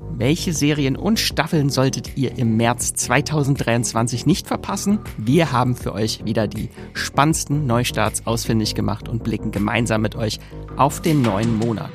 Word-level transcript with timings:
Welche 0.00 0.52
Serien 0.52 0.96
und 0.96 1.18
Staffeln 1.18 1.70
solltet 1.70 2.16
ihr 2.16 2.38
im 2.38 2.56
März 2.56 2.94
2023 2.94 4.26
nicht 4.26 4.46
verpassen? 4.46 5.00
Wir 5.16 5.50
haben 5.50 5.74
für 5.74 5.92
euch 5.92 6.24
wieder 6.24 6.46
die 6.46 6.70
spannendsten 6.94 7.66
Neustarts 7.66 8.24
ausfindig 8.24 8.76
gemacht 8.76 9.08
und 9.08 9.24
blicken 9.24 9.50
gemeinsam 9.50 10.02
mit 10.02 10.14
euch 10.14 10.38
auf 10.76 11.02
den 11.02 11.22
neuen 11.22 11.56
Monat. 11.56 11.90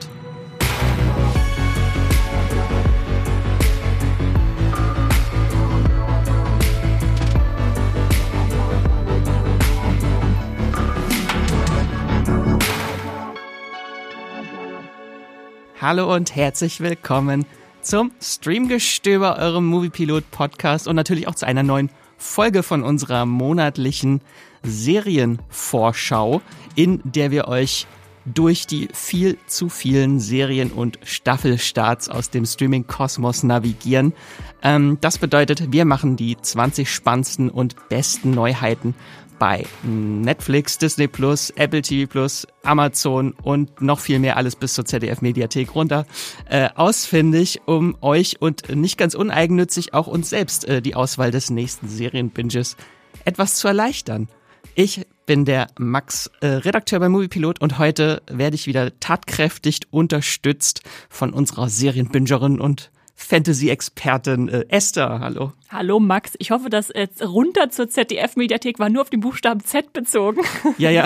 Hallo 15.79 16.13
und 16.13 16.35
herzlich 16.35 16.81
willkommen 16.81 17.45
zum 17.83 18.11
Streamgestöber, 18.21 19.37
eurem 19.37 19.65
Moviepilot 19.65 20.31
Podcast 20.31 20.87
und 20.87 20.95
natürlich 20.95 21.27
auch 21.27 21.35
zu 21.35 21.45
einer 21.45 21.63
neuen 21.63 21.89
Folge 22.17 22.63
von 22.63 22.81
unserer 22.81 23.25
monatlichen 23.25 24.21
Serienvorschau, 24.63 26.41
in 26.75 27.01
der 27.03 27.31
wir 27.31 27.47
euch 27.49 27.85
durch 28.25 28.67
die 28.67 28.87
viel 28.93 29.37
zu 29.47 29.67
vielen 29.67 30.21
Serien 30.21 30.71
und 30.71 30.97
Staffelstarts 31.03 32.07
aus 32.07 32.29
dem 32.29 32.45
Streaming-Kosmos 32.45 33.43
navigieren. 33.43 34.13
Ähm, 34.61 34.97
das 35.01 35.17
bedeutet, 35.17 35.73
wir 35.73 35.83
machen 35.83 36.15
die 36.15 36.37
20 36.37 36.89
spannendsten 36.89 37.49
und 37.49 37.89
besten 37.89 38.31
Neuheiten 38.31 38.95
bei 39.39 39.65
Netflix, 39.83 40.77
Disney 40.77 41.07
Plus, 41.07 41.49
Apple 41.51 41.81
TV 41.81 42.09
Plus, 42.09 42.47
Amazon 42.63 43.33
und 43.43 43.81
noch 43.81 43.99
viel 43.99 44.19
mehr 44.19 44.37
alles 44.37 44.55
bis 44.55 44.73
zur 44.73 44.85
ZDF 44.85 45.21
Mediathek 45.21 45.75
runter 45.75 46.05
äh, 46.49 46.69
ausfindig, 46.75 47.61
um 47.65 47.97
euch 48.01 48.41
und 48.41 48.69
nicht 48.75 48.97
ganz 48.97 49.15
uneigennützig 49.15 49.93
auch 49.93 50.07
uns 50.07 50.29
selbst 50.29 50.65
äh, 50.65 50.81
die 50.81 50.95
Auswahl 50.95 51.31
des 51.31 51.49
nächsten 51.49 51.87
Serienbinges 51.87 52.77
etwas 53.25 53.55
zu 53.55 53.67
erleichtern. 53.67 54.27
Ich 54.75 55.05
bin 55.25 55.45
der 55.45 55.67
Max, 55.77 56.31
äh, 56.41 56.47
Redakteur 56.47 56.99
bei 56.99 57.09
Moviepilot 57.09 57.61
und 57.61 57.77
heute 57.77 58.21
werde 58.29 58.55
ich 58.55 58.67
wieder 58.67 58.99
tatkräftig 58.99 59.81
unterstützt 59.91 60.81
von 61.09 61.31
unserer 61.31 61.69
Serienbingerin 61.69 62.59
und 62.59 62.91
Fantasy-Expertin 63.23 64.49
äh, 64.49 64.65
Esther. 64.69 65.19
Hallo. 65.19 65.53
Hallo 65.69 65.99
Max. 65.99 66.33
Ich 66.39 66.51
hoffe, 66.51 66.69
dass 66.69 66.91
jetzt 66.93 67.23
runter 67.23 67.69
zur 67.69 67.89
ZDF-Mediathek 67.89 68.79
war 68.79 68.89
nur 68.89 69.01
auf 69.01 69.09
den 69.09 69.21
Buchstaben 69.21 69.61
Z 69.61 69.93
bezogen. 69.93 70.41
Ja, 70.77 70.89
ja. 70.89 71.05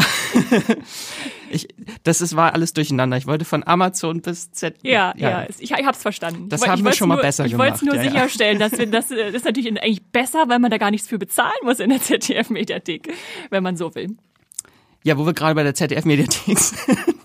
ich, 1.50 1.68
das 2.04 2.22
ist, 2.22 2.36
war 2.36 2.54
alles 2.54 2.74
durcheinander. 2.74 3.18
Ich 3.18 3.28
wollte 3.28 3.44
von 3.44 3.66
Amazon 3.68 4.22
bis 4.22 4.52
Z. 4.52 4.76
Ja, 4.82 5.14
ja. 5.18 5.30
ja 5.30 5.48
ich, 5.60 5.72
ich 5.72 5.86
hab's 5.86 6.02
verstanden. 6.02 6.48
Das 6.50 6.62
ich, 6.62 6.68
haben 6.68 6.84
wir 6.84 6.94
schon 6.94 7.10
nur, 7.10 7.18
mal 7.18 7.22
besser 7.22 7.46
ich 7.46 7.52
gemacht. 7.52 7.68
Ich 7.68 7.82
wollte 7.82 7.86
es 7.86 7.94
nur 7.94 8.04
ja, 8.04 8.12
sicherstellen, 8.12 8.60
dass 8.60 8.72
wir 8.74 8.88
das, 8.88 9.10
das 9.10 9.34
ist 9.34 9.46
natürlich 9.46 9.68
eigentlich 9.70 10.04
besser, 10.06 10.46
weil 10.48 10.60
man 10.60 10.72
da 10.72 10.78
gar 10.78 10.92
nichts 10.92 11.08
für 11.08 11.18
bezahlen 11.18 11.52
muss 11.64 11.80
in 11.80 11.90
der 11.90 12.02
ZDF-Mediathek, 12.02 13.14
wenn 13.50 13.64
man 13.64 13.76
so 13.76 13.94
will. 13.94 14.16
Ja, 15.04 15.18
wo 15.18 15.26
wir 15.26 15.34
gerade 15.34 15.56
bei 15.56 15.64
der 15.64 15.76
ZDF-Mediathek 15.76 16.58
sind. 16.58 17.17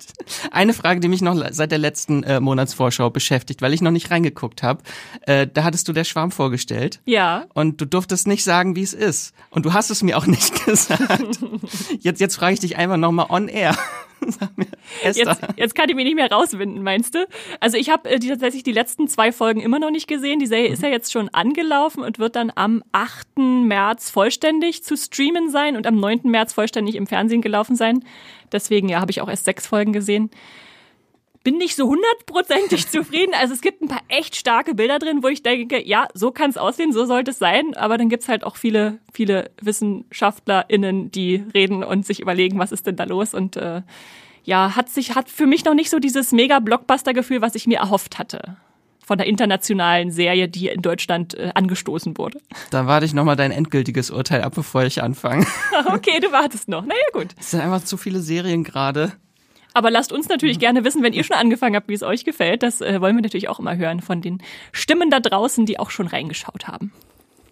Eine 0.50 0.74
Frage, 0.74 1.00
die 1.00 1.08
mich 1.08 1.22
noch 1.22 1.36
seit 1.50 1.70
der 1.70 1.78
letzten 1.78 2.22
äh, 2.22 2.40
Monatsvorschau 2.40 3.10
beschäftigt, 3.10 3.62
weil 3.62 3.72
ich 3.72 3.82
noch 3.82 3.90
nicht 3.90 4.10
reingeguckt 4.10 4.62
habe. 4.62 4.82
Äh, 5.22 5.46
da 5.52 5.64
hattest 5.64 5.88
du 5.88 5.92
der 5.92 6.04
Schwarm 6.04 6.30
vorgestellt. 6.30 7.00
Ja. 7.04 7.46
Und 7.54 7.80
du 7.80 7.86
durftest 7.86 8.26
nicht 8.26 8.44
sagen, 8.44 8.76
wie 8.76 8.82
es 8.82 8.94
ist. 8.94 9.34
Und 9.50 9.66
du 9.66 9.72
hast 9.72 9.90
es 9.90 10.02
mir 10.02 10.18
auch 10.18 10.26
nicht 10.32 10.64
gesagt. 10.64 11.38
jetzt, 12.00 12.20
jetzt 12.20 12.36
frage 12.36 12.54
ich 12.54 12.60
dich 12.60 12.76
einfach 12.76 12.96
nochmal 12.96 13.26
on 13.28 13.48
air. 13.48 13.76
Jetzt, 15.02 15.18
jetzt 15.56 15.74
kann 15.74 15.88
ich 15.88 15.96
mich 15.96 16.04
nicht 16.04 16.14
mehr 16.14 16.30
rauswinden, 16.30 16.82
meinst 16.82 17.14
du? 17.14 17.26
Also 17.60 17.76
ich 17.76 17.90
habe 17.90 18.08
äh, 18.08 18.18
tatsächlich 18.18 18.62
die 18.62 18.72
letzten 18.72 19.08
zwei 19.08 19.32
Folgen 19.32 19.60
immer 19.60 19.78
noch 19.78 19.90
nicht 19.90 20.06
gesehen. 20.06 20.38
Die 20.38 20.46
Serie 20.46 20.68
mhm. 20.68 20.74
ist 20.74 20.82
ja 20.82 20.88
jetzt 20.90 21.12
schon 21.12 21.28
angelaufen 21.30 22.02
und 22.02 22.18
wird 22.18 22.36
dann 22.36 22.52
am 22.54 22.82
8. 22.92 23.38
März 23.38 24.10
vollständig 24.10 24.84
zu 24.84 24.96
streamen 24.96 25.50
sein 25.50 25.76
und 25.76 25.86
am 25.86 25.96
9. 25.96 26.20
März 26.24 26.52
vollständig 26.52 26.94
im 26.94 27.06
Fernsehen 27.06 27.42
gelaufen 27.42 27.76
sein. 27.76 28.04
Deswegen 28.52 28.88
ja, 28.88 29.00
habe 29.00 29.10
ich 29.10 29.20
auch 29.20 29.28
erst 29.28 29.44
sechs 29.44 29.66
Folgen 29.66 29.92
gesehen 29.92 30.30
bin 31.44 31.58
nicht 31.58 31.76
so 31.76 31.88
hundertprozentig 31.88 32.88
zufrieden. 32.90 33.34
Also 33.34 33.54
es 33.54 33.60
gibt 33.60 33.82
ein 33.82 33.88
paar 33.88 34.02
echt 34.08 34.36
starke 34.36 34.74
Bilder 34.74 34.98
drin, 34.98 35.22
wo 35.22 35.28
ich 35.28 35.42
denke, 35.42 35.84
ja, 35.86 36.08
so 36.14 36.30
kann 36.30 36.50
es 36.50 36.56
aussehen, 36.56 36.92
so 36.92 37.04
sollte 37.04 37.32
es 37.32 37.38
sein. 37.38 37.74
Aber 37.74 37.98
dann 37.98 38.08
gibt's 38.08 38.28
halt 38.28 38.44
auch 38.44 38.56
viele, 38.56 38.98
viele 39.12 39.50
WissenschaftlerInnen, 39.60 41.10
die 41.10 41.44
reden 41.54 41.82
und 41.84 42.06
sich 42.06 42.20
überlegen, 42.20 42.58
was 42.58 42.72
ist 42.72 42.86
denn 42.86 42.96
da 42.96 43.04
los 43.04 43.34
und 43.34 43.56
äh, 43.56 43.82
ja, 44.44 44.74
hat 44.74 44.88
sich, 44.88 45.14
hat 45.14 45.30
für 45.30 45.46
mich 45.46 45.64
noch 45.64 45.74
nicht 45.74 45.88
so 45.88 46.00
dieses 46.00 46.32
mega 46.32 46.58
Blockbuster-Gefühl, 46.58 47.42
was 47.42 47.54
ich 47.54 47.68
mir 47.68 47.78
erhofft 47.78 48.18
hatte. 48.18 48.56
Von 49.04 49.18
der 49.18 49.26
internationalen 49.26 50.10
Serie, 50.10 50.48
die 50.48 50.68
in 50.68 50.80
Deutschland 50.80 51.34
äh, 51.34 51.50
angestoßen 51.54 52.16
wurde. 52.18 52.40
Da 52.70 52.86
warte 52.86 53.04
ich 53.04 53.14
nochmal 53.14 53.36
dein 53.36 53.50
endgültiges 53.50 54.10
Urteil 54.10 54.42
ab, 54.42 54.54
bevor 54.54 54.84
ich 54.84 55.02
anfange. 55.02 55.46
okay, 55.86 56.20
du 56.20 56.30
wartest 56.30 56.68
noch. 56.68 56.84
Naja, 56.84 57.02
gut. 57.12 57.28
Es 57.38 57.50
sind 57.50 57.60
einfach 57.60 57.84
zu 57.84 57.96
viele 57.96 58.20
Serien 58.20 58.64
gerade. 58.64 59.12
Aber 59.74 59.90
lasst 59.90 60.12
uns 60.12 60.28
natürlich 60.28 60.58
gerne 60.58 60.84
wissen, 60.84 61.02
wenn 61.02 61.12
ihr 61.12 61.24
schon 61.24 61.36
angefangen 61.36 61.76
habt, 61.76 61.88
wie 61.88 61.94
es 61.94 62.02
euch 62.02 62.24
gefällt. 62.24 62.62
Das 62.62 62.80
äh, 62.80 63.00
wollen 63.00 63.16
wir 63.16 63.22
natürlich 63.22 63.48
auch 63.48 63.58
immer 63.58 63.76
hören 63.76 64.00
von 64.00 64.20
den 64.20 64.42
Stimmen 64.70 65.10
da 65.10 65.20
draußen, 65.20 65.66
die 65.66 65.78
auch 65.78 65.90
schon 65.90 66.06
reingeschaut 66.06 66.68
haben. 66.68 66.92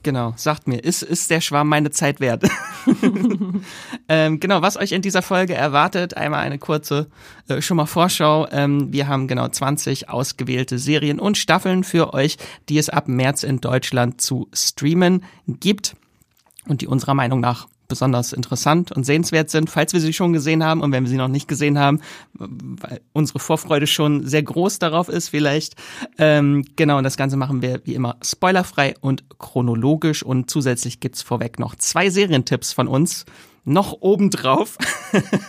Genau, 0.03 0.33
sagt 0.37 0.67
mir, 0.67 0.79
ist, 0.83 1.03
ist 1.03 1.31
der 1.31 1.43
Schwarm 1.43 1.69
meine 1.69 1.91
Zeit 1.91 2.21
wert? 2.21 2.45
ähm, 4.09 4.41
genau, 4.41 4.63
was 4.63 4.79
euch 4.79 4.93
in 4.93 5.03
dieser 5.03 5.21
Folge 5.21 5.55
erwartet, 5.55 6.17
einmal 6.17 6.41
eine 6.41 6.59
kurze 6.59 7.11
äh, 7.49 7.61
schon 7.61 7.77
mal 7.77 7.85
Vorschau. 7.85 8.49
Ähm, 8.51 8.91
wir 8.93 9.09
haben 9.09 9.29
genau 9.29 9.47
20 9.47 10.09
ausgewählte 10.09 10.79
Serien 10.79 11.21
und 11.21 11.37
Staffeln 11.37 11.85
für 11.85 12.15
euch, 12.15 12.39
die 12.71 12.79
es 12.79 12.89
ab 12.89 13.09
März 13.09 13.43
in 13.43 13.61
Deutschland 13.61 14.23
zu 14.23 14.49
streamen 14.55 15.23
gibt 15.47 15.97
und 16.67 16.81
die 16.81 16.87
unserer 16.87 17.15
Meinung 17.15 17.41
nach 17.41 17.69
besonders 17.91 18.33
interessant 18.33 18.91
und 18.93 19.05
sehenswert 19.05 19.51
sind, 19.51 19.69
falls 19.69 19.93
wir 19.93 20.01
sie 20.01 20.15
schon 20.15 20.33
gesehen 20.33 20.65
haben. 20.65 20.81
Und 20.81 20.93
wenn 20.93 21.05
wir 21.05 21.11
sie 21.11 21.19
noch 21.19 21.29
nicht 21.29 21.47
gesehen 21.47 21.79
haben, 21.79 22.01
weil 22.33 23.03
unsere 23.13 23.39
Vorfreude 23.39 23.87
schon 23.87 24.27
sehr 24.27 24.43
groß 24.43 24.79
darauf 24.79 25.11
ist 25.11 25.29
vielleicht. 25.29 25.75
Ähm, 26.17 26.65
genau, 26.77 26.97
und 26.97 27.05
das 27.05 27.19
Ganze 27.19 27.37
machen 27.37 27.61
wir 27.61 27.83
wie 27.85 27.95
immer 27.95 28.17
spoilerfrei 28.25 28.95
und 29.03 29.25
chronologisch. 29.39 30.23
Und 30.23 30.51
zusätzlich 30.51 31.01
gibt's 31.01 31.21
vorweg 31.21 31.59
noch 31.59 31.75
zwei 31.75 32.09
Serientipps 32.09 32.73
von 32.73 32.89
uns, 32.89 33.27
noch 33.71 33.97
obendrauf, 34.01 34.77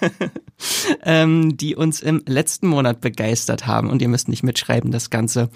ähm, 1.03 1.57
die 1.57 1.75
uns 1.75 2.01
im 2.01 2.23
letzten 2.25 2.67
Monat 2.67 3.01
begeistert 3.01 3.67
haben. 3.67 3.89
Und 3.89 4.01
ihr 4.01 4.07
müsst 4.07 4.29
nicht 4.29 4.43
mitschreiben, 4.43 4.91
das 4.91 5.09
Ganze 5.09 5.49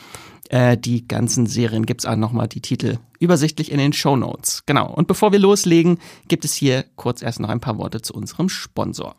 äh, 0.49 0.77
die 0.77 1.07
ganzen 1.07 1.47
Serien 1.47 1.85
gibt's 1.85 2.05
auch 2.05 2.15
nochmal 2.15 2.47
die 2.47 2.61
Titel 2.61 2.97
übersichtlich 3.19 3.71
in 3.71 3.79
den 3.79 3.93
Show 3.93 4.15
Notes. 4.15 4.63
Genau. 4.65 4.91
Und 4.91 5.07
bevor 5.07 5.31
wir 5.31 5.39
loslegen, 5.39 5.99
gibt 6.27 6.45
es 6.45 6.53
hier 6.53 6.85
kurz 6.95 7.21
erst 7.21 7.39
noch 7.39 7.49
ein 7.49 7.59
paar 7.59 7.77
Worte 7.77 8.01
zu 8.01 8.13
unserem 8.13 8.49
Sponsor. 8.49 9.15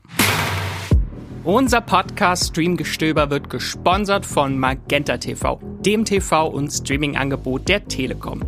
Unser 1.45 1.81
Podcast 1.81 2.49
Streamgestöber 2.49 3.31
wird 3.31 3.51
gesponsert 3.51 4.27
von 4.27 4.59
Magenta 4.59 5.17
TV, 5.17 5.61
dem 5.85 6.05
TV- 6.05 6.51
und 6.51 6.71
Streaming-Angebot 6.71 7.69
der 7.69 7.87
Telekom. 7.87 8.43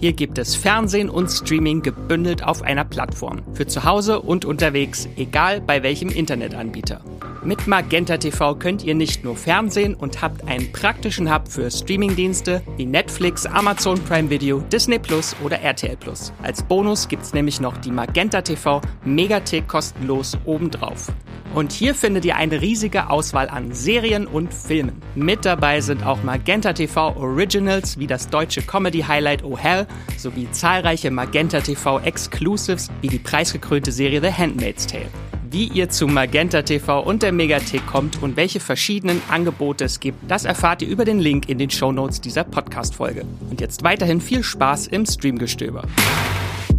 Hier 0.00 0.12
gibt 0.12 0.38
es 0.38 0.54
Fernsehen 0.54 1.10
und 1.10 1.28
Streaming 1.28 1.82
gebündelt 1.82 2.44
auf 2.44 2.62
einer 2.62 2.84
Plattform. 2.84 3.42
Für 3.52 3.66
zu 3.66 3.82
Hause 3.82 4.20
und 4.20 4.44
unterwegs, 4.44 5.08
egal 5.16 5.60
bei 5.60 5.82
welchem 5.82 6.08
Internetanbieter. 6.08 7.00
Mit 7.42 7.66
Magenta 7.66 8.16
TV 8.16 8.54
könnt 8.54 8.84
ihr 8.84 8.94
nicht 8.94 9.24
nur 9.24 9.34
Fernsehen 9.34 9.96
und 9.96 10.22
habt 10.22 10.46
einen 10.46 10.70
praktischen 10.70 11.34
Hub 11.34 11.48
für 11.48 11.68
Streamingdienste 11.68 12.62
wie 12.76 12.86
Netflix, 12.86 13.44
Amazon 13.44 13.98
Prime 14.04 14.30
Video, 14.30 14.60
Disney 14.60 15.00
Plus 15.00 15.34
oder 15.42 15.58
RTL 15.60 15.96
Plus. 15.96 16.32
Als 16.44 16.62
Bonus 16.62 17.08
gibt's 17.08 17.34
nämlich 17.34 17.60
noch 17.60 17.76
die 17.78 17.90
Magenta 17.90 18.42
TV 18.42 18.80
Megathek 19.04 19.66
kostenlos 19.66 20.38
obendrauf. 20.44 21.10
Und 21.54 21.72
hier 21.72 21.96
findet 21.96 22.24
ihr 22.24 22.36
eine 22.36 22.60
riesige 22.60 23.10
Auswahl 23.10 23.48
an 23.48 23.72
Serien 23.72 24.28
und 24.28 24.54
Filmen. 24.54 25.02
Mit 25.16 25.44
dabei 25.44 25.80
sind 25.80 26.06
auch 26.06 26.22
Magenta 26.22 26.72
TV 26.72 27.16
Originals 27.16 27.98
wie 27.98 28.06
das 28.06 28.28
deutsche 28.28 28.62
Comedy 28.62 29.00
Highlight 29.00 29.42
Oh 29.42 29.58
Hell 29.58 29.87
sowie 30.16 30.50
zahlreiche 30.50 31.10
Magenta 31.10 31.60
TV 31.60 32.00
Exclusives 32.00 32.90
wie 33.00 33.08
die 33.08 33.18
preisgekrönte 33.18 33.92
Serie 33.92 34.20
The 34.20 34.32
Handmaid's 34.32 34.86
Tale. 34.86 35.08
Wie 35.50 35.68
ihr 35.68 35.88
zu 35.88 36.06
Magenta 36.06 36.60
TV 36.60 37.00
und 37.00 37.22
der 37.22 37.32
Megathek 37.32 37.86
kommt 37.86 38.22
und 38.22 38.36
welche 38.36 38.60
verschiedenen 38.60 39.22
Angebote 39.30 39.84
es 39.84 39.98
gibt, 39.98 40.30
das 40.30 40.44
erfahrt 40.44 40.82
ihr 40.82 40.88
über 40.88 41.06
den 41.06 41.18
Link 41.18 41.48
in 41.48 41.56
den 41.56 41.70
Shownotes 41.70 42.20
dieser 42.20 42.44
Podcast-Folge. 42.44 43.24
Und 43.48 43.60
jetzt 43.60 43.82
weiterhin 43.82 44.20
viel 44.20 44.42
Spaß 44.42 44.88
im 44.88 45.06
Streamgestöber. 45.06 45.84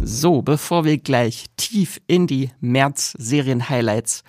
So, 0.00 0.42
bevor 0.42 0.84
wir 0.84 0.98
gleich 0.98 1.46
tief 1.56 2.00
in 2.06 2.26
die 2.26 2.50
März-Serien-Highlights 2.60 4.22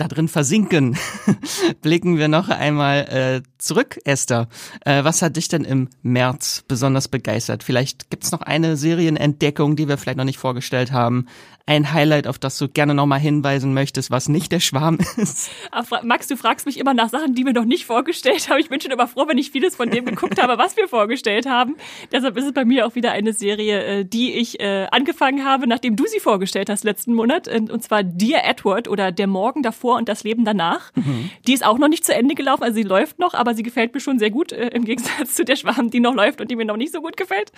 da 0.00 0.08
drin 0.08 0.28
versinken, 0.28 0.96
blicken 1.82 2.18
wir 2.18 2.28
noch 2.28 2.48
einmal 2.48 3.00
äh, 3.08 3.42
zurück, 3.58 3.98
Esther. 4.04 4.48
Äh, 4.84 5.04
was 5.04 5.22
hat 5.22 5.36
dich 5.36 5.48
denn 5.48 5.64
im 5.64 5.88
März 6.02 6.64
besonders 6.66 7.08
begeistert? 7.08 7.62
Vielleicht 7.62 8.10
gibt's 8.10 8.32
noch 8.32 8.42
eine 8.42 8.76
Serienentdeckung, 8.76 9.76
die 9.76 9.88
wir 9.88 9.98
vielleicht 9.98 10.18
noch 10.18 10.24
nicht 10.24 10.38
vorgestellt 10.38 10.92
haben 10.92 11.26
ein 11.66 11.92
Highlight, 11.92 12.26
auf 12.26 12.38
das 12.38 12.58
du 12.58 12.68
gerne 12.68 12.94
nochmal 12.94 13.20
hinweisen 13.20 13.74
möchtest, 13.74 14.10
was 14.10 14.28
nicht 14.28 14.52
der 14.52 14.60
Schwarm 14.60 14.98
ist? 15.16 15.50
Max, 16.02 16.26
du 16.26 16.36
fragst 16.36 16.66
mich 16.66 16.78
immer 16.78 16.94
nach 16.94 17.08
Sachen, 17.08 17.34
die 17.34 17.44
wir 17.44 17.52
noch 17.52 17.64
nicht 17.64 17.86
vorgestellt 17.86 18.48
haben. 18.48 18.58
Ich 18.58 18.68
bin 18.68 18.80
schon 18.80 18.90
immer 18.90 19.06
froh, 19.06 19.26
wenn 19.28 19.38
ich 19.38 19.50
vieles 19.50 19.76
von 19.76 19.90
dem 19.90 20.04
geguckt 20.04 20.42
habe, 20.42 20.58
was 20.58 20.76
wir 20.76 20.88
vorgestellt 20.88 21.46
haben. 21.46 21.76
Deshalb 22.12 22.36
ist 22.36 22.46
es 22.46 22.52
bei 22.52 22.64
mir 22.64 22.86
auch 22.86 22.94
wieder 22.94 23.12
eine 23.12 23.32
Serie, 23.32 23.84
äh, 23.84 24.04
die 24.04 24.32
ich 24.32 24.60
äh, 24.60 24.86
angefangen 24.90 25.44
habe, 25.44 25.66
nachdem 25.66 25.96
du 25.96 26.06
sie 26.06 26.20
vorgestellt 26.20 26.68
hast 26.70 26.84
letzten 26.84 27.14
Monat. 27.14 27.48
Und 27.48 27.82
zwar 27.82 28.02
Dear 28.02 28.44
Edward 28.44 28.88
oder 28.88 29.12
Der 29.12 29.26
Morgen 29.26 29.62
davor 29.62 29.96
und 29.96 30.08
das 30.08 30.24
Leben 30.24 30.44
danach. 30.44 30.92
Mhm. 30.94 31.30
Die 31.46 31.52
ist 31.52 31.64
auch 31.64 31.78
noch 31.78 31.88
nicht 31.88 32.04
zu 32.04 32.14
Ende 32.14 32.34
gelaufen, 32.34 32.62
also 32.62 32.74
sie 32.74 32.82
läuft 32.82 33.18
noch, 33.18 33.34
aber 33.34 33.54
sie 33.54 33.62
gefällt 33.62 33.94
mir 33.94 34.00
schon 34.00 34.18
sehr 34.18 34.30
gut, 34.30 34.52
äh, 34.52 34.68
im 34.68 34.84
Gegensatz 34.84 35.34
zu 35.34 35.44
der 35.44 35.56
Schwarm, 35.56 35.90
die 35.90 36.00
noch 36.00 36.14
läuft 36.14 36.40
und 36.40 36.50
die 36.50 36.56
mir 36.56 36.64
noch 36.64 36.76
nicht 36.76 36.92
so 36.92 37.00
gut 37.00 37.16
gefällt. 37.16 37.52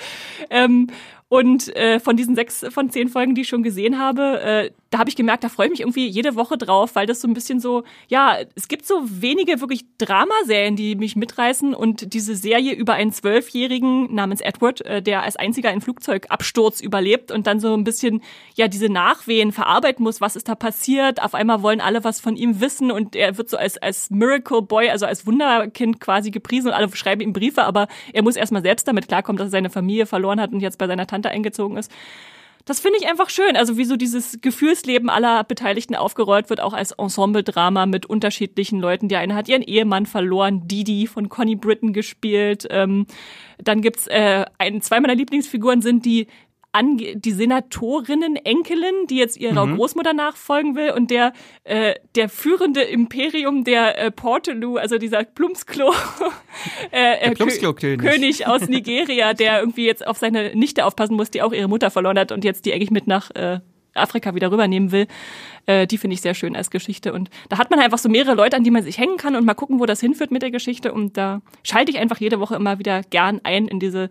Und 1.32 1.75
äh, 1.76 1.99
von 1.99 2.14
diesen 2.14 2.34
sechs 2.34 2.62
von 2.69 2.90
zehn 2.90 3.08
Folgen, 3.08 3.34
die 3.34 3.40
ich 3.40 3.49
schon 3.49 3.62
gesehen 3.62 3.99
habe, 3.99 4.43
äh, 4.43 4.70
da 4.93 4.99
habe 4.99 5.09
ich 5.09 5.17
gemerkt, 5.17 5.43
da 5.43 5.49
freue 5.49 5.67
ich 5.67 5.71
mich 5.71 5.81
irgendwie 5.81 6.06
jede 6.06 6.37
Woche 6.37 6.59
drauf, 6.59 6.94
weil 6.94 7.06
das 7.06 7.23
so 7.23 7.27
ein 7.27 7.33
bisschen 7.33 7.61
so, 7.61 7.83
ja, 8.09 8.37
es 8.55 8.69
gibt 8.69 8.87
so 8.87 9.00
wenige 9.05 9.62
wirklich 9.62 9.87
Dramaserien, 9.97 10.77
die 10.77 10.97
mich 10.97 11.17
mitreißen 11.17 11.75
und 11.75 12.12
diese 12.12 12.37
Serie 12.37 12.75
über 12.75 12.93
einen 12.93 13.11
Zwölfjährigen 13.11 14.15
namens 14.15 14.43
Edward, 14.43 14.83
äh, 14.83 15.00
der 15.00 15.23
als 15.23 15.37
einziger 15.37 15.71
einen 15.71 15.81
Flugzeugabsturz 15.81 16.83
überlebt 16.83 17.31
und 17.31 17.47
dann 17.47 17.59
so 17.59 17.73
ein 17.73 17.85
bisschen, 17.85 18.21
ja, 18.55 18.69
diese 18.69 18.91
Nachwehen 18.91 19.53
verarbeiten 19.53 20.03
muss, 20.03 20.21
was 20.21 20.37
ist 20.37 20.49
da 20.49 20.55
passiert. 20.55 21.23
Auf 21.23 21.35
einmal 21.35 21.62
wollen 21.62 21.81
alle 21.81 22.05
was 22.05 22.21
von 22.21 22.37
ihm 22.37 22.61
wissen 22.61 22.93
und 22.93 23.17
er 23.17 23.39
wird 23.39 23.49
so 23.49 23.56
als, 23.56 23.79
als 23.79 24.11
Miracle 24.11 24.61
Boy, 24.61 24.91
also 24.91 25.06
als 25.06 25.27
Wunderkind 25.27 26.00
quasi 26.00 26.31
gepriesen 26.31 26.69
und 26.69 26.75
alle 26.75 26.94
schreiben 26.94 27.23
ihm 27.23 27.33
Briefe, 27.33 27.65
aber 27.65 27.89
er 28.12 28.23
muss 28.23 28.37
erstmal 28.37 28.62
selbst 28.62 28.87
damit 28.87 29.09
klarkommen, 29.09 29.39
dass 29.39 29.49
er 29.49 29.53
seine 29.53 29.71
Familie 29.71 30.05
verloren 30.05 30.39
hat 30.39 30.53
und 30.53 30.61
jetzt 30.61 30.77
bei 30.77 30.87
seiner 30.87 31.06
Tante 31.06 31.31
eingezogen 31.31 31.79
ist 31.79 31.91
das 32.64 32.81
finde 32.81 32.99
ich 33.00 33.09
einfach 33.09 33.31
schön. 33.31 33.56
Also 33.56 33.76
wie 33.76 33.85
so 33.85 33.97
dieses 33.97 34.41
Gefühlsleben 34.41 35.11
aller 35.11 35.44
Beteiligten 35.44 35.94
aufgerollt 35.94 36.50
wird, 36.50 36.61
auch 36.61 36.73
als 36.73 36.93
Ensemble-Drama 36.93 37.87
mit 37.87 38.06
unterschiedlichen 38.06 38.81
Leuten. 38.81 39.09
Die 39.09 39.17
eine 39.17 39.35
hat 39.35 39.49
ihren 39.49 39.62
Ehemann 39.62 40.06
verloren, 40.06 40.69
Didi 40.69 41.06
von 41.06 41.29
Connie 41.29 41.56
Britton 41.56 41.93
gespielt. 41.93 42.67
Ähm, 42.70 43.06
dann 43.59 43.81
gibt's 43.81 44.06
äh, 44.06 44.44
ein, 44.59 44.81
zwei 44.81 45.00
meiner 45.00 45.14
Lieblingsfiguren 45.14 45.82
sind 45.82 46.05
die 46.05 46.26
Ange 46.73 47.17
die 47.17 47.33
Senatorinnen 47.33 48.37
Enkelin, 48.37 49.07
die 49.09 49.17
jetzt 49.17 49.37
ihrer 49.37 49.67
mhm. 49.67 49.77
Großmutter 49.77 50.15
nachfolgen 50.15 50.75
will 50.75 50.91
und 50.91 51.11
der 51.11 51.33
äh, 51.65 51.95
der 52.15 52.29
führende 52.29 52.81
Imperium 52.81 53.65
der 53.65 53.99
äh, 53.99 54.11
Portaloo, 54.11 54.77
also 54.77 54.99
dieser 54.99 55.25
Plumpsklo, 55.25 55.93
äh, 56.93 57.29
äh, 57.29 57.31
Plumpsklo 57.35 57.71
-König. 57.71 57.99
König 57.99 58.47
aus 58.47 58.63
Nigeria, 58.69 59.35
der 59.35 59.61
irgendwie 59.61 59.87
jetzt 59.87 60.07
auf 60.07 60.17
seine 60.17 60.57
Nichte 60.57 60.87
aufpassen 60.87 61.15
muss, 61.15 61.31
die 61.31 61.43
auch 61.43 61.53
ihre 61.53 61.69
Mutter 61.69 61.91
verloren 61.91 62.19
hat 62.19 62.33
und 62.33 62.45
jetzt 62.45 62.65
die 62.65 62.73
eigentlich 62.73 62.91
mit 62.91 63.07
nach 63.07 63.31
äh, 63.33 63.61
Afrika 63.95 64.35
wieder 64.35 64.51
rübernehmen 64.51 64.93
will. 64.93 65.07
Äh, 65.67 65.87
die 65.87 65.99
finde 65.99 66.15
ich 66.15 66.21
sehr 66.21 66.35
schön 66.35 66.57
als 66.57 66.71
Geschichte. 66.71 67.13
Und 67.13 67.31
da 67.49 67.59
hat 67.59 67.71
man 67.71 67.81
einfach 67.81 67.99
so 67.99 68.09
mehrere 68.09 68.35
Leute, 68.35 68.57
an 68.57 68.65
die 68.65 68.71
man 68.71 68.83
sich 68.83 68.99
hängen 68.99 69.17
kann 69.17 69.37
und 69.37 69.45
mal 69.45 69.55
gucken, 69.55 69.81
wo 69.81 69.87
das 69.87 70.01
hinführt 70.01 70.31
mit 70.31 70.43
der 70.43 70.51
Geschichte. 70.51 70.93
Und 70.93 71.17
da 71.17 71.43
schalte 71.63 71.91
ich 71.91 71.99
einfach 71.99 72.19
jede 72.19 72.41
Woche 72.41 72.57
immer 72.57 72.79
wieder 72.79 73.03
gern 73.03 73.41
ein 73.45 73.69
in 73.69 73.81
diese 73.81 74.09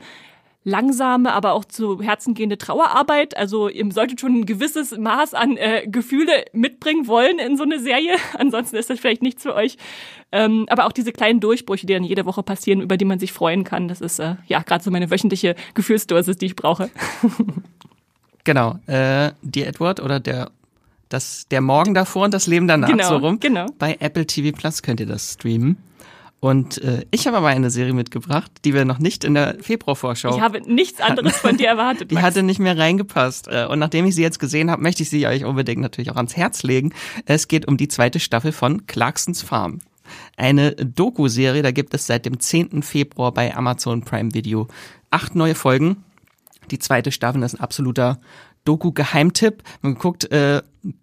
langsame, 0.63 1.33
aber 1.33 1.53
auch 1.53 1.65
zu 1.65 2.01
Herzen 2.01 2.33
gehende 2.33 2.57
Trauerarbeit. 2.57 3.35
Also 3.35 3.67
ihr 3.67 3.91
solltet 3.91 4.21
schon 4.21 4.41
ein 4.41 4.45
gewisses 4.45 4.95
Maß 4.95 5.33
an 5.33 5.57
äh, 5.57 5.87
Gefühle 5.87 6.45
mitbringen 6.53 7.07
wollen 7.07 7.39
in 7.39 7.57
so 7.57 7.63
eine 7.63 7.79
Serie. 7.79 8.15
Ansonsten 8.37 8.75
ist 8.75 8.89
das 8.89 8.99
vielleicht 8.99 9.23
nichts 9.23 9.43
für 9.43 9.55
euch. 9.55 9.77
Ähm, 10.31 10.65
aber 10.69 10.85
auch 10.85 10.91
diese 10.91 11.11
kleinen 11.11 11.39
Durchbrüche, 11.39 11.87
die 11.87 11.93
dann 11.93 12.03
jede 12.03 12.25
Woche 12.25 12.43
passieren, 12.43 12.81
über 12.81 12.97
die 12.97 13.05
man 13.05 13.19
sich 13.19 13.33
freuen 13.33 13.63
kann, 13.63 13.87
das 13.87 14.01
ist 14.01 14.19
äh, 14.19 14.35
ja 14.47 14.61
gerade 14.61 14.83
so 14.83 14.91
meine 14.91 15.09
wöchentliche 15.09 15.55
Gefühlsdosis, 15.73 16.37
die 16.37 16.45
ich 16.45 16.55
brauche. 16.55 16.89
genau. 18.43 18.77
Äh, 18.85 19.31
die 19.41 19.63
Edward 19.63 19.99
oder 19.99 20.19
der 20.19 20.51
das 21.09 21.47
der 21.49 21.59
Morgen 21.59 21.93
davor 21.93 22.25
und 22.25 22.33
das 22.33 22.47
Leben 22.47 22.67
danach 22.67 22.87
genau, 22.87 23.09
so 23.09 23.17
rum. 23.17 23.39
Genau. 23.39 23.65
Bei 23.77 23.97
Apple 23.99 24.25
TV 24.25 24.55
Plus 24.55 24.81
könnt 24.81 25.01
ihr 25.01 25.05
das 25.05 25.33
streamen. 25.33 25.77
Und 26.41 26.83
äh, 26.83 27.05
ich 27.11 27.27
habe 27.27 27.37
aber 27.37 27.49
eine 27.49 27.69
Serie 27.69 27.93
mitgebracht, 27.93 28.51
die 28.65 28.73
wir 28.73 28.83
noch 28.83 28.97
nicht 28.97 29.23
in 29.23 29.35
der 29.35 29.57
Februarvorschau. 29.61 30.35
Ich 30.35 30.41
habe 30.41 30.59
nichts 30.61 30.99
anderes 30.99 31.37
von 31.37 31.55
dir 31.55 31.67
erwartet. 31.69 32.09
die 32.09 32.15
Max. 32.15 32.25
hatte 32.25 32.41
nicht 32.41 32.59
mehr 32.59 32.75
reingepasst. 32.75 33.47
Äh, 33.47 33.67
und 33.69 33.77
nachdem 33.77 34.07
ich 34.07 34.15
sie 34.15 34.23
jetzt 34.23 34.39
gesehen 34.39 34.71
habe, 34.71 34.81
möchte 34.81 35.03
ich 35.03 35.11
sie 35.11 35.27
euch 35.27 35.45
unbedingt 35.45 35.81
natürlich 35.81 36.09
auch 36.09 36.15
ans 36.15 36.35
Herz 36.35 36.63
legen. 36.63 36.93
Es 37.25 37.47
geht 37.47 37.67
um 37.67 37.77
die 37.77 37.87
zweite 37.87 38.19
Staffel 38.19 38.53
von 38.53 38.87
Clarksons 38.87 39.43
Farm. 39.43 39.81
Eine 40.35 40.71
Doku-Serie, 40.71 41.61
da 41.61 41.69
gibt 41.69 41.93
es 41.93 42.07
seit 42.07 42.25
dem 42.25 42.39
10. 42.39 42.81
Februar 42.81 43.31
bei 43.31 43.55
Amazon 43.55 44.01
Prime 44.01 44.33
Video 44.33 44.67
acht 45.11 45.35
neue 45.35 45.53
Folgen. 45.53 46.03
Die 46.71 46.79
zweite 46.79 47.11
Staffel 47.11 47.43
ist 47.43 47.53
ein 47.53 47.59
absoluter 47.59 48.19
Doku-Geheimtipp. 48.65 49.63
Man 49.81 49.95
guckt 49.95 50.31
äh, 50.31 50.61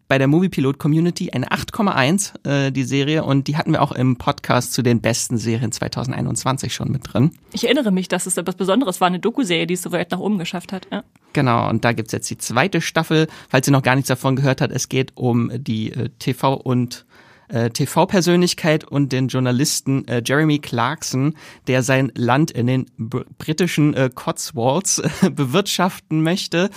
bei 0.09 0.19
der 0.19 0.27
Moviepilot 0.27 0.79
Community 0.79 1.31
eine 1.31 1.49
8,1, 1.49 2.47
äh, 2.47 2.73
die 2.73 2.85
Serie, 2.85 3.25
und 3.25 3.47
die 3.47 3.57
hatten 3.57 3.73
wir 3.73 3.83
auch 3.83 3.93
im 3.93 4.17
Podcast 4.17 4.73
zu 4.73 4.83
den 4.83 5.01
besten 5.01 5.39
Serien 5.39 5.71
2021 5.71 6.75
schon 6.75 6.91
mit 6.91 7.13
drin. 7.13 7.33
Ich 7.53 7.65
erinnere 7.65 7.91
mich, 7.91 8.09
dass 8.09 8.27
es 8.27 8.37
etwas 8.37 8.57
Besonderes 8.57 9.01
war, 9.01 9.09
eine 9.09 9.21
Doku-Serie, 9.21 9.67
die 9.67 9.75
es 9.75 9.83
so 9.83 9.93
weit 9.93 10.11
nach 10.11 10.19
oben 10.19 10.39
geschafft 10.39 10.73
hat. 10.73 10.89
Ja. 10.91 11.05
Genau, 11.33 11.69
und 11.69 11.85
da 11.85 11.93
gibt's 11.93 12.13
jetzt 12.13 12.31
die 12.31 12.39
zweite 12.39 12.81
Staffel. 12.81 13.29
Falls 13.49 13.69
ihr 13.69 13.73
noch 13.73 13.83
gar 13.83 13.95
nichts 13.95 14.09
davon 14.09 14.37
gehört 14.37 14.61
habt, 14.61 14.73
es 14.73 14.89
geht 14.89 15.13
um 15.17 15.51
die 15.55 15.93
äh, 15.93 16.09
TV- 16.19 16.61
und 16.61 17.07
äh, 17.49 17.71
TV-Persönlichkeit 17.71 18.85
und 18.85 19.13
den 19.13 19.29
Journalisten 19.29 20.07
äh, 20.07 20.23
Jeremy 20.25 20.59
Clarkson, 20.59 21.35
der 21.67 21.83
sein 21.83 22.13
Land 22.15 22.51
in 22.51 22.67
den 22.67 22.87
britischen 22.99 23.95
äh, 23.95 24.11
Cotswolds 24.15 24.99
äh, 24.99 25.31
bewirtschaften 25.31 26.23
möchte 26.23 26.71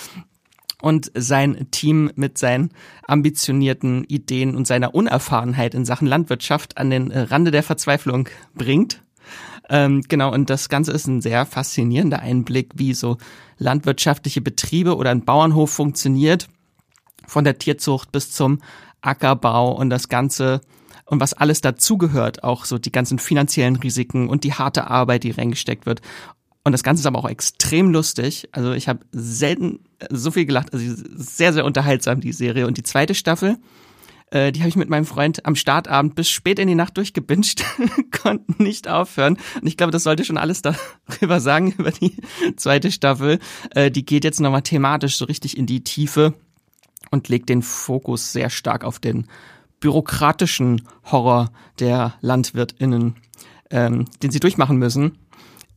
und 0.81 1.11
sein 1.15 1.67
Team 1.71 2.11
mit 2.15 2.37
seinen 2.37 2.71
ambitionierten 3.07 4.03
Ideen 4.05 4.55
und 4.55 4.67
seiner 4.67 4.93
Unerfahrenheit 4.93 5.73
in 5.73 5.85
Sachen 5.85 6.07
Landwirtschaft 6.07 6.77
an 6.77 6.89
den 6.89 7.11
äh, 7.11 7.21
Rande 7.21 7.51
der 7.51 7.63
Verzweiflung 7.63 8.27
bringt. 8.53 9.03
Ähm, 9.69 10.01
genau, 10.07 10.33
und 10.33 10.49
das 10.49 10.67
Ganze 10.67 10.91
ist 10.91 11.07
ein 11.07 11.21
sehr 11.21 11.45
faszinierender 11.45 12.19
Einblick, 12.19 12.73
wie 12.75 12.93
so 12.93 13.17
landwirtschaftliche 13.57 14.41
Betriebe 14.41 14.97
oder 14.97 15.11
ein 15.11 15.23
Bauernhof 15.23 15.71
funktioniert, 15.71 16.49
von 17.27 17.43
der 17.43 17.57
Tierzucht 17.57 18.11
bis 18.11 18.31
zum 18.31 18.59
Ackerbau 19.01 19.71
und 19.73 19.89
das 19.89 20.09
Ganze 20.09 20.61
und 21.05 21.19
was 21.19 21.33
alles 21.33 21.59
dazugehört, 21.59 22.43
auch 22.43 22.63
so 22.63 22.77
die 22.77 22.91
ganzen 22.91 23.19
finanziellen 23.19 23.75
Risiken 23.75 24.29
und 24.29 24.45
die 24.45 24.53
harte 24.53 24.89
Arbeit, 24.89 25.23
die 25.23 25.31
reingesteckt 25.31 25.85
wird. 25.85 26.01
Und 26.63 26.71
das 26.71 26.83
Ganze 26.83 27.01
ist 27.01 27.05
aber 27.05 27.19
auch 27.19 27.29
extrem 27.29 27.91
lustig. 27.91 28.47
Also 28.53 28.71
ich 28.71 28.87
habe 28.87 29.05
selten 29.11 29.79
so 30.09 30.31
viel 30.31 30.45
gelacht. 30.45 30.73
Also 30.73 30.85
sehr, 31.15 31.53
sehr 31.53 31.65
unterhaltsam, 31.65 32.21
die 32.21 32.33
Serie. 32.33 32.67
Und 32.67 32.77
die 32.77 32.83
zweite 32.83 33.15
Staffel, 33.15 33.57
äh, 34.31 34.51
die 34.51 34.61
habe 34.61 34.69
ich 34.69 34.75
mit 34.75 34.89
meinem 34.89 35.05
Freund 35.05 35.45
am 35.45 35.55
Startabend 35.55 36.15
bis 36.15 36.29
spät 36.29 36.57
in 36.57 36.67
die 36.67 36.75
Nacht 36.75 36.97
durchgebinged, 36.97 37.63
konnten 38.21 38.63
nicht 38.63 38.87
aufhören. 38.87 39.37
Und 39.61 39.67
ich 39.67 39.77
glaube, 39.77 39.91
das 39.91 40.03
sollte 40.03 40.25
schon 40.25 40.37
alles 40.37 40.61
darüber 40.61 41.39
sagen, 41.39 41.71
über 41.77 41.91
die 41.91 42.15
zweite 42.55 42.91
Staffel. 42.91 43.39
Äh, 43.71 43.91
die 43.91 44.05
geht 44.05 44.23
jetzt 44.23 44.39
nochmal 44.39 44.63
thematisch 44.63 45.17
so 45.17 45.25
richtig 45.25 45.57
in 45.57 45.65
die 45.65 45.83
Tiefe 45.83 46.33
und 47.11 47.27
legt 47.27 47.49
den 47.49 47.61
Fokus 47.61 48.31
sehr 48.31 48.49
stark 48.49 48.83
auf 48.83 48.99
den 48.99 49.27
bürokratischen 49.81 50.87
Horror 51.11 51.51
der 51.79 52.13
LandwirtInnen, 52.21 53.15
ähm, 53.69 54.05
den 54.23 54.31
sie 54.31 54.39
durchmachen 54.39 54.77
müssen. 54.77 55.17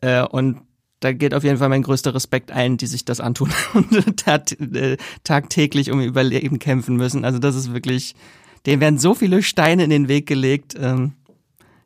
Äh, 0.01 0.23
und 0.23 0.61
da 1.05 1.13
geht 1.13 1.35
auf 1.35 1.45
jeden 1.45 1.59
Fall 1.59 1.69
mein 1.69 1.83
größter 1.83 2.15
Respekt 2.15 2.51
allen, 2.51 2.79
die 2.79 2.87
sich 2.87 3.05
das 3.05 3.21
antun 3.21 3.53
und 3.75 4.27
äh, 4.27 4.97
tagtäglich 5.23 5.91
um 5.91 6.01
ihr 6.01 6.07
Überleben 6.07 6.59
kämpfen 6.59 6.97
müssen. 6.97 7.27
Also 7.27 7.39
das 7.39 7.55
ist 7.55 7.75
wirklich, 7.75 8.15
denen 8.65 8.81
werden 8.81 8.99
so 8.99 9.15
viele 9.15 9.43
Steine 9.43 9.85
in 9.85 9.91
den 9.91 10.09
Weg 10.09 10.27
gelegt. 10.27 10.75
Ähm, 10.81 11.13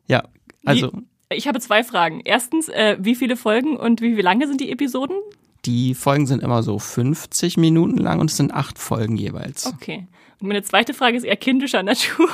ja, 0.07 0.23
also. 0.63 0.93
Wie, 0.93 1.35
ich 1.35 1.49
habe 1.49 1.59
zwei 1.59 1.83
Fragen. 1.83 2.21
Erstens, 2.23 2.69
äh, 2.69 2.95
wie 2.99 3.13
viele 3.13 3.35
Folgen 3.35 3.75
und 3.75 3.99
wie, 3.99 4.15
wie 4.15 4.21
lange 4.21 4.47
sind 4.47 4.61
die 4.61 4.71
Episoden? 4.71 5.17
Die 5.65 5.95
Folgen 5.95 6.25
sind 6.25 6.41
immer 6.41 6.63
so 6.63 6.79
50 6.79 7.57
Minuten 7.57 7.97
lang 7.97 8.21
und 8.21 8.31
es 8.31 8.37
sind 8.37 8.53
acht 8.53 8.79
Folgen 8.79 9.17
jeweils. 9.17 9.65
Okay. 9.65 10.07
Und 10.41 10.47
meine 10.47 10.63
zweite 10.63 10.93
Frage 10.93 11.17
ist 11.17 11.23
eher 11.23 11.35
kindischer 11.35 11.83
Natur. 11.83 12.29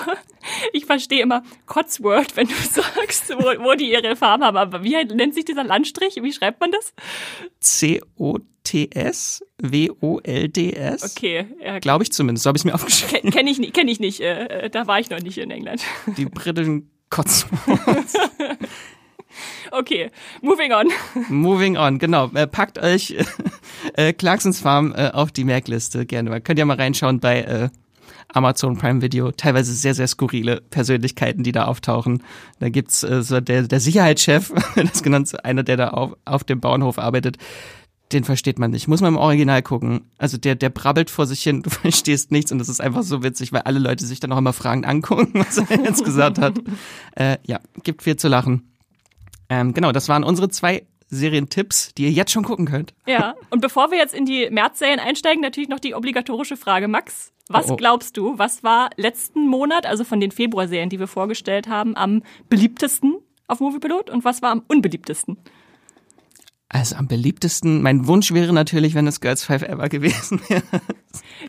Ich 0.74 0.85
verstehe 0.85 1.24
immer 1.24 1.41
Cotsworth, 1.65 2.38
wenn 2.38 2.47
du 2.47 2.53
sagst, 2.71 3.29
wo, 3.31 3.63
wo 3.63 3.74
die 3.74 3.91
ihre 3.91 4.15
Farm 4.15 4.43
haben. 4.43 4.57
Aber 4.57 4.83
wie 4.83 4.95
nennt 5.05 5.33
sich 5.33 5.45
dieser 5.45 5.63
Landstrich? 5.63 6.17
Wie 6.21 6.31
schreibt 6.31 6.62
man 6.62 6.71
das? 6.71 6.93
C-O-T-S 7.62 9.43
W-O-L-D-S. 9.57 11.17
Okay. 11.17 11.47
Ja. 11.63 11.79
Glaube 11.79 12.03
ich 12.03 12.12
zumindest. 12.12 12.43
So 12.43 12.50
habe 12.50 12.57
ich 12.57 12.62
es 12.62 12.65
mir 12.65 12.75
aufgeschrieben. 12.75 13.31
Kenne 13.31 13.50
ich, 13.50 13.74
kenn 13.74 13.88
ich 13.88 14.00
nicht. 14.00 14.19
Äh, 14.19 14.65
äh, 14.65 14.69
da 14.69 14.85
war 14.85 15.00
ich 15.00 15.09
noch 15.09 15.21
nicht 15.21 15.39
in 15.39 15.50
England. 15.50 15.81
Die 16.17 16.25
britischen 16.25 16.91
Cotsworth. 17.09 18.13
Okay, 19.71 20.12
moving 20.41 20.71
on. 20.71 20.88
Moving 21.27 21.75
on, 21.75 22.00
genau. 22.00 22.31
Äh, 22.33 22.47
packt 22.47 22.79
euch 22.79 23.15
äh, 23.95 24.13
Clarksons 24.13 24.62
Farm 24.62 24.93
äh, 24.95 25.09
auf 25.12 25.33
die 25.33 25.43
Merkliste 25.43 26.05
gerne. 26.05 26.29
Man 26.29 26.43
könnt 26.43 26.59
ja 26.59 26.65
mal 26.65 26.77
reinschauen 26.77 27.19
bei 27.19 27.41
äh, 27.41 27.69
Amazon 28.35 28.77
Prime 28.77 29.01
Video, 29.01 29.31
teilweise 29.31 29.73
sehr, 29.73 29.95
sehr 29.95 30.07
skurrile 30.07 30.61
Persönlichkeiten, 30.69 31.43
die 31.43 31.51
da 31.51 31.65
auftauchen. 31.65 32.21
Da 32.59 32.69
gibt's 32.69 33.03
äh, 33.03 33.23
so 33.23 33.39
der, 33.39 33.63
der 33.63 33.79
Sicherheitschef, 33.79 34.51
das 34.75 35.03
genannt, 35.03 35.45
einer, 35.45 35.63
der 35.63 35.77
da 35.77 35.89
auf, 35.89 36.15
auf 36.25 36.43
dem 36.43 36.59
Bauernhof 36.59 36.99
arbeitet, 36.99 37.37
den 38.11 38.23
versteht 38.23 38.59
man 38.59 38.71
nicht. 38.71 38.87
Muss 38.87 39.01
man 39.01 39.13
im 39.13 39.19
Original 39.19 39.61
gucken. 39.61 40.11
Also 40.17 40.37
der, 40.37 40.55
der 40.55 40.69
brabbelt 40.69 41.09
vor 41.09 41.25
sich 41.25 41.41
hin, 41.41 41.61
du 41.63 41.69
verstehst 41.69 42.31
nichts 42.31 42.51
und 42.51 42.59
das 42.59 42.69
ist 42.69 42.81
einfach 42.81 43.03
so 43.03 43.23
witzig, 43.23 43.53
weil 43.53 43.61
alle 43.61 43.79
Leute 43.79 44.05
sich 44.05 44.19
dann 44.19 44.31
auch 44.31 44.37
immer 44.37 44.53
fragend 44.53 44.85
angucken, 44.85 45.31
was 45.33 45.57
er 45.57 45.83
jetzt 45.83 46.03
gesagt 46.03 46.37
hat. 46.37 46.55
Äh, 47.15 47.37
ja, 47.45 47.59
gibt 47.83 48.03
viel 48.03 48.17
zu 48.17 48.27
lachen. 48.27 48.73
Ähm, 49.47 49.73
genau, 49.73 49.91
das 49.91 50.09
waren 50.09 50.23
unsere 50.23 50.49
zwei 50.49 50.85
Serientipps, 51.07 51.93
die 51.93 52.03
ihr 52.03 52.11
jetzt 52.11 52.31
schon 52.31 52.43
gucken 52.43 52.65
könnt. 52.65 52.93
Ja, 53.05 53.35
und 53.49 53.61
bevor 53.61 53.91
wir 53.91 53.97
jetzt 53.97 54.13
in 54.13 54.25
die 54.25 54.49
März-Serien 54.49 54.99
einsteigen, 54.99 55.41
natürlich 55.41 55.69
noch 55.69 55.79
die 55.79 55.93
obligatorische 55.93 56.57
Frage, 56.57 56.87
Max. 56.87 57.31
Was 57.47 57.69
oh, 57.69 57.73
oh. 57.73 57.75
glaubst 57.75 58.17
du, 58.17 58.37
was 58.37 58.63
war 58.63 58.89
letzten 58.97 59.47
Monat, 59.47 59.85
also 59.85 60.03
von 60.03 60.19
den 60.19 60.31
Februarserien, 60.31 60.89
die 60.89 60.99
wir 60.99 61.07
vorgestellt 61.07 61.67
haben, 61.67 61.95
am 61.95 62.23
beliebtesten 62.49 63.17
auf 63.47 63.59
Moviepilot 63.59 64.09
und 64.09 64.25
was 64.25 64.41
war 64.41 64.51
am 64.51 64.63
unbeliebtesten? 64.67 65.37
Also 66.69 66.95
am 66.95 67.07
beliebtesten, 67.07 67.83
mein 67.83 68.07
Wunsch 68.07 68.33
wäre 68.33 68.51
natürlich, 68.51 68.95
wenn 68.95 69.05
es 69.05 69.21
Girls 69.21 69.43
Five 69.45 69.61
Ever 69.61 69.87
gewesen 69.89 70.41
wäre. 70.49 70.63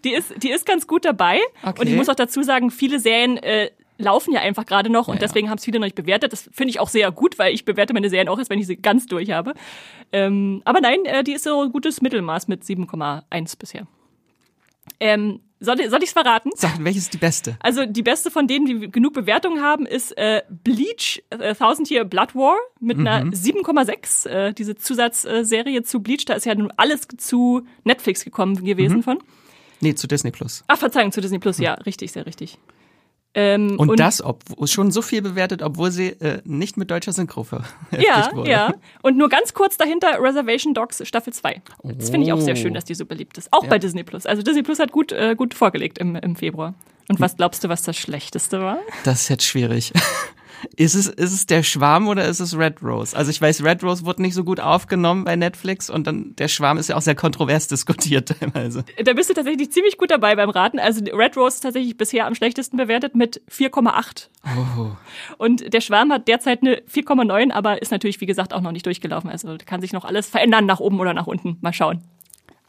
Die 0.05 0.13
ist, 0.13 0.35
die 0.43 0.51
ist 0.51 0.67
ganz 0.67 0.87
gut 0.87 1.05
dabei. 1.05 1.41
Okay. 1.63 1.81
Und 1.81 1.89
ich 1.89 1.97
muss 1.97 2.09
auch 2.09 2.15
dazu 2.15 2.43
sagen, 2.43 2.71
viele 2.71 3.01
Serien 3.01 3.39
äh, 3.39 3.71
laufen 3.99 4.33
ja 4.33 4.41
einfach 4.41 4.67
gerade 4.67 4.91
noch 4.91 5.09
und 5.09 5.15
ja, 5.15 5.21
deswegen 5.21 5.49
haben 5.49 5.57
es 5.57 5.65
viele 5.65 5.79
noch 5.79 5.87
nicht 5.87 5.97
bewertet. 5.97 6.33
Das 6.33 6.51
finde 6.53 6.71
ich 6.71 6.81
auch 6.81 6.89
sehr 6.89 7.11
gut, 7.11 7.39
weil 7.39 7.55
ich 7.55 7.65
bewerte 7.65 7.95
meine 7.95 8.11
Serien 8.11 8.29
auch 8.29 8.39
erst, 8.39 8.51
wenn 8.51 8.59
ich 8.59 8.67
sie 8.67 8.77
ganz 8.77 9.07
durch 9.07 9.31
habe. 9.31 9.55
Ähm, 10.13 10.61
aber 10.65 10.81
nein, 10.81 11.05
äh, 11.07 11.25
die 11.25 11.33
ist 11.33 11.45
so 11.45 11.63
ein 11.63 11.73
gutes 11.73 12.03
Mittelmaß 12.03 12.49
mit 12.49 12.63
7,1 12.63 13.59
bisher. 13.59 13.87
Ähm, 15.01 15.41
soll, 15.61 15.77
soll 15.89 16.03
ich 16.03 16.09
es 16.09 16.13
verraten? 16.13 16.51
Sag, 16.55 16.83
welches 16.85 17.05
ist 17.05 17.15
die 17.15 17.19
beste? 17.19 17.57
Also 17.61 17.87
die 17.87 18.03
beste 18.03 18.31
von 18.31 18.47
denen, 18.47 18.67
die 18.67 18.91
genug 18.91 19.15
Bewertungen 19.15 19.63
haben, 19.63 19.87
ist 19.87 20.17
äh, 20.19 20.43
Bleach, 20.49 21.23
äh, 21.31 21.55
Thousand 21.55 21.91
Year 21.91 22.05
Blood 22.05 22.35
War 22.35 22.57
mit 22.81 22.99
mhm. 22.99 23.07
einer 23.07 23.31
7,6. 23.33 24.29
Äh, 24.29 24.53
diese 24.53 24.77
Zusatzserie 24.77 25.83
zu 25.83 26.01
Bleach, 26.01 26.25
da 26.27 26.35
ist 26.35 26.47
ja 26.47 26.55
nun 26.55 26.73
alles 26.77 27.09
zu 27.17 27.67
Netflix 27.85 28.25
gekommen 28.25 28.63
gewesen 28.65 28.99
mhm. 28.99 29.03
von. 29.03 29.19
Nee, 29.81 29.95
zu 29.95 30.07
Disney 30.07 30.31
Plus. 30.31 30.65
Ach, 30.69 30.79
Verzeihung, 30.79 31.13
zu 31.13 31.21
Disney 31.21 31.39
Plus, 31.39 31.59
mhm. 31.59 31.65
ja, 31.65 31.75
richtig, 31.75 32.13
sehr 32.13 32.27
richtig. 32.27 32.59
Ähm, 33.39 33.79
und, 33.79 33.91
und, 33.91 34.01
das 34.01 34.25
ob, 34.25 34.43
schon 34.65 34.91
so 34.91 35.03
viel 35.03 35.21
bewertet, 35.21 35.63
obwohl 35.63 35.91
sie 35.91 36.09
äh, 36.09 36.41
nicht 36.45 36.79
mit 36.79 36.91
deutscher 36.91 37.13
Synchro 37.13 37.47
ja, 37.91 38.31
wurde. 38.33 38.51
Ja, 38.51 38.73
Und 39.03 39.19
nur 39.19 39.29
ganz 39.29 39.53
kurz 39.53 39.77
dahinter 39.77 40.19
Reservation 40.23 40.73
Dogs 40.73 41.07
Staffel 41.07 41.35
2. 41.35 41.61
Das 41.83 42.09
finde 42.09 42.27
ich 42.27 42.33
auch 42.33 42.41
sehr 42.41 42.57
schön, 42.57 42.73
dass 42.73 42.87
die 42.87 42.95
so 42.95 43.05
beliebt 43.05 43.37
ist. 43.37 43.53
Auch 43.53 43.65
ja. 43.65 43.69
bei 43.69 43.79
Disney 43.79 44.05
Plus. 44.05 44.25
Also 44.25 44.43
Disney 44.43 44.63
Plus 44.63 44.79
hat 44.79 44.91
gut, 44.91 45.13
äh, 45.13 45.35
gut 45.37 45.53
vorgelegt 45.53 45.99
im, 45.99 46.17
im 46.17 46.35
Februar. 46.35 46.73
Und 47.11 47.21
was 47.21 47.37
glaubst 47.37 47.63
du, 47.63 47.69
was 47.69 47.83
das 47.83 47.97
Schlechteste 47.97 48.61
war? 48.61 48.79
Das 49.05 49.23
ist 49.23 49.29
jetzt 49.29 49.45
schwierig. 49.45 49.93
Ist 50.77 50.95
es, 50.95 51.07
ist 51.07 51.33
es 51.33 51.47
der 51.47 51.63
Schwarm 51.63 52.09
oder 52.09 52.25
ist 52.25 52.41
es 52.41 52.57
Red 52.57 52.83
Rose? 52.83 53.17
Also 53.17 53.31
ich 53.31 53.41
weiß, 53.41 53.63
Red 53.63 53.83
Rose 53.83 54.05
wurde 54.05 54.23
nicht 54.23 54.35
so 54.35 54.45
gut 54.45 54.61
aufgenommen 54.61 55.25
bei 55.25 55.37
Netflix 55.37 55.91
und 55.91 56.07
dann 56.07 56.35
der 56.37 56.49
Schwarm 56.49 56.79
ist 56.79 56.89
ja 56.89 56.97
auch 56.97 57.03
sehr 57.03 57.15
kontrovers 57.15 57.69
diskutiert 57.69 58.35
teilweise. 58.39 58.85
Da 59.03 59.13
bist 59.13 59.31
du 59.31 59.35
tatsächlich 59.35 59.71
ziemlich 59.73 59.99
gut 59.99 60.11
dabei 60.11 60.37
beim 60.37 60.51
Raten. 60.51 60.79
Also 60.79 61.05
Red 61.05 61.37
Rose 61.37 61.57
ist 61.57 61.61
tatsächlich 61.61 61.97
bisher 61.97 62.27
am 62.27 62.35
schlechtesten 62.35 62.77
bewertet 62.77 63.15
mit 63.15 63.43
4,8. 63.51 64.29
Oh. 64.45 64.91
Und 65.39 65.73
der 65.73 65.81
Schwarm 65.81 66.13
hat 66.13 66.29
derzeit 66.29 66.63
eine 66.63 66.77
4,9, 66.83 67.53
aber 67.53 67.83
ist 67.83 67.91
natürlich, 67.91 68.21
wie 68.21 68.27
gesagt, 68.27 68.53
auch 68.53 68.61
noch 68.61 68.73
nicht 68.73 68.87
durchgelaufen. 68.87 69.31
Also 69.31 69.57
kann 69.65 69.81
sich 69.81 69.93
noch 69.93 70.05
alles 70.05 70.29
verändern 70.29 70.67
nach 70.67 70.81
oben 70.81 71.01
oder 71.01 71.15
nach 71.15 71.27
unten. 71.27 71.59
Mal 71.61 71.73
schauen. 71.73 72.03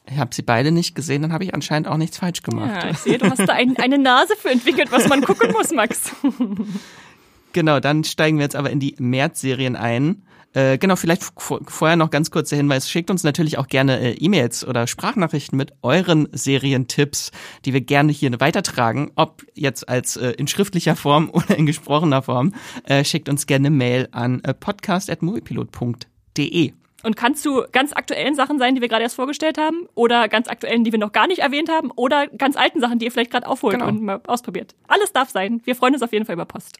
Ich 0.09 0.17
habe 0.17 0.33
sie 0.33 0.41
beide 0.41 0.71
nicht 0.71 0.95
gesehen, 0.95 1.21
dann 1.21 1.33
habe 1.33 1.43
ich 1.43 1.53
anscheinend 1.53 1.87
auch 1.87 1.97
nichts 1.97 2.17
falsch 2.17 2.41
gemacht. 2.41 2.83
Ja, 2.83 2.89
ich 2.89 2.97
sehe, 2.97 3.17
du 3.17 3.29
hast 3.29 3.45
da 3.45 3.53
ein, 3.53 3.75
eine 3.77 3.97
Nase 3.97 4.35
für 4.37 4.49
entwickelt, 4.49 4.89
was 4.91 5.09
man 5.09 5.21
gucken 5.21 5.51
muss, 5.51 5.71
Max. 5.71 6.15
Genau, 7.57 7.79
dann 7.79 8.03
steigen 8.03 8.37
wir 8.37 8.43
jetzt 8.43 8.55
aber 8.55 8.69
in 8.69 8.79
die 8.79 8.93
März-Serien 8.99 9.75
ein. 9.75 10.21
Äh, 10.53 10.77
genau, 10.77 10.95
vielleicht 10.95 11.23
vorher 11.39 11.95
noch 11.95 12.11
ganz 12.11 12.29
kurz 12.29 12.49
der 12.49 12.59
Hinweis, 12.59 12.87
schickt 12.87 13.09
uns 13.09 13.23
natürlich 13.23 13.57
auch 13.57 13.65
gerne 13.65 13.99
äh, 13.99 14.11
E-Mails 14.11 14.63
oder 14.63 14.85
Sprachnachrichten 14.85 15.57
mit 15.57 15.73
euren 15.81 16.27
Serientipps, 16.31 17.31
die 17.65 17.73
wir 17.73 17.81
gerne 17.81 18.11
hier 18.11 18.39
weitertragen, 18.39 19.09
ob 19.15 19.43
jetzt 19.55 19.89
als 19.89 20.17
äh, 20.17 20.33
in 20.33 20.47
schriftlicher 20.47 20.95
Form 20.95 21.29
oder 21.33 21.57
in 21.57 21.65
gesprochener 21.65 22.21
Form. 22.21 22.53
Äh, 22.83 23.03
schickt 23.03 23.27
uns 23.27 23.47
gerne 23.47 23.71
Mail 23.71 24.07
an 24.11 24.43
äh, 24.43 24.53
podcast.moviepilot.de. 24.53 26.73
Und 27.01 27.15
kannst 27.15 27.43
du 27.43 27.63
ganz 27.71 27.91
aktuellen 27.91 28.35
Sachen 28.35 28.59
sein, 28.59 28.75
die 28.75 28.81
wir 28.81 28.87
gerade 28.87 29.01
erst 29.01 29.15
vorgestellt 29.15 29.57
haben, 29.57 29.87
oder 29.95 30.27
ganz 30.27 30.47
aktuellen, 30.47 30.83
die 30.83 30.91
wir 30.91 30.99
noch 30.99 31.11
gar 31.11 31.25
nicht 31.25 31.39
erwähnt 31.39 31.69
haben, 31.69 31.89
oder 31.95 32.27
ganz 32.27 32.55
alten 32.55 32.81
Sachen, 32.81 32.99
die 32.99 33.05
ihr 33.05 33.11
vielleicht 33.11 33.31
gerade 33.31 33.47
aufholt 33.47 33.79
genau. 33.79 33.87
und 33.87 34.03
mal 34.03 34.21
ausprobiert. 34.27 34.75
Alles 34.87 35.11
darf 35.11 35.31
sein. 35.31 35.59
Wir 35.63 35.75
freuen 35.75 35.95
uns 35.95 36.03
auf 36.03 36.13
jeden 36.13 36.25
Fall 36.25 36.35
über 36.35 36.45
Post. 36.45 36.77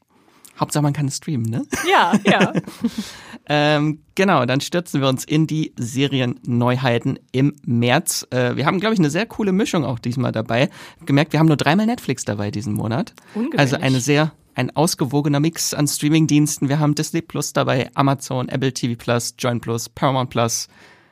Hauptsache 0.60 0.84
man 0.84 0.94
kann 0.94 1.08
es 1.08 1.18
streamen, 1.18 1.50
ne? 1.50 1.66
Ja, 1.90 2.14
ja. 2.26 2.54
ähm, 3.48 4.00
genau, 4.16 4.46
dann 4.46 4.62
stürzen 4.62 5.02
wir 5.02 5.08
uns 5.08 5.24
in 5.24 5.48
die 5.48 5.74
Serienneuheiten 5.78 7.20
im 7.32 7.56
März. 7.64 8.28
Äh, 8.32 8.56
wir 8.56 8.66
haben, 8.66 8.80
glaube 8.80 8.94
ich, 8.94 9.00
eine 9.00 9.10
sehr 9.10 9.26
coole 9.26 9.52
Mischung 9.52 9.86
auch 9.86 10.00
diesmal 10.00 10.32
dabei. 10.32 10.70
Gemerkt, 11.06 11.34
wir 11.34 11.40
haben 11.40 11.48
nur 11.48 11.58
dreimal 11.58 11.86
Netflix 11.86 12.26
dabei 12.26 12.52
diesen 12.52 12.74
Monat. 12.74 13.14
Ungewöhnlich. 13.36 13.60
Also 13.60 13.78
eine 13.78 14.00
sehr 14.00 14.32
ein 14.58 14.76
ausgewogener 14.76 15.40
Mix 15.40 15.76
an 15.76 15.88
Streamingdiensten. 15.88 16.68
Wir 16.68 16.80
haben 16.80 16.96
Disney 16.96 17.22
Plus 17.22 17.54
dabei, 17.54 17.92
Amazon, 17.94 18.50
Apple 18.50 18.74
TV 18.74 18.96
Plus, 18.98 19.36
Join 19.38 19.62
Plus, 19.62 19.88
Paramount 19.88 20.32
Plus, 20.32 20.68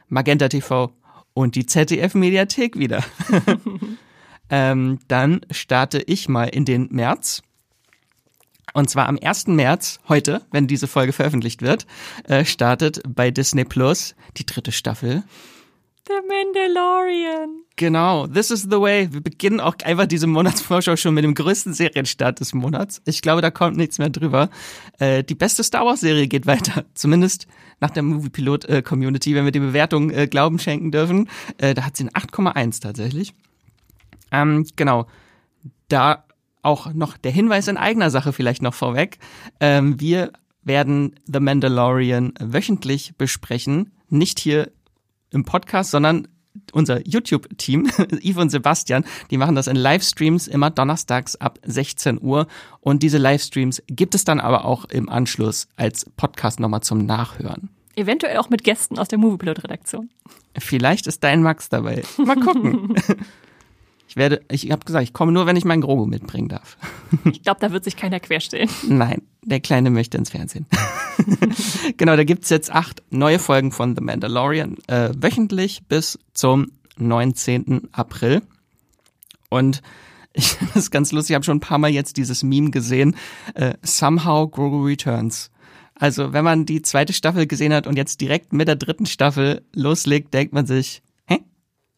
Magenta 0.09 0.49
TV 0.49 0.91
und 1.35 1.53
die 1.53 1.67
ZDF 1.67 2.15
Mediathek 2.15 2.79
wieder. 2.79 3.03
ähm, 4.49 4.97
dann 5.07 5.41
starte 5.51 6.01
ich 6.07 6.27
mal 6.27 6.45
in 6.45 6.65
den 6.65 6.87
März 6.89 7.43
und 8.75 8.89
zwar 8.89 9.07
am 9.07 9.17
1. 9.21 9.47
März, 9.47 9.99
heute, 10.09 10.41
wenn 10.51 10.67
diese 10.67 10.87
Folge 10.87 11.13
veröffentlicht 11.13 11.61
wird, 11.61 11.87
äh, 12.25 12.43
startet 12.43 13.01
bei 13.07 13.31
Disney 13.31 13.63
Plus 13.63 14.15
die 14.35 14.45
dritte 14.45 14.73
Staffel. 14.73 15.23
The 16.07 16.15
Mandalorian. 16.27 17.61
Genau, 17.77 18.27
this 18.27 18.51
is 18.51 18.63
the 18.63 18.79
way. 18.81 19.07
Wir 19.11 19.21
beginnen 19.21 19.61
auch 19.61 19.75
einfach 19.85 20.07
diese 20.07 20.27
Monatsvorschau 20.27 20.97
schon 20.97 21.13
mit 21.13 21.23
dem 21.23 21.33
größten 21.35 21.73
Serienstart 21.73 22.41
des 22.41 22.53
Monats. 22.53 23.01
Ich 23.05 23.21
glaube, 23.21 23.41
da 23.41 23.49
kommt 23.49 23.77
nichts 23.77 23.97
mehr 23.97 24.09
drüber. 24.09 24.49
Äh, 24.99 25.23
die 25.23 25.35
beste 25.35 25.63
Star 25.63 25.85
Wars 25.85 26.01
Serie 26.01 26.27
geht 26.27 26.45
weiter. 26.45 26.83
Zumindest 26.93 27.47
nach 27.79 27.91
der 27.91 28.03
Movie 28.03 28.29
Pilot 28.29 28.65
äh, 28.65 28.81
Community, 28.81 29.35
wenn 29.35 29.45
wir 29.45 29.53
die 29.53 29.59
Bewertung 29.59 30.11
äh, 30.11 30.27
Glauben 30.27 30.59
schenken 30.59 30.91
dürfen. 30.91 31.29
Äh, 31.59 31.73
da 31.73 31.85
hat 31.85 31.95
sie 31.95 32.03
ein 32.03 32.09
8,1 32.09 32.81
tatsächlich. 32.81 33.33
Ähm, 34.31 34.67
genau. 34.75 35.07
Da 35.87 36.24
auch 36.65 36.93
noch 36.93 37.17
der 37.17 37.31
Hinweis 37.31 37.67
in 37.67 37.77
eigener 37.77 38.09
Sache 38.09 38.33
vielleicht 38.33 38.61
noch 38.61 38.73
vorweg. 38.73 39.17
Ähm, 39.59 39.99
wir 39.99 40.31
werden 40.63 41.15
The 41.31 41.39
Mandalorian 41.39 42.33
wöchentlich 42.39 43.15
besprechen. 43.17 43.91
Nicht 44.09 44.39
hier 44.39 44.71
im 45.31 45.45
Podcast, 45.45 45.91
sondern 45.91 46.27
unser 46.71 47.05
YouTube-Team, 47.05 47.89
Yves 48.23 48.37
und 48.37 48.49
Sebastian, 48.49 49.05
die 49.29 49.37
machen 49.37 49.55
das 49.55 49.67
in 49.67 49.75
Livestreams 49.75 50.47
immer 50.47 50.69
donnerstags 50.69 51.35
ab 51.35 51.59
16 51.63 52.21
Uhr. 52.21 52.47
Und 52.79 53.03
diese 53.03 53.17
Livestreams 53.17 53.83
gibt 53.87 54.15
es 54.15 54.23
dann 54.23 54.39
aber 54.39 54.65
auch 54.65 54.85
im 54.85 55.09
Anschluss 55.09 55.67
als 55.75 56.05
Podcast 56.17 56.59
nochmal 56.59 56.81
zum 56.81 57.05
Nachhören. 57.05 57.69
Eventuell 57.95 58.37
auch 58.37 58.49
mit 58.49 58.63
Gästen 58.63 58.99
aus 58.99 59.07
der 59.07 59.19
Movieplot-Redaktion. 59.19 60.09
Vielleicht 60.57 61.07
ist 61.07 61.23
dein 61.23 61.41
Max 61.41 61.69
dabei. 61.69 62.03
Mal 62.17 62.35
gucken. 62.35 62.95
Ich 64.15 64.19
werde, 64.19 64.41
ich 64.49 64.71
habe 64.71 64.85
gesagt, 64.85 65.03
ich 65.03 65.11
komme 65.11 65.33
nur, 65.33 65.45
wenn 65.45 65.57
ich 65.57 65.65
meinen 65.65 65.81
Grogu 65.81 66.05
mitbringen 66.05 66.47
darf. 66.47 66.77
Ich 67.25 67.43
glaube, 67.43 67.59
da 67.59 67.71
wird 67.71 67.83
sich 67.83 67.97
keiner 67.97 68.21
querstellen. 68.21 68.69
Nein, 68.87 69.21
der 69.43 69.59
Kleine 69.59 69.89
möchte 69.89 70.17
ins 70.17 70.29
Fernsehen. 70.29 70.65
genau, 71.97 72.15
da 72.15 72.23
gibt's 72.23 72.49
jetzt 72.49 72.71
acht 72.71 73.03
neue 73.09 73.39
Folgen 73.39 73.73
von 73.73 73.93
The 73.93 74.01
Mandalorian 74.01 74.77
äh, 74.87 75.09
wöchentlich 75.17 75.83
bis 75.89 76.17
zum 76.33 76.71
19. 76.97 77.89
April. 77.91 78.41
Und 79.49 79.81
ich 80.31 80.55
das 80.73 80.91
ganz 80.91 81.11
lustig, 81.11 81.31
ich 81.31 81.35
habe 81.35 81.45
schon 81.45 81.57
ein 81.57 81.61
paar 81.61 81.77
Mal 81.77 81.91
jetzt 81.91 82.15
dieses 82.15 82.41
Meme 82.41 82.71
gesehen, 82.71 83.17
äh, 83.53 83.73
Somehow 83.81 84.47
Grogu 84.49 84.85
Returns. 84.85 85.51
Also 85.93 86.31
wenn 86.31 86.45
man 86.45 86.65
die 86.65 86.81
zweite 86.81 87.11
Staffel 87.11 87.47
gesehen 87.47 87.73
hat 87.73 87.85
und 87.85 87.97
jetzt 87.97 88.21
direkt 88.21 88.53
mit 88.53 88.69
der 88.69 88.77
dritten 88.77 89.07
Staffel 89.07 89.61
loslegt, 89.73 90.33
denkt 90.33 90.53
man 90.53 90.65
sich, 90.65 91.01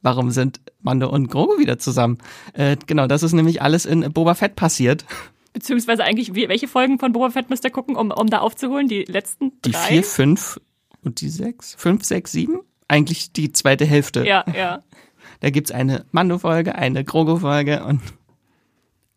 warum 0.08 0.32
sind 0.32 0.62
Mando 0.82 1.10
und 1.10 1.28
Grogu 1.28 1.60
wieder 1.60 1.80
zusammen? 1.80 2.18
Äh, 2.54 2.78
genau, 2.88 3.08
das 3.08 3.24
ist 3.24 3.34
nämlich 3.34 3.62
alles 3.62 3.86
in 3.86 4.14
Boba 4.14 4.36
Fett 4.36 4.56
passiert. 4.56 5.04
Beziehungsweise 5.52 6.06
eigentlich, 6.06 6.34
welche 6.34 6.70
Folgen 6.70 6.98
von 6.98 7.12
Boba 7.12 7.30
Fett 7.30 7.50
müsst 7.50 7.66
ihr 7.66 7.72
gucken, 7.72 7.98
um, 7.98 8.12
um 8.12 8.28
da 8.28 8.40
aufzuholen? 8.40 8.88
Die 8.88 9.04
letzten 9.04 9.52
drei? 9.62 9.72
Die 9.72 9.74
vier, 9.74 10.04
fünf 10.04 10.62
und 11.04 11.20
die 11.20 11.28
sechs? 11.28 11.76
Fünf, 11.78 12.06
sechs, 12.06 12.32
sieben? 12.32 12.62
Eigentlich 12.88 13.34
die 13.34 13.52
zweite 13.52 13.86
Hälfte. 13.86 14.26
Ja, 14.26 14.46
ja. 14.56 14.84
Da 15.40 15.52
gibt's 15.52 15.72
eine 15.72 16.06
Mando-Folge, 16.12 16.74
eine 16.74 17.04
Grogu-Folge 17.04 17.84
und 17.84 18.02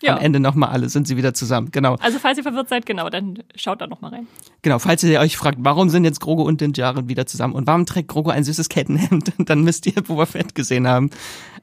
ja. 0.03 0.17
am 0.17 0.23
Ende 0.23 0.41
nochmal 0.41 0.71
alle 0.71 0.89
sind 0.89 1.07
sie 1.07 1.17
wieder 1.17 1.35
zusammen. 1.35 1.71
Genau. 1.71 1.97
Also 1.97 2.19
falls 2.19 2.39
ihr 2.39 2.45
verwirrt 2.45 2.69
seid, 2.69 2.87
genau, 2.87 3.11
dann 3.11 3.43
schaut 3.55 3.81
da 3.81 3.87
nochmal 3.87 4.13
rein. 4.13 4.27
Genau, 4.63 4.79
falls 4.79 5.03
ihr 5.03 5.21
euch 5.21 5.37
fragt, 5.37 5.59
warum 5.61 5.91
sind 5.91 6.05
jetzt 6.05 6.21
Grogu 6.21 6.43
und 6.43 6.61
Din 6.61 6.73
Djarin 6.73 7.09
wieder 7.09 7.27
zusammen 7.27 7.55
und 7.55 7.67
warum 7.67 7.87
trägt 7.87 8.09
Grogu 8.09 8.31
ein 8.31 8.45
süßes 8.45 8.69
Kettenhemd, 8.69 9.33
dann 9.39 9.63
müsst 9.63 9.87
ihr 9.87 10.03
Boba 10.03 10.27
Fett 10.27 10.55
gesehen 10.55 10.87
haben. 10.87 11.11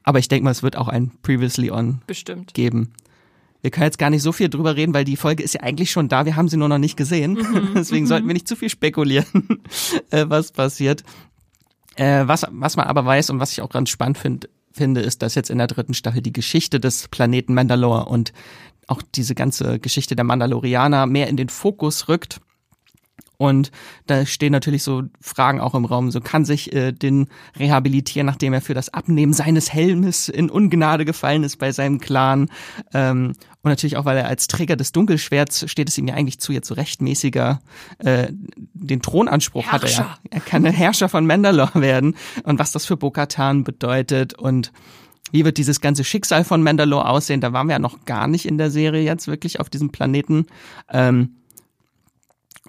Aber 0.03 0.20
ich 0.20 0.27
denke 0.27 0.46
mal, 0.46 0.51
es 0.51 0.63
wird 0.63 0.77
auch 0.77 0.88
ein 0.88 1.12
Previously 1.22 1.72
On 1.72 2.01
Bestimmt. 2.08 2.53
geben. 2.53 2.94
wir 3.62 3.72
können 3.72 3.86
jetzt 3.86 4.00
gar 4.00 4.10
nicht 4.10 4.22
so 4.22 4.32
viel 4.32 4.50
drüber 4.50 4.75
reden, 4.75 4.94
weil 4.94 5.03
die 5.03 5.17
Folge 5.17 5.44
ist 5.44 5.53
ja 5.53 5.62
eigentlich 5.62 5.91
schon 5.91 6.08
da, 6.08 6.25
wir 6.25 6.36
haben 6.36 6.48
sie 6.48 6.58
nur 6.58 6.70
noch 6.70 6.77
nicht 6.77 6.98
gesehen. 6.98 7.34
Mhm. 7.34 7.72
Deswegen 7.75 8.06
mhm. 8.06 8.08
sollten 8.08 8.27
wir 8.27 8.34
nicht 8.34 8.48
zu 8.48 8.56
viel 8.56 8.70
spekulieren, 8.70 9.62
äh, 10.12 10.25
was 10.27 10.51
passiert. 10.51 11.03
Äh, 11.96 12.27
was, 12.27 12.46
was 12.51 12.77
man 12.77 12.86
aber 12.86 13.06
weiß 13.06 13.32
und 13.32 13.39
was 13.39 13.51
ich 13.51 13.62
auch 13.62 13.70
ganz 13.70 13.89
spannend 13.89 14.20
finde, 14.20 14.48
finde, 14.77 15.01
ist, 15.01 15.22
dass 15.22 15.36
jetzt 15.36 15.50
in 15.50 15.57
der 15.57 15.67
dritten 15.67 15.93
Staffel 15.93 16.22
die 16.22 16.34
Geschichte 16.34 16.79
des 16.79 17.07
Planeten 17.10 17.53
Mandalore 17.53 18.05
und 18.05 18.31
auch 18.88 19.01
diese 19.01 19.36
ganze 19.36 19.79
Geschichte 19.79 20.15
der 20.15 20.24
Mandalorianer 20.24 21.05
mehr 21.05 21.27
in 21.27 21.36
den 21.36 21.50
Fokus 21.50 22.07
rückt. 22.07 22.39
Und 23.38 23.72
da 24.08 24.25
stehen 24.25 24.51
natürlich 24.51 24.82
so 24.82 25.03
Fragen 25.22 25.62
auch 25.62 25.75
im 25.75 25.86
Raum. 25.86 26.10
So 26.10 26.22
kann 26.22 26.44
sich 26.44 26.74
äh, 26.74 26.91
den 26.91 27.27
rehabilitieren, 27.58 28.25
nachdem 28.25 28.53
er 28.53 28.62
für 28.62 28.74
das 28.74 28.89
Abnehmen 28.89 29.34
seines 29.34 29.72
Helmes 29.72 30.27
in 30.27 30.50
Ungnade 30.50 31.06
gefallen 31.06 31.44
ist 31.44 31.58
bei 31.58 31.72
seinem 31.72 32.00
Clan. 32.00 32.50
Ähm, 32.94 33.34
und 33.62 33.70
natürlich 33.70 33.98
auch, 33.98 34.06
weil 34.06 34.17
er 34.17 34.27
als 34.27 34.48
Träger 34.48 34.75
des 34.75 34.91
Dunkelschwerts 34.91 35.70
steht 35.70 35.89
es 35.89 35.98
ihm 35.98 36.08
ja 36.08 36.15
eigentlich 36.15 36.39
zu, 36.39 36.51
jetzt 36.51 36.67
so 36.67 36.74
rechtmäßiger 36.74 37.60
äh, 38.00 38.27
den 38.74 39.01
Thronanspruch 39.01 39.67
hat 39.67 39.84
er. 39.84 40.17
Er 40.32 40.39
kann 40.39 40.63
der 40.63 40.72
Herrscher 40.72 41.10
von 41.10 41.27
Mandalore 41.27 41.82
werden. 41.82 42.15
Und 42.44 42.58
was 42.58 42.72
das 42.72 42.86
für 42.86 42.98
Bo-Katan 42.98 43.63
bedeutet 43.63 44.34
und 44.34 44.72
wie 45.32 45.46
wird 45.46 45.58
dieses 45.58 45.82
ganze 45.82 46.03
Schicksal 46.03 46.44
von 46.44 46.63
Mandalore 46.63 47.08
aussehen? 47.08 47.41
Da 47.41 47.53
waren 47.53 47.67
wir 47.67 47.74
ja 47.74 47.79
noch 47.79 48.06
gar 48.06 48.27
nicht 48.27 48.46
in 48.46 48.58
der 48.58 48.72
Serie 48.72 49.03
jetzt 49.03 49.27
wirklich 49.27 49.60
auf 49.60 49.70
diesem 49.70 49.91
Planeten. 49.91 50.48
Ähm, 50.89 51.36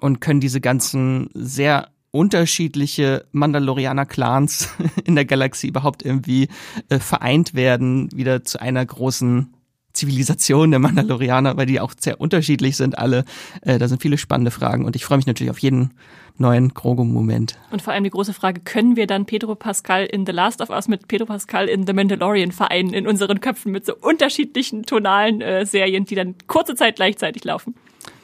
und 0.01 0.21
können 0.21 0.39
diese 0.39 0.61
ganzen 0.61 1.29
sehr 1.33 1.89
unterschiedliche 2.11 3.25
Mandalorianer-Clans 3.31 4.69
in 5.03 5.15
der 5.15 5.25
Galaxie 5.25 5.67
überhaupt 5.67 6.03
irgendwie 6.03 6.47
äh, 6.89 6.99
vereint 6.99 7.53
werden, 7.53 8.09
wieder 8.13 8.43
zu 8.43 8.59
einer 8.59 8.85
großen 8.85 9.53
Zivilisation 9.93 10.71
der 10.71 10.79
Mandalorianer, 10.79 11.57
weil 11.57 11.65
die 11.65 11.79
auch 11.79 11.93
sehr 11.99 12.21
unterschiedlich 12.21 12.77
sind 12.77 12.97
alle. 12.97 13.25
Äh, 13.61 13.79
da 13.79 13.87
sind 13.87 14.01
viele 14.01 14.17
spannende 14.17 14.51
Fragen 14.51 14.85
und 14.85 14.95
ich 14.95 15.03
freue 15.03 15.17
mich 15.17 15.27
natürlich 15.27 15.51
auf 15.51 15.59
jeden 15.59 15.91
neuen 16.37 16.73
Grogu-Moment. 16.73 17.57
Und 17.71 17.81
vor 17.81 17.93
allem 17.93 18.05
die 18.05 18.09
große 18.09 18.33
Frage, 18.33 18.61
können 18.61 18.95
wir 18.95 19.07
dann 19.07 19.25
Pedro 19.25 19.55
Pascal 19.55 20.05
in 20.05 20.25
The 20.25 20.31
Last 20.31 20.61
of 20.61 20.69
Us 20.69 20.87
mit 20.87 21.07
Pedro 21.07 21.25
Pascal 21.25 21.67
in 21.67 21.85
The 21.85 21.93
Mandalorian 21.93 22.51
vereinen 22.51 22.93
in 22.93 23.07
unseren 23.07 23.41
Köpfen 23.41 23.71
mit 23.71 23.85
so 23.85 23.93
unterschiedlichen 23.95 24.83
tonalen 24.83 25.41
äh, 25.41 25.65
Serien, 25.65 26.05
die 26.05 26.15
dann 26.15 26.35
kurze 26.47 26.75
Zeit 26.75 26.95
gleichzeitig 26.95 27.43
laufen? 27.43 27.75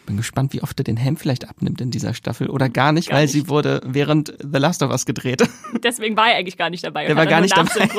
Bin 0.05 0.17
gespannt, 0.17 0.53
wie 0.53 0.61
oft 0.61 0.79
er 0.79 0.83
den 0.83 0.97
Helm 0.97 1.17
vielleicht 1.17 1.49
abnimmt 1.49 1.81
in 1.81 1.89
dieser 1.89 2.13
Staffel 2.13 2.49
oder 2.49 2.69
gar 2.69 2.91
nicht, 2.91 3.09
gar 3.09 3.17
weil 3.17 3.25
nicht. 3.25 3.33
sie 3.33 3.49
wurde 3.49 3.81
während 3.83 4.35
The 4.39 4.59
Last 4.59 4.83
of 4.83 4.91
Us 4.91 5.05
gedreht. 5.05 5.47
Deswegen 5.83 6.15
war 6.15 6.29
er 6.29 6.37
eigentlich 6.37 6.57
gar 6.57 6.69
nicht 6.69 6.83
dabei. 6.83 7.05
Er 7.05 7.15
war 7.15 7.25
gar 7.25 7.41
nicht 7.41 7.57
dabei. 7.57 7.89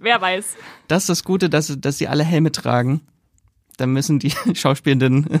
Wer 0.00 0.20
weiß. 0.20 0.56
Das 0.88 1.02
ist 1.02 1.08
das 1.08 1.24
Gute, 1.24 1.50
dass, 1.50 1.78
dass 1.78 1.98
sie 1.98 2.08
alle 2.08 2.24
Helme 2.24 2.50
tragen. 2.50 3.02
Dann 3.76 3.90
müssen 3.92 4.18
die 4.18 4.32
Schauspielenden, 4.54 5.26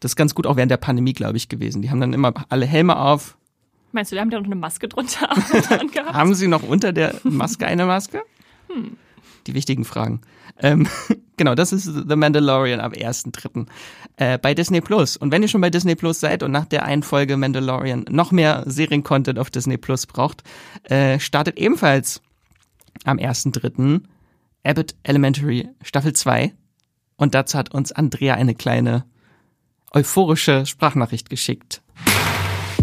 das 0.00 0.12
ist 0.12 0.16
ganz 0.16 0.34
gut 0.34 0.46
auch 0.46 0.56
während 0.56 0.70
der 0.70 0.76
Pandemie, 0.76 1.12
glaube 1.12 1.36
ich, 1.36 1.48
gewesen. 1.48 1.82
Die 1.82 1.90
haben 1.90 2.00
dann 2.00 2.12
immer 2.12 2.34
alle 2.48 2.66
Helme 2.66 2.98
auf. 2.98 3.36
Meinst 3.92 4.10
du, 4.10 4.16
die 4.16 4.20
haben 4.20 4.30
da 4.30 4.38
noch 4.38 4.46
eine 4.46 4.56
Maske 4.56 4.88
drunter 4.88 5.28
haben 6.12 6.34
sie 6.34 6.48
noch 6.48 6.62
unter 6.62 6.92
der 6.92 7.14
Maske 7.22 7.66
eine 7.66 7.86
Maske? 7.86 8.22
Hm. 8.68 8.96
Die 9.46 9.54
wichtigen 9.54 9.84
Fragen. 9.84 10.20
Ähm, 10.58 10.88
genau, 11.36 11.54
das 11.54 11.72
ist 11.72 11.84
The 11.84 12.16
Mandalorian 12.16 12.80
am 12.80 12.92
1.3. 12.92 13.66
Äh, 14.16 14.38
bei 14.38 14.54
Disney 14.54 14.80
Plus. 14.80 15.16
Und 15.16 15.30
wenn 15.30 15.42
ihr 15.42 15.48
schon 15.48 15.60
bei 15.60 15.70
Disney 15.70 15.94
Plus 15.94 16.20
seid 16.20 16.42
und 16.42 16.50
nach 16.50 16.64
der 16.64 16.84
einen 16.84 17.02
Folge 17.02 17.36
Mandalorian 17.36 18.06
noch 18.10 18.32
mehr 18.32 18.64
Serien-Content 18.66 19.38
auf 19.38 19.50
Disney 19.50 19.76
Plus 19.76 20.06
braucht, 20.06 20.42
äh, 20.84 21.18
startet 21.20 21.58
ebenfalls 21.58 22.22
am 23.04 23.18
1.3. 23.18 24.00
Abbott 24.64 24.94
Elementary 25.04 25.68
Staffel 25.82 26.12
2. 26.12 26.52
Und 27.16 27.34
dazu 27.34 27.56
hat 27.56 27.72
uns 27.72 27.92
Andrea 27.92 28.34
eine 28.34 28.54
kleine 28.54 29.04
euphorische 29.92 30.66
Sprachnachricht 30.66 31.30
geschickt. 31.30 31.82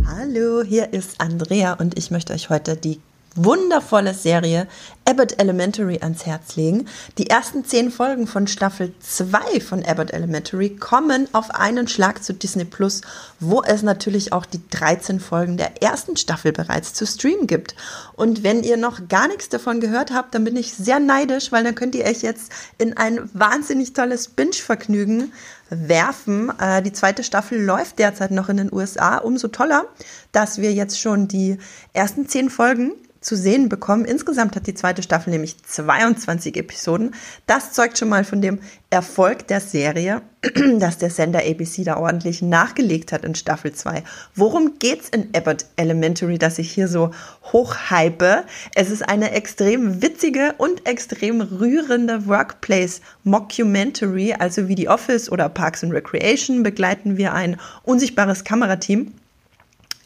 Hallo, 0.06 0.64
hier 0.64 0.94
ist 0.94 1.20
Andrea 1.20 1.74
und 1.74 1.98
ich 1.98 2.10
möchte 2.10 2.34
euch 2.34 2.50
heute 2.50 2.78
die 2.78 3.00
wundervolle 3.36 4.14
Serie 4.14 4.68
Abbott 5.06 5.40
Elementary 5.40 6.00
ans 6.02 6.26
Herz 6.26 6.56
legen. 6.56 6.88
Die 7.18 7.30
ersten 7.30 7.66
zehn 7.66 7.92
Folgen 7.92 8.28
von 8.28 8.48
Staffel 8.48 8.94
2 9.02 9.60
von 9.60 9.84
Abbott 9.84 10.12
Elementary 10.12 10.76
kommen 10.76 11.28
auf 11.34 11.52
einen 11.52 11.88
Schlag 11.88 12.24
zu 12.24 12.34
Disney 12.34 12.66
Plus, 12.66 13.02
wo 13.40 13.62
es 13.64 13.82
natürlich 13.82 14.32
auch 14.32 14.46
die 14.46 14.62
13 14.70 15.20
Folgen 15.20 15.58
der 15.58 15.82
ersten 15.82 16.16
Staffel 16.16 16.54
bereits 16.54 16.94
zu 16.94 17.06
streamen 17.06 17.48
gibt. 17.48 17.76
Und 18.16 18.44
wenn 18.44 18.64
ihr 18.64 18.78
noch 18.78 19.08
gar 19.10 19.28
nichts 19.28 19.50
davon 19.50 19.82
gehört 19.82 20.12
habt, 20.12 20.36
dann 20.36 20.44
bin 20.44 20.56
ich 20.56 20.74
sehr 20.74 21.00
neidisch, 21.00 21.52
weil 21.52 21.64
dann 21.64 21.76
könnt 21.76 21.96
ihr 21.96 22.06
euch 22.06 22.22
jetzt 22.22 22.52
in 22.78 22.96
ein 22.96 23.30
wahnsinnig 23.34 23.94
tolles 23.94 24.30
Binge-Vergnügen 24.30 25.34
werfen. 25.70 26.52
Äh, 26.60 26.82
die 26.82 26.94
zweite 26.94 27.24
Staffel 27.24 27.62
läuft 27.62 28.00
derzeit 28.00 28.32
noch 28.32 28.50
in 28.50 28.58
den 28.58 28.72
USA. 28.72 29.18
Umso 29.18 29.48
toller, 29.48 29.86
dass 30.32 30.60
wir 30.60 30.72
jetzt 30.74 31.00
schon 31.00 31.28
die 31.28 31.58
ersten 31.94 32.28
zehn 32.28 32.50
Folgen 32.50 32.94
zu 33.24 33.36
sehen 33.36 33.70
bekommen. 33.70 34.06
Insgesamt 34.06 34.56
hat 34.56 34.68
die 34.68 34.74
zweite 34.74 35.02
Staffel 35.02 35.32
nämlich 35.32 35.58
22 35.64 36.58
Episoden. 36.58 37.16
Das 37.48 37.72
zeugt 37.72 37.98
schon 37.98 38.10
mal 38.10 38.24
von 38.24 38.42
dem 38.42 38.60
Erfolg 38.90 39.48
der 39.48 39.60
Serie, 39.60 40.22
dass 40.80 41.00
der 41.00 41.10
Sender 41.10 41.40
ABC 41.40 41.84
da 41.84 41.98
ordentlich 41.98 42.42
nachgelegt 42.42 43.12
hat 43.12 43.26
in 43.26 43.34
Staffel 43.34 43.74
2. 43.74 44.04
Worum 44.36 44.78
geht's 44.78 45.10
in 45.10 45.30
Abbott 45.36 45.66
Elementary, 45.78 46.38
dass 46.38 46.60
ich 46.60 46.72
hier 46.72 46.88
so 46.88 47.12
hochhype? 47.52 48.44
Es 48.76 48.92
ist 48.92 49.08
eine 49.08 49.32
extrem 49.32 50.02
witzige 50.02 50.54
und 50.58 50.88
extrem 50.88 51.42
rührende 51.42 52.28
Workplace 52.28 53.02
Mockumentary, 53.24 54.36
also 54.38 54.68
wie 54.68 54.76
die 54.76 54.90
Office 54.90 55.32
oder 55.32 55.50
Parks 55.50 55.84
and 55.84 55.94
Recreation 55.94 56.62
begleiten 56.62 57.18
wir 57.18 57.34
ein 57.34 57.58
unsichtbares 57.84 58.44
Kamerateam 58.44 59.14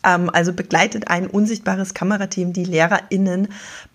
also 0.08 0.54
begleitet 0.54 1.10
ein 1.10 1.28
unsichtbares 1.28 1.93
Kamerateam 1.93 2.54
die 2.54 2.63
LehrerInnen 2.63 3.50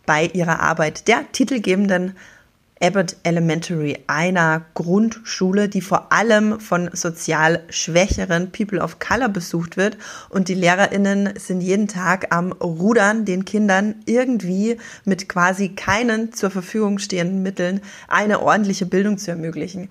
bei 0.06 0.26
ihrer 0.26 0.60
Arbeit 0.60 1.08
der 1.08 1.30
titelgebenden 1.32 2.14
Abbott 2.82 3.16
Elementary, 3.22 3.96
einer 4.08 4.66
Grundschule, 4.74 5.68
die 5.68 5.80
vor 5.80 6.12
allem 6.12 6.58
von 6.58 6.90
sozial 6.92 7.62
schwächeren 7.70 8.50
People 8.50 8.80
of 8.80 8.98
Color 8.98 9.28
besucht 9.28 9.76
wird. 9.76 9.96
Und 10.30 10.48
die 10.48 10.54
LehrerInnen 10.54 11.34
sind 11.38 11.60
jeden 11.60 11.86
Tag 11.86 12.34
am 12.34 12.50
Rudern, 12.50 13.24
den 13.24 13.44
Kindern 13.44 13.94
irgendwie 14.04 14.78
mit 15.04 15.28
quasi 15.28 15.68
keinen 15.68 16.32
zur 16.32 16.50
Verfügung 16.50 16.98
stehenden 16.98 17.44
Mitteln 17.44 17.80
eine 18.08 18.40
ordentliche 18.40 18.86
Bildung 18.86 19.16
zu 19.16 19.30
ermöglichen. 19.30 19.88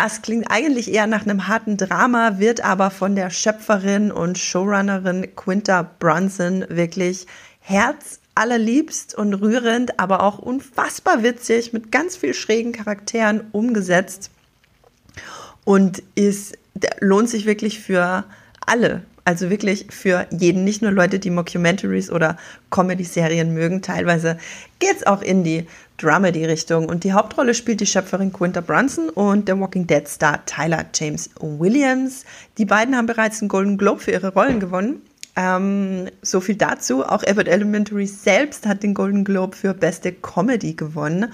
Das 0.00 0.22
klingt 0.22 0.48
eigentlich 0.48 0.92
eher 0.92 1.08
nach 1.08 1.22
einem 1.22 1.48
harten 1.48 1.76
Drama, 1.76 2.38
wird 2.38 2.60
aber 2.60 2.92
von 2.92 3.16
der 3.16 3.30
Schöpferin 3.30 4.12
und 4.12 4.38
Showrunnerin 4.38 5.34
Quinta 5.34 5.90
Brunson 5.98 6.64
wirklich 6.68 7.26
herzallerliebst 7.58 9.16
und 9.16 9.34
rührend, 9.34 9.98
aber 9.98 10.22
auch 10.22 10.38
unfassbar 10.38 11.24
witzig 11.24 11.72
mit 11.72 11.90
ganz 11.90 12.14
viel 12.14 12.32
schrägen 12.32 12.70
Charakteren 12.70 13.48
umgesetzt 13.50 14.30
und 15.64 16.00
ist 16.14 16.56
lohnt 17.00 17.28
sich 17.28 17.44
wirklich 17.44 17.80
für 17.80 18.22
alle. 18.64 19.02
Also 19.24 19.50
wirklich 19.50 19.88
für 19.90 20.28
jeden, 20.30 20.62
nicht 20.62 20.80
nur 20.80 20.92
Leute, 20.92 21.18
die 21.18 21.30
Mockumentaries 21.30 22.08
oder 22.08 22.36
Comedy-Serien 22.70 23.52
mögen. 23.52 23.82
Teilweise 23.82 24.38
geht's 24.78 25.04
auch 25.04 25.22
in 25.22 25.42
die 25.42 25.66
Dramedy-Richtung. 25.98 26.88
Und 26.88 27.04
die 27.04 27.12
Hauptrolle 27.12 27.54
spielt 27.54 27.80
die 27.80 27.86
Schöpferin 27.86 28.32
Quinta 28.32 28.60
Brunson 28.60 29.10
und 29.10 29.48
der 29.48 29.60
Walking 29.60 29.86
Dead-Star 29.86 30.44
Tyler 30.46 30.86
James 30.94 31.30
Williams. 31.40 32.24
Die 32.56 32.64
beiden 32.64 32.96
haben 32.96 33.06
bereits 33.06 33.42
einen 33.42 33.48
Golden 33.48 33.76
Globe 33.76 34.00
für 34.00 34.12
ihre 34.12 34.32
Rollen 34.32 34.60
gewonnen. 34.60 35.02
Ähm, 35.38 36.08
so 36.20 36.40
viel 36.40 36.56
dazu. 36.56 37.04
Auch 37.04 37.22
Abbott 37.22 37.46
Elementary 37.46 38.06
selbst 38.06 38.66
hat 38.66 38.82
den 38.82 38.92
Golden 38.92 39.22
Globe 39.22 39.56
für 39.56 39.72
beste 39.72 40.12
Comedy 40.12 40.74
gewonnen. 40.74 41.32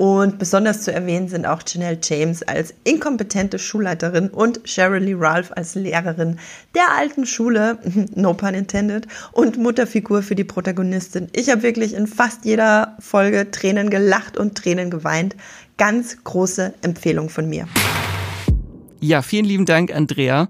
Und 0.00 0.38
besonders 0.38 0.80
zu 0.80 0.94
erwähnen 0.94 1.28
sind 1.28 1.44
auch 1.44 1.60
Janelle 1.66 1.98
James 2.02 2.42
als 2.42 2.72
inkompetente 2.84 3.58
Schulleiterin 3.58 4.30
und 4.30 4.58
Sheryl 4.64 5.02
Lee 5.02 5.14
Ralph 5.14 5.52
als 5.54 5.74
Lehrerin 5.74 6.38
der 6.74 6.90
alten 6.96 7.26
Schule, 7.26 7.76
no 8.14 8.32
pun 8.32 8.54
intended, 8.54 9.06
und 9.32 9.58
Mutterfigur 9.58 10.22
für 10.22 10.34
die 10.34 10.44
Protagonistin. 10.44 11.28
Ich 11.34 11.50
habe 11.50 11.62
wirklich 11.62 11.92
in 11.92 12.06
fast 12.06 12.46
jeder 12.46 12.96
Folge 12.98 13.50
Tränen 13.50 13.90
gelacht 13.90 14.38
und 14.38 14.54
Tränen 14.54 14.88
geweint. 14.88 15.36
Ganz 15.76 16.24
große 16.24 16.72
Empfehlung 16.80 17.28
von 17.28 17.46
mir. 17.46 17.68
Ja, 19.00 19.20
vielen 19.20 19.44
lieben 19.44 19.66
Dank, 19.66 19.94
Andrea. 19.94 20.48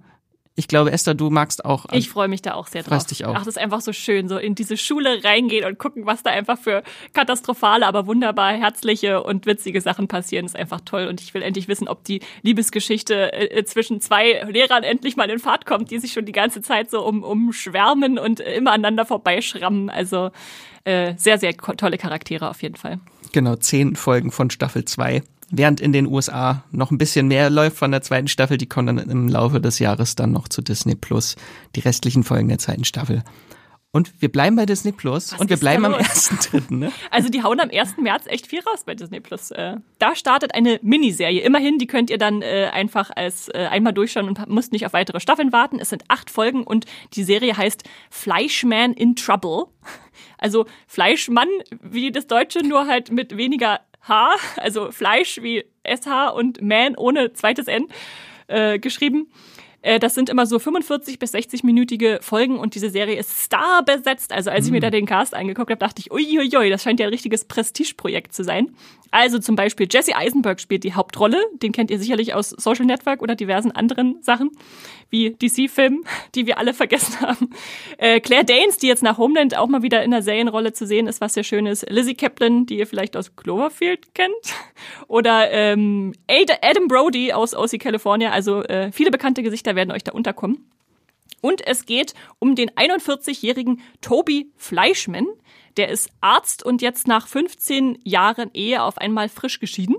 Ich 0.61 0.69
glaube, 0.69 0.93
Esther, 0.93 1.15
du 1.15 1.31
magst 1.31 1.65
auch. 1.65 1.87
Ich 1.91 2.11
freue 2.11 2.29
mich 2.29 2.43
da 2.43 2.53
auch 2.53 2.67
sehr 2.67 2.83
drauf. 2.83 3.07
Dich 3.07 3.25
auch. 3.25 3.35
Ach, 3.35 3.39
das 3.39 3.57
ist 3.57 3.59
einfach 3.59 3.81
so 3.81 3.95
schön, 3.95 4.29
so 4.29 4.37
in 4.37 4.55
diese 4.55 4.77
Schule 4.77 5.25
reingehen 5.25 5.65
und 5.65 5.79
gucken, 5.79 6.05
was 6.05 6.23
da 6.23 6.29
einfach 6.29 6.59
für 6.59 6.83
katastrophale, 7.15 7.87
aber 7.87 8.07
wunderbar 8.07 8.53
herzliche 8.53 9.23
und 9.23 9.47
witzige 9.47 9.81
Sachen 9.81 10.07
passieren. 10.07 10.45
Das 10.45 10.53
ist 10.53 10.61
einfach 10.61 10.83
toll. 10.83 11.07
Und 11.07 11.23
ich 11.23 11.33
will 11.33 11.41
endlich 11.41 11.67
wissen, 11.67 11.89
ob 11.89 12.05
die 12.05 12.21
Liebesgeschichte 12.43 13.33
äh, 13.33 13.65
zwischen 13.65 14.03
zwei 14.03 14.43
Lehrern 14.51 14.83
endlich 14.83 15.17
mal 15.17 15.31
in 15.31 15.39
Fahrt 15.39 15.65
kommt, 15.65 15.91
die 15.91 15.99
sich 15.99 16.13
schon 16.13 16.27
die 16.27 16.33
ganze 16.33 16.61
Zeit 16.61 16.91
so 16.91 17.07
um, 17.07 17.23
umschwärmen 17.23 18.19
und 18.19 18.41
immer 18.41 18.73
aneinander 18.73 19.07
vorbeischrammen. 19.07 19.89
Also 19.89 20.31
äh, 20.85 21.15
sehr, 21.17 21.39
sehr 21.39 21.57
tolle 21.57 21.97
Charaktere 21.97 22.51
auf 22.51 22.61
jeden 22.61 22.77
Fall. 22.77 23.01
Genau, 23.33 23.57
zehn 23.57 23.97
Folgen 23.97 24.31
von 24.31 24.51
Staffel 24.51 24.85
zwei 24.85 25.23
während 25.51 25.81
in 25.81 25.93
den 25.93 26.07
USA 26.07 26.65
noch 26.71 26.91
ein 26.91 26.99
bisschen 26.99 27.29
mehr 27.29 27.51
läuft 27.51 27.77
von 27.77 27.91
der 27.91 28.03
zweiten 28.03 28.29
Staffel, 28.29 28.57
die 28.57 28.69
kommen 28.69 28.97
dann 28.97 29.11
im 29.11 29.29
Laufe 29.29 29.61
des 29.61 29.79
Jahres 29.79 30.15
dann 30.15 30.33
noch 30.33 30.49
zu 30.49 30.63
Disney 30.63 30.95
Plus, 30.95 31.37
die 31.77 31.81
restlichen 31.81 32.25
Folgen 32.25 32.49
der 32.49 32.59
zweiten 32.59 32.85
Staffel. 32.85 33.23
Und 33.93 34.23
wir 34.23 34.31
bleiben 34.31 34.55
bei 34.55 34.67
Disney 34.67 34.93
Plus 34.93 35.33
Was 35.33 35.41
und 35.41 35.51
wir 35.51 35.57
bleiben 35.57 35.85
am 35.85 35.95
ersten 35.95 36.37
dritten. 36.37 36.79
Ne? 36.79 36.93
Also 37.11 37.29
die 37.29 37.43
hauen 37.43 37.59
am 37.59 37.71
1. 37.71 37.97
März 37.99 38.27
echt 38.27 38.47
viel 38.47 38.61
raus 38.61 38.85
bei 38.87 38.95
Disney 38.95 39.19
Plus. 39.19 39.51
Äh, 39.51 39.79
da 39.99 40.15
startet 40.15 40.55
eine 40.55 40.79
Miniserie. 40.83 41.41
Immerhin, 41.41 41.79
die 41.79 41.89
könnt 41.89 42.09
ihr 42.09 42.19
dann 42.19 42.41
äh, 42.41 42.71
einfach 42.73 43.11
als 43.15 43.49
äh, 43.49 43.67
einmal 43.69 43.93
durchschauen 43.93 44.29
und 44.29 44.49
müsst 44.49 44.71
nicht 44.71 44.87
auf 44.87 44.93
weitere 44.93 45.19
Staffeln 45.19 45.53
warten. 45.53 45.81
Es 45.81 45.89
sind 45.89 46.05
acht 46.07 46.31
Folgen 46.31 46.63
und 46.63 46.87
die 47.15 47.25
Serie 47.25 47.57
heißt 47.57 47.83
Fleischman 48.11 48.93
in 48.93 49.17
Trouble. 49.17 49.65
Also 50.39 50.67
Fleischmann 50.87 51.49
wie 51.83 52.13
das 52.13 52.29
Deutsche, 52.29 52.61
nur 52.61 52.87
halt 52.87 53.11
mit 53.11 53.37
weniger 53.37 53.81
H, 54.03 54.37
also 54.57 54.91
Fleisch 54.91 55.41
wie 55.43 55.65
SH 55.85 56.31
und 56.35 56.63
Man 56.63 56.97
ohne 56.97 57.33
zweites 57.33 57.69
N 57.69 57.89
äh, 58.47 58.79
geschrieben. 58.79 59.31
Äh, 59.83 59.99
das 59.99 60.15
sind 60.15 60.29
immer 60.29 60.47
so 60.47 60.59
45 60.59 61.19
bis 61.19 61.35
60-minütige 61.35 62.23
Folgen 62.23 62.59
und 62.59 62.75
diese 62.75 62.91
Serie 62.91 63.19
ist 63.19 63.45
star 63.45 63.85
besetzt. 63.85 64.33
Also 64.33 64.51
als 64.51 64.67
ich 64.67 64.73
mir 64.73 64.79
mhm. 64.79 64.83
da 64.83 64.91
den 64.91 65.07
Cast 65.07 65.35
angeguckt 65.35 65.71
habe, 65.71 65.79
dachte 65.79 66.01
ich, 66.01 66.13
uiuiui, 66.13 66.71
das 66.71 66.83
scheint 66.83 67.01
ja 67.01 67.07
ein 67.07 67.13
richtiges 67.13 67.45
Prestigeprojekt 67.45 68.33
zu 68.33 68.45
sein. 68.45 68.75
Also 69.11 69.39
zum 69.39 69.57
Beispiel 69.57 69.89
Jesse 69.91 70.15
Eisenberg 70.15 70.61
spielt 70.61 70.85
die 70.85 70.95
Hauptrolle. 70.95 71.39
Den 71.63 71.73
kennt 71.73 71.91
ihr 71.91 71.99
sicherlich 71.99 72.35
aus 72.35 72.51
Social 72.51 72.87
Network 72.87 73.23
oder 73.23 73.35
diversen 73.35 73.73
anderen 73.73 74.23
Sachen, 74.23 74.51
wie 75.09 75.31
DC-Filmen, 75.31 76.05
die 76.35 76.47
wir 76.47 76.59
alle 76.59 76.75
vergessen 76.75 77.21
haben. 77.21 77.51
Äh, 77.99 78.21
Claire 78.21 78.45
Danes, 78.45 78.79
die 78.79 78.87
jetzt 78.87 79.03
nach 79.03 79.19
Homeland 79.19 79.57
auch 79.57 79.67
mal 79.67 79.83
wieder 79.83 80.03
in 80.05 80.13
der 80.13 80.23
Serienrolle 80.23 80.73
zu 80.73 80.87
sehen 80.87 81.07
ist, 81.07 81.21
was 81.21 81.35
sehr 81.35 81.45
schön 81.45 81.67
ist. 81.67 81.89
Lizzie 81.91 82.15
Kaplan, 82.15 82.67
die 82.67 82.79
ihr 82.79 82.87
vielleicht 82.87 83.17
aus 83.17 83.35
Cloverfield 83.35 84.15
kennt. 84.15 84.35
Oder 85.09 85.51
ähm, 85.51 86.13
Adam 86.29 86.87
Brody 86.87 87.33
aus 87.33 87.55
OC 87.55 87.81
California. 87.81 88.31
Also 88.31 88.63
äh, 88.63 88.93
viele 88.93 89.11
bekannte 89.11 89.43
Gesichter 89.43 89.70
werden 89.77 89.93
euch 89.93 90.05
da 90.05 90.13
unterkommen. 90.13 90.71
Und 91.41 91.67
es 91.67 91.87
geht 91.87 92.15
um 92.39 92.55
den 92.55 92.71
41-jährigen 92.71 93.81
Toby 94.01 94.51
Fleischman. 94.57 95.27
Der 95.77 95.89
ist 95.89 96.11
Arzt 96.21 96.63
und 96.63 96.83
jetzt 96.83 97.07
nach 97.07 97.27
15 97.27 97.99
Jahren 98.05 98.51
Ehe 98.53 98.83
auf 98.83 98.99
einmal 98.99 99.29
frisch 99.29 99.61
geschieden. 99.61 99.97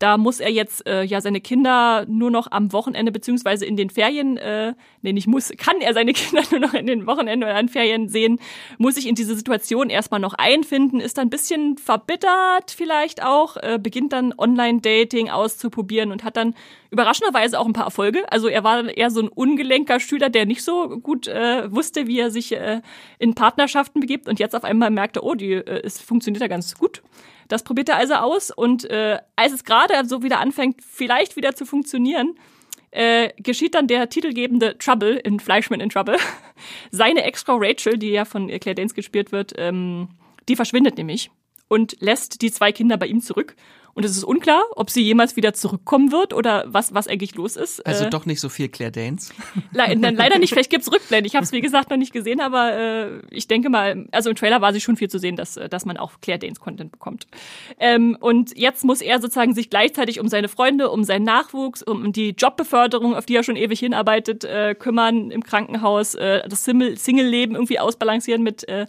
Da 0.00 0.16
muss 0.16 0.40
er 0.40 0.50
jetzt 0.50 0.86
äh, 0.86 1.02
ja 1.02 1.20
seine 1.20 1.42
Kinder 1.42 2.06
nur 2.08 2.30
noch 2.30 2.50
am 2.50 2.72
Wochenende 2.72 3.12
beziehungsweise 3.12 3.66
in 3.66 3.76
den 3.76 3.90
Ferien, 3.90 4.38
äh, 4.38 4.72
nee, 5.02 5.12
nicht 5.12 5.26
muss, 5.26 5.52
kann 5.58 5.82
er 5.82 5.92
seine 5.92 6.14
Kinder 6.14 6.42
nur 6.50 6.58
noch 6.58 6.72
in 6.72 6.86
den 6.86 7.06
Wochenenden 7.06 7.44
oder 7.44 7.54
an 7.54 7.68
Ferien 7.68 8.08
sehen, 8.08 8.40
muss 8.78 8.94
sich 8.94 9.06
in 9.06 9.14
diese 9.14 9.36
Situation 9.36 9.90
erstmal 9.90 10.18
noch 10.18 10.32
einfinden, 10.32 11.00
ist 11.00 11.18
dann 11.18 11.26
ein 11.26 11.30
bisschen 11.30 11.76
verbittert 11.76 12.70
vielleicht 12.70 13.22
auch, 13.22 13.58
äh, 13.58 13.78
beginnt 13.80 14.14
dann 14.14 14.32
Online-Dating 14.36 15.28
auszuprobieren 15.28 16.12
und 16.12 16.24
hat 16.24 16.38
dann 16.38 16.54
überraschenderweise 16.90 17.60
auch 17.60 17.66
ein 17.66 17.74
paar 17.74 17.84
Erfolge. 17.84 18.24
Also 18.32 18.48
er 18.48 18.64
war 18.64 18.88
eher 18.88 19.10
so 19.10 19.20
ein 19.20 19.28
ungelenker 19.28 20.00
Schüler, 20.00 20.30
der 20.30 20.46
nicht 20.46 20.64
so 20.64 20.98
gut 20.98 21.28
äh, 21.28 21.70
wusste, 21.70 22.06
wie 22.06 22.20
er 22.20 22.30
sich 22.30 22.52
äh, 22.52 22.80
in 23.18 23.34
Partnerschaften 23.34 24.00
begibt 24.00 24.28
und 24.28 24.38
jetzt 24.38 24.56
auf 24.56 24.64
einmal 24.64 24.90
merkte, 24.90 25.22
oh, 25.22 25.34
die, 25.34 25.52
äh, 25.52 25.82
es 25.84 26.00
funktioniert 26.00 26.40
ja 26.40 26.48
ganz 26.48 26.74
gut. 26.74 27.02
Das 27.50 27.64
probiert 27.64 27.88
er 27.88 27.96
also 27.96 28.14
aus 28.14 28.52
und 28.52 28.88
äh, 28.88 29.18
als 29.34 29.52
es 29.52 29.64
gerade 29.64 30.06
so 30.08 30.22
wieder 30.22 30.38
anfängt, 30.38 30.80
vielleicht 30.88 31.34
wieder 31.34 31.56
zu 31.56 31.66
funktionieren, 31.66 32.38
äh, 32.92 33.30
geschieht 33.38 33.74
dann 33.74 33.88
der 33.88 34.08
titelgebende 34.08 34.78
Trouble 34.78 35.16
in 35.16 35.40
Fleischman 35.40 35.80
in 35.80 35.90
Trouble. 35.90 36.16
Seine 36.92 37.24
Ex-Frau 37.24 37.56
Rachel, 37.60 37.98
die 37.98 38.10
ja 38.10 38.24
von 38.24 38.46
Claire 38.46 38.76
Danes 38.76 38.94
gespielt 38.94 39.32
wird, 39.32 39.52
ähm, 39.58 40.10
die 40.48 40.54
verschwindet 40.54 40.96
nämlich 40.96 41.32
und 41.66 41.96
lässt 41.98 42.40
die 42.40 42.52
zwei 42.52 42.70
Kinder 42.70 42.96
bei 42.96 43.06
ihm 43.06 43.20
zurück. 43.20 43.56
Und 43.94 44.04
es 44.04 44.16
ist 44.16 44.24
unklar, 44.24 44.62
ob 44.76 44.90
sie 44.90 45.02
jemals 45.02 45.36
wieder 45.36 45.52
zurückkommen 45.52 46.12
wird 46.12 46.32
oder 46.32 46.64
was, 46.68 46.94
was 46.94 47.08
eigentlich 47.08 47.34
los 47.34 47.56
ist. 47.56 47.84
Also 47.86 48.04
äh, 48.04 48.10
doch 48.10 48.26
nicht 48.26 48.40
so 48.40 48.48
viel 48.48 48.68
Claire 48.68 48.92
Danes. 48.92 49.32
Le 49.72 49.94
leider 49.94 50.38
nicht, 50.38 50.50
vielleicht 50.50 50.70
gibt's 50.70 50.90
Rückblenden. 50.90 51.26
Ich 51.26 51.34
habe 51.34 51.44
es, 51.44 51.52
wie 51.52 51.60
gesagt, 51.60 51.90
noch 51.90 51.96
nicht 51.96 52.12
gesehen, 52.12 52.40
aber 52.40 52.72
äh, 52.72 53.20
ich 53.30 53.48
denke 53.48 53.68
mal, 53.68 54.06
also 54.12 54.30
im 54.30 54.36
Trailer 54.36 54.60
war 54.60 54.72
sie 54.72 54.80
schon 54.80 54.96
viel 54.96 55.08
zu 55.08 55.18
sehen, 55.18 55.36
dass, 55.36 55.54
dass 55.54 55.84
man 55.84 55.96
auch 55.96 56.12
Claire 56.20 56.38
Danes-Content 56.38 56.92
bekommt. 56.92 57.26
Ähm, 57.78 58.16
und 58.20 58.56
jetzt 58.56 58.84
muss 58.84 59.00
er 59.00 59.20
sozusagen 59.20 59.54
sich 59.54 59.70
gleichzeitig 59.70 60.20
um 60.20 60.28
seine 60.28 60.48
Freunde, 60.48 60.90
um 60.90 61.04
seinen 61.04 61.24
Nachwuchs, 61.24 61.82
um 61.82 62.12
die 62.12 62.30
Jobbeförderung, 62.30 63.14
auf 63.14 63.26
die 63.26 63.36
er 63.36 63.42
schon 63.42 63.56
ewig 63.56 63.80
hinarbeitet, 63.80 64.44
äh, 64.44 64.74
kümmern 64.74 65.30
im 65.30 65.42
Krankenhaus, 65.42 66.14
äh, 66.14 66.48
das 66.48 66.64
Single-Leben 66.64 67.54
irgendwie 67.54 67.78
ausbalancieren 67.78 68.42
mit 68.42 68.68
äh, 68.68 68.86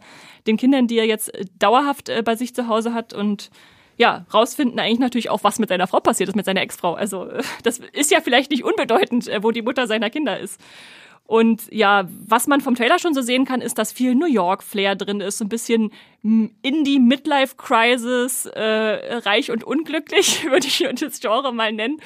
den 0.47 0.57
Kindern, 0.57 0.87
die 0.87 0.97
er 0.97 1.05
jetzt 1.05 1.31
dauerhaft 1.59 2.09
äh, 2.09 2.21
bei 2.23 2.35
sich 2.35 2.55
zu 2.55 2.67
Hause 2.67 2.93
hat 2.93 3.13
und 3.13 3.51
ja, 3.97 4.25
rausfinden 4.33 4.79
eigentlich 4.79 4.99
natürlich 4.99 5.29
auch, 5.29 5.43
was 5.43 5.59
mit 5.59 5.69
seiner 5.69 5.87
Frau 5.87 5.99
passiert 5.99 6.29
ist, 6.29 6.35
mit 6.35 6.45
seiner 6.45 6.61
Ex-Frau. 6.61 6.93
Also 6.93 7.29
das 7.63 7.79
ist 7.93 8.11
ja 8.11 8.21
vielleicht 8.21 8.51
nicht 8.51 8.63
unbedeutend, 8.63 9.27
äh, 9.27 9.43
wo 9.43 9.51
die 9.51 9.61
Mutter 9.61 9.87
seiner 9.87 10.09
Kinder 10.09 10.39
ist. 10.39 10.59
Und 11.31 11.71
ja, 11.71 12.09
was 12.27 12.47
man 12.47 12.59
vom 12.59 12.75
Trailer 12.75 12.99
schon 12.99 13.13
so 13.13 13.21
sehen 13.21 13.45
kann, 13.45 13.61
ist, 13.61 13.77
dass 13.77 13.93
viel 13.93 14.15
New 14.15 14.25
York-Flair 14.25 14.97
drin 14.97 15.21
ist, 15.21 15.37
so 15.37 15.45
ein 15.45 15.47
bisschen 15.47 15.93
Indie-Midlife-Crisis, 16.23 18.47
äh, 18.47 18.61
reich 18.61 19.49
und 19.49 19.63
unglücklich, 19.63 20.43
würde 20.51 20.67
ich 20.67 20.85
das 20.99 21.21
Genre 21.21 21.53
mal 21.53 21.71
nennen. 21.71 22.01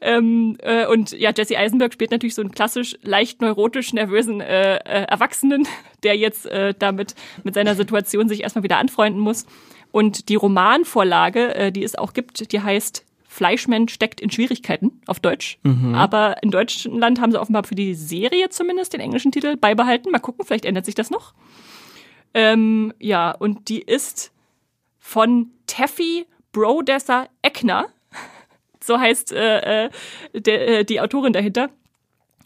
Ähm, 0.00 0.56
äh, 0.62 0.86
und 0.86 1.12
ja, 1.12 1.30
Jesse 1.36 1.58
Eisenberg 1.58 1.92
spielt 1.92 2.10
natürlich 2.10 2.34
so 2.34 2.40
einen 2.40 2.52
klassisch 2.52 2.96
leicht 3.02 3.42
neurotisch 3.42 3.92
nervösen 3.92 4.40
äh, 4.40 4.76
äh, 4.76 5.04
Erwachsenen, 5.08 5.68
der 6.02 6.16
jetzt 6.16 6.46
äh, 6.46 6.72
damit 6.78 7.14
mit 7.44 7.52
seiner 7.52 7.74
Situation 7.74 8.30
sich 8.30 8.42
erstmal 8.42 8.62
wieder 8.62 8.78
anfreunden 8.78 9.20
muss. 9.20 9.44
Und 9.92 10.28
die 10.28 10.36
Romanvorlage, 10.36 11.54
äh, 11.54 11.72
die 11.72 11.82
es 11.82 11.96
auch 11.96 12.12
gibt, 12.12 12.52
die 12.52 12.60
heißt 12.60 13.04
Fleischmann 13.30 13.86
steckt 13.86 14.20
in 14.20 14.30
Schwierigkeiten 14.30 15.00
auf 15.06 15.20
Deutsch. 15.20 15.58
Mhm. 15.62 15.94
Aber 15.94 16.42
in 16.42 16.50
Deutschland 16.50 17.20
haben 17.20 17.30
sie 17.30 17.40
offenbar 17.40 17.62
für 17.62 17.76
die 17.76 17.94
Serie 17.94 18.48
zumindest 18.50 18.92
den 18.92 19.00
englischen 19.00 19.30
Titel 19.30 19.56
beibehalten. 19.56 20.10
Mal 20.10 20.18
gucken, 20.18 20.44
vielleicht 20.44 20.64
ändert 20.64 20.84
sich 20.84 20.96
das 20.96 21.10
noch. 21.10 21.32
Ähm, 22.34 22.92
ja, 22.98 23.30
und 23.30 23.68
die 23.68 23.82
ist 23.82 24.32
von 24.98 25.52
Taffy 25.66 26.26
Brodesser 26.52 27.28
Eckner. 27.42 27.88
So 28.82 28.98
heißt 28.98 29.32
äh, 29.32 29.84
äh, 29.84 29.90
der, 30.32 30.68
äh, 30.68 30.84
die 30.86 31.02
Autorin 31.02 31.34
dahinter. 31.34 31.68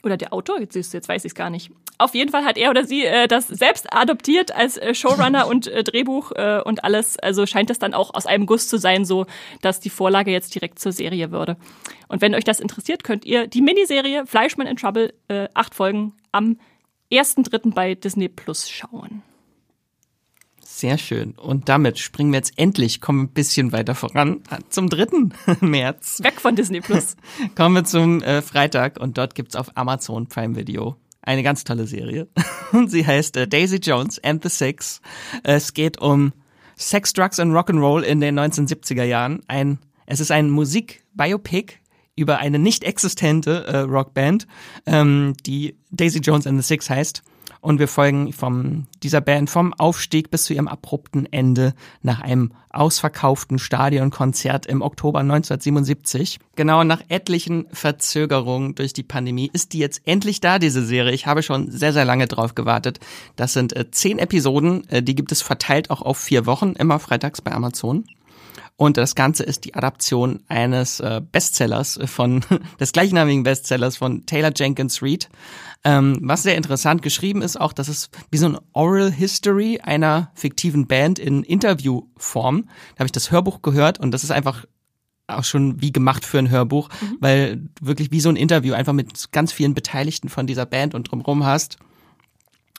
Oder 0.02 0.16
der 0.16 0.32
Autor, 0.32 0.58
jetzt, 0.58 0.74
jetzt 0.74 1.08
weiß 1.08 1.24
ich 1.24 1.30
es 1.30 1.34
gar 1.36 1.48
nicht. 1.48 1.70
Auf 1.96 2.14
jeden 2.14 2.30
Fall 2.30 2.44
hat 2.44 2.56
er 2.56 2.70
oder 2.70 2.84
sie 2.84 3.04
äh, 3.04 3.28
das 3.28 3.46
selbst 3.46 3.92
adoptiert 3.92 4.54
als 4.54 4.76
äh, 4.76 4.94
Showrunner 4.94 5.46
und 5.46 5.68
äh, 5.68 5.84
Drehbuch 5.84 6.32
äh, 6.32 6.60
und 6.64 6.82
alles. 6.82 7.18
Also 7.18 7.46
scheint 7.46 7.70
es 7.70 7.78
dann 7.78 7.94
auch 7.94 8.12
aus 8.14 8.26
einem 8.26 8.46
Guss 8.46 8.66
zu 8.66 8.78
sein, 8.78 9.04
so 9.04 9.26
dass 9.62 9.78
die 9.78 9.90
Vorlage 9.90 10.32
jetzt 10.32 10.54
direkt 10.54 10.80
zur 10.80 10.90
Serie 10.90 11.30
würde. 11.30 11.56
Und 12.08 12.20
wenn 12.20 12.34
euch 12.34 12.44
das 12.44 12.58
interessiert, 12.58 13.04
könnt 13.04 13.24
ihr 13.24 13.46
die 13.46 13.62
Miniserie 13.62 14.26
Fleischmann 14.26 14.66
in 14.66 14.76
Trouble, 14.76 15.14
äh, 15.28 15.48
acht 15.54 15.74
Folgen, 15.74 16.14
am 16.32 16.58
1.3. 17.12 17.72
bei 17.74 17.94
Disney 17.94 18.28
Plus 18.28 18.68
schauen. 18.68 19.22
Sehr 20.64 20.98
schön. 20.98 21.32
Und 21.32 21.68
damit 21.68 22.00
springen 22.00 22.32
wir 22.32 22.38
jetzt 22.38 22.58
endlich, 22.58 23.00
kommen 23.00 23.24
ein 23.24 23.28
bisschen 23.28 23.70
weiter 23.70 23.94
voran, 23.94 24.42
zum 24.68 24.88
3. 24.88 25.30
März. 25.60 26.20
Weg 26.24 26.40
von 26.40 26.56
Disney 26.56 26.80
Plus. 26.80 27.16
kommen 27.54 27.76
wir 27.76 27.84
zum 27.84 28.20
äh, 28.22 28.42
Freitag 28.42 28.98
und 28.98 29.16
dort 29.16 29.36
gibt's 29.36 29.54
auf 29.54 29.76
Amazon 29.76 30.26
Prime 30.26 30.56
Video 30.56 30.96
eine 31.24 31.42
ganz 31.42 31.64
tolle 31.64 31.86
Serie. 31.86 32.28
Und 32.72 32.90
sie 32.90 33.06
heißt 33.06 33.36
äh, 33.36 33.48
Daisy 33.48 33.76
Jones 33.76 34.22
and 34.22 34.42
the 34.42 34.48
Six. 34.48 35.00
Es 35.42 35.74
geht 35.74 36.00
um 36.00 36.32
Sex, 36.76 37.12
Drugs 37.12 37.38
and 37.38 37.52
Rock'n'Roll 37.52 38.02
in 38.02 38.20
den 38.20 38.38
1970er 38.38 39.04
Jahren. 39.04 39.42
Ein, 39.48 39.78
es 40.06 40.20
ist 40.20 40.30
ein 40.30 40.50
Musik-Biopic 40.50 41.74
über 42.16 42.38
eine 42.38 42.58
nicht 42.58 42.84
existente 42.84 43.64
äh, 43.66 43.78
Rockband, 43.78 44.46
ähm, 44.86 45.34
die 45.46 45.76
Daisy 45.90 46.20
Jones 46.20 46.46
and 46.46 46.62
the 46.62 46.66
Six 46.66 46.88
heißt 46.88 47.22
und 47.64 47.78
wir 47.78 47.88
folgen 47.88 48.34
vom, 48.34 48.86
dieser 49.02 49.22
Band 49.22 49.48
vom 49.48 49.72
Aufstieg 49.72 50.30
bis 50.30 50.44
zu 50.44 50.52
ihrem 50.52 50.68
abrupten 50.68 51.24
Ende 51.32 51.72
nach 52.02 52.20
einem 52.20 52.52
ausverkauften 52.68 53.58
Stadionkonzert 53.58 54.66
im 54.66 54.82
Oktober 54.82 55.20
1977. 55.20 56.40
Genau 56.56 56.84
nach 56.84 57.00
etlichen 57.08 57.64
Verzögerungen 57.72 58.74
durch 58.74 58.92
die 58.92 59.02
Pandemie 59.02 59.48
ist 59.50 59.72
die 59.72 59.78
jetzt 59.78 60.02
endlich 60.04 60.40
da, 60.40 60.58
diese 60.58 60.84
Serie. 60.84 61.14
Ich 61.14 61.26
habe 61.26 61.42
schon 61.42 61.70
sehr, 61.70 61.94
sehr 61.94 62.04
lange 62.04 62.28
drauf 62.28 62.54
gewartet. 62.54 63.00
Das 63.34 63.54
sind 63.54 63.74
äh, 63.74 63.90
zehn 63.90 64.18
Episoden, 64.18 64.86
äh, 64.90 65.02
die 65.02 65.14
gibt 65.14 65.32
es 65.32 65.40
verteilt 65.40 65.88
auch 65.88 66.02
auf 66.02 66.18
vier 66.18 66.44
Wochen, 66.44 66.72
immer 66.72 66.98
freitags 66.98 67.40
bei 67.40 67.52
Amazon. 67.52 68.04
Und 68.76 68.96
das 68.96 69.14
Ganze 69.14 69.44
ist 69.44 69.64
die 69.64 69.74
Adaption 69.74 70.42
eines 70.48 70.98
äh, 70.98 71.22
Bestsellers 71.32 71.98
von, 72.06 72.44
des 72.80 72.92
gleichnamigen 72.92 73.44
Bestsellers 73.44 73.96
von 73.96 74.26
Taylor 74.26 74.52
Jenkins 74.54 75.00
Reid. 75.00 75.28
Ähm, 75.86 76.18
was 76.22 76.42
sehr 76.42 76.56
interessant 76.56 77.02
geschrieben 77.02 77.42
ist, 77.42 77.60
auch, 77.60 77.74
dass 77.74 77.88
es 77.88 78.08
wie 78.30 78.38
so 78.38 78.46
ein 78.46 78.58
Oral 78.72 79.12
History 79.12 79.80
einer 79.82 80.30
fiktiven 80.34 80.86
Band 80.86 81.18
in 81.18 81.42
Interviewform. 81.42 82.62
Da 82.94 83.00
habe 83.00 83.06
ich 83.06 83.12
das 83.12 83.30
Hörbuch 83.30 83.60
gehört 83.60 84.00
und 84.00 84.10
das 84.12 84.24
ist 84.24 84.30
einfach 84.30 84.64
auch 85.26 85.44
schon 85.44 85.80
wie 85.82 85.92
gemacht 85.92 86.24
für 86.24 86.38
ein 86.38 86.50
Hörbuch, 86.50 86.88
mhm. 87.00 87.16
weil 87.20 87.68
wirklich 87.80 88.10
wie 88.12 88.20
so 88.20 88.30
ein 88.30 88.36
Interview 88.36 88.74
einfach 88.74 88.92
mit 88.94 89.30
ganz 89.32 89.52
vielen 89.52 89.74
Beteiligten 89.74 90.28
von 90.28 90.46
dieser 90.46 90.66
Band 90.66 90.94
und 90.94 91.10
drumherum 91.10 91.44
hast. 91.44 91.76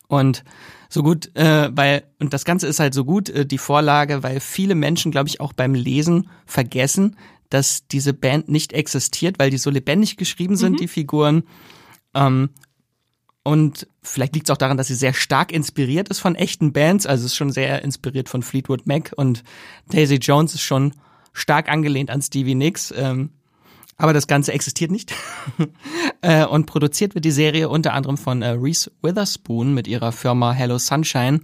Und 0.08 0.44
so 0.90 1.04
gut, 1.04 1.36
äh, 1.36 1.70
weil, 1.76 2.04
und 2.20 2.34
das 2.34 2.46
Ganze 2.46 2.68
ist 2.68 2.80
halt 2.80 2.94
so 2.94 3.06
gut, 3.06 3.30
äh, 3.30 3.46
die 3.46 3.58
Vorlage, 3.58 4.24
weil 4.24 4.40
viele 4.40 4.76
Menschen, 4.76 5.12
glaube 5.12 5.30
ich, 5.30 5.42
auch 5.42 5.54
beim 5.54 5.74
Lesen 5.74 6.30
vergessen, 6.46 7.18
dass 7.50 7.88
diese 7.88 8.14
Band 8.14 8.50
nicht 8.50 8.74
existiert, 8.74 9.40
weil 9.40 9.50
die 9.50 9.58
so 9.58 9.70
lebendig 9.70 10.18
geschrieben 10.18 10.56
sind, 10.56 10.74
mhm. 10.74 10.78
die 10.78 10.88
Figuren. 10.88 11.44
Ähm, 12.14 12.50
und 13.46 13.88
vielleicht 14.02 14.34
liegt 14.34 14.50
es 14.50 14.52
auch 14.52 14.58
daran, 14.58 14.76
dass 14.76 14.88
sie 14.88 14.96
sehr 14.96 15.14
stark 15.14 15.52
inspiriert 15.52 16.10
ist 16.10 16.18
von 16.18 16.34
echten 16.34 16.74
Bands. 16.74 17.06
Also 17.06 17.28
ist 17.28 17.36
schon 17.36 17.52
sehr 17.52 17.84
inspiriert 17.84 18.28
von 18.28 18.42
Fleetwood 18.42 18.88
Mac 18.88 19.14
und 19.16 19.44
Daisy 19.88 20.16
Jones 20.16 20.56
ist 20.56 20.64
schon 20.64 20.96
stark 21.32 21.70
angelehnt 21.70 22.10
an 22.10 22.24
Stevie 22.24 22.56
Nicks. 22.56 22.92
Ähm, 22.98 23.30
aber 23.98 24.14
das 24.14 24.26
Ganze 24.26 24.52
existiert 24.52 24.90
nicht. 24.90 25.14
äh, 26.22 26.44
und 26.46 26.66
produziert 26.66 27.14
wird 27.14 27.24
die 27.24 27.30
Serie 27.30 27.70
unter 27.70 27.94
anderem 27.94 28.18
von 28.18 28.42
äh, 28.42 28.50
Reese 28.50 28.92
Witherspoon 29.04 29.76
mit 29.76 29.88
ihrer 29.88 30.12
Firma 30.12 30.52
Hello 30.52 30.80
Sunshine. 30.80 31.42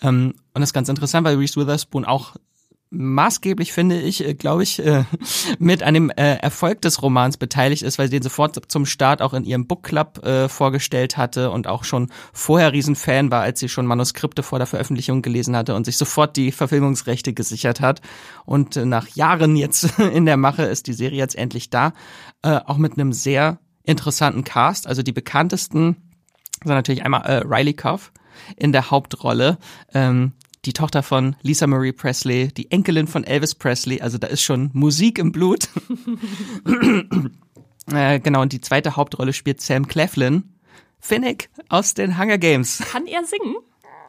Ähm, 0.00 0.32
und 0.54 0.60
das 0.60 0.70
ist 0.70 0.74
ganz 0.74 0.88
interessant, 0.88 1.26
weil 1.26 1.36
Reese 1.36 1.60
Witherspoon 1.60 2.06
auch 2.06 2.34
maßgeblich, 2.92 3.72
finde 3.72 3.98
ich, 4.00 4.24
äh, 4.24 4.34
glaube 4.34 4.62
ich, 4.62 4.78
äh, 4.84 5.04
mit 5.58 5.82
an 5.82 5.94
dem 5.94 6.10
äh, 6.10 6.36
Erfolg 6.36 6.82
des 6.82 7.02
Romans 7.02 7.36
beteiligt 7.36 7.82
ist, 7.82 7.98
weil 7.98 8.06
sie 8.06 8.16
den 8.16 8.22
sofort 8.22 8.70
zum 8.70 8.86
Start 8.86 9.22
auch 9.22 9.34
in 9.34 9.44
ihrem 9.44 9.66
Book 9.66 9.82
Club 9.82 10.24
äh, 10.24 10.48
vorgestellt 10.48 11.16
hatte 11.16 11.50
und 11.50 11.66
auch 11.66 11.84
schon 11.84 12.10
vorher 12.32 12.72
Riesenfan 12.72 13.30
war, 13.30 13.42
als 13.42 13.60
sie 13.60 13.68
schon 13.68 13.86
Manuskripte 13.86 14.42
vor 14.42 14.58
der 14.58 14.66
Veröffentlichung 14.66 15.22
gelesen 15.22 15.56
hatte 15.56 15.74
und 15.74 15.84
sich 15.84 15.96
sofort 15.96 16.36
die 16.36 16.52
Verfilmungsrechte 16.52 17.32
gesichert 17.32 17.80
hat. 17.80 18.02
Und 18.44 18.76
äh, 18.76 18.84
nach 18.84 19.08
Jahren 19.08 19.56
jetzt 19.56 19.98
in 19.98 20.26
der 20.26 20.36
Mache 20.36 20.64
ist 20.64 20.86
die 20.86 20.92
Serie 20.92 21.18
jetzt 21.18 21.36
endlich 21.36 21.70
da, 21.70 21.92
äh, 22.42 22.60
auch 22.66 22.76
mit 22.76 22.94
einem 22.94 23.12
sehr 23.12 23.58
interessanten 23.84 24.44
Cast. 24.44 24.86
Also 24.86 25.02
die 25.02 25.12
bekanntesten 25.12 25.96
sind 26.62 26.74
natürlich 26.74 27.04
einmal 27.04 27.42
Riley 27.44 27.74
Cuff 27.74 28.12
in 28.56 28.70
der 28.70 28.90
Hauptrolle. 28.90 29.58
Ähm, 29.92 30.32
die 30.64 30.72
Tochter 30.72 31.02
von 31.02 31.36
Lisa 31.42 31.66
Marie 31.66 31.92
Presley, 31.92 32.48
die 32.48 32.70
Enkelin 32.70 33.06
von 33.06 33.24
Elvis 33.24 33.54
Presley. 33.54 34.00
Also 34.00 34.18
da 34.18 34.28
ist 34.28 34.42
schon 34.42 34.70
Musik 34.72 35.18
im 35.18 35.32
Blut. 35.32 35.68
äh, 37.92 38.20
genau, 38.20 38.42
und 38.42 38.52
die 38.52 38.60
zweite 38.60 38.96
Hauptrolle 38.96 39.32
spielt 39.32 39.60
Sam 39.60 39.88
Cleflin, 39.88 40.44
Finnick 41.00 41.50
aus 41.68 41.94
den 41.94 42.18
Hunger 42.18 42.38
Games. 42.38 42.78
Kann 42.78 43.06
er 43.06 43.24
singen? 43.24 43.56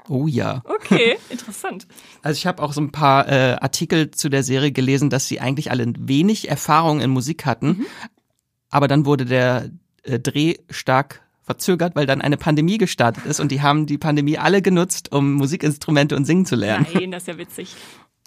Oh 0.10 0.28
ja. 0.28 0.62
Okay, 0.66 1.18
interessant. 1.30 1.88
Also 2.22 2.38
ich 2.38 2.46
habe 2.46 2.62
auch 2.62 2.74
so 2.74 2.82
ein 2.82 2.92
paar 2.92 3.28
äh, 3.28 3.58
Artikel 3.60 4.12
zu 4.12 4.30
der 4.30 4.44
Serie 4.44 4.72
gelesen, 4.72 5.10
dass 5.10 5.28
sie 5.28 5.40
eigentlich 5.40 5.72
alle 5.72 5.92
wenig 5.98 6.50
Erfahrung 6.50 7.02
in 7.02 7.10
Musik 7.10 7.46
hatten. 7.46 7.68
Mhm. 7.68 7.86
Aber 8.70 8.88
dann 8.88 9.06
wurde 9.06 9.26
der 9.26 9.72
äh, 10.04 10.20
Dreh 10.20 10.58
stark 10.70 11.23
verzögert, 11.44 11.96
weil 11.96 12.06
dann 12.06 12.22
eine 12.22 12.38
Pandemie 12.38 12.78
gestartet 12.78 13.26
ist 13.26 13.40
und 13.40 13.52
die 13.52 13.62
haben 13.62 13.86
die 13.86 13.98
Pandemie 13.98 14.38
alle 14.38 14.62
genutzt, 14.62 15.12
um 15.12 15.34
Musikinstrumente 15.34 16.16
und 16.16 16.26
singen 16.26 16.46
zu 16.46 16.56
lernen. 16.56 16.88
Nein, 16.94 17.12
das 17.12 17.24
ist 17.24 17.28
ja 17.28 17.38
witzig. 17.38 17.76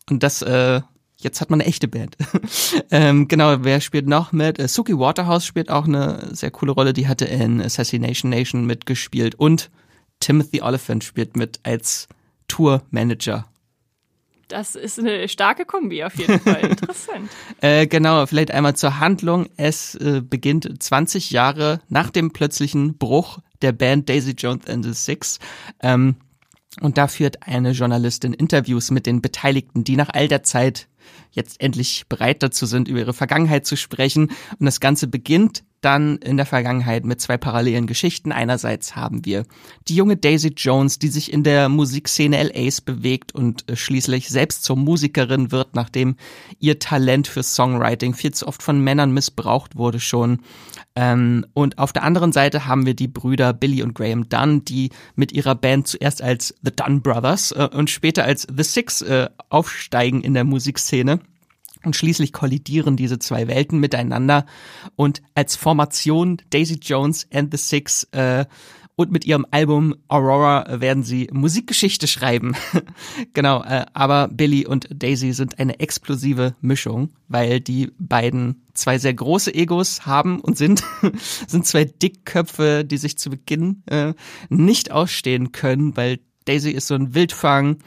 Und 0.08 0.22
das, 0.22 0.42
äh, 0.42 0.82
jetzt 1.16 1.40
hat 1.40 1.50
man 1.50 1.60
eine 1.60 1.68
echte 1.68 1.88
Band. 1.88 2.16
ähm, 2.90 3.26
genau, 3.26 3.64
wer 3.64 3.80
spielt 3.80 4.06
noch 4.06 4.32
mit? 4.32 4.58
Äh, 4.58 4.68
Suki 4.68 4.98
Waterhouse 4.98 5.46
spielt 5.46 5.70
auch 5.70 5.86
eine 5.86 6.28
sehr 6.32 6.50
coole 6.50 6.72
Rolle, 6.72 6.92
die 6.92 7.08
hatte 7.08 7.24
in 7.24 7.60
Assassination 7.60 8.30
Nation 8.30 8.66
mitgespielt 8.66 9.34
und 9.34 9.70
Timothy 10.20 10.62
Oliphant 10.62 11.04
spielt 11.04 11.36
mit 11.36 11.60
als 11.62 12.08
Tourmanager 12.48 13.46
das 14.48 14.74
ist 14.74 14.98
eine 14.98 15.28
starke 15.28 15.64
Kombi 15.64 16.04
auf 16.04 16.14
jeden 16.16 16.40
Fall. 16.40 16.60
Interessant. 16.70 17.30
äh, 17.60 17.86
genau, 17.86 18.26
vielleicht 18.26 18.50
einmal 18.50 18.76
zur 18.76 19.00
Handlung. 19.00 19.46
Es 19.56 19.94
äh, 19.96 20.22
beginnt 20.22 20.82
20 20.82 21.30
Jahre 21.30 21.80
nach 21.88 22.10
dem 22.10 22.32
plötzlichen 22.32 22.96
Bruch 22.96 23.38
der 23.62 23.72
Band 23.72 24.08
Daisy 24.08 24.32
Jones 24.32 24.66
and 24.66 24.84
the 24.84 24.92
Six. 24.92 25.38
Ähm, 25.82 26.16
und 26.80 26.98
da 26.98 27.08
führt 27.08 27.42
eine 27.42 27.70
Journalistin 27.70 28.34
Interviews 28.34 28.90
mit 28.90 29.06
den 29.06 29.22
Beteiligten, 29.22 29.84
die 29.84 29.96
nach 29.96 30.10
all 30.12 30.28
der 30.28 30.42
Zeit 30.42 30.88
jetzt 31.30 31.60
endlich 31.60 32.06
bereit 32.08 32.42
dazu 32.42 32.66
sind, 32.66 32.88
über 32.88 32.98
ihre 32.98 33.14
Vergangenheit 33.14 33.66
zu 33.66 33.76
sprechen. 33.76 34.30
Und 34.58 34.66
das 34.66 34.80
Ganze 34.80 35.06
beginnt 35.06 35.64
dann 35.86 36.16
in 36.16 36.36
der 36.36 36.46
Vergangenheit 36.46 37.04
mit 37.04 37.20
zwei 37.20 37.36
parallelen 37.36 37.86
Geschichten. 37.86 38.32
Einerseits 38.32 38.96
haben 38.96 39.24
wir 39.24 39.44
die 39.86 39.94
junge 39.94 40.16
Daisy 40.16 40.52
Jones, 40.56 40.98
die 40.98 41.06
sich 41.06 41.32
in 41.32 41.44
der 41.44 41.68
Musikszene 41.68 42.42
LAs 42.42 42.80
bewegt 42.80 43.32
und 43.32 43.70
äh, 43.70 43.76
schließlich 43.76 44.28
selbst 44.28 44.64
zur 44.64 44.74
Musikerin 44.74 45.52
wird, 45.52 45.76
nachdem 45.76 46.16
ihr 46.58 46.80
Talent 46.80 47.28
für 47.28 47.44
Songwriting 47.44 48.14
viel 48.14 48.34
zu 48.34 48.48
oft 48.48 48.64
von 48.64 48.80
Männern 48.80 49.12
missbraucht 49.12 49.76
wurde 49.76 50.00
schon. 50.00 50.40
Ähm, 50.96 51.46
und 51.54 51.78
auf 51.78 51.92
der 51.92 52.02
anderen 52.02 52.32
Seite 52.32 52.66
haben 52.66 52.84
wir 52.84 52.94
die 52.94 53.06
Brüder 53.06 53.52
Billy 53.52 53.84
und 53.84 53.94
Graham 53.94 54.28
Dunn, 54.28 54.64
die 54.64 54.90
mit 55.14 55.30
ihrer 55.30 55.54
Band 55.54 55.86
zuerst 55.86 56.20
als 56.20 56.52
The 56.62 56.72
Dunn 56.74 57.00
Brothers 57.00 57.52
äh, 57.52 57.68
und 57.72 57.90
später 57.90 58.24
als 58.24 58.44
The 58.52 58.64
Six 58.64 59.02
äh, 59.02 59.28
aufsteigen 59.50 60.22
in 60.22 60.34
der 60.34 60.42
Musikszene. 60.42 61.20
Und 61.84 61.94
schließlich 61.94 62.32
kollidieren 62.32 62.96
diese 62.96 63.18
zwei 63.18 63.48
Welten 63.48 63.78
miteinander 63.78 64.46
und 64.96 65.22
als 65.34 65.56
Formation 65.56 66.38
Daisy 66.50 66.78
Jones 66.82 67.26
and 67.32 67.52
the 67.52 67.58
Six 67.58 68.04
äh, 68.12 68.46
und 68.96 69.12
mit 69.12 69.26
ihrem 69.26 69.46
Album 69.50 69.94
Aurora 70.08 70.80
werden 70.80 71.02
sie 71.02 71.28
Musikgeschichte 71.30 72.06
schreiben. 72.06 72.56
genau, 73.34 73.62
äh, 73.62 73.84
aber 73.92 74.28
Billy 74.28 74.66
und 74.66 74.88
Daisy 74.90 75.32
sind 75.34 75.58
eine 75.58 75.80
explosive 75.80 76.56
Mischung, 76.62 77.10
weil 77.28 77.60
die 77.60 77.92
beiden 77.98 78.64
zwei 78.72 78.98
sehr 78.98 79.12
große 79.12 79.54
Egos 79.54 80.06
haben 80.06 80.40
und 80.40 80.56
sind, 80.56 80.82
sind 81.46 81.66
zwei 81.66 81.84
Dickköpfe, 81.84 82.84
die 82.86 82.96
sich 82.96 83.18
zu 83.18 83.28
Beginn 83.28 83.82
äh, 83.86 84.14
nicht 84.48 84.90
ausstehen 84.90 85.52
können, 85.52 85.94
weil 85.96 86.20
Daisy 86.46 86.70
ist 86.70 86.86
so 86.86 86.94
ein 86.94 87.14
Wildfang, 87.14 87.78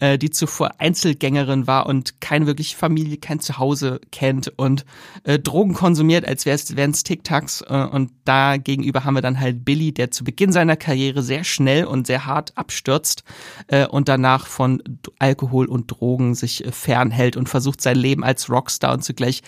äh, 0.00 0.18
die 0.18 0.30
zuvor 0.30 0.72
Einzelgängerin 0.78 1.66
war 1.66 1.86
und 1.86 2.20
keine 2.20 2.46
wirklich 2.46 2.76
Familie, 2.76 3.16
kein 3.16 3.40
Zuhause 3.40 4.00
kennt 4.12 4.52
und 4.56 4.84
äh, 5.24 5.38
Drogen 5.38 5.74
konsumiert, 5.74 6.26
als 6.26 6.46
wären 6.46 6.90
es 6.90 7.02
Tic-Tacs. 7.02 7.62
Äh, 7.62 7.86
und 7.90 8.12
da 8.24 8.56
gegenüber 8.56 9.04
haben 9.04 9.14
wir 9.14 9.22
dann 9.22 9.40
halt 9.40 9.64
Billy, 9.64 9.92
der 9.92 10.10
zu 10.10 10.24
Beginn 10.24 10.52
seiner 10.52 10.76
Karriere 10.76 11.22
sehr 11.22 11.44
schnell 11.44 11.84
und 11.84 12.06
sehr 12.06 12.26
hart 12.26 12.56
abstürzt 12.56 13.24
äh, 13.68 13.86
und 13.86 14.08
danach 14.08 14.46
von 14.46 14.82
Alkohol 15.18 15.66
und 15.66 15.88
Drogen 15.88 16.34
sich 16.34 16.64
äh, 16.64 16.72
fernhält 16.72 17.36
und 17.36 17.48
versucht 17.48 17.80
sein 17.80 17.96
Leben 17.96 18.24
als 18.24 18.50
Rockstar 18.50 18.94
und 18.94 19.02
zugleich 19.02 19.42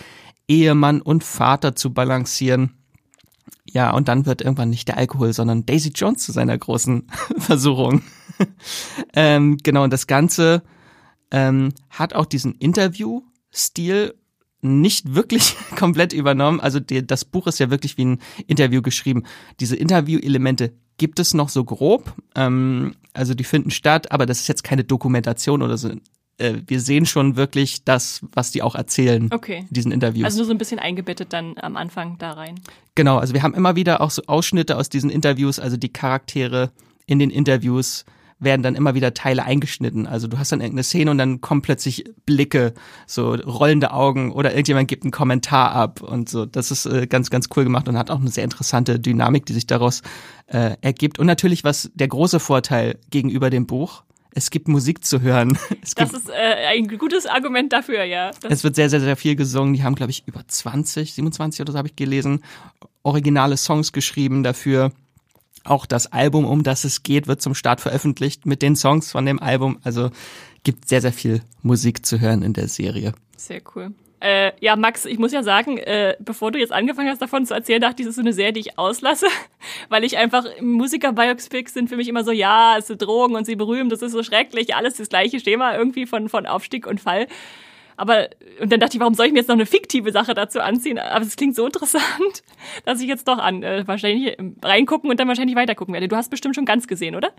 Ehemann 0.47 1.01
und 1.01 1.23
Vater 1.23 1.75
zu 1.75 1.93
balancieren. 1.93 2.73
Ja, 3.65 3.91
und 3.91 4.09
dann 4.09 4.25
wird 4.25 4.41
irgendwann 4.41 4.69
nicht 4.69 4.89
der 4.89 4.97
Alkohol, 4.97 5.31
sondern 5.31 5.65
Daisy 5.65 5.91
Jones 5.95 6.23
zu 6.23 6.33
seiner 6.33 6.57
großen 6.57 7.07
Versuchung. 7.37 8.01
ähm, 9.13 9.57
genau, 9.57 9.83
und 9.83 9.91
das 9.91 10.07
Ganze 10.07 10.63
ähm, 11.31 11.73
hat 11.89 12.13
auch 12.13 12.25
diesen 12.25 12.55
Interview-Stil 12.55 14.13
nicht 14.61 15.15
wirklich 15.15 15.55
komplett 15.75 16.13
übernommen. 16.13 16.59
Also 16.59 16.79
die, 16.79 17.05
das 17.05 17.25
Buch 17.25 17.47
ist 17.47 17.59
ja 17.59 17.69
wirklich 17.69 17.97
wie 17.97 18.05
ein 18.05 18.21
Interview 18.47 18.81
geschrieben. 18.81 19.23
Diese 19.59 19.75
Interview-Elemente 19.75 20.73
gibt 20.97 21.19
es 21.19 21.33
noch 21.33 21.49
so 21.49 21.63
grob. 21.63 22.13
Ähm, 22.35 22.95
also 23.13 23.33
die 23.33 23.43
finden 23.43 23.71
statt, 23.71 24.11
aber 24.11 24.25
das 24.25 24.41
ist 24.41 24.47
jetzt 24.47 24.63
keine 24.63 24.83
Dokumentation 24.83 25.61
oder 25.61 25.77
so 25.77 25.89
äh, 26.37 26.61
wir 26.67 26.79
sehen 26.79 27.05
schon 27.05 27.35
wirklich 27.35 27.83
das, 27.83 28.21
was 28.33 28.51
die 28.51 28.61
auch 28.61 28.75
erzählen 28.75 29.29
okay. 29.31 29.59
in 29.59 29.67
diesen 29.73 29.91
Interviews. 29.91 30.25
Also 30.25 30.37
nur 30.39 30.45
so 30.45 30.51
ein 30.51 30.57
bisschen 30.57 30.79
eingebettet 30.79 31.33
dann 31.33 31.55
am 31.57 31.77
Anfang 31.77 32.17
da 32.17 32.31
rein. 32.31 32.59
Genau, 32.95 33.17
also 33.17 33.33
wir 33.33 33.43
haben 33.43 33.53
immer 33.53 33.75
wieder 33.75 34.01
auch 34.01 34.11
so 34.11 34.23
Ausschnitte 34.27 34.77
aus 34.77 34.89
diesen 34.89 35.09
Interviews, 35.09 35.59
also 35.59 35.77
die 35.77 35.93
Charaktere 35.93 36.71
in 37.05 37.19
den 37.19 37.29
Interviews 37.29 38.05
werden 38.41 38.63
dann 38.63 38.75
immer 38.75 38.95
wieder 38.95 39.13
Teile 39.13 39.43
eingeschnitten. 39.45 40.07
Also 40.07 40.27
du 40.27 40.37
hast 40.37 40.51
dann 40.51 40.59
irgendeine 40.59 40.83
Szene 40.83 41.11
und 41.11 41.17
dann 41.17 41.39
kommen 41.41 41.61
plötzlich 41.61 42.03
Blicke, 42.25 42.73
so 43.05 43.35
rollende 43.35 43.93
Augen 43.93 44.31
oder 44.31 44.51
irgendjemand 44.51 44.87
gibt 44.87 45.03
einen 45.03 45.11
Kommentar 45.11 45.71
ab 45.71 46.01
und 46.01 46.27
so. 46.27 46.45
Das 46.45 46.71
ist 46.71 46.85
äh, 46.87 47.07
ganz, 47.07 47.29
ganz 47.29 47.47
cool 47.55 47.63
gemacht 47.63 47.87
und 47.87 47.97
hat 47.97 48.09
auch 48.09 48.19
eine 48.19 48.29
sehr 48.29 48.43
interessante 48.43 48.99
Dynamik, 48.99 49.45
die 49.45 49.53
sich 49.53 49.67
daraus 49.67 50.01
äh, 50.47 50.75
ergibt. 50.81 51.19
Und 51.19 51.27
natürlich, 51.27 51.63
was 51.63 51.91
der 51.93 52.07
große 52.07 52.39
Vorteil 52.39 52.99
gegenüber 53.11 53.49
dem 53.49 53.67
Buch, 53.67 54.03
es 54.33 54.49
gibt 54.49 54.67
Musik 54.67 55.03
zu 55.03 55.21
hören. 55.21 55.57
Es 55.83 55.93
das 55.93 56.13
ist 56.13 56.29
äh, 56.29 56.67
ein 56.69 56.87
gutes 56.97 57.25
Argument 57.25 57.73
dafür, 57.73 58.03
ja. 58.03 58.31
Das 58.41 58.51
es 58.51 58.63
wird 58.63 58.75
sehr, 58.75 58.89
sehr, 58.89 59.01
sehr 59.01 59.17
viel 59.17 59.35
gesungen. 59.35 59.73
Die 59.73 59.83
haben, 59.83 59.95
glaube 59.95 60.11
ich, 60.11 60.27
über 60.27 60.41
20, 60.47 61.13
27 61.13 61.61
oder 61.61 61.73
so 61.73 61.77
habe 61.77 61.87
ich 61.87 61.95
gelesen, 61.95 62.43
originale 63.03 63.57
Songs 63.57 63.91
geschrieben 63.91 64.43
dafür. 64.43 64.91
Auch 65.63 65.85
das 65.85 66.11
Album, 66.11 66.45
um 66.45 66.63
das 66.63 66.83
es 66.83 67.03
geht, 67.03 67.27
wird 67.27 67.41
zum 67.41 67.55
Start 67.55 67.81
veröffentlicht 67.81 68.45
mit 68.45 68.61
den 68.61 68.75
Songs 68.75 69.11
von 69.11 69.25
dem 69.25 69.39
Album. 69.39 69.79
Also 69.83 70.09
gibt 70.63 70.87
sehr, 70.87 71.01
sehr 71.01 71.13
viel 71.13 71.41
Musik 71.61 72.05
zu 72.05 72.19
hören 72.19 72.43
in 72.43 72.53
der 72.53 72.67
Serie. 72.67 73.13
Sehr 73.37 73.61
cool. 73.75 73.93
Äh, 74.21 74.51
ja, 74.59 74.75
Max, 74.75 75.05
ich 75.05 75.17
muss 75.17 75.31
ja 75.31 75.41
sagen, 75.41 75.79
äh, 75.79 76.15
bevor 76.19 76.51
du 76.51 76.59
jetzt 76.59 76.71
angefangen 76.71 77.09
hast, 77.09 77.23
davon 77.23 77.47
zu 77.47 77.55
erzählen, 77.55 77.81
dachte 77.81 78.03
ich, 78.03 78.05
das 78.05 78.11
ist 78.11 78.15
so 78.17 78.21
eine 78.21 78.33
Serie, 78.33 78.53
die 78.53 78.59
ich 78.59 78.77
auslasse, 78.77 79.25
weil 79.89 80.03
ich 80.03 80.17
einfach, 80.17 80.45
Musiker-Biopics 80.61 81.73
sind 81.73 81.89
für 81.89 81.97
mich 81.97 82.07
immer 82.07 82.23
so, 82.23 82.31
ja, 82.31 82.75
es 82.77 82.85
sind 82.85 83.01
Drogen 83.01 83.35
und 83.35 83.45
sie 83.45 83.55
berühmt, 83.55 83.91
das 83.91 84.03
ist 84.03 84.11
so 84.11 84.21
schrecklich, 84.21 84.75
alles 84.75 84.97
das 84.97 85.09
gleiche 85.09 85.41
Thema 85.41 85.75
irgendwie 85.75 86.05
von, 86.05 86.29
von 86.29 86.45
Aufstieg 86.45 86.85
und 86.85 87.01
Fall. 87.01 87.25
Aber, 88.01 88.29
und 88.59 88.71
dann 88.71 88.79
dachte 88.79 88.97
ich, 88.97 88.99
warum 88.99 89.13
soll 89.13 89.27
ich 89.27 89.31
mir 89.31 89.37
jetzt 89.37 89.47
noch 89.47 89.55
eine 89.55 89.67
fiktive 89.67 90.11
Sache 90.11 90.33
dazu 90.33 90.59
anziehen? 90.59 90.97
Aber 90.97 91.23
es 91.23 91.35
klingt 91.35 91.55
so 91.55 91.67
interessant, 91.67 92.01
dass 92.85 92.99
ich 92.99 93.07
jetzt 93.07 93.27
doch 93.27 93.37
an, 93.37 93.61
äh, 93.61 93.87
wahrscheinlich 93.87 94.35
reingucken 94.63 95.11
und 95.11 95.19
dann 95.19 95.27
wahrscheinlich 95.27 95.55
weitergucken 95.55 95.93
werde. 95.93 96.07
Du 96.07 96.15
hast 96.15 96.31
bestimmt 96.31 96.55
schon 96.55 96.65
ganz 96.65 96.87
gesehen, 96.87 97.15
oder? 97.15 97.31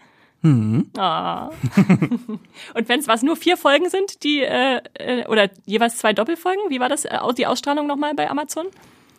Hm. 0.42 0.88
Ah. 0.96 1.48
Und 2.75 2.88
wenn 2.88 2.98
es 2.98 3.07
was 3.07 3.22
nur 3.22 3.37
vier 3.37 3.57
Folgen 3.57 3.88
sind, 3.90 4.25
die 4.25 4.42
äh, 4.42 4.81
äh, 4.94 5.27
oder 5.27 5.51
jeweils 5.66 5.98
zwei 5.98 6.12
Doppelfolgen, 6.12 6.62
wie 6.68 6.81
war 6.81 6.88
das 6.88 7.05
äh, 7.05 7.18
die 7.37 7.46
Ausstrahlung 7.46 7.87
nochmal 7.87 8.14
bei 8.14 8.29
Amazon? 8.29 8.66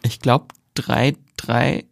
Ich 0.01 0.19
glaube 0.19 0.47
drei, 0.73 1.15
drei, 1.37 1.85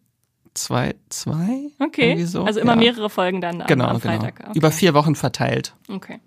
zwei, 0.54 0.96
zwei. 1.08 1.72
Okay. 1.80 2.26
So. 2.26 2.44
Also 2.44 2.60
immer 2.60 2.74
ja. 2.74 2.80
mehrere 2.80 3.10
Folgen 3.10 3.40
dann 3.40 3.64
genau, 3.68 3.86
am, 3.88 4.00
genau. 4.00 4.20
Freitag. 4.20 4.42
Okay. 4.50 4.58
Über 4.58 4.72
vier 4.72 4.94
Wochen 4.94 5.16
verteilt. 5.16 5.76
Okay. 5.88 6.20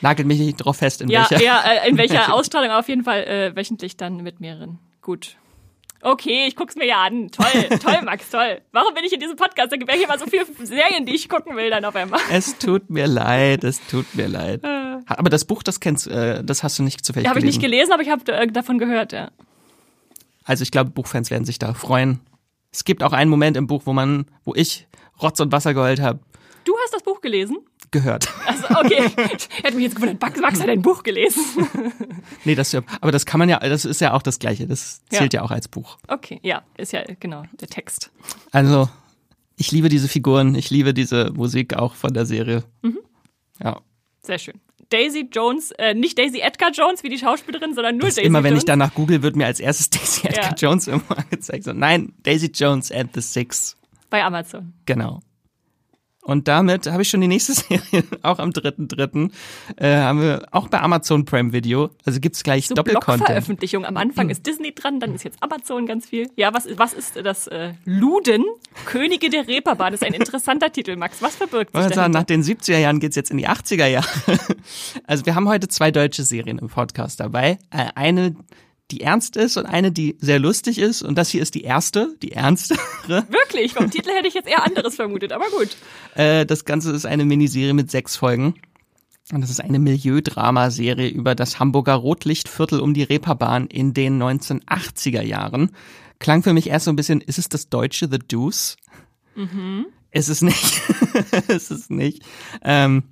Nagelt 0.00 0.28
mich 0.28 0.38
nicht 0.38 0.56
drauf 0.56 0.76
fest, 0.76 1.02
in 1.02 1.08
ja, 1.08 1.26
welcher. 1.28 1.44
Ja, 1.44 1.60
äh, 1.60 1.88
in 1.88 1.98
welcher 1.98 2.32
Ausstrahlung 2.34 2.70
auf 2.70 2.88
jeden 2.88 3.04
Fall 3.04 3.24
äh, 3.24 3.56
wöchentlich 3.56 3.96
dann 3.96 4.22
mit 4.22 4.40
mehreren. 4.40 4.78
Gut. 5.02 5.36
Okay, 6.00 6.46
ich 6.46 6.54
guck's 6.54 6.76
mir 6.76 6.86
ja 6.86 7.02
an. 7.02 7.30
Toll, 7.30 7.78
toll, 7.82 7.98
Max, 8.04 8.30
toll. 8.30 8.60
Warum 8.72 8.94
bin 8.94 9.04
ich 9.04 9.12
in 9.12 9.20
diesem 9.20 9.36
Podcast? 9.36 9.72
Da 9.72 9.76
gibt 9.76 9.90
ja 9.90 9.96
hier 9.96 10.06
mal 10.06 10.18
so 10.18 10.26
viele 10.26 10.46
Serien, 10.64 11.04
die 11.06 11.14
ich 11.14 11.28
gucken 11.28 11.56
will 11.56 11.70
dann 11.70 11.84
auf 11.84 11.96
einmal. 11.96 12.20
Es 12.30 12.58
tut 12.58 12.88
mir 12.88 13.08
leid, 13.08 13.64
es 13.64 13.84
tut 13.88 14.14
mir 14.14 14.28
leid. 14.28 14.62
Äh. 14.62 14.98
Aber 15.06 15.30
das 15.30 15.44
Buch, 15.44 15.62
das 15.62 15.80
kennst, 15.80 16.06
äh, 16.06 16.44
das 16.44 16.62
hast 16.62 16.78
du 16.78 16.84
nicht 16.84 17.04
zufällig 17.04 17.24
ja, 17.24 17.30
hab 17.30 17.34
gelesen. 17.34 17.46
Habe 17.46 17.50
ich 17.50 17.62
nicht 17.62 17.70
gelesen, 17.70 17.92
aber 17.92 18.02
ich 18.02 18.10
habe 18.10 18.52
davon 18.52 18.78
gehört, 18.78 19.12
ja. 19.12 19.30
Also 20.44 20.62
ich 20.62 20.70
glaube, 20.70 20.90
Buchfans 20.90 21.30
werden 21.30 21.44
sich 21.44 21.58
da 21.58 21.74
freuen. 21.74 22.20
Es 22.70 22.84
gibt 22.84 23.02
auch 23.02 23.12
einen 23.12 23.30
Moment 23.30 23.56
im 23.56 23.66
Buch, 23.66 23.82
wo 23.84 23.92
man, 23.92 24.26
wo 24.44 24.54
ich 24.54 24.86
Rotz 25.20 25.40
und 25.40 25.50
Wasser 25.52 25.74
geheult 25.74 26.00
habe. 26.00 26.20
Du 26.64 26.74
hast 26.84 26.94
das 26.94 27.02
Buch 27.02 27.20
gelesen? 27.20 27.58
Gehört. 27.90 28.28
Also 28.46 28.64
okay. 28.70 29.10
Hätte 29.62 29.74
mich 29.76 29.84
jetzt 29.84 29.96
gewundert, 29.96 30.20
Max, 30.20 30.40
Max 30.40 30.60
hat 30.60 30.68
ein 30.68 30.82
Buch 30.82 31.02
gelesen. 31.02 31.42
nee, 32.44 32.54
das 32.54 32.74
aber 32.74 33.12
das 33.12 33.24
kann 33.24 33.38
man 33.38 33.48
ja, 33.48 33.58
das 33.60 33.84
ist 33.84 34.00
ja 34.00 34.12
auch 34.12 34.22
das 34.22 34.38
Gleiche. 34.38 34.66
Das 34.66 35.02
zählt 35.06 35.32
ja, 35.32 35.40
ja 35.40 35.44
auch 35.46 35.50
als 35.50 35.68
Buch. 35.68 35.98
Okay, 36.06 36.38
ja, 36.42 36.62
ist 36.76 36.92
ja 36.92 37.02
genau 37.18 37.44
der 37.60 37.68
Text. 37.68 38.10
Also, 38.52 38.88
ich 39.56 39.72
liebe 39.72 39.88
diese 39.88 40.08
Figuren, 40.08 40.54
ich 40.54 40.70
liebe 40.70 40.92
diese 40.92 41.32
Musik 41.32 41.74
auch 41.76 41.94
von 41.94 42.12
der 42.12 42.26
Serie. 42.26 42.64
Mhm. 42.82 42.98
Ja. 43.62 43.80
Sehr 44.22 44.38
schön. 44.38 44.60
Daisy 44.90 45.28
Jones, 45.32 45.70
äh, 45.72 45.94
nicht 45.94 46.18
Daisy 46.18 46.40
Edgar 46.40 46.70
Jones 46.72 47.02
wie 47.02 47.08
die 47.10 47.18
Schauspielerin, 47.18 47.74
sondern 47.74 47.96
nur 47.96 48.06
das 48.06 48.14
Daisy 48.16 48.26
immer, 48.26 48.42
wenn 48.42 48.52
Jones. 48.52 48.62
ich 48.62 48.66
danach 48.66 48.94
google, 48.94 49.22
wird 49.22 49.36
mir 49.36 49.46
als 49.46 49.60
erstes 49.60 49.90
Daisy 49.90 50.26
Edgar 50.28 50.50
Ja. 50.50 50.54
Jones 50.56 50.86
immer 50.88 51.02
angezeigt. 51.16 51.64
So, 51.64 51.72
nein, 51.72 52.12
Daisy 52.22 52.50
Jones 52.54 52.90
and 52.92 53.10
the 53.14 53.20
Six. 53.20 53.76
Bei 54.10 54.22
Amazon. 54.24 54.72
Genau. 54.86 55.20
Und 56.28 56.46
damit 56.46 56.86
habe 56.86 57.00
ich 57.00 57.08
schon 57.08 57.22
die 57.22 57.26
nächste 57.26 57.54
Serie, 57.54 58.04
auch 58.20 58.38
am 58.38 58.50
3.3. 58.50 59.30
Äh, 59.76 59.96
haben 59.96 60.20
wir 60.20 60.46
auch 60.50 60.68
bei 60.68 60.78
Amazon 60.78 61.24
Prime 61.24 61.54
Video. 61.54 61.88
Also 62.04 62.20
gibt's 62.20 62.42
gleich 62.44 62.68
So 62.68 62.74
Doppelcontent. 62.74 63.20
Blockveröffentlichung. 63.20 63.86
Am 63.86 63.96
Anfang 63.96 64.28
ist 64.28 64.46
Disney 64.46 64.74
dran, 64.74 65.00
dann 65.00 65.14
ist 65.14 65.24
jetzt 65.24 65.42
Amazon 65.42 65.86
ganz 65.86 66.06
viel. 66.06 66.28
Ja, 66.36 66.52
was, 66.52 66.68
was 66.76 66.92
ist 66.92 67.16
das? 67.24 67.46
Äh, 67.46 67.72
Luden, 67.86 68.44
Könige 68.84 69.30
der 69.30 69.48
Reeperbahn. 69.48 69.92
Das 69.92 70.02
ist 70.02 70.06
ein 70.06 70.12
interessanter 70.12 70.70
Titel, 70.72 70.96
Max. 70.96 71.22
Was 71.22 71.36
verbirgt 71.36 71.74
sich 71.74 71.80
dahinter? 71.86 72.08
nach 72.10 72.24
den 72.24 72.42
70er 72.42 72.76
Jahren 72.76 73.00
geht's 73.00 73.16
jetzt 73.16 73.30
in 73.30 73.38
die 73.38 73.48
80er 73.48 73.86
Jahre. 73.86 74.06
Also 75.06 75.24
wir 75.24 75.34
haben 75.34 75.48
heute 75.48 75.68
zwei 75.68 75.90
deutsche 75.90 76.22
Serien 76.24 76.58
im 76.58 76.68
Podcast 76.68 77.20
dabei. 77.20 77.58
Äh, 77.70 77.86
Eine, 77.94 78.36
die 78.90 79.02
ernst 79.02 79.36
ist 79.36 79.56
und 79.56 79.66
eine, 79.66 79.92
die 79.92 80.16
sehr 80.20 80.38
lustig 80.38 80.78
ist. 80.78 81.02
Und 81.02 81.16
das 81.16 81.28
hier 81.28 81.42
ist 81.42 81.54
die 81.54 81.62
erste, 81.62 82.14
die 82.22 82.32
ernstere. 82.32 82.78
Wirklich, 83.28 83.74
vom 83.74 83.90
Titel 83.90 84.10
hätte 84.10 84.28
ich 84.28 84.34
jetzt 84.34 84.48
eher 84.48 84.64
anderes 84.64 84.96
vermutet, 84.96 85.32
aber 85.32 85.46
gut. 85.50 85.76
Äh, 86.14 86.46
Das 86.46 86.64
Ganze 86.64 86.92
ist 86.92 87.06
eine 87.06 87.24
Miniserie 87.24 87.74
mit 87.74 87.90
sechs 87.90 88.16
Folgen. 88.16 88.54
Und 89.30 89.42
das 89.42 89.50
ist 89.50 89.60
eine 89.60 89.78
Milieudramaserie 89.78 91.08
über 91.08 91.34
das 91.34 91.58
Hamburger 91.58 91.94
Rotlichtviertel 91.94 92.80
um 92.80 92.94
die 92.94 93.02
Reeperbahn 93.02 93.66
in 93.66 93.92
den 93.92 94.22
1980er 94.22 95.20
Jahren. 95.22 95.72
Klang 96.18 96.42
für 96.42 96.54
mich 96.54 96.68
erst 96.68 96.86
so 96.86 96.92
ein 96.92 96.96
bisschen, 96.96 97.20
ist 97.20 97.38
es 97.38 97.48
das 97.50 97.68
deutsche 97.68 98.08
The 98.10 98.18
Deuce? 98.18 98.76
Mhm. 99.34 99.86
Ist 100.10 100.28
es 100.28 100.40
nicht. 100.40 100.80
ist 101.48 101.70
es 101.70 101.90
nicht. 101.90 102.22
Ähm, 102.62 103.02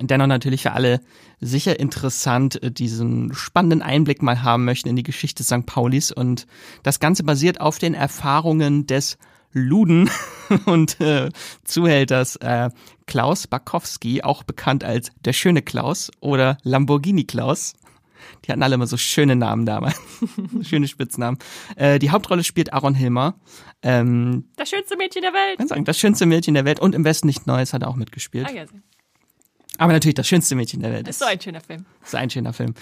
dennoch 0.00 0.26
natürlich 0.26 0.62
für 0.62 0.72
alle 0.72 1.00
sicher 1.40 1.78
interessant, 1.80 2.62
äh, 2.62 2.70
diesen 2.70 3.32
spannenden 3.34 3.82
Einblick 3.82 4.22
mal 4.22 4.42
haben 4.42 4.64
möchten 4.64 4.88
in 4.88 4.96
die 4.96 5.02
Geschichte 5.02 5.42
St. 5.44 5.66
Paulis. 5.66 6.12
Und 6.12 6.46
das 6.82 7.00
Ganze 7.00 7.22
basiert 7.24 7.60
auf 7.60 7.78
den 7.78 7.94
Erfahrungen 7.94 8.86
des 8.86 9.18
Luden 9.52 10.08
und 10.66 11.00
äh, 11.00 11.30
Zuhälters 11.64 12.36
äh, 12.36 12.70
Klaus 13.06 13.46
Bakowski, 13.46 14.22
auch 14.22 14.44
bekannt 14.44 14.84
als 14.84 15.10
der 15.24 15.32
schöne 15.32 15.62
Klaus 15.62 16.10
oder 16.20 16.58
Lamborghini 16.62 17.24
Klaus. 17.24 17.74
Die 18.44 18.52
hatten 18.52 18.62
alle 18.62 18.76
immer 18.76 18.86
so 18.86 18.96
schöne 18.96 19.34
Namen 19.34 19.66
damals, 19.66 20.00
schöne 20.62 20.86
Spitznamen. 20.86 21.38
Äh, 21.76 21.98
die 21.98 22.10
Hauptrolle 22.10 22.44
spielt 22.44 22.72
Aaron 22.72 22.94
Hilmer. 22.94 23.34
Ähm, 23.82 24.44
Das 24.56 24.68
schönste 24.70 24.96
Mädchen 24.96 25.22
der 25.22 25.32
Welt. 25.32 25.58
kann 25.58 25.68
sagen, 25.68 25.84
das 25.84 25.98
schönste 25.98 26.26
Mädchen 26.26 26.54
der 26.54 26.64
Welt 26.64 26.78
und 26.80 26.94
im 26.94 27.04
Westen 27.04 27.26
nicht 27.26 27.46
Neues 27.46 27.72
hat 27.72 27.82
er 27.82 27.88
auch 27.88 27.96
mitgespielt. 27.96 28.46
Ah, 28.48 28.52
ja, 28.52 28.64
Aber 29.78 29.92
natürlich 29.92 30.14
das 30.14 30.28
schönste 30.28 30.54
Mädchen 30.54 30.80
der 30.82 30.92
Welt. 30.92 31.08
ist 31.08 31.20
so 31.20 31.24
ein 31.24 31.40
schöner 31.40 31.60
Film. 31.60 31.86
ist 32.04 32.14
ein 32.14 32.30
schöner 32.30 32.52
Film. 32.52 32.74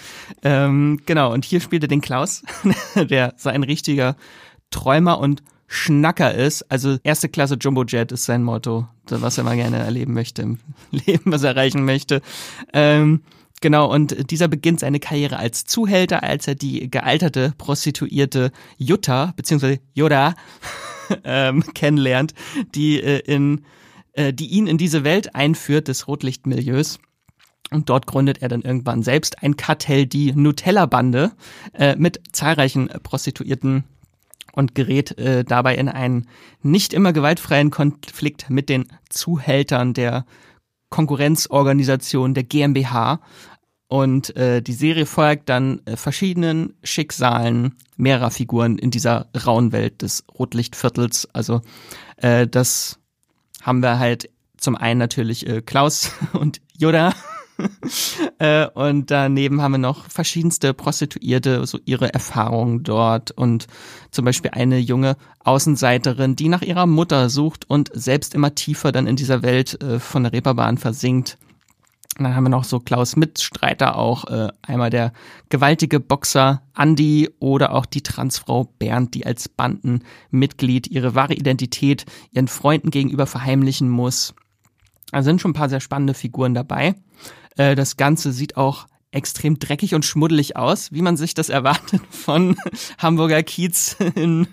Ähm, 0.43 0.99
genau, 1.05 1.31
und 1.33 1.45
hier 1.45 1.61
spielt 1.61 1.83
er 1.83 1.87
den 1.87 2.01
Klaus, 2.01 2.43
der 2.95 3.33
so 3.37 3.49
ein 3.49 3.63
richtiger 3.63 4.15
Träumer 4.69 5.19
und 5.19 5.41
Schnacker 5.67 6.33
ist. 6.33 6.63
Also 6.69 6.97
erste 7.03 7.29
Klasse 7.29 7.55
Jumbo 7.59 7.83
Jet 7.85 8.11
ist 8.11 8.25
sein 8.25 8.43
Motto, 8.43 8.87
was 9.05 9.37
er 9.37 9.43
mal 9.43 9.55
gerne 9.55 9.77
erleben 9.77 10.13
möchte 10.13 10.41
im 10.41 10.57
Leben, 10.91 11.31
was 11.31 11.43
er 11.43 11.51
erreichen 11.51 11.85
möchte. 11.85 12.21
Ähm, 12.73 13.21
genau, 13.61 13.93
und 13.93 14.31
dieser 14.31 14.47
beginnt 14.47 14.79
seine 14.79 14.99
Karriere 14.99 15.37
als 15.37 15.65
Zuhälter, 15.65 16.23
als 16.23 16.47
er 16.47 16.55
die 16.55 16.89
gealterte 16.89 17.53
Prostituierte 17.57 18.51
Jutta, 18.77 19.33
beziehungsweise 19.35 19.79
Yoda, 19.93 20.33
ähm, 21.23 21.63
kennenlernt, 21.73 22.33
die 22.73 22.99
äh, 23.01 23.19
in 23.19 23.63
äh, 24.13 24.33
die 24.33 24.47
ihn 24.47 24.67
in 24.67 24.77
diese 24.77 25.03
Welt 25.03 25.35
einführt 25.35 25.87
des 25.87 26.07
Rotlichtmilieus. 26.07 26.99
Und 27.71 27.89
dort 27.89 28.07
gründet 28.07 28.41
er 28.41 28.49
dann 28.49 28.61
irgendwann 28.61 29.03
selbst 29.03 29.43
ein 29.43 29.55
Kartell, 29.55 30.07
die 30.07 30.33
Nutella-Bande, 30.33 31.31
äh, 31.73 31.95
mit 31.95 32.21
zahlreichen 32.31 32.87
Prostituierten 33.03 33.83
und 34.53 34.75
gerät 34.75 35.17
äh, 35.17 35.43
dabei 35.43 35.75
in 35.75 35.89
einen 35.89 36.27
nicht 36.61 36.93
immer 36.93 37.13
gewaltfreien 37.13 37.69
Konflikt 37.69 38.49
mit 38.49 38.69
den 38.69 38.87
Zuhältern 39.09 39.93
der 39.93 40.25
Konkurrenzorganisation 40.89 42.33
der 42.33 42.43
GmbH. 42.43 43.21
Und 43.87 44.35
äh, 44.35 44.61
die 44.61 44.73
Serie 44.73 45.05
folgt 45.05 45.49
dann 45.49 45.81
äh, 45.85 45.95
verschiedenen 45.95 46.73
Schicksalen 46.83 47.75
mehrerer 47.97 48.29
Figuren 48.29 48.77
in 48.77 48.91
dieser 48.91 49.29
rauen 49.45 49.71
Welt 49.71 50.03
des 50.03 50.25
Rotlichtviertels. 50.37 51.27
Also 51.33 51.61
äh, 52.17 52.47
das 52.47 52.98
haben 53.69 53.83
wir 53.83 53.99
halt 53.99 54.31
zum 54.57 54.75
einen 54.75 54.97
natürlich 54.97 55.47
äh, 55.47 55.61
Klaus 55.61 56.11
und 56.33 56.59
Yoda. 56.75 57.13
äh, 58.39 58.67
und 58.67 59.11
daneben 59.11 59.61
haben 59.61 59.73
wir 59.73 59.77
noch 59.77 60.09
verschiedenste 60.09 60.73
Prostituierte, 60.73 61.65
so 61.67 61.77
ihre 61.85 62.11
Erfahrungen 62.13 62.83
dort 62.83 63.31
und 63.31 63.67
zum 64.11 64.25
Beispiel 64.25 64.51
eine 64.51 64.79
junge 64.79 65.17
Außenseiterin, 65.43 66.35
die 66.35 66.49
nach 66.49 66.63
ihrer 66.63 66.87
Mutter 66.87 67.29
sucht 67.29 67.69
und 67.69 67.91
selbst 67.93 68.33
immer 68.33 68.55
tiefer 68.55 68.91
dann 68.91 69.07
in 69.07 69.17
dieser 69.17 69.43
Welt 69.43 69.81
äh, 69.83 69.99
von 69.99 70.23
der 70.23 70.33
Reeperbahn 70.33 70.77
versinkt. 70.77 71.37
Und 72.19 72.25
dann 72.25 72.35
haben 72.35 72.43
wir 72.43 72.49
noch 72.49 72.65
so 72.65 72.81
Klaus 72.81 73.15
Mitstreiter 73.15 73.95
auch, 73.97 74.25
äh, 74.25 74.49
einmal 74.61 74.89
der 74.89 75.13
gewaltige 75.47 76.01
Boxer 76.01 76.61
Andy 76.77 77.29
oder 77.39 77.73
auch 77.73 77.85
die 77.85 78.03
Transfrau 78.03 78.65
Bernd, 78.77 79.13
die 79.15 79.25
als 79.25 79.47
Bandenmitglied 79.47 80.87
ihre 80.87 81.15
wahre 81.15 81.33
Identität 81.33 82.05
ihren 82.31 82.49
Freunden 82.49 82.91
gegenüber 82.91 83.25
verheimlichen 83.25 83.89
muss. 83.89 84.35
Da 85.11 85.23
sind 85.23 85.39
schon 85.39 85.51
ein 85.51 85.55
paar 85.55 85.69
sehr 85.69 85.79
spannende 85.79 86.13
Figuren 86.13 86.53
dabei. 86.53 86.95
Äh, 87.55 87.75
das 87.75 87.95
Ganze 87.95 88.33
sieht 88.33 88.57
auch 88.57 88.87
extrem 89.11 89.57
dreckig 89.57 89.95
und 89.95 90.03
schmuddelig 90.03 90.57
aus, 90.57 90.91
wie 90.91 91.01
man 91.01 91.15
sich 91.15 91.33
das 91.33 91.47
erwartet 91.49 92.01
von 92.09 92.57
Hamburger 92.97 93.43
Kiez 93.43 93.95
in, 94.15 94.47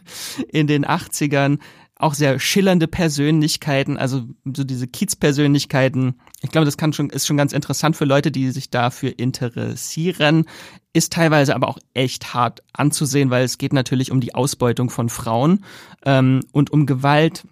in 0.48 0.68
den 0.68 0.86
80ern. 0.86 1.58
Auch 1.98 2.12
sehr 2.12 2.38
schillernde 2.38 2.88
Persönlichkeiten, 2.88 3.96
also 3.96 4.24
so 4.44 4.64
diese 4.64 4.86
Kiez-Persönlichkeiten. 4.86 6.20
Ich 6.42 6.50
glaube, 6.50 6.66
das 6.66 6.76
kann 6.76 6.92
schon, 6.92 7.08
ist 7.08 7.26
schon 7.26 7.38
ganz 7.38 7.54
interessant 7.54 7.96
für 7.96 8.04
Leute, 8.04 8.30
die 8.30 8.50
sich 8.50 8.68
dafür 8.68 9.18
interessieren. 9.18 10.44
Ist 10.92 11.14
teilweise 11.14 11.54
aber 11.54 11.68
auch 11.68 11.78
echt 11.94 12.34
hart 12.34 12.62
anzusehen, 12.74 13.30
weil 13.30 13.44
es 13.44 13.56
geht 13.56 13.72
natürlich 13.72 14.10
um 14.10 14.20
die 14.20 14.34
Ausbeutung 14.34 14.90
von 14.90 15.08
Frauen 15.08 15.64
ähm, 16.04 16.40
und 16.52 16.70
um 16.70 16.84
Gewalt. 16.84 17.44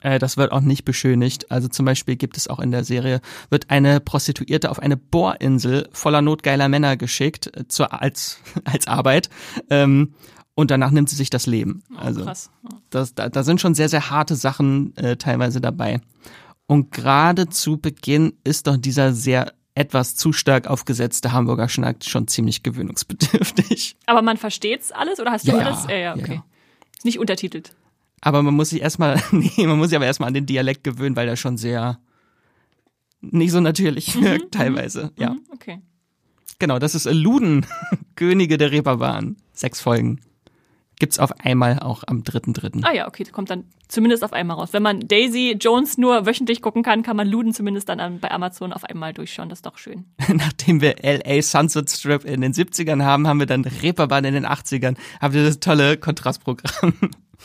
Äh, 0.00 0.18
das 0.18 0.36
wird 0.36 0.52
auch 0.52 0.60
nicht 0.60 0.84
beschönigt. 0.84 1.50
Also 1.50 1.68
zum 1.68 1.86
Beispiel 1.86 2.16
gibt 2.16 2.36
es 2.36 2.48
auch 2.48 2.58
in 2.58 2.70
der 2.70 2.84
Serie, 2.84 3.20
wird 3.50 3.70
eine 3.70 4.00
Prostituierte 4.00 4.70
auf 4.70 4.80
eine 4.80 4.96
Bohrinsel 4.96 5.88
voller 5.92 6.22
notgeiler 6.22 6.68
Männer 6.68 6.96
geschickt, 6.96 7.56
äh, 7.56 7.68
zur, 7.68 8.00
als, 8.00 8.40
als 8.64 8.86
Arbeit. 8.86 9.30
Ähm, 9.68 10.14
und 10.54 10.70
danach 10.70 10.90
nimmt 10.90 11.08
sie 11.08 11.16
sich 11.16 11.30
das 11.30 11.46
Leben. 11.46 11.82
Also 11.96 12.24
Krass. 12.24 12.50
das, 12.90 13.14
da, 13.14 13.28
da 13.28 13.42
sind 13.42 13.60
schon 13.60 13.74
sehr, 13.74 13.88
sehr 13.88 14.10
harte 14.10 14.34
Sachen 14.36 14.96
äh, 14.96 15.16
teilweise 15.16 15.60
dabei. 15.60 16.00
Und 16.66 16.92
gerade 16.92 17.48
zu 17.48 17.78
Beginn 17.78 18.34
ist 18.44 18.66
doch 18.66 18.76
dieser 18.76 19.12
sehr 19.12 19.52
etwas 19.74 20.16
zu 20.16 20.32
stark 20.32 20.66
aufgesetzte 20.66 21.32
Hamburger 21.32 21.68
Schnack 21.68 22.04
schon 22.04 22.28
ziemlich 22.28 22.62
gewöhnungsbedürftig. 22.62 23.96
Aber 24.06 24.22
man 24.22 24.36
versteht's 24.36 24.92
alles 24.92 25.20
oder 25.20 25.30
hast 25.32 25.46
du 25.46 25.52
Ja, 25.52 25.58
alles? 25.58 25.84
ja, 25.84 25.90
Äh, 25.90 26.02
ja, 26.02 26.14
okay. 26.14 26.34
ja. 26.34 26.44
Ist 26.96 27.04
nicht 27.04 27.18
untertitelt. 27.18 27.74
Aber 28.20 28.42
man 28.42 28.52
muss 28.54 28.70
sich 28.70 28.82
erstmal, 28.82 29.22
nee, 29.32 29.66
man 29.66 29.78
muss 29.78 29.88
sich 29.88 29.96
aber 29.96 30.06
erstmal 30.06 30.28
an 30.28 30.34
den 30.34 30.46
Dialekt 30.46 30.84
gewöhnen, 30.84 31.16
weil 31.16 31.26
der 31.26 31.36
schon 31.36 31.56
sehr, 31.56 31.98
nicht 33.22 33.52
so 33.52 33.60
natürlich 33.60 34.14
mhm, 34.16 34.24
wirkt 34.24 34.52
teilweise. 34.54 35.04
Mhm, 35.16 35.22
ja. 35.22 35.36
Okay. 35.54 35.80
Genau, 36.58 36.78
das 36.78 36.94
ist 36.94 37.06
Luden, 37.10 37.64
Könige 38.16 38.58
der 38.58 38.70
Reeperbahn. 38.70 39.36
Sechs 39.54 39.80
Folgen 39.80 40.20
gibt's 41.00 41.18
auf 41.18 41.32
einmal 41.40 41.80
auch 41.80 42.04
am 42.06 42.20
3.3. 42.20 42.84
Ah 42.84 42.94
ja, 42.94 43.08
okay, 43.08 43.24
kommt 43.24 43.50
dann 43.50 43.64
zumindest 43.88 44.22
auf 44.22 44.32
einmal 44.32 44.56
raus. 44.56 44.68
Wenn 44.72 44.84
man 44.84 45.00
Daisy 45.00 45.56
Jones 45.58 45.98
nur 45.98 46.26
wöchentlich 46.26 46.62
gucken 46.62 46.84
kann, 46.84 47.02
kann 47.02 47.16
man 47.16 47.26
Luden 47.26 47.52
zumindest 47.52 47.88
dann 47.88 48.20
bei 48.20 48.30
Amazon 48.30 48.72
auf 48.72 48.84
einmal 48.84 49.12
durchschauen. 49.12 49.48
Das 49.48 49.58
ist 49.58 49.66
doch 49.66 49.78
schön. 49.78 50.04
Nachdem 50.28 50.80
wir 50.80 50.96
LA 51.02 51.42
Sunset 51.42 51.90
Strip 51.90 52.24
in 52.24 52.42
den 52.42 52.52
70ern 52.52 53.02
haben, 53.02 53.26
haben 53.26 53.40
wir 53.40 53.46
dann 53.46 53.64
Reeperbahn 53.64 54.24
in 54.24 54.34
den 54.34 54.46
80ern. 54.46 54.96
Haben 55.20 55.34
wir 55.34 55.44
das 55.44 55.58
tolle 55.58 55.96
Kontrastprogramm. 55.96 56.94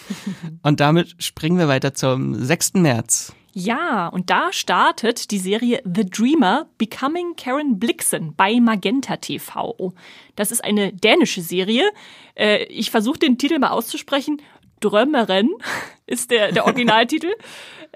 Und 0.62 0.80
damit 0.80 1.16
springen 1.24 1.58
wir 1.58 1.68
weiter 1.68 1.94
zum 1.94 2.36
6. 2.36 2.76
März. 2.76 3.34
Ja, 3.58 4.10
und 4.10 4.30
da 4.30 4.52
startet 4.52 5.32
die 5.32 5.38
Serie 5.38 5.82
The 5.86 6.06
Dreamer 6.06 6.68
Becoming 6.78 7.38
Karen 7.38 7.80
Blixen 7.80 8.34
bei 8.36 8.60
Magenta 8.60 9.16
TV. 9.16 9.94
Das 10.36 10.52
ist 10.52 10.62
eine 10.62 10.92
dänische 10.92 11.40
Serie. 11.40 11.90
Äh, 12.38 12.66
ich 12.66 12.92
versuche 12.92 13.18
den 13.18 13.38
Titel 13.38 13.58
mal 13.58 13.70
auszusprechen. 13.70 14.42
Drömmeren 14.82 15.52
ist 16.06 16.32
der, 16.32 16.52
der 16.52 16.66
Originaltitel. 16.66 17.34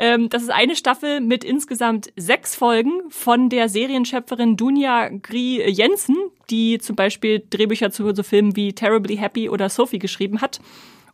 Ähm, 0.02 0.30
das 0.30 0.44
ist 0.44 0.50
eine 0.50 0.78
Staffel 0.78 1.20
mit 1.20 1.44
insgesamt 1.44 2.14
sechs 2.16 2.56
Folgen 2.56 3.02
von 3.10 3.50
der 3.50 3.68
Serienschöpferin 3.68 4.56
Dunja 4.56 5.10
Gri 5.10 5.62
Jensen, 5.70 6.16
die 6.50 6.78
zum 6.78 6.96
Beispiel 6.96 7.44
Drehbücher 7.50 7.92
zu 7.92 8.16
so 8.16 8.24
Filmen 8.24 8.56
wie 8.56 8.72
Terribly 8.72 9.18
Happy 9.18 9.50
oder 9.50 9.68
Sophie 9.68 10.00
geschrieben 10.00 10.40
hat. 10.40 10.62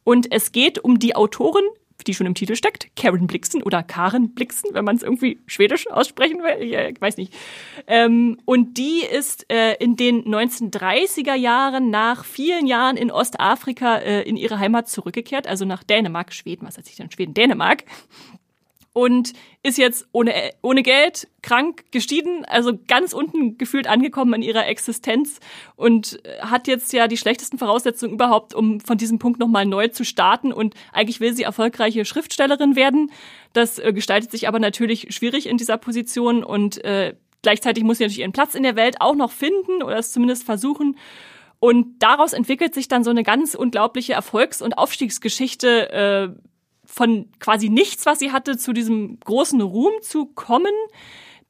Und 0.03 0.31
es 0.31 0.51
geht 0.51 0.83
um 0.83 0.99
die 0.99 1.15
Autorin 1.15 1.63
die 2.03 2.13
schon 2.13 2.27
im 2.27 2.35
Titel 2.35 2.55
steckt, 2.55 2.95
Karen 2.95 3.27
Blixen 3.27 3.63
oder 3.63 3.83
Karen 3.83 4.33
Blixen, 4.33 4.73
wenn 4.73 4.85
man 4.85 4.95
es 4.95 5.03
irgendwie 5.03 5.39
schwedisch 5.47 5.87
aussprechen 5.89 6.39
will, 6.39 6.61
ich 6.61 7.01
weiß 7.01 7.17
nicht. 7.17 7.33
Ähm, 7.87 8.37
und 8.45 8.77
die 8.77 9.01
ist 9.01 9.51
äh, 9.51 9.75
in 9.75 9.95
den 9.95 10.23
1930er 10.25 11.35
Jahren 11.35 11.89
nach 11.89 12.25
vielen 12.25 12.67
Jahren 12.67 12.97
in 12.97 13.11
Ostafrika 13.11 13.97
äh, 13.97 14.21
in 14.21 14.37
ihre 14.37 14.59
Heimat 14.59 14.89
zurückgekehrt, 14.89 15.47
also 15.47 15.65
nach 15.65 15.83
Dänemark, 15.83 16.33
Schweden, 16.33 16.67
was 16.67 16.77
heißt 16.77 16.89
ich 16.89 16.95
denn 16.95 17.11
Schweden, 17.11 17.33
Dänemark 17.33 17.83
und 18.95 19.33
ist 19.61 19.77
jetzt 19.77 20.07
ohne, 20.13 20.33
ohne 20.61 20.81
Geld, 20.81 21.27
krank, 21.41 21.83
geschieden, 21.91 22.45
also 22.45 22.79
ganz 22.87 23.11
unten 23.11 23.57
gefühlt 23.57 23.87
angekommen 23.87 24.35
in 24.35 24.41
ihrer 24.41 24.67
Existenz 24.67 25.41
und 25.75 26.17
hat 26.39 26.69
jetzt 26.69 26.93
ja 26.93 27.09
die 27.09 27.17
schlechtesten 27.17 27.57
Voraussetzungen 27.57 28.13
überhaupt, 28.13 28.53
um 28.53 28.79
von 28.79 28.97
diesem 28.97 29.19
Punkt 29.19 29.37
nochmal 29.37 29.65
neu 29.65 29.89
zu 29.89 30.05
starten 30.05 30.53
und 30.53 30.75
eigentlich 30.93 31.19
will 31.19 31.35
sie 31.35 31.43
erfolgreiche 31.43 32.05
Schriftstellerin 32.05 32.77
werden. 32.77 33.11
Das 33.51 33.79
äh, 33.79 33.91
gestaltet 33.91 34.31
sich 34.31 34.47
aber 34.47 34.59
natürlich 34.59 35.13
schwierig 35.13 35.47
in 35.47 35.57
dieser 35.57 35.75
Position 35.77 36.41
und 36.41 36.81
äh, 36.85 37.15
gleichzeitig 37.41 37.83
muss 37.83 37.97
sie 37.97 38.05
natürlich 38.05 38.19
ihren 38.19 38.31
Platz 38.31 38.55
in 38.55 38.63
der 38.63 38.77
Welt 38.77 39.01
auch 39.01 39.15
noch 39.15 39.31
finden 39.31 39.83
oder 39.83 39.97
es 39.97 40.13
zumindest 40.13 40.45
versuchen. 40.45 40.95
Und 41.59 41.99
daraus 41.99 42.31
entwickelt 42.31 42.73
sich 42.73 42.87
dann 42.87 43.03
so 43.03 43.09
eine 43.09 43.23
ganz 43.23 43.55
unglaubliche 43.55 44.13
Erfolgs- 44.13 44.61
und 44.61 44.77
Aufstiegsgeschichte, 44.77 45.91
äh, 45.91 46.54
von 46.95 47.27
quasi 47.39 47.67
nichts, 47.67 48.05
was 48.05 48.19
sie 48.19 48.31
hatte, 48.31 48.57
zu 48.57 48.71
diesem 48.71 49.19
großen 49.19 49.59
Ruhm 49.59 49.91
zu 50.01 50.27
kommen. 50.27 50.73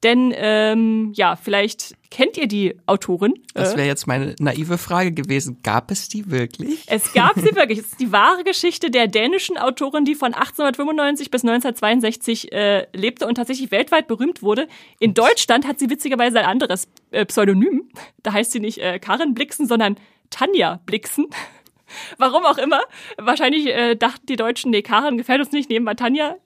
Denn 0.02 0.34
ähm, 0.36 1.12
ja, 1.14 1.36
vielleicht 1.36 1.94
kennt 2.10 2.36
ihr 2.36 2.48
die 2.48 2.76
Autorin. 2.86 3.34
Das 3.54 3.76
wäre 3.76 3.86
jetzt 3.86 4.06
meine 4.06 4.34
naive 4.40 4.76
Frage 4.76 5.12
gewesen. 5.12 5.58
Gab 5.62 5.90
es 5.90 6.08
die 6.08 6.30
wirklich? 6.30 6.82
Es 6.86 7.12
gab 7.12 7.34
sie 7.36 7.54
wirklich. 7.54 7.78
Es 7.78 7.86
ist 7.86 8.00
die 8.00 8.12
wahre 8.12 8.42
Geschichte 8.44 8.90
der 8.90 9.06
dänischen 9.06 9.56
Autorin, 9.56 10.04
die 10.04 10.14
von 10.14 10.34
1895 10.34 11.30
bis 11.30 11.44
1962 11.44 12.52
äh, 12.52 12.86
lebte 12.92 13.26
und 13.26 13.36
tatsächlich 13.36 13.70
weltweit 13.70 14.08
berühmt 14.08 14.42
wurde. 14.42 14.68
In 14.98 15.14
Deutschland 15.14 15.66
hat 15.66 15.78
sie 15.78 15.88
witzigerweise 15.88 16.40
ein 16.40 16.46
anderes 16.46 16.88
äh, 17.12 17.24
Pseudonym. 17.24 17.88
Da 18.22 18.32
heißt 18.32 18.52
sie 18.52 18.60
nicht 18.60 18.78
äh, 18.78 18.98
Karin 18.98 19.32
Blixen, 19.32 19.66
sondern 19.66 19.96
Tanja 20.30 20.80
Blixen. 20.86 21.26
Warum 22.18 22.44
auch 22.44 22.58
immer. 22.58 22.80
Wahrscheinlich 23.18 23.66
äh, 23.66 23.94
dachten 23.94 24.26
die 24.26 24.36
Deutschen, 24.36 24.70
nee, 24.70 24.82
Karen 24.82 25.18
gefällt 25.18 25.40
uns 25.40 25.52
nicht, 25.52 25.70
nehmen 25.70 25.84
wir 25.84 25.96
Tanja. 25.96 26.36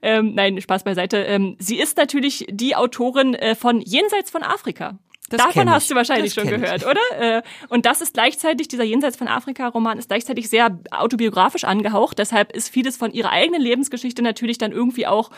Ähm, 0.00 0.34
nein, 0.34 0.60
Spaß 0.60 0.84
beiseite. 0.84 1.18
Ähm, 1.18 1.56
sie 1.58 1.78
ist 1.78 1.96
natürlich 1.96 2.46
die 2.50 2.74
Autorin 2.74 3.34
äh, 3.34 3.54
von 3.54 3.80
Jenseits 3.80 4.30
von 4.30 4.42
Afrika. 4.42 4.98
Das 5.32 5.42
Davon 5.42 5.70
hast 5.70 5.90
du 5.90 5.94
wahrscheinlich 5.94 6.34
das 6.34 6.44
schon 6.44 6.52
gehört, 6.52 6.82
ich. 6.82 6.86
oder? 6.86 7.38
Äh, 7.38 7.42
und 7.68 7.86
das 7.86 8.02
ist 8.02 8.12
gleichzeitig, 8.12 8.68
dieser 8.68 8.84
Jenseits 8.84 9.16
von 9.16 9.28
Afrika-Roman 9.28 9.98
ist 9.98 10.08
gleichzeitig 10.08 10.50
sehr 10.50 10.78
autobiografisch 10.90 11.64
angehaucht. 11.64 12.18
Deshalb 12.18 12.52
ist 12.52 12.68
vieles 12.68 12.98
von 12.98 13.12
ihrer 13.12 13.30
eigenen 13.30 13.62
Lebensgeschichte 13.62 14.20
natürlich 14.20 14.58
dann 14.58 14.72
irgendwie 14.72 15.06
auch 15.06 15.30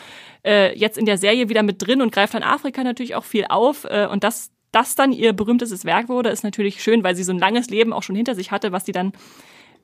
äh, 0.45 0.77
jetzt 0.77 0.97
in 0.97 1.05
der 1.05 1.17
Serie 1.17 1.47
wieder 1.47 1.63
mit 1.63 1.81
drin 1.81 2.01
und 2.01 2.11
greift 2.11 2.33
dann 2.33 2.43
Afrika 2.43 2.83
natürlich 2.83 3.15
auch 3.15 3.23
viel 3.23 3.45
auf. 3.47 3.85
Äh, 3.85 4.07
und 4.07 4.25
das, 4.25 4.51
das 4.75 4.95
dann 4.95 5.11
ihr 5.11 5.33
berühmtestes 5.33 5.85
Werk 5.85 6.09
wurde, 6.09 6.29
ist 6.29 6.43
natürlich 6.43 6.83
schön, 6.83 7.03
weil 7.03 7.15
sie 7.15 7.23
so 7.23 7.31
ein 7.31 7.39
langes 7.39 7.69
Leben 7.69 7.93
auch 7.93 8.03
schon 8.03 8.15
hinter 8.15 8.35
sich 8.35 8.51
hatte, 8.51 8.71
was 8.71 8.85
sie 8.85 8.91
dann 8.91 9.13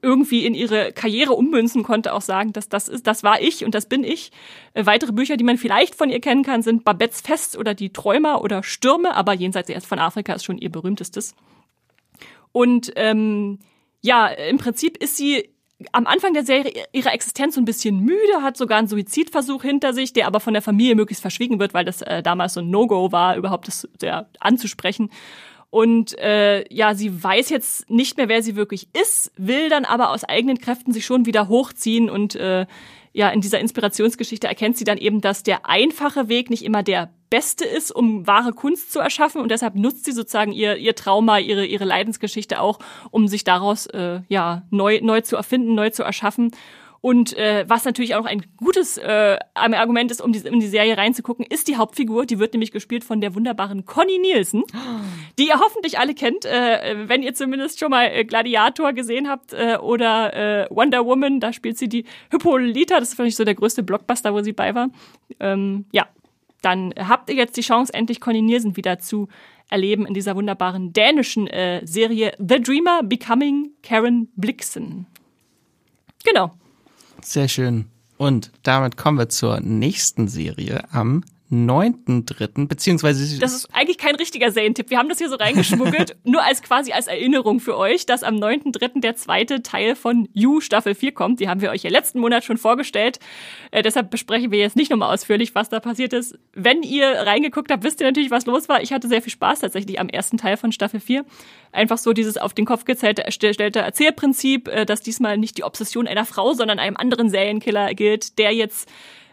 irgendwie 0.02 0.46
in 0.46 0.54
ihre 0.54 0.92
Karriere 0.92 1.34
ummünzen 1.34 1.84
konnte, 1.84 2.14
auch 2.14 2.22
sagen, 2.22 2.54
dass 2.54 2.70
das 2.70 2.88
ist, 2.88 3.06
das 3.08 3.24
war 3.24 3.42
ich 3.42 3.64
und 3.64 3.76
das 3.76 3.86
bin 3.86 4.04
ich. 4.04 4.32
Äh, 4.74 4.86
weitere 4.86 5.12
Bücher, 5.12 5.38
die 5.38 5.44
man 5.44 5.58
vielleicht 5.58 5.96
von 5.96 6.10
ihr 6.10 6.20
kennen 6.20 6.44
kann, 6.44 6.62
sind 6.64 6.84
Babettes 6.84 7.22
Fest 7.22 7.58
oder 7.58 7.74
Die 7.74 7.94
Träumer 7.94 8.42
oder 8.42 8.64
Stürme, 8.64 9.16
aber 9.16 9.34
jenseits 9.34 9.70
erst 9.70 9.88
von 9.88 10.00
Afrika 10.00 10.34
ist 10.34 10.44
schon 10.44 10.58
ihr 10.58 10.72
berühmtestes. 10.72 11.36
Und 12.52 12.92
ähm, 12.96 13.60
ja, 14.02 14.28
im 14.28 14.58
Prinzip 14.58 14.98
ist 14.98 15.18
sie 15.18 15.51
am 15.92 16.08
Anfang 16.08 16.34
der 16.34 16.44
Serie 16.44 16.72
ihrer 16.92 17.14
Existenz 17.14 17.56
so 17.56 17.62
ein 17.62 17.66
bisschen 17.66 18.00
müde, 18.00 18.42
hat 18.42 18.58
sogar 18.58 18.78
einen 18.78 18.88
Suizidversuch 18.88 19.64
hinter 19.64 19.94
sich, 19.94 20.14
der 20.14 20.28
aber 20.28 20.40
von 20.40 20.54
der 20.54 20.62
Familie 20.62 20.96
möglichst 20.96 21.22
verschwiegen 21.22 21.60
wird, 21.60 21.74
weil 21.74 21.86
das 21.86 22.02
äh, 22.02 22.22
damals 22.24 22.54
so 22.54 22.62
ein 22.62 22.70
No-Go 22.70 23.12
war, 23.12 23.36
überhaupt 23.36 23.68
das 23.68 23.88
der, 24.02 24.28
anzusprechen. 24.40 25.10
Und 25.70 26.18
äh, 26.20 26.66
ja, 26.74 26.96
sie 26.96 27.24
weiß 27.24 27.50
jetzt 27.50 27.90
nicht 27.90 28.18
mehr, 28.18 28.28
wer 28.28 28.44
sie 28.44 28.58
wirklich 28.58 28.90
ist, 29.00 29.32
will 29.38 29.70
dann 29.70 29.86
aber 29.86 30.12
aus 30.12 30.26
eigenen 30.26 30.60
Kräften 30.60 30.92
sich 30.92 31.06
schon 31.06 31.26
wieder 31.26 31.48
hochziehen 31.48 32.10
und 32.10 32.36
äh, 32.36 32.66
ja, 33.14 33.30
in 33.30 33.42
dieser 33.42 33.60
Inspirationsgeschichte 33.60 34.48
erkennt 34.48 34.78
sie 34.78 34.84
dann 34.84 34.98
eben, 34.98 35.22
dass 35.22 35.44
der 35.44 35.66
einfache 35.66 36.30
Weg 36.30 36.50
nicht 36.50 36.64
immer 36.64 36.84
der 36.84 37.12
beste 37.30 37.66
ist, 37.66 37.92
um 37.92 38.28
wahre 38.28 38.52
Kunst 38.52 38.92
zu 38.92 39.00
erschaffen. 39.00 39.42
Und 39.42 39.50
deshalb 39.52 39.76
nutzt 39.76 40.06
sie 40.06 40.12
sozusagen 40.12 40.52
ihr, 40.52 40.78
ihr 40.78 40.96
Trauma, 40.96 41.40
ihre, 41.40 41.66
ihre 41.66 41.86
Leidensgeschichte 41.86 42.62
auch, 42.62 42.80
um 43.10 43.28
sich 43.28 43.44
daraus 43.44 43.86
äh, 43.88 44.22
ja, 44.28 44.64
neu, 44.70 45.00
neu 45.02 45.22
zu 45.22 45.36
erfinden, 45.36 45.74
neu 45.74 45.90
zu 45.90 46.04
erschaffen. 46.04 46.52
Und 47.02 47.36
äh, 47.36 47.66
was 47.68 47.84
natürlich 47.84 48.14
auch 48.14 48.20
noch 48.20 48.30
ein 48.30 48.46
gutes 48.58 48.98
äh, 49.00 49.38
Argument 49.56 50.12
ist, 50.12 50.22
um 50.22 50.32
die, 50.32 50.40
in 50.40 50.60
die 50.60 50.68
Serie 50.68 50.96
reinzugucken, 50.98 51.46
ist 51.46 51.68
die 51.68 51.78
Hauptfigur. 51.78 52.28
Die 52.28 52.38
wird 52.38 52.54
nämlich 52.54 52.72
gespielt 52.72 53.04
von 53.04 53.22
der 53.22 53.34
wunderbaren 53.34 53.86
Connie 53.86 54.20
Nielsen, 54.20 54.64
die 55.40 55.48
ihr 55.48 55.60
hoffentlich 55.60 55.98
alle 55.98 56.14
kennt, 56.14 56.46
äh, 56.46 57.08
wenn 57.08 57.24
ihr 57.24 57.34
zumindest 57.34 57.80
schon 57.80 57.90
mal 57.90 58.06
äh, 58.06 58.24
Gladiator 58.24 58.94
gesehen 58.94 59.28
habt 59.28 59.52
äh, 59.54 59.78
oder 59.78 60.36
äh, 60.36 60.68
Wonder 60.70 61.04
Woman. 61.04 61.40
Da 61.40 61.54
spielt 61.54 61.80
sie 61.80 61.90
die 61.90 62.06
Hippolyta. 62.30 63.00
Das 63.00 63.10
ist 63.10 63.16
vielleicht 63.16 63.38
so 63.38 63.46
der 63.46 63.56
größte 63.56 63.82
Blockbuster, 63.82 64.34
wo 64.36 64.42
sie 64.44 64.54
bei 64.54 64.76
war. 64.76 64.90
Ähm, 65.40 65.86
ja, 65.92 66.08
dann 66.62 66.94
habt 66.96 67.32
ihr 67.32 67.36
jetzt 67.36 67.58
die 67.58 67.62
Chance, 67.62 67.92
endlich 67.96 68.22
Conny 68.22 68.44
Nielsen 68.44 68.78
wieder 68.78 69.00
zu 69.00 69.28
erleben 69.72 70.06
in 70.06 70.14
dieser 70.14 70.36
wunderbaren 70.36 70.94
dänischen 70.94 71.48
äh, 71.48 71.82
Serie 71.84 72.34
The 72.38 72.62
Dreamer 72.62 73.02
Becoming 73.02 73.72
Karen 73.82 74.30
Blixen. 74.36 75.08
Genau. 76.24 76.52
Sehr 77.24 77.48
schön. 77.48 77.86
Und 78.18 78.52
damit 78.64 78.98
kommen 78.98 79.18
wir 79.18 79.30
zur 79.30 79.60
nächsten 79.60 80.28
Serie 80.28 80.84
am 80.92 81.24
9.3. 81.52 82.68
beziehungsweise 82.68 83.40
Das 83.40 83.54
ist 83.54 83.68
eigentlich 83.74 83.98
kein 83.98 84.16
richtiger 84.16 84.52
Serientipp. 84.52 84.90
Wir 84.90 84.98
haben 84.98 85.10
das 85.10 85.18
hier 85.18 85.30
so 85.30 85.36
reingeschmuggelt, 85.36 86.16
nur 86.24 86.44
als 86.44 86.62
quasi 86.62 86.94
als 86.94 87.08
Erinnerung 87.08 87.60
für 87.60 87.78
euch, 87.78 88.06
dass 88.06 88.24
am 88.24 88.36
9.3. 88.36 89.02
der 89.02 89.18
zweite 89.18 89.62
Teil 89.62 89.96
von 89.96 90.30
You 90.34 90.62
Staffel 90.62 90.96
4 90.96 91.12
kommt. 91.12 91.42
Die 91.42 91.50
haben 91.50 91.60
wir 91.60 91.72
euch 91.72 91.84
ja 91.84 91.90
letzten 91.90 92.20
Monat 92.20 92.46
schon 92.46 92.58
vorgestellt. 92.58 93.20
Äh, 93.72 93.82
deshalb 93.82 94.10
besprechen 94.12 94.52
wir 94.52 94.60
jetzt 94.60 94.78
nicht 94.78 94.92
nochmal 94.92 95.14
ausführlich, 95.14 95.54
was 95.54 95.68
da 95.68 95.82
passiert 95.82 96.14
ist. 96.14 96.40
Wenn 96.54 96.84
ihr 96.84 97.08
reingeguckt 97.08 97.70
habt, 97.70 97.84
wisst 97.84 98.00
ihr 98.00 98.08
natürlich, 98.08 98.32
was 98.32 98.46
los 98.46 98.70
war. 98.70 98.82
Ich 98.82 98.94
hatte 98.94 99.10
sehr 99.10 99.22
viel 99.22 99.34
Spaß 99.34 99.60
tatsächlich 99.60 100.00
am 100.00 100.08
ersten 100.08 100.38
Teil 100.38 100.56
von 100.56 100.72
Staffel 100.72 101.02
4. 101.02 101.26
Einfach 101.74 101.98
so 101.98 102.14
dieses 102.14 102.38
auf 102.38 102.54
den 102.54 102.66
Kopf 102.66 102.86
gezählte, 102.86 103.26
erstellte 103.26 103.80
Erzählprinzip, 103.80 104.70
äh, 104.70 104.86
dass 104.86 105.02
diesmal 105.02 105.38
nicht 105.38 105.58
die 105.58 105.64
Obsession 105.66 106.08
einer 106.08 106.26
Frau, 106.26 106.54
sondern 106.54 106.80
einem 106.80 106.96
anderen 106.96 107.30
Serienkiller 107.30 107.94
gilt, 107.94 108.38
der 108.38 108.54
jetzt 108.54 108.90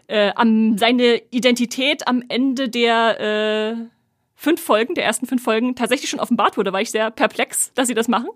äh, 0.09 0.31
am, 0.35 0.77
seine 0.77 1.21
Identität 1.31 2.07
am 2.07 2.23
Ende 2.27 2.67
der 2.67 3.19
äh, 3.19 3.75
fünf 4.35 4.61
Folgen, 4.61 4.95
der 4.95 5.05
ersten 5.05 5.27
fünf 5.27 5.43
Folgen, 5.43 5.75
tatsächlich 5.75 6.09
schon 6.09 6.19
offenbart 6.19 6.57
wurde, 6.57 6.73
war 6.73 6.81
ich 6.81 6.91
sehr 6.91 7.11
perplex, 7.11 7.73
dass 7.73 7.87
sie 7.87 7.93
das 7.93 8.07
machen. 8.07 8.29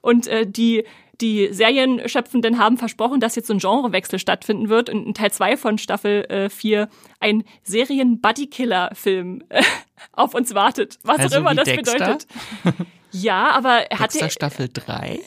Und 0.00 0.26
äh, 0.28 0.46
die 0.46 0.84
die 1.20 1.48
Serienschöpfenden 1.50 2.58
haben 2.58 2.76
versprochen, 2.76 3.20
dass 3.20 3.36
jetzt 3.36 3.46
so 3.46 3.54
ein 3.54 3.58
Genrewechsel 3.58 4.18
stattfinden 4.18 4.68
wird 4.68 4.90
und 4.90 5.06
in 5.06 5.14
Teil 5.14 5.32
2 5.32 5.56
von 5.56 5.78
Staffel 5.78 6.50
4 6.50 6.82
äh, 6.82 6.86
ein 7.20 7.44
Serien-Buddy-Killer-Film 7.62 9.44
äh, 9.48 9.62
auf 10.12 10.34
uns 10.34 10.54
wartet. 10.54 10.98
Was 11.04 11.20
also 11.20 11.36
auch 11.36 11.40
immer 11.40 11.54
das 11.54 11.64
Dexter? 11.64 11.92
bedeutet. 11.92 12.26
Ja, 13.12 13.50
aber 13.52 13.90
er 13.90 13.98
hat 13.98 14.12
Dexter 14.12 14.28
Staffel 14.28 14.68
3? 14.70 15.20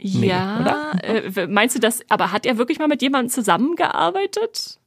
Ja, 0.00 0.92
nee, 1.02 1.08
äh, 1.08 1.46
meinst 1.46 1.76
du 1.76 1.80
das, 1.80 2.00
aber 2.08 2.32
hat 2.32 2.46
er 2.46 2.58
wirklich 2.58 2.80
mal 2.80 2.88
mit 2.88 3.00
jemandem 3.00 3.30
zusammengearbeitet? 3.30 4.77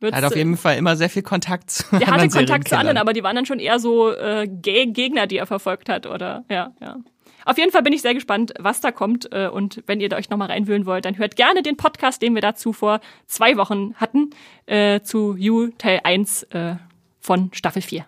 Er 0.00 0.12
hat 0.12 0.24
auf 0.24 0.36
jeden 0.36 0.56
Fall 0.56 0.76
immer 0.76 0.96
sehr 0.96 1.10
viel 1.10 1.22
Kontakt 1.22 1.70
zu 1.70 1.84
Er 1.92 2.06
hatte 2.06 2.28
Kontakt 2.28 2.68
zu 2.68 2.78
anderen, 2.78 2.98
aber 2.98 3.12
die 3.12 3.22
waren 3.22 3.34
dann 3.34 3.46
schon 3.46 3.58
eher 3.58 3.80
so 3.80 4.12
äh, 4.12 4.46
Gegner, 4.46 5.26
die 5.26 5.38
er 5.38 5.46
verfolgt 5.46 5.88
hat, 5.88 6.06
oder? 6.06 6.44
Ja, 6.48 6.72
ja. 6.80 6.98
Auf 7.44 7.56
jeden 7.56 7.72
Fall 7.72 7.82
bin 7.82 7.94
ich 7.94 8.02
sehr 8.02 8.12
gespannt, 8.12 8.52
was 8.58 8.80
da 8.80 8.92
kommt. 8.92 9.32
Äh, 9.32 9.48
und 9.48 9.82
wenn 9.86 10.00
ihr 10.00 10.08
da 10.08 10.16
euch 10.16 10.28
nochmal 10.28 10.48
reinwühlen 10.48 10.84
wollt, 10.84 11.06
dann 11.06 11.16
hört 11.16 11.34
gerne 11.34 11.62
den 11.62 11.76
Podcast, 11.76 12.20
den 12.20 12.34
wir 12.34 12.42
dazu 12.42 12.72
vor 12.72 13.00
zwei 13.26 13.56
Wochen 13.56 13.94
hatten, 13.94 14.30
äh, 14.66 15.00
zu 15.00 15.34
You 15.36 15.68
Teil 15.78 16.00
1 16.04 16.42
äh, 16.44 16.76
von 17.20 17.50
Staffel 17.54 17.82
4 17.82 18.04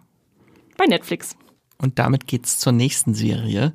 bei 0.76 0.84
Netflix. 0.84 1.36
Und 1.78 1.99
damit 1.99 2.26
geht's 2.26 2.59
zur 2.59 2.72
nächsten 2.72 3.14
Serie. 3.14 3.72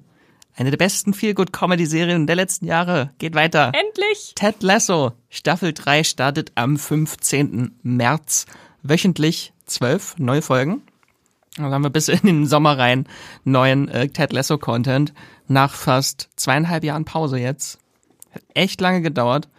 Eine 0.58 0.72
der 0.72 0.78
besten 0.78 1.14
Feel-Good-Comedy-Serien 1.14 2.28
der 2.28 2.38
letzten 2.38 2.66
Jahre. 2.66 3.12
Geht 3.18 3.36
weiter. 3.36 3.74
Endlich! 3.74 4.34
Ted 4.36 4.64
Lasso. 4.64 5.12
Staffel 5.30 5.74
3 5.74 6.06
startet 6.06 6.54
am 6.56 6.78
15. 6.78 7.78
März. 7.84 8.46
Wöchentlich 8.82 9.52
zwölf 9.66 10.16
neue 10.18 10.42
Folgen. 10.42 10.82
Dann 11.58 11.74
haben 11.74 11.84
wir 11.84 11.90
bis 11.90 12.08
in 12.08 12.20
den 12.24 12.46
Sommer 12.48 12.78
rein 12.78 13.08
neuen 13.44 13.90
äh, 13.90 14.08
Ted 14.08 14.32
Lasso 14.32 14.58
Content. 14.58 15.14
Nach 15.48 15.74
fast 15.74 16.30
zweieinhalb 16.38 16.86
Jahren 16.86 17.04
Pause 17.04 17.38
jetzt. 17.38 17.80
Hat 18.34 18.44
echt 18.54 18.80
lange 18.80 19.02
gedauert. 19.02 19.50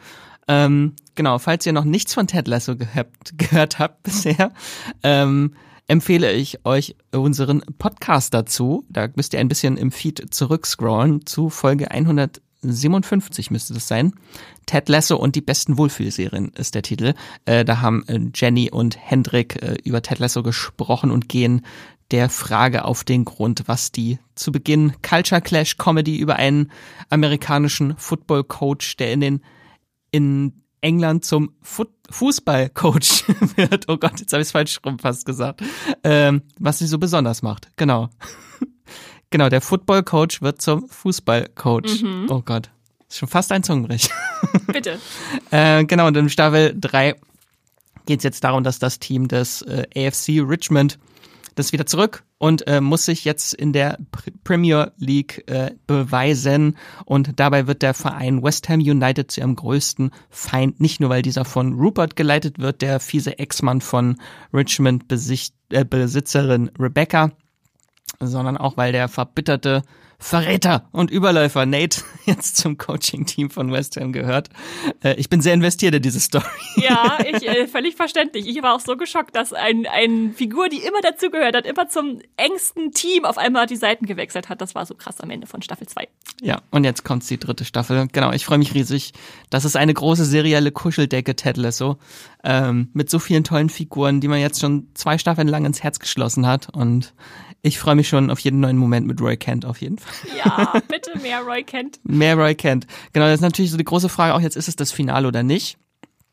Ähm, 0.49 0.95
genau, 1.15 1.39
falls 1.39 1.67
ihr 1.67 1.73
noch 1.73 1.85
nichts 1.85 2.15
von 2.15 2.27
Ted 2.27 2.49
Lasso 2.49 2.75
gehabt, 2.75 3.35
gehört 3.37 3.79
habt 3.79 4.03
bisher, 4.03 4.53
ähm, 5.03 5.55
empfehle 5.87 6.33
ich 6.33 6.65
euch 6.65 6.97
unseren 7.13 7.63
Podcast 7.79 8.35
dazu. 8.35 8.85
Da 8.89 9.09
müsst 9.15 9.35
ihr 9.35 9.41
ein 9.41 9.49
bisschen 9.49 9.77
im 9.77 9.93
Feed 9.93 10.35
zurückscrollen 10.35 11.27
zu 11.27 11.49
Folge 11.49 11.91
157 11.91 13.51
müsste 13.51 13.75
das 13.75 13.89
sein. 13.89 14.13
Ted 14.67 14.89
Lasso 14.89 15.17
und 15.17 15.37
die 15.37 15.41
besten 15.41 15.79
Wohlfühlserien 15.79 16.51
ist 16.57 16.75
der 16.75 16.83
Titel. 16.83 17.15
Äh, 17.45 17.65
da 17.65 17.81
haben 17.81 18.05
äh, 18.09 18.19
Jenny 18.35 18.71
und 18.71 18.97
Hendrik 18.99 19.63
äh, 19.63 19.77
über 19.85 20.03
Ted 20.03 20.19
Lasso 20.19 20.43
gesprochen 20.43 21.11
und 21.11 21.29
gehen 21.29 21.65
der 22.11 22.29
Frage 22.29 22.85
auf 22.85 23.03
den 23.05 23.25
Grund, 23.25 23.65
was 23.67 23.91
die 23.91 24.19
zu 24.35 24.53
Beginn 24.53 24.93
Culture 25.03 25.41
Clash 25.41 25.77
Comedy 25.77 26.19
über 26.19 26.37
einen 26.37 26.71
amerikanischen 27.11 27.97
Football 27.97 28.45
Coach, 28.45 28.97
der 28.97 29.13
in 29.13 29.21
den 29.21 29.41
in 30.13 30.63
England 30.87 31.25
zum 31.25 31.53
Fu 31.63 31.85
Fußballcoach 32.09 33.25
wird. 33.57 33.87
Oh 33.89 33.97
Gott, 33.97 34.21
jetzt 34.21 34.33
habe 34.33 34.41
ich 34.41 34.49
es 34.49 34.53
falsch 34.53 34.79
rum 34.87 35.01
fast 35.01 35.27
gesagt. 35.27 35.61
Ähm, 36.05 36.43
was 36.61 36.79
sie 36.79 36.87
so 36.87 36.99
besonders 36.99 37.43
macht. 37.43 37.69
Genau. 37.75 38.09
genau, 39.31 39.49
der 39.49 39.61
Footballcoach 39.61 40.41
wird 40.41 40.63
zum 40.63 40.89
Fußballcoach. 40.89 42.03
Mhm. 42.03 42.27
Oh 42.31 42.43
Gott. 42.43 42.71
Ist 43.09 43.19
schon 43.19 43.29
fast 43.29 43.51
ein 43.51 43.65
Zungenbrich. 43.65 44.09
Bitte. 44.69 45.01
äh, 45.51 45.85
genau, 45.85 46.07
und 46.07 46.17
in 46.17 46.29
Staffel 46.29 46.77
3 46.79 47.17
geht 48.07 48.21
es 48.21 48.25
jetzt 48.25 48.45
darum, 48.45 48.63
dass 48.63 48.79
das 48.79 49.01
Team 49.01 49.27
des 49.27 49.63
äh, 49.63 49.87
AFC 49.97 50.41
Richmond 50.49 50.99
das 51.57 51.73
wieder 51.73 51.87
zurück 51.87 52.23
und 52.39 52.69
äh, 52.69 52.81
muss 52.81 53.07
sich 53.07 53.25
jetzt 53.25 53.55
in 53.55 53.73
der 53.73 53.99
Premier 54.45 54.93
League 54.99 55.43
äh, 55.51 55.73
beweisen. 55.87 56.77
Und 57.07 57.41
dabei 57.41 57.67
wird 57.67 57.83
der 57.83 57.95
Verein 57.95 58.43
West 58.43 58.69
Ham 58.69 58.81
United 58.81 59.31
zu 59.31 59.41
ihrem 59.41 59.57
größten 59.57 60.13
Feind, 60.31 60.81
nicht 60.81 61.01
nur 61.01 61.11
weil 61.11 61.23
dieser 61.23 61.45
von 61.45 61.73
Rupert 61.73 62.15
geleitet 62.15 62.59
wird, 62.59 62.83
der 62.83 63.01
fiese 63.01 63.39
Ex-Mann 63.39 63.81
von 63.81 64.21
Richmond 64.53 65.09
Besicht, 65.09 65.55
äh, 65.71 65.85
Besitzerin 65.85 66.71
Rebecca, 66.79 67.33
sondern 68.21 68.57
auch 68.59 68.77
weil 68.77 68.93
der 68.93 69.09
verbitterte 69.09 69.83
Verräter 70.19 70.89
und 70.93 71.11
Überläufer 71.11 71.67
Nate 71.67 72.03
jetzt 72.25 72.57
zum 72.57 72.79
Coaching-Team 72.79 73.51
von 73.51 73.71
West 73.73 73.97
Ham 73.97 74.13
gehört. 74.13 74.49
Äh, 75.03 75.15
ich 75.15 75.29
bin 75.29 75.41
sehr 75.41 75.55
investiert 75.55 75.95
in 75.95 76.03
diese 76.03 76.21
Story. 76.21 76.45
Ja, 76.77 77.19
ich, 77.25 77.47
äh, 77.47 77.67
völlig 77.67 77.97
verständlich. 77.97 78.47
Ich 78.49 78.63
war 78.63 78.75
auch 78.75 78.81
so 78.81 78.97
geschockt, 78.97 79.37
dass 79.37 79.53
ein, 79.53 79.87
ein 79.87 80.33
Figur, 80.33 80.69
die 80.69 80.79
immer 80.79 81.01
dazugehört 81.03 81.55
hat, 81.55 81.67
immer 81.67 81.89
zum 81.89 82.21
engsten 82.37 82.93
Team 82.93 83.25
auf 83.25 83.39
einmal 83.39 83.67
die 83.67 83.77
Seiten 83.77 84.07
gewechselt 84.07 84.49
hat. 84.49 84.61
Das 84.61 84.75
war 84.75 84.87
so 84.87 84.95
krass 84.95 85.21
am 85.21 85.31
Ende 85.31 85.47
von 85.47 85.63
Staffel 85.63 85.87
2. 85.87 86.09
Ja, 86.43 86.63
und 86.71 86.85
jetzt 86.85 87.05
kommt 87.05 87.29
die 87.29 87.39
dritte 87.39 87.65
Staffel. 87.65 88.09
Genau, 88.13 88.33
ich 88.33 88.45
freue 88.45 88.59
mich 88.59 88.75
riesig. 88.75 89.13
Das 89.51 89.65
ist 89.65 89.77
eine 89.77 89.95
große 89.95 90.25
serielle 90.25 90.73
Kuscheldecke 90.73 91.37
Ted 91.37 91.57
Lasso 91.57 91.99
ähm, 92.45 92.89
mit 92.93 93.11
so 93.11 93.19
vielen 93.19 93.45
tollen 93.45 93.69
Figuren, 93.69 94.21
die 94.21 94.29
man 94.29 94.41
jetzt 94.41 94.61
schon 94.61 94.89
zwei 94.95 95.19
Staffeln 95.19 95.49
lang 95.49 95.65
ins 95.65 95.83
Herz 95.83 95.99
geschlossen 95.99 96.47
hat 96.47 96.69
und 96.73 97.13
ich 97.67 97.79
freue 97.79 97.97
mich 97.97 98.09
schon 98.09 98.31
auf 98.31 98.39
jeden 98.41 98.61
neuen 98.61 98.77
Moment 98.77 99.07
mit 99.07 99.21
Roy 99.21 99.37
Kent 99.37 99.65
auf 99.65 99.81
jeden 99.81 99.99
Fall. 99.99 100.15
Ja, 100.39 100.81
bitte 100.89 101.19
mehr 101.19 101.41
Roy 101.41 101.65
Kent. 101.65 101.99
mehr 102.05 102.37
Roy 102.37 102.55
Kent. 102.55 102.87
Genau, 103.13 103.27
das 103.27 103.37
ist 103.37 103.41
natürlich 103.41 103.71
so 103.71 103.77
die 103.77 103.85
große 103.85 104.09
Frage 104.09 104.35
auch 104.35 104.41
jetzt, 104.41 104.57
ist 104.57 104.69
es 104.69 104.77
das 104.77 104.93
Finale 104.93 105.27
oder 105.27 105.43
nicht? 105.43 105.79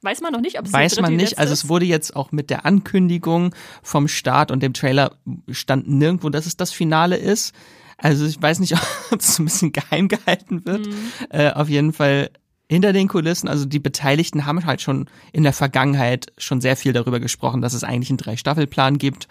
Weiß 0.02 0.22
man 0.22 0.34
noch 0.34 0.42
nicht, 0.42 0.60
ob 0.60 0.66
es 0.66 0.74
Weiß 0.74 1.00
man 1.00 1.16
nicht. 1.16 1.40
Also 1.40 1.54
es 1.54 1.70
wurde 1.70 1.86
jetzt 1.86 2.16
auch 2.16 2.32
mit 2.32 2.50
der 2.50 2.66
Ankündigung 2.66 3.56
vom 3.82 4.08
Start 4.08 4.52
und 4.52 4.62
dem 4.62 4.74
Trailer 4.74 5.16
stand 5.50 5.88
nirgendwo, 5.88 6.30
dass 6.30 6.46
es 6.46 6.58
das 6.58 6.72
Finale 6.72 7.16
ist. 7.16 7.54
Also 7.98 8.26
ich 8.26 8.42
weiß 8.42 8.60
nicht, 8.60 8.74
ob 9.12 9.20
es 9.20 9.40
ein 9.40 9.46
bisschen 9.46 9.72
geheim 9.72 10.10
gehalten 10.10 10.66
wird. 10.66 10.86
Mhm. 10.88 11.12
Äh, 11.30 11.52
auf 11.52 11.70
jeden 11.70 11.94
Fall 11.94 12.32
hinter 12.70 12.94
den 12.94 13.08
Kulissen, 13.08 13.48
also 13.48 13.66
die 13.66 13.80
Beteiligten 13.80 14.46
haben 14.46 14.66
halt 14.66 14.82
schon 14.82 15.10
in 15.32 15.44
der 15.44 15.54
Vergangenheit 15.54 16.34
schon 16.38 16.60
sehr 16.62 16.76
viel 16.76 16.94
darüber 16.94 17.20
gesprochen, 17.20 17.62
dass 17.62 17.74
es 17.74 17.84
eigentlich 17.84 18.10
einen 18.10 18.18
Drei-Staffel-Plan 18.18 18.98
gibt 18.98 19.28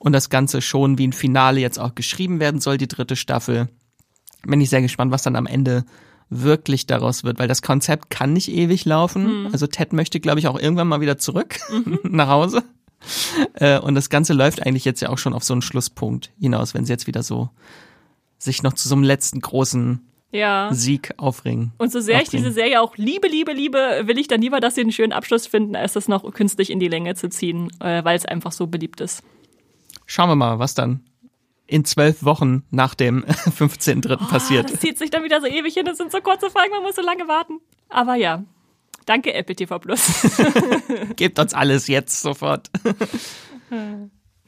und 0.00 0.12
das 0.12 0.30
Ganze 0.30 0.62
schon 0.62 0.98
wie 0.98 1.06
ein 1.06 1.12
Finale 1.12 1.60
jetzt 1.60 1.78
auch 1.78 1.94
geschrieben 1.94 2.40
werden 2.40 2.60
soll, 2.60 2.78
die 2.78 2.88
dritte 2.88 3.16
Staffel. 3.16 3.68
Bin 4.42 4.60
ich 4.60 4.70
sehr 4.70 4.80
gespannt, 4.80 5.12
was 5.12 5.22
dann 5.22 5.36
am 5.36 5.46
Ende 5.46 5.84
wirklich 6.30 6.86
daraus 6.86 7.22
wird, 7.22 7.38
weil 7.38 7.48
das 7.48 7.60
Konzept 7.60 8.08
kann 8.08 8.32
nicht 8.32 8.50
ewig 8.50 8.86
laufen. 8.86 9.42
Mhm. 9.42 9.48
Also 9.52 9.66
Ted 9.66 9.92
möchte, 9.92 10.18
glaube 10.18 10.38
ich, 10.38 10.48
auch 10.48 10.58
irgendwann 10.58 10.88
mal 10.88 11.02
wieder 11.02 11.18
zurück 11.18 11.58
mhm. 11.70 11.98
nach 12.10 12.28
Hause. 12.28 12.64
Äh, 13.54 13.78
und 13.78 13.94
das 13.94 14.08
Ganze 14.08 14.32
läuft 14.32 14.64
eigentlich 14.64 14.86
jetzt 14.86 15.02
ja 15.02 15.10
auch 15.10 15.18
schon 15.18 15.34
auf 15.34 15.44
so 15.44 15.52
einen 15.52 15.62
Schlusspunkt 15.62 16.30
hinaus, 16.40 16.72
wenn 16.72 16.86
sie 16.86 16.92
jetzt 16.92 17.06
wieder 17.06 17.22
so 17.22 17.50
sich 18.38 18.62
noch 18.62 18.72
zu 18.72 18.88
so 18.88 18.94
einem 18.94 19.04
letzten 19.04 19.40
großen 19.40 20.00
ja. 20.32 20.70
Sieg 20.72 21.12
aufringen. 21.18 21.72
Und 21.76 21.92
so 21.92 22.00
sehr 22.00 22.16
aufringen. 22.16 22.24
ich 22.24 22.30
diese 22.30 22.52
Serie 22.52 22.80
auch 22.80 22.96
liebe, 22.96 23.28
liebe, 23.28 23.52
liebe, 23.52 24.02
will 24.04 24.18
ich 24.18 24.28
dann 24.28 24.40
lieber, 24.40 24.60
dass 24.60 24.76
sie 24.76 24.80
einen 24.80 24.92
schönen 24.92 25.12
Abschluss 25.12 25.46
finden, 25.46 25.76
als 25.76 25.92
das 25.92 26.08
noch 26.08 26.32
künstlich 26.32 26.70
in 26.70 26.80
die 26.80 26.88
Länge 26.88 27.16
zu 27.16 27.28
ziehen, 27.28 27.70
äh, 27.80 28.02
weil 28.02 28.16
es 28.16 28.24
einfach 28.24 28.52
so 28.52 28.66
beliebt 28.66 29.02
ist. 29.02 29.22
Schauen 30.10 30.28
wir 30.28 30.34
mal, 30.34 30.58
was 30.58 30.74
dann 30.74 31.04
in 31.68 31.84
zwölf 31.84 32.24
Wochen 32.24 32.64
nach 32.72 32.96
dem 32.96 33.24
15.3. 33.24 34.18
Oh, 34.20 34.26
passiert. 34.26 34.72
Das 34.72 34.80
zieht 34.80 34.98
sich 34.98 35.10
dann 35.10 35.22
wieder 35.22 35.40
so 35.40 35.46
ewig 35.46 35.72
hin, 35.74 35.86
das 35.86 35.98
sind 35.98 36.10
so 36.10 36.20
kurze 36.20 36.50
Fragen, 36.50 36.72
man 36.72 36.82
muss 36.82 36.96
so 36.96 37.02
lange 37.02 37.28
warten. 37.28 37.60
Aber 37.88 38.16
ja, 38.16 38.42
danke 39.06 39.32
Apple 39.32 39.54
TV 39.54 39.78
Plus. 39.78 40.26
Gebt 41.14 41.38
uns 41.38 41.54
alles 41.54 41.86
jetzt 41.86 42.22
sofort. 42.22 42.70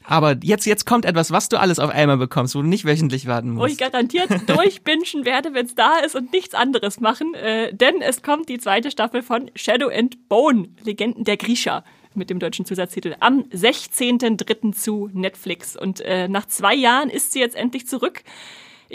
Aber 0.03 0.35
jetzt, 0.43 0.65
jetzt 0.65 0.85
kommt 0.85 1.05
etwas, 1.05 1.31
was 1.31 1.47
du 1.47 1.57
alles 1.57 1.79
auf 1.79 1.91
einmal 1.91 2.17
bekommst, 2.17 2.55
wo 2.55 2.61
du 2.61 2.67
nicht 2.67 2.83
wöchentlich 2.83 3.25
warten 3.25 3.51
musst. 3.51 3.61
Wo 3.61 3.65
ich 3.67 3.77
garantiert 3.77 4.29
durchbingen 4.49 5.23
werde, 5.23 5.53
wenn 5.53 5.65
es 5.65 5.75
da 5.75 5.99
ist 5.99 6.17
und 6.17 6.33
nichts 6.33 6.55
anderes 6.55 6.99
machen. 6.99 7.35
Äh, 7.35 7.73
denn 7.73 8.01
es 8.01 8.21
kommt 8.21 8.49
die 8.49 8.59
zweite 8.59 8.91
Staffel 8.91 9.23
von 9.23 9.49
Shadow 9.55 9.87
and 9.87 10.27
Bone, 10.27 10.67
Legenden 10.83 11.23
der 11.23 11.37
Grisha 11.37 11.85
mit 12.15 12.29
dem 12.29 12.39
deutschen 12.39 12.65
Zusatztitel 12.65 13.15
am 13.19 13.43
16.03. 13.53 14.73
zu 14.73 15.09
Netflix. 15.13 15.75
Und 15.75 16.01
äh, 16.01 16.27
nach 16.27 16.45
zwei 16.45 16.75
Jahren 16.75 17.09
ist 17.09 17.31
sie 17.31 17.39
jetzt 17.39 17.55
endlich 17.55 17.87
zurück. 17.87 18.23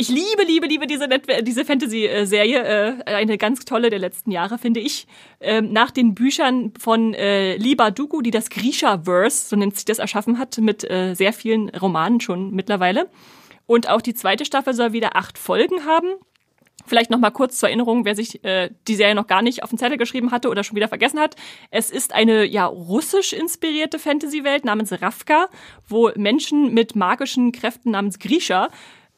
Ich 0.00 0.08
liebe, 0.08 0.44
liebe, 0.46 0.68
liebe 0.68 0.86
diese, 0.86 1.08
diese 1.42 1.64
Fantasy-Serie. 1.64 3.02
Äh, 3.04 3.04
eine 3.04 3.36
ganz 3.36 3.64
tolle 3.64 3.90
der 3.90 3.98
letzten 3.98 4.30
Jahre, 4.30 4.56
finde 4.56 4.78
ich. 4.78 5.08
Ähm, 5.40 5.72
nach 5.72 5.90
den 5.90 6.14
Büchern 6.14 6.72
von 6.78 7.14
äh, 7.14 7.56
Liba 7.56 7.90
Dugu, 7.90 8.22
die 8.22 8.30
das 8.30 8.48
Grisha-Verse, 8.48 9.48
so 9.48 9.56
nennt 9.56 9.74
sich 9.74 9.84
das, 9.86 9.98
erschaffen 9.98 10.38
hat, 10.38 10.56
mit 10.58 10.88
äh, 10.88 11.14
sehr 11.14 11.32
vielen 11.32 11.68
Romanen 11.70 12.20
schon 12.20 12.52
mittlerweile. 12.52 13.10
Und 13.66 13.88
auch 13.88 14.00
die 14.00 14.14
zweite 14.14 14.44
Staffel 14.44 14.72
soll 14.72 14.92
wieder 14.92 15.16
acht 15.16 15.36
Folgen 15.36 15.84
haben. 15.84 16.08
Vielleicht 16.86 17.10
noch 17.10 17.18
mal 17.18 17.30
kurz 17.30 17.58
zur 17.58 17.68
Erinnerung, 17.68 18.04
wer 18.04 18.14
sich 18.14 18.42
äh, 18.44 18.70
die 18.86 18.94
Serie 18.94 19.14
noch 19.14 19.26
gar 19.26 19.42
nicht 19.42 19.62
auf 19.62 19.70
den 19.70 19.78
Zettel 19.78 19.98
geschrieben 19.98 20.30
hatte 20.30 20.48
oder 20.48 20.64
schon 20.64 20.76
wieder 20.76 20.88
vergessen 20.88 21.18
hat. 21.18 21.36
Es 21.70 21.90
ist 21.90 22.14
eine 22.14 22.44
ja 22.44 22.64
russisch 22.64 23.32
inspirierte 23.32 23.98
Fantasy-Welt 23.98 24.64
namens 24.64 25.02
Ravka, 25.02 25.48
wo 25.86 26.10
Menschen 26.16 26.72
mit 26.72 26.96
magischen 26.96 27.52
Kräften 27.52 27.90
namens 27.90 28.18
Grisha 28.18 28.68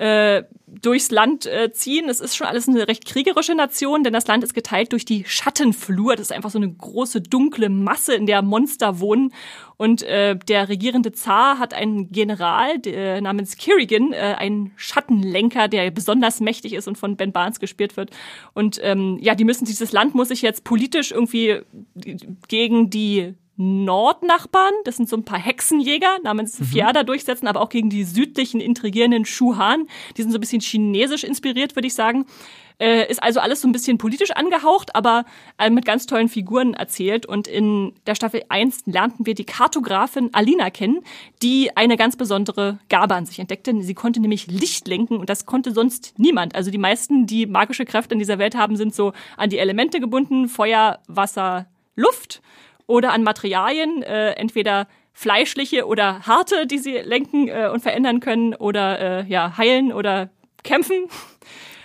äh, 0.01 0.45
durchs 0.67 1.11
Land 1.11 1.45
äh, 1.45 1.73
ziehen. 1.73 2.09
Es 2.09 2.21
ist 2.21 2.35
schon 2.35 2.47
alles 2.47 2.67
eine 2.67 2.89
recht 2.89 3.05
kriegerische 3.05 3.55
Nation, 3.55 4.03
denn 4.03 4.15
das 4.15 4.27
Land 4.27 4.43
ist 4.43 4.55
geteilt 4.55 4.93
durch 4.93 5.05
die 5.05 5.25
Schattenflur. 5.27 6.17
Das 6.17 6.29
ist 6.29 6.33
einfach 6.33 6.49
so 6.49 6.59
eine 6.59 6.73
große 6.73 7.21
dunkle 7.21 7.69
Masse, 7.69 8.15
in 8.15 8.25
der 8.25 8.41
Monster 8.41 8.99
wohnen. 8.99 9.35
Und 9.77 10.03
äh, 10.03 10.37
der 10.37 10.71
regierende 10.71 11.13
Zar 11.13 11.59
hat 11.59 11.75
einen 11.75 12.11
General 12.13 12.81
äh, 12.87 13.21
namens 13.21 13.59
Kirigan, 13.59 14.15
äh, 14.15 14.37
einen 14.39 14.73
Schattenlenker, 14.77 15.69
der 15.69 15.91
besonders 15.91 16.41
mächtig 16.41 16.73
ist 16.73 16.89
und 16.89 16.97
von 16.97 17.17
Ben 17.17 17.33
Barnes 17.33 17.61
gespielt 17.61 17.99
wird. 17.99 18.11
Und 18.55 18.81
ähm, 18.83 19.19
ja, 19.21 19.35
die 19.35 19.45
müssen 19.45 19.67
dieses 19.67 19.93
Land 19.93 20.15
muss 20.15 20.29
sich 20.29 20.41
jetzt 20.41 20.65
politisch 20.65 21.13
irgendwie 21.13 21.61
gegen 22.49 22.89
die 22.89 23.35
Nordnachbarn, 23.61 24.73
das 24.85 24.97
sind 24.97 25.07
so 25.07 25.17
ein 25.17 25.25
paar 25.27 25.39
Hexenjäger 25.39 26.17
namens 26.23 26.59
mhm. 26.59 26.65
Fiada 26.65 27.03
durchsetzen, 27.03 27.47
aber 27.47 27.61
auch 27.61 27.69
gegen 27.69 27.91
die 27.91 28.05
südlichen 28.05 28.59
intrigierenden 28.59 29.27
Shuhan. 29.27 29.87
Die 30.17 30.23
sind 30.23 30.31
so 30.31 30.39
ein 30.39 30.41
bisschen 30.41 30.63
chinesisch 30.63 31.25
inspiriert, 31.25 31.77
würde 31.77 31.87
ich 31.87 31.93
sagen. 31.93 32.25
Äh, 32.79 33.11
ist 33.11 33.23
also 33.23 33.39
alles 33.41 33.61
so 33.61 33.69
ein 33.69 33.73
bisschen 33.73 33.99
politisch 33.99 34.31
angehaucht, 34.31 34.97
aber 34.97 35.27
äh, 35.59 35.69
mit 35.69 35.85
ganz 35.85 36.07
tollen 36.07 36.31
Figuren 36.31 36.73
erzählt. 36.73 37.27
Und 37.27 37.47
in 37.49 37.93
der 38.07 38.15
Staffel 38.15 38.43
1 38.49 38.87
lernten 38.87 39.27
wir 39.27 39.35
die 39.35 39.45
Kartografin 39.45 40.31
Alina 40.33 40.71
kennen, 40.71 41.01
die 41.43 41.77
eine 41.77 41.99
ganz 41.99 42.17
besondere 42.17 42.79
Gabe 42.89 43.15
an 43.15 43.27
sich 43.27 43.41
entdeckte. 43.41 43.83
Sie 43.83 43.95
konnte 43.95 44.21
nämlich 44.21 44.47
Licht 44.47 44.89
lenken 44.89 45.19
und 45.19 45.29
das 45.29 45.45
konnte 45.45 45.73
sonst 45.73 46.15
niemand. 46.17 46.55
Also 46.55 46.71
die 46.71 46.79
meisten, 46.79 47.27
die 47.27 47.45
magische 47.45 47.85
Kräfte 47.85 48.15
in 48.15 48.19
dieser 48.19 48.39
Welt 48.39 48.55
haben, 48.55 48.77
sind 48.77 48.95
so 48.95 49.13
an 49.37 49.51
die 49.51 49.59
Elemente 49.59 50.01
gebunden, 50.01 50.49
Feuer, 50.49 51.01
Wasser, 51.07 51.67
Luft 51.95 52.41
oder 52.91 53.13
an 53.13 53.23
Materialien, 53.23 54.03
äh, 54.03 54.33
entweder 54.33 54.87
fleischliche 55.13 55.87
oder 55.87 56.21
harte, 56.27 56.67
die 56.67 56.79
sie 56.79 56.99
lenken 56.99 57.49
äh, 57.49 57.71
und 57.73 57.81
verändern 57.81 58.21
können 58.21 58.55
oder 58.55 59.21
äh, 59.21 59.27
ja 59.27 59.57
heilen 59.57 59.93
oder 59.93 60.31
kämpfen. 60.63 61.07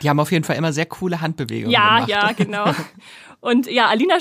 Die 0.02 0.10
haben 0.10 0.20
auf 0.20 0.32
jeden 0.32 0.44
Fall 0.44 0.58
immer 0.58 0.74
sehr 0.74 0.86
coole 0.86 1.22
Handbewegungen. 1.22 1.72
Ja, 1.72 2.06
gemacht. 2.06 2.10
ja, 2.10 2.32
genau. 2.34 2.66
Und 3.46 3.68
ja, 3.68 3.86
Alina 3.86 4.18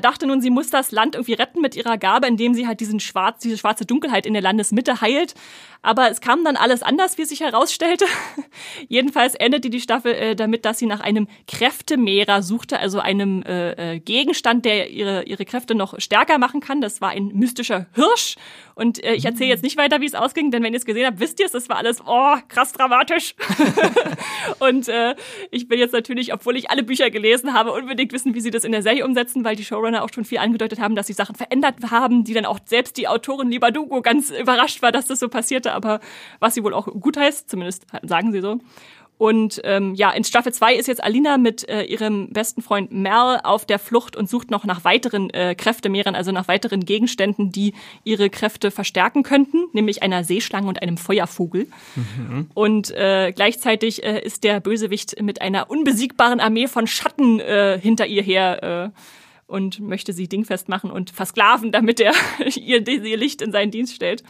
dachte 0.00 0.28
nun, 0.28 0.40
sie 0.40 0.50
muss 0.50 0.70
das 0.70 0.92
Land 0.92 1.16
irgendwie 1.16 1.32
retten 1.32 1.60
mit 1.60 1.74
ihrer 1.74 1.98
Gabe, 1.98 2.28
indem 2.28 2.54
sie 2.54 2.68
halt 2.68 2.78
diesen 2.78 3.00
schwarz, 3.00 3.40
diese 3.40 3.58
schwarze 3.58 3.84
Dunkelheit 3.84 4.26
in 4.26 4.32
der 4.32 4.42
Landesmitte 4.42 5.00
heilt. 5.00 5.34
Aber 5.82 6.10
es 6.10 6.20
kam 6.20 6.44
dann 6.44 6.56
alles 6.56 6.82
anders, 6.82 7.16
wie 7.16 7.24
sich 7.24 7.40
herausstellte. 7.40 8.04
Jedenfalls 8.88 9.34
endete 9.34 9.70
die 9.70 9.80
Staffel 9.80 10.12
äh, 10.12 10.36
damit, 10.36 10.64
dass 10.64 10.78
sie 10.78 10.86
nach 10.86 11.00
einem 11.00 11.26
Kräftemehrer 11.46 12.42
suchte, 12.42 12.78
also 12.78 13.00
einem 13.00 13.42
äh, 13.42 13.94
äh, 13.94 14.00
Gegenstand, 14.00 14.64
der 14.66 14.90
ihre, 14.90 15.22
ihre 15.24 15.44
Kräfte 15.46 15.74
noch 15.74 15.98
stärker 15.98 16.38
machen 16.38 16.60
kann. 16.60 16.80
Das 16.80 17.00
war 17.00 17.10
ein 17.10 17.28
mystischer 17.28 17.86
Hirsch. 17.94 18.36
Und 18.74 19.02
äh, 19.04 19.14
ich 19.14 19.24
erzähle 19.24 19.50
jetzt 19.50 19.62
nicht 19.62 19.76
weiter, 19.76 20.00
wie 20.00 20.06
es 20.06 20.14
ausging, 20.14 20.50
denn 20.50 20.62
wenn 20.62 20.72
ihr 20.72 20.78
es 20.78 20.84
gesehen 20.84 21.06
habt, 21.06 21.20
wisst 21.20 21.40
ihr 21.40 21.46
es, 21.46 21.52
das 21.52 21.68
war 21.68 21.76
alles, 21.76 22.00
oh, 22.06 22.36
krass 22.48 22.72
dramatisch. 22.72 23.34
und 24.58 24.88
äh, 24.88 25.14
ich 25.50 25.68
will 25.68 25.78
jetzt 25.78 25.92
natürlich, 25.92 26.32
obwohl 26.32 26.56
ich 26.56 26.70
alle 26.70 26.82
Bücher 26.82 27.10
gelesen 27.10 27.52
habe, 27.52 27.72
unbedingt 27.72 28.12
wissen, 28.12 28.34
wie 28.34 28.40
sie 28.40 28.50
das 28.50 28.64
in 28.64 28.72
der 28.72 28.82
Serie 28.82 29.04
umsetzen, 29.04 29.44
weil 29.44 29.56
die 29.56 29.64
Showrunner 29.64 30.02
auch 30.02 30.08
schon 30.14 30.24
viel 30.24 30.38
angedeutet 30.38 30.80
haben, 30.80 30.94
dass 30.94 31.06
sie 31.06 31.12
Sachen 31.12 31.34
verändert 31.34 31.76
haben, 31.90 32.24
die 32.24 32.34
dann 32.34 32.46
auch 32.46 32.58
selbst 32.64 32.96
die 32.96 33.08
Autorin 33.08 33.50
Libadugo 33.50 34.02
ganz 34.02 34.30
überrascht 34.30 34.82
war, 34.82 34.92
dass 34.92 35.06
das 35.06 35.20
so 35.20 35.28
passierte 35.28 35.69
Geschichte, 35.70 35.72
aber 35.72 36.00
was 36.38 36.54
sie 36.54 36.64
wohl 36.64 36.74
auch 36.74 36.86
gut 36.86 37.16
heißt, 37.16 37.48
zumindest 37.48 37.86
sagen 38.02 38.32
sie 38.32 38.40
so. 38.40 38.58
Und 39.18 39.60
ähm, 39.64 39.94
ja, 39.94 40.10
in 40.12 40.24
Staffel 40.24 40.50
2 40.50 40.76
ist 40.76 40.88
jetzt 40.88 41.04
Alina 41.04 41.36
mit 41.36 41.68
äh, 41.68 41.82
ihrem 41.82 42.30
besten 42.30 42.62
Freund 42.62 42.90
Mel 42.90 43.38
auf 43.44 43.66
der 43.66 43.78
Flucht 43.78 44.16
und 44.16 44.30
sucht 44.30 44.50
noch 44.50 44.64
nach 44.64 44.82
weiteren 44.84 45.28
äh, 45.28 45.54
Kräftemehrern, 45.54 46.14
also 46.14 46.32
nach 46.32 46.48
weiteren 46.48 46.86
Gegenständen, 46.86 47.52
die 47.52 47.74
ihre 48.02 48.30
Kräfte 48.30 48.70
verstärken 48.70 49.22
könnten, 49.22 49.66
nämlich 49.74 50.02
einer 50.02 50.24
Seeschlange 50.24 50.68
und 50.68 50.80
einem 50.80 50.96
Feuervogel. 50.96 51.66
Mhm. 51.96 52.48
Und 52.54 52.92
äh, 52.92 53.32
gleichzeitig 53.36 54.02
äh, 54.02 54.24
ist 54.24 54.42
der 54.42 54.58
Bösewicht 54.58 55.20
mit 55.20 55.42
einer 55.42 55.68
unbesiegbaren 55.68 56.40
Armee 56.40 56.66
von 56.66 56.86
Schatten 56.86 57.40
äh, 57.40 57.78
hinter 57.78 58.06
ihr 58.06 58.22
her. 58.22 58.92
Äh, 58.94 59.00
und 59.50 59.80
möchte 59.80 60.12
sie 60.12 60.28
dingfest 60.28 60.68
machen 60.68 60.90
und 60.90 61.10
versklaven, 61.10 61.72
damit 61.72 62.00
er 62.00 62.14
ihr, 62.54 62.86
ihr 62.86 63.16
Licht 63.16 63.42
in 63.42 63.52
seinen 63.52 63.70
Dienst 63.70 63.94
stellt. 63.94 64.22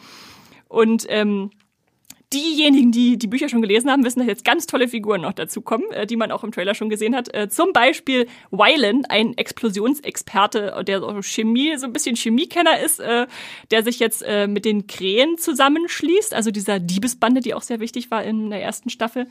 Und 0.71 1.05
ähm, 1.09 1.51
diejenigen, 2.31 2.93
die 2.93 3.17
die 3.17 3.27
Bücher 3.27 3.49
schon 3.49 3.61
gelesen 3.61 3.91
haben, 3.91 4.05
wissen, 4.05 4.19
dass 4.19 4.27
jetzt 4.27 4.45
ganz 4.45 4.65
tolle 4.65 4.87
Figuren 4.87 5.19
noch 5.19 5.33
dazu 5.33 5.59
kommen, 5.59 5.91
äh, 5.91 6.07
die 6.07 6.15
man 6.15 6.31
auch 6.31 6.45
im 6.45 6.53
Trailer 6.53 6.75
schon 6.75 6.89
gesehen 6.89 7.13
hat. 7.13 7.33
Äh, 7.33 7.49
zum 7.49 7.73
Beispiel 7.73 8.27
Wylan, 8.51 9.03
ein 9.09 9.37
Explosionsexperte, 9.37 10.81
der 10.87 11.01
so 11.01 11.21
Chemie, 11.21 11.75
so 11.75 11.87
ein 11.87 11.93
bisschen 11.93 12.15
Chemiekenner 12.15 12.79
ist, 12.79 13.01
äh, 13.01 13.27
der 13.69 13.83
sich 13.83 13.99
jetzt 13.99 14.23
äh, 14.25 14.47
mit 14.47 14.63
den 14.63 14.87
Krähen 14.87 15.37
zusammenschließt, 15.37 16.33
also 16.33 16.51
dieser 16.51 16.79
Diebesbande, 16.79 17.41
die 17.41 17.53
auch 17.53 17.63
sehr 17.63 17.81
wichtig 17.81 18.09
war 18.09 18.23
in 18.23 18.49
der 18.49 18.63
ersten 18.63 18.89
Staffel. 18.89 19.27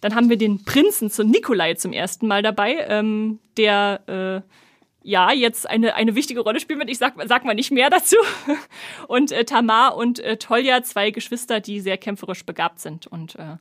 Dann 0.00 0.14
haben 0.14 0.30
wir 0.30 0.36
den 0.36 0.64
Prinzen 0.64 1.10
zu 1.10 1.24
Nikolai 1.24 1.74
zum 1.74 1.92
ersten 1.92 2.28
Mal 2.28 2.42
dabei, 2.42 2.86
ähm, 2.88 3.40
der 3.56 4.42
äh, 4.44 4.63
ja, 5.06 5.32
jetzt 5.32 5.68
eine, 5.68 5.94
eine 5.94 6.14
wichtige 6.14 6.40
Rolle 6.40 6.58
spielen 6.60 6.78
wird. 6.78 6.90
Ich 6.90 6.96
sag, 6.96 7.14
sag 7.26 7.44
mal 7.44 7.54
nicht 7.54 7.70
mehr 7.70 7.90
dazu. 7.90 8.16
Und 9.06 9.32
äh, 9.32 9.44
Tamar 9.44 9.96
und 9.96 10.18
äh, 10.18 10.38
Tolja, 10.38 10.82
zwei 10.82 11.10
Geschwister, 11.10 11.60
die 11.60 11.80
sehr 11.80 11.98
kämpferisch 11.98 12.44
begabt 12.46 12.80
sind. 12.80 13.06
Und 13.06 13.36
äh, 13.36 13.56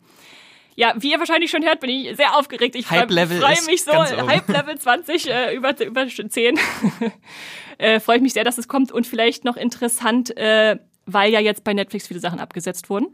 ja, 0.76 0.94
wie 0.98 1.12
ihr 1.12 1.20
wahrscheinlich 1.20 1.52
schon 1.52 1.64
hört, 1.64 1.82
bin 1.82 1.90
ich 1.90 2.16
sehr 2.16 2.38
aufgeregt. 2.38 2.76
Ich 2.76 2.88
freue 2.88 3.02
freu 3.42 3.56
mich 3.68 3.84
so. 3.84 3.92
Hype 3.92 4.48
Level 4.48 4.80
20, 4.80 5.30
äh, 5.30 5.54
über, 5.54 5.80
über 5.82 6.08
10. 6.08 6.58
äh, 7.78 8.00
freue 8.00 8.18
ich 8.18 8.24
mich 8.24 8.34
sehr, 8.34 8.46
dass 8.46 8.58
es 8.58 8.70
kommt. 8.70 8.94
Und 8.94 9.06
vielleicht 9.06 9.44
noch 9.44 9.58
interessant, 9.58 10.36
äh, 10.38 10.78
weil 11.06 11.34
ja 11.34 11.42
jetzt 11.42 11.66
bei 11.66 11.74
Netflix 11.74 12.08
viele 12.08 12.22
Sachen 12.22 12.40
abgesetzt 12.40 12.90
wurden, 12.90 13.08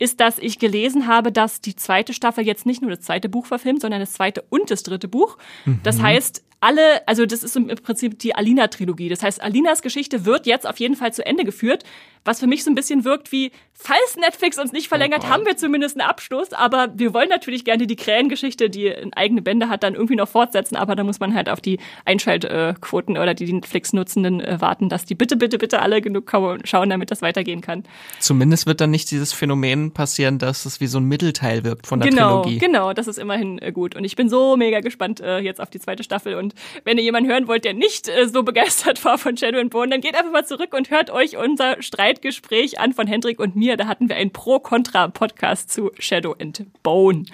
ist, 0.00 0.18
dass 0.18 0.38
ich 0.40 0.58
gelesen 0.58 1.06
habe, 1.06 1.30
dass 1.30 1.60
die 1.60 1.76
zweite 1.76 2.12
Staffel 2.12 2.44
jetzt 2.44 2.66
nicht 2.66 2.82
nur 2.82 2.90
das 2.90 3.02
zweite 3.02 3.28
Buch 3.28 3.46
verfilmt, 3.46 3.80
sondern 3.80 4.00
das 4.00 4.14
zweite 4.14 4.42
und 4.50 4.72
das 4.72 4.82
dritte 4.82 5.06
Buch. 5.06 5.38
Mhm. 5.64 5.80
Das 5.84 6.02
heißt, 6.02 6.42
alle, 6.60 7.06
also 7.06 7.26
das 7.26 7.42
ist 7.42 7.56
im 7.56 7.66
Prinzip 7.66 8.18
die 8.18 8.34
Alina-Trilogie. 8.34 9.08
Das 9.08 9.22
heißt, 9.22 9.42
Alinas 9.42 9.82
Geschichte 9.82 10.24
wird 10.24 10.46
jetzt 10.46 10.66
auf 10.66 10.78
jeden 10.80 10.96
Fall 10.96 11.12
zu 11.12 11.24
Ende 11.24 11.44
geführt, 11.44 11.84
was 12.24 12.40
für 12.40 12.46
mich 12.46 12.64
so 12.64 12.70
ein 12.70 12.74
bisschen 12.74 13.04
wirkt 13.04 13.30
wie, 13.30 13.52
falls 13.72 14.16
Netflix 14.16 14.58
uns 14.58 14.72
nicht 14.72 14.88
verlängert, 14.88 15.22
oh 15.24 15.28
haben 15.28 15.46
wir 15.46 15.56
zumindest 15.56 15.98
einen 15.98 16.08
Abschluss, 16.08 16.52
aber 16.52 16.88
wir 16.94 17.14
wollen 17.14 17.28
natürlich 17.28 17.64
gerne 17.64 17.86
die 17.86 17.94
Krähengeschichte, 17.94 18.68
die 18.68 18.92
eigene 19.14 19.42
Bände 19.42 19.68
hat, 19.68 19.82
dann 19.82 19.94
irgendwie 19.94 20.16
noch 20.16 20.28
fortsetzen, 20.28 20.76
aber 20.76 20.96
da 20.96 21.04
muss 21.04 21.20
man 21.20 21.34
halt 21.34 21.48
auf 21.48 21.60
die 21.60 21.78
Einschaltquoten 22.04 23.16
oder 23.16 23.34
die 23.34 23.52
Netflix-Nutzenden 23.52 24.40
äh, 24.40 24.60
warten, 24.60 24.88
dass 24.88 25.04
die 25.04 25.14
bitte, 25.14 25.36
bitte, 25.36 25.58
bitte 25.58 25.80
alle 25.80 26.00
genug 26.00 26.30
schauen, 26.64 26.90
damit 26.90 27.10
das 27.10 27.22
weitergehen 27.22 27.60
kann. 27.60 27.84
Zumindest 28.18 28.66
wird 28.66 28.80
dann 28.80 28.90
nicht 28.90 29.10
dieses 29.10 29.32
Phänomen 29.32 29.92
passieren, 29.92 30.38
dass 30.38 30.66
es 30.66 30.80
wie 30.80 30.86
so 30.86 30.98
ein 30.98 31.04
Mittelteil 31.04 31.64
wirkt 31.64 31.86
von 31.86 32.00
der 32.00 32.10
genau, 32.10 32.42
Trilogie. 32.42 32.58
Genau, 32.58 32.92
das 32.92 33.06
ist 33.06 33.18
immerhin 33.18 33.58
äh, 33.58 33.72
gut. 33.72 33.94
Und 33.94 34.04
ich 34.04 34.16
bin 34.16 34.28
so 34.28 34.56
mega 34.56 34.80
gespannt 34.80 35.20
äh, 35.20 35.38
jetzt 35.38 35.60
auf 35.60 35.70
die 35.70 35.78
zweite 35.80 36.02
Staffel. 36.02 36.34
Und 36.34 36.45
wenn 36.84 36.98
ihr 36.98 37.04
jemanden 37.04 37.30
hören 37.30 37.46
wollt, 37.46 37.64
der 37.64 37.74
nicht 37.74 38.10
so 38.26 38.42
begeistert 38.42 39.04
war 39.04 39.18
von 39.18 39.36
Shadow 39.36 39.58
and 39.58 39.70
Bone, 39.70 39.90
dann 39.90 40.00
geht 40.00 40.14
einfach 40.14 40.32
mal 40.32 40.46
zurück 40.46 40.74
und 40.74 40.90
hört 40.90 41.10
euch 41.10 41.36
unser 41.36 41.82
Streit 41.82 42.06
Streitgespräch 42.06 42.78
an 42.78 42.92
von 42.92 43.06
Hendrik 43.06 43.40
und 43.40 43.56
mir. 43.56 43.76
Da 43.76 43.86
hatten 43.86 44.08
wir 44.08 44.16
einen 44.16 44.32
Pro-Contra-Podcast 44.32 45.70
zu 45.70 45.90
Shadow 45.98 46.34
and 46.40 46.64
Bone. 46.82 47.24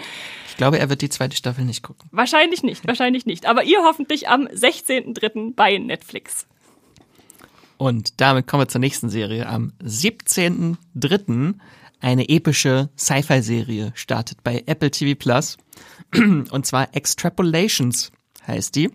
Ich 0.48 0.56
glaube, 0.56 0.78
er 0.78 0.88
wird 0.88 1.02
die 1.02 1.08
zweite 1.08 1.36
Staffel 1.36 1.64
nicht 1.64 1.82
gucken. 1.82 2.08
Wahrscheinlich 2.10 2.62
nicht, 2.62 2.86
wahrscheinlich 2.86 3.26
nicht. 3.26 3.46
Aber 3.46 3.64
ihr 3.64 3.82
hoffentlich 3.82 4.28
am 4.28 4.46
16.03. 4.46 5.54
bei 5.54 5.78
Netflix. 5.78 6.46
Und 7.76 8.20
damit 8.20 8.46
kommen 8.46 8.62
wir 8.62 8.68
zur 8.68 8.80
nächsten 8.80 9.10
Serie. 9.10 9.46
Am 9.46 9.72
17.03. 9.82 11.54
eine 12.00 12.28
epische 12.28 12.90
Sci-Fi-Serie 12.96 13.92
startet 13.94 14.42
bei 14.42 14.62
Apple 14.66 14.90
TV 14.90 15.18
Plus. 15.18 15.56
Und 16.14 16.66
zwar 16.66 16.94
Extrapolations 16.94 18.12
heißt 18.46 18.74
die. 18.74 18.90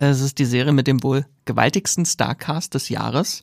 Es 0.00 0.20
ist 0.20 0.38
die 0.38 0.44
Serie 0.44 0.72
mit 0.72 0.86
dem 0.86 1.02
wohl 1.02 1.26
gewaltigsten 1.44 2.06
Starcast 2.06 2.72
des 2.74 2.88
Jahres. 2.88 3.42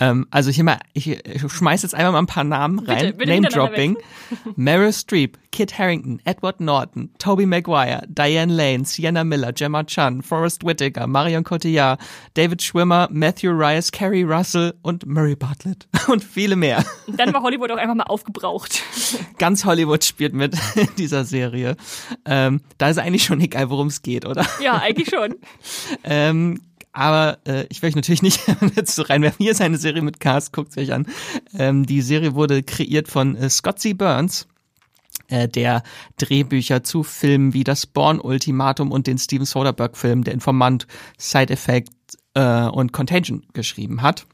Ähm, 0.00 0.26
also 0.30 0.50
hier 0.50 0.64
mal, 0.64 0.78
ich, 0.92 1.08
ich 1.08 1.52
schmeiß 1.52 1.82
jetzt 1.82 1.94
einfach 1.94 2.12
mal 2.12 2.18
ein 2.18 2.26
paar 2.26 2.44
Namen 2.44 2.78
rein. 2.80 3.14
Name-Dropping. 3.16 3.96
Meryl 4.56 4.92
Streep, 4.92 5.38
Kit 5.50 5.78
Harrington, 5.78 6.20
Edward 6.24 6.60
Norton, 6.60 7.10
Toby 7.18 7.46
Maguire, 7.46 8.02
Diane 8.08 8.52
Lane, 8.52 8.84
Sienna 8.84 9.24
Miller, 9.24 9.52
Gemma 9.52 9.84
Chan, 9.84 10.22
Forrest 10.22 10.64
Whitaker, 10.64 11.06
Marion 11.06 11.44
Cotillard, 11.44 12.00
David 12.34 12.62
Schwimmer, 12.62 13.08
Matthew 13.10 13.50
Rice, 13.50 13.90
Carrie 13.90 14.22
Russell 14.22 14.74
und 14.82 15.06
Murray 15.06 15.34
Bartlett 15.34 15.88
und 16.08 16.22
viele 16.22 16.56
mehr. 16.56 16.84
Dann 17.08 17.32
war 17.32 17.42
Hollywood 17.42 17.70
auch 17.70 17.76
einfach 17.76 17.94
mal 17.94 18.04
aufgebraucht. 18.04 18.82
Ganz 19.38 19.64
Hollywood 19.64 20.04
spielt 20.04 20.34
mit 20.34 20.56
in 20.76 20.88
dieser 20.96 21.24
Serie. 21.24 21.76
Ähm, 22.24 22.60
da 22.78 22.88
ist 22.88 22.98
eigentlich 22.98 23.24
schon 23.24 23.40
egal, 23.40 23.70
worum 23.70 23.88
es 23.88 24.02
geht, 24.02 24.26
oder? 24.26 24.46
Ja, 24.62 24.78
eigentlich 24.78 25.08
schon. 25.08 25.36
ähm, 26.04 26.60
aber 26.98 27.38
äh, 27.46 27.64
ich 27.68 27.80
will 27.80 27.90
euch 27.90 27.94
natürlich 27.94 28.22
nicht 28.22 28.40
so 28.86 29.02
reinwerfen. 29.02 29.44
Hier 29.44 29.52
ist 29.52 29.60
eine 29.60 29.78
Serie 29.78 30.02
mit 30.02 30.18
Cast, 30.18 30.52
guckt 30.52 30.76
euch 30.76 30.92
an. 30.92 31.06
Ähm, 31.56 31.86
die 31.86 32.02
Serie 32.02 32.34
wurde 32.34 32.64
kreiert 32.64 33.06
von 33.06 33.36
äh, 33.36 33.48
Scott 33.48 33.78
C. 33.78 33.92
Burns 33.92 34.48
äh, 35.28 35.46
der 35.46 35.84
Drehbücher 36.16 36.82
zu 36.82 37.04
Filmen 37.04 37.54
wie 37.54 37.62
das 37.62 37.86
Born-Ultimatum 37.86 38.90
und 38.90 39.06
den 39.06 39.16
Steven 39.16 39.46
Soderbergh-Film 39.46 40.24
Der 40.24 40.34
Informant, 40.34 40.88
Side 41.16 41.52
Effect 41.52 41.92
äh, 42.34 42.64
und 42.64 42.92
Contagion 42.92 43.46
geschrieben 43.52 44.02
hat. 44.02 44.26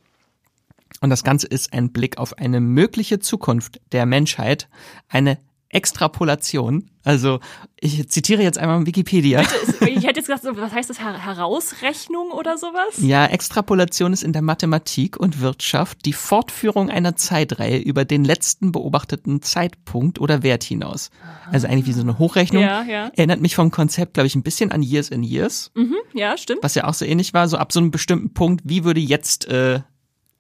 Und 1.03 1.11
das 1.11 1.23
Ganze 1.23 1.47
ist 1.49 1.75
ein 1.75 1.93
Blick 1.93 2.17
auf 2.17 2.39
eine 2.39 2.61
mögliche 2.61 3.19
Zukunft 3.19 3.79
der 3.93 4.07
Menschheit, 4.07 4.71
eine 5.11 5.37
Extrapolation. 5.75 6.91
Also 7.05 7.41
ich 7.79 8.09
zitiere 8.09 8.43
jetzt 8.43 8.59
einmal 8.59 8.87
Wikipedia. 8.87 9.43
Ich 9.81 10.09
hätte 10.09 10.21
jetzt 10.21 10.29
gesagt, 10.29 10.45
was 10.45 10.73
heißt 10.73 10.91
das 10.91 11.01
Herausrechnung 11.01 12.31
oder 12.31 12.57
sowas? 12.59 12.99
Ja, 12.99 13.27
Extrapolation 13.27 14.13
ist 14.13 14.23
in 14.23 14.33
der 14.33 14.43
Mathematik 14.43 15.17
und 15.17 15.41
Wirtschaft 15.41 16.05
die 16.05 16.13
Fortführung 16.13 16.91
einer 16.91 17.17
Zeitreihe 17.17 17.79
über 17.79 18.05
den 18.05 18.25
letzten 18.25 18.73
beobachteten 18.73 19.43
Zeitpunkt 19.43 20.21
oder 20.21 20.43
Wert 20.43 20.65
hinaus. 20.65 21.11
Also 21.51 21.67
eigentlich 21.67 21.87
wie 21.87 21.93
so 21.93 22.03
eine 22.03 22.19
Hochrechnung. 22.19 22.63
Ja, 22.63 22.83
ja. 22.83 23.11
Erinnert 23.15 23.41
mich 23.41 23.55
vom 23.55 23.71
Konzept, 23.71 24.15
glaube 24.15 24.27
ich, 24.27 24.35
ein 24.35 24.43
bisschen 24.43 24.73
an 24.73 24.83
Years 24.83 25.11
in 25.11 25.23
Years. 25.23 25.71
Mhm, 25.75 25.97
ja, 26.15 26.37
stimmt. 26.37 26.63
Was 26.63 26.75
ja 26.75 26.85
auch 26.85 26.95
so 26.95 27.05
ähnlich 27.05 27.35
war, 27.35 27.49
so 27.49 27.57
ab 27.57 27.73
so 27.73 27.81
einem 27.81 27.91
bestimmten 27.91 28.33
Punkt, 28.33 28.63
wie 28.65 28.85
würde 28.85 29.01
jetzt 29.01 29.47
äh, 29.49 29.81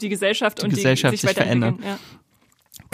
die 0.01 0.09
Gesellschaft 0.09 0.59
die 0.59 0.64
und 0.64 0.70
Gesellschaft 0.70 1.12
die 1.12 1.18
sich, 1.18 1.28
sich 1.28 1.37
verändern. 1.37 1.78
Ja. 1.85 1.99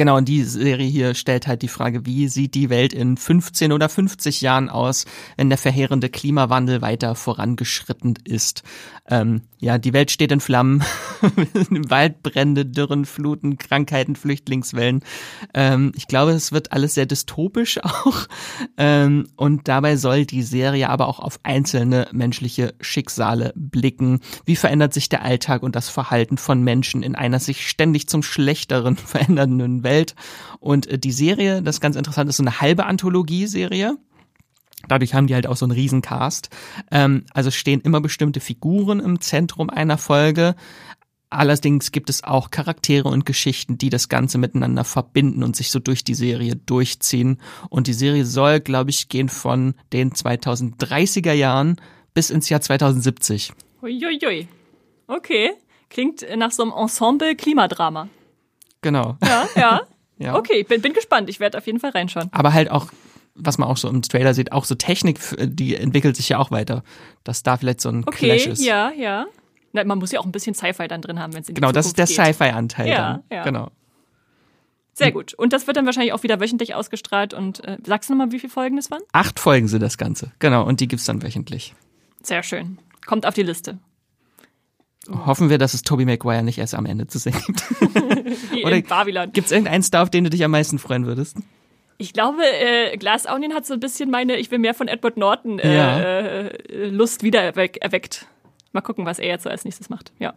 Genau, 0.01 0.17
und 0.17 0.29
die 0.29 0.45
Serie 0.45 0.89
hier 0.89 1.13
stellt 1.13 1.47
halt 1.47 1.61
die 1.61 1.69
Frage, 1.69 2.07
wie 2.07 2.27
sieht 2.29 2.55
die 2.55 2.71
Welt 2.71 2.95
in 2.95 3.19
15 3.19 3.71
oder 3.71 3.91
50 3.91 4.41
Jahren 4.41 4.71
aus, 4.71 5.05
wenn 5.37 5.51
der 5.51 5.59
verheerende 5.59 6.09
Klimawandel 6.09 6.81
weiter 6.81 7.15
vorangeschritten 7.15 8.15
ist. 8.25 8.63
Ähm, 9.11 9.43
ja, 9.61 9.77
die 9.77 9.93
Welt 9.93 10.11
steht 10.11 10.33
in 10.33 10.41
Flammen, 10.41 10.83
Waldbrände, 11.71 12.65
Dürren, 12.65 13.05
Fluten, 13.05 13.59
Krankheiten, 13.59 14.17
Flüchtlingswellen. 14.17 15.05
Ähm, 15.53 15.93
ich 15.97 16.07
glaube, 16.07 16.33
es 16.33 16.51
wird 16.51 16.73
alles 16.73 16.95
sehr 16.95 17.05
dystopisch 17.05 17.79
auch. 17.85 18.27
Ähm, 18.79 19.27
und 19.37 19.69
dabei 19.69 19.97
soll 19.97 20.25
die 20.25 20.43
Serie 20.43 20.89
aber 20.89 21.09
auch 21.09 21.21
auf 21.21 21.41
einzelne 21.43 22.09
menschliche 22.13 22.75
Schicksale 22.81 23.53
blicken. 23.55 24.21
Wie 24.47 24.57
verändert 24.57 24.95
sich 24.95 25.11
der 25.11 25.23
Alltag 25.23 25.63
und 25.63 25.77
das 25.77 25.91
Verhalten 25.91 26.39
von 26.39 26.65
Menschen 26.65 27.03
in 27.03 27.15
einer 27.15 27.39
sich 27.39 27.69
ständig 27.69 28.09
zum 28.09 28.23
Schlechteren 28.23 28.97
verändernden 28.97 29.83
Welt? 29.85 30.15
Und 30.59 30.87
äh, 30.87 30.99
die 30.99 31.13
Serie, 31.13 31.61
das 31.61 31.77
ist 31.77 31.81
ganz 31.81 31.97
interessant, 31.97 32.31
ist 32.31 32.39
so 32.39 32.43
eine 32.43 32.63
halbe 32.63 32.87
Anthologie-Serie. 32.87 33.99
Dadurch 34.91 35.15
haben 35.15 35.29
die 35.29 35.35
halt 35.35 35.47
auch 35.47 35.57
so 35.57 35.65
einen 35.65 35.73
Riesencast. 35.73 36.51
Ähm, 36.91 37.25
also 37.33 37.53
stehen 37.53 37.81
immer 37.81 38.01
bestimmte 38.01 38.41
Figuren 38.41 38.99
im 38.99 39.21
Zentrum 39.21 39.71
einer 39.71 39.99
Folge. 39.99 40.57
Allerdings 41.31 41.93
gibt 41.93 42.11
es 42.11 42.25
auch 42.25 42.51
Charaktere 42.51 43.09
und 43.09 43.25
Geschichten, 43.25 43.79
die 43.79 43.89
das 43.89 44.09
Ganze 44.09 44.37
miteinander 44.37 44.83
verbinden 44.83 45.45
und 45.45 45.55
sich 45.55 45.71
so 45.71 45.79
durch 45.79 46.03
die 46.03 46.15
Serie 46.15 46.57
durchziehen. 46.57 47.41
Und 47.69 47.87
die 47.87 47.93
Serie 47.93 48.25
soll, 48.25 48.59
glaube 48.59 48.91
ich, 48.91 49.09
gehen 49.09 49.29
von 49.29 49.75
den 49.93 50.11
2030er 50.11 51.33
Jahren 51.33 51.77
bis 52.15 52.31
ins 52.31 52.49
Jahr 52.49 52.61
2070. 52.61 53.53
Uiuiui. 53.81 54.49
Okay. 55.07 55.53
Klingt 55.89 56.27
nach 56.37 56.51
so 56.51 56.65
einem 56.65 56.73
Ensemble-Klimadrama. 56.73 58.09
Genau. 58.83 59.17
Ja, 59.23 59.49
ja. 59.55 59.81
Ja. 60.21 60.37
Okay, 60.37 60.65
bin, 60.65 60.83
bin 60.83 60.93
gespannt. 60.93 61.31
Ich 61.31 61.41
werde 61.41 61.57
auf 61.57 61.67
jeden 61.67 61.81
Fall 61.81 61.93
reinschauen. 61.93 62.29
Aber 62.33 62.53
halt 62.53 62.71
auch, 62.71 62.89
was 63.35 63.59
man 63.59 63.69
auch 63.69 63.77
so 63.77 63.89
im 63.89 64.03
Trailer 64.03 64.35
sieht, 64.35 64.53
auch 64.53 64.65
so 64.65 64.75
Technik, 64.75 65.19
die 65.41 65.77
entwickelt 65.77 66.17
sich 66.17 66.29
ja 66.29 66.39
auch 66.39 66.51
weiter. 66.51 66.83
Dass 67.25 67.43
da 67.43 67.57
vielleicht 67.57 67.81
so 67.81 67.89
ein 67.91 68.05
Okay, 68.07 68.27
Clash 68.27 68.47
ist. 68.47 68.65
ja, 68.65 68.91
ja. 68.93 69.27
Na, 69.73 69.85
man 69.85 69.99
muss 69.99 70.11
ja 70.13 70.21
auch 70.21 70.25
ein 70.27 70.33
bisschen 70.33 70.55
Sci-Fi 70.55 70.89
dann 70.89 71.01
drin 71.01 71.21
haben, 71.21 71.33
wenn 71.33 71.43
es 71.43 71.49
in 71.49 71.55
die 71.55 71.61
Genau, 71.61 71.73
das 71.73 71.87
ist 71.87 71.97
der 71.99 72.07
Zukunft. 72.07 72.35
Sci-Fi-Anteil 72.35 72.89
Ja, 72.89 72.97
dann. 72.97 73.23
ja. 73.31 73.45
Genau. 73.45 73.71
Sehr 74.93 75.13
gut. 75.13 75.33
Und 75.35 75.53
das 75.55 75.67
wird 75.67 75.77
dann 75.77 75.87
wahrscheinlich 75.87 76.13
auch 76.13 76.23
wieder 76.25 76.41
wöchentlich 76.41 76.75
ausgestrahlt. 76.75 77.33
Und 77.33 77.65
äh, 77.65 77.79
sagst 77.87 78.11
du 78.11 78.15
nochmal, 78.15 78.33
wie 78.33 78.39
viele 78.41 78.53
Folgen 78.53 78.77
das 78.77 78.91
waren? 78.91 79.01
Acht 79.13 79.39
Folgen 79.41 79.69
sind 79.69 79.81
das 79.81 79.97
Ganze. 79.97 80.33
Genau, 80.41 80.65
und 80.67 80.81
die 80.81 80.89
gibt's 80.89 81.05
dann 81.07 81.23
wöchentlich. 81.23 81.75
Sehr 82.23 82.43
schön. 82.43 82.79
Kommt 83.07 83.25
auf 83.25 83.33
die 83.35 83.43
Liste. 83.45 83.79
Hoffen 85.09 85.49
wir, 85.49 85.57
dass 85.57 85.73
es 85.73 85.83
Tobey 85.83 86.05
Maguire 86.05 86.43
nicht 86.43 86.59
erst 86.59 86.75
am 86.75 86.85
Ende 86.85 87.07
zu 87.07 87.19
sehen 87.19 87.41
gibt. 87.47 87.63
Wie 88.53 88.65
Oder 88.65 88.77
in 88.77 88.83
Babylon. 88.85 89.33
Gibt's 89.33 89.51
irgendeinen 89.53 89.83
Star, 89.83 90.03
auf 90.03 90.11
den 90.11 90.25
du 90.25 90.31
dich 90.31 90.45
am 90.45 90.51
meisten 90.51 90.79
freuen 90.79 91.07
würdest? 91.07 91.37
Ich 92.01 92.15
glaube, 92.15 92.43
äh, 92.43 92.97
Glass 92.97 93.27
Onion 93.27 93.53
hat 93.53 93.67
so 93.67 93.75
ein 93.75 93.81
bisschen 93.81 94.11
meine 94.11 94.37
Ich 94.39 94.51
will 94.51 94.59
mehr 94.59 94.73
von 94.73 94.89
Edward 94.89 95.19
Norton 95.19 95.59
äh, 95.59 95.77
Ja. 95.77 96.01
äh, 96.01 96.87
Lust 96.89 97.23
wieder 97.23 97.43
erweck, 97.43 97.77
erweckt. 97.83 98.27
Mal 98.73 98.81
gucken, 98.81 99.05
was 99.05 99.19
er 99.19 99.29
jetzt 99.29 99.43
so 99.43 99.51
als 99.51 99.65
nächstes 99.67 99.91
macht. 99.91 100.11
Ja. 100.19 100.33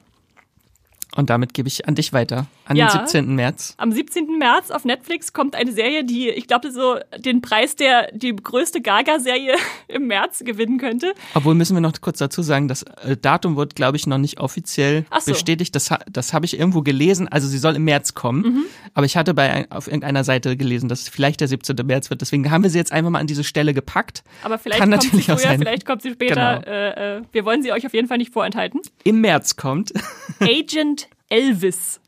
Und 1.16 1.30
damit 1.30 1.53
gebe 1.53 1.68
ich 1.68 1.88
an 1.88 1.95
dich 1.95 2.11
weiter. 2.14 2.47
An 2.66 2.76
Ja. 2.76 2.88
den 2.88 3.01
17. 3.07 3.36
März. 3.36 3.76
Am 3.78 3.91
17. 3.91 4.38
März 4.39 4.72
auf 4.72 4.84
Netflix 4.86 5.34
kommt 5.34 5.55
eine 5.55 5.72
Serie, 5.72 6.03
die, 6.03 6.30
ich 6.30 6.47
glaube, 6.47 6.72
so 6.72 6.97
den 7.18 7.41
Preis 7.41 7.76
der 7.76 8.09
die 8.14 8.36
größte 8.36 8.82
Gaga-Serie 8.82 9.55
im 9.88 10.07
März 10.07 10.43
gewinnen 10.45 10.78
könnte. 10.80 11.14
Obwohl 11.36 11.53
müssen 11.55 11.76
wir 11.76 11.82
noch 11.82 11.93
kurz 12.01 12.18
dazu 12.18 12.41
sagen, 12.41 12.68
das 12.68 12.84
äh, 12.84 13.16
Datum 13.18 13.57
wird, 13.57 13.76
glaube 13.76 13.97
ich, 13.97 14.07
noch 14.07 14.18
nicht 14.18 14.39
offiziell 14.39 15.05
so. 15.20 15.32
bestätigt. 15.32 15.76
Das, 15.76 15.89
das 16.11 16.34
habe 16.34 16.45
ich 16.45 16.57
irgendwo 16.57 16.82
gelesen. 16.82 17.28
Also 17.28 17.47
sie 17.47 17.57
soll 17.59 17.76
im 17.76 17.84
März 17.84 18.14
kommen. 18.16 18.41
Mhm. 18.41 18.66
Aber 18.93 19.05
ich 19.05 19.18
hatte 19.18 19.34
bei 19.34 19.70
auf 19.70 19.88
irgendeiner 19.88 20.24
Seite 20.24 20.57
gelesen, 20.57 20.89
dass 20.89 21.01
es 21.01 21.09
vielleicht 21.09 21.41
der 21.41 21.47
17. 21.47 21.76
März 21.86 22.09
wird. 22.09 22.22
Deswegen 22.22 22.49
haben 22.49 22.64
wir 22.64 22.70
sie 22.70 22.78
jetzt 22.78 22.91
einfach 22.91 23.11
mal 23.11 23.20
an 23.20 23.28
diese 23.28 23.43
Stelle 23.43 23.74
gepackt. 23.74 24.24
Aber 24.43 24.57
vielleicht 24.57 24.80
Kann 24.80 24.89
kommt 24.91 25.03
natürlich 25.03 25.26
sie 25.26 25.32
früher, 25.32 25.57
vielleicht 25.57 25.86
kommt 25.86 26.01
sie 26.01 26.11
später. 26.11 26.59
Genau. 26.59 26.72
Äh, 26.76 27.18
äh, 27.18 27.22
wir 27.32 27.45
wollen 27.45 27.61
sie 27.61 27.72
euch 27.72 27.86
auf 27.86 27.93
jeden 27.93 28.07
Fall 28.07 28.18
nicht 28.18 28.34
vorenthalten. 28.34 28.82
Im 29.03 29.22
März 29.22 29.55
kommt. 29.55 29.93
Agent 30.39 31.02
Elvis. 31.34 31.99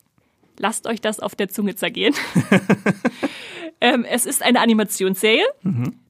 Lasst 0.59 0.87
euch 0.87 1.01
das 1.01 1.19
auf 1.19 1.35
der 1.35 1.49
Zunge 1.49 1.75
zergehen. 1.75 2.13
ähm, 3.81 4.05
es 4.05 4.25
ist 4.25 4.43
eine 4.43 4.61
Animationsserie, 4.61 5.45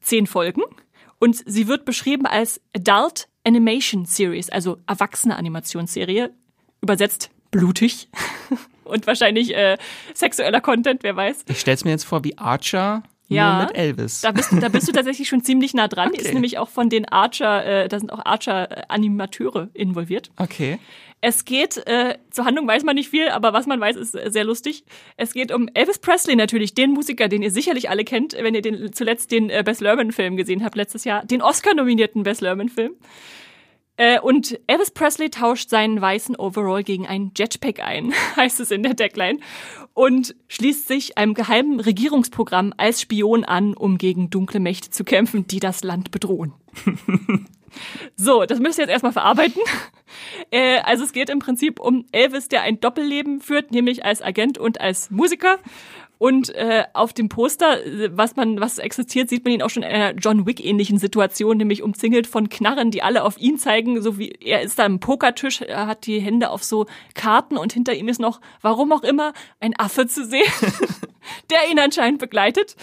zehn 0.02 0.26
Folgen, 0.26 0.62
und 1.18 1.42
sie 1.46 1.66
wird 1.66 1.86
beschrieben 1.86 2.26
als 2.26 2.60
Adult 2.76 3.28
Animation 3.44 4.04
Series, 4.04 4.50
also 4.50 4.78
erwachsene 4.86 5.36
Animationsserie, 5.36 6.30
übersetzt 6.82 7.30
blutig 7.50 8.08
und 8.84 9.06
wahrscheinlich 9.06 9.56
äh, 9.56 9.78
sexueller 10.14 10.60
Content, 10.60 11.02
wer 11.02 11.16
weiß. 11.16 11.44
Ich 11.48 11.60
stell's 11.60 11.84
mir 11.84 11.92
jetzt 11.92 12.04
vor 12.04 12.22
wie 12.22 12.36
Archer, 12.36 13.02
Ja. 13.28 13.56
nur 13.58 13.66
mit 13.66 13.76
Elvis. 13.76 14.20
Da 14.20 14.32
bist, 14.32 14.52
da 14.60 14.68
bist 14.68 14.86
du 14.88 14.92
tatsächlich 14.94 15.28
schon 15.28 15.42
ziemlich 15.42 15.74
nah 15.74 15.88
dran. 15.88 16.08
Okay. 16.08 16.22
Ist 16.22 16.32
nämlich 16.32 16.58
auch 16.58 16.68
von 16.68 16.88
den 16.88 17.06
Archer, 17.06 17.64
äh, 17.84 17.88
da 17.88 17.98
sind 17.98 18.12
auch 18.12 18.24
Archer-Animateure 18.24 19.68
involviert. 19.74 20.30
Okay. 20.36 20.78
Es 21.22 21.44
geht, 21.44 21.78
äh, 21.86 22.18
zur 22.30 22.44
Handlung 22.44 22.68
weiß 22.68 22.84
man 22.84 22.94
nicht 22.94 23.08
viel, 23.08 23.28
aber 23.30 23.52
was 23.52 23.66
man 23.66 23.80
weiß, 23.80 23.96
ist 23.96 24.14
äh, 24.14 24.30
sehr 24.30 24.44
lustig. 24.44 24.84
Es 25.16 25.32
geht 25.32 25.50
um 25.50 25.68
Elvis 25.74 25.98
Presley 25.98 26.36
natürlich, 26.36 26.74
den 26.74 26.92
Musiker, 26.92 27.28
den 27.28 27.42
ihr 27.42 27.50
sicherlich 27.50 27.90
alle 27.90 28.04
kennt, 28.04 28.34
wenn 28.34 28.54
ihr 28.54 28.62
den 28.62 28.92
zuletzt 28.92 29.32
den 29.32 29.50
äh, 29.50 29.62
Bess 29.64 29.80
Lerman-Film 29.80 30.36
gesehen 30.36 30.62
habt 30.62 30.76
letztes 30.76 31.04
Jahr, 31.04 31.24
den 31.24 31.42
Oscar-nominierten 31.42 32.22
Bess 32.22 32.40
Lerman-Film. 32.40 32.92
Äh, 33.96 34.20
und 34.20 34.58
Elvis 34.66 34.90
Presley 34.90 35.30
tauscht 35.30 35.70
seinen 35.70 36.00
weißen 36.00 36.36
Overall 36.36 36.82
gegen 36.82 37.06
einen 37.06 37.32
Jetpack 37.36 37.80
ein, 37.80 38.12
heißt 38.36 38.60
es 38.60 38.70
in 38.70 38.82
der 38.82 38.94
Deckline, 38.94 39.40
und 39.94 40.34
schließt 40.48 40.86
sich 40.88 41.16
einem 41.16 41.34
geheimen 41.34 41.80
Regierungsprogramm 41.80 42.74
als 42.76 43.00
Spion 43.00 43.44
an, 43.44 43.74
um 43.74 43.98
gegen 43.98 44.30
dunkle 44.30 44.60
Mächte 44.60 44.90
zu 44.90 45.04
kämpfen, 45.04 45.46
die 45.46 45.60
das 45.60 45.82
Land 45.82 46.10
bedrohen. 46.10 46.52
So, 48.16 48.44
das 48.44 48.58
müsst 48.58 48.78
ihr 48.78 48.84
jetzt 48.84 48.92
erstmal 48.92 49.12
verarbeiten. 49.12 49.60
Äh, 50.50 50.78
also 50.80 51.04
es 51.04 51.12
geht 51.12 51.28
im 51.28 51.40
Prinzip 51.40 51.80
um 51.80 52.06
Elvis, 52.12 52.48
der 52.48 52.62
ein 52.62 52.80
Doppelleben 52.80 53.40
führt, 53.40 53.72
nämlich 53.72 54.04
als 54.04 54.22
Agent 54.22 54.58
und 54.58 54.80
als 54.80 55.10
Musiker. 55.10 55.58
Und 56.18 56.54
äh, 56.54 56.84
auf 56.94 57.12
dem 57.12 57.28
Poster, 57.28 57.84
äh, 57.84 58.10
was 58.16 58.36
man, 58.36 58.58
was 58.58 58.78
existiert, 58.78 59.28
sieht 59.28 59.44
man 59.44 59.52
ihn 59.52 59.62
auch 59.62 59.70
schon 59.70 59.82
in 59.82 59.90
einer 59.90 60.14
John 60.14 60.46
Wick-ähnlichen 60.46 60.98
Situation, 60.98 61.58
nämlich 61.58 61.82
umzingelt 61.82 62.26
von 62.26 62.48
Knarren, 62.48 62.90
die 62.90 63.02
alle 63.02 63.22
auf 63.22 63.38
ihn 63.38 63.58
zeigen, 63.58 64.00
so 64.00 64.18
wie 64.18 64.30
er 64.40 64.62
ist 64.62 64.78
da 64.78 64.84
am 64.84 64.98
Pokertisch, 64.98 65.60
er 65.60 65.86
hat 65.86 66.06
die 66.06 66.20
Hände 66.20 66.50
auf 66.50 66.64
so 66.64 66.86
Karten 67.14 67.58
und 67.58 67.72
hinter 67.72 67.94
ihm 67.94 68.08
ist 68.08 68.20
noch, 68.20 68.40
warum 68.62 68.92
auch 68.92 69.02
immer, 69.02 69.34
ein 69.60 69.78
Affe 69.78 70.06
zu 70.06 70.24
sehen, 70.24 70.50
der 71.50 71.70
ihn 71.70 71.78
anscheinend 71.78 72.18
begleitet. 72.18 72.76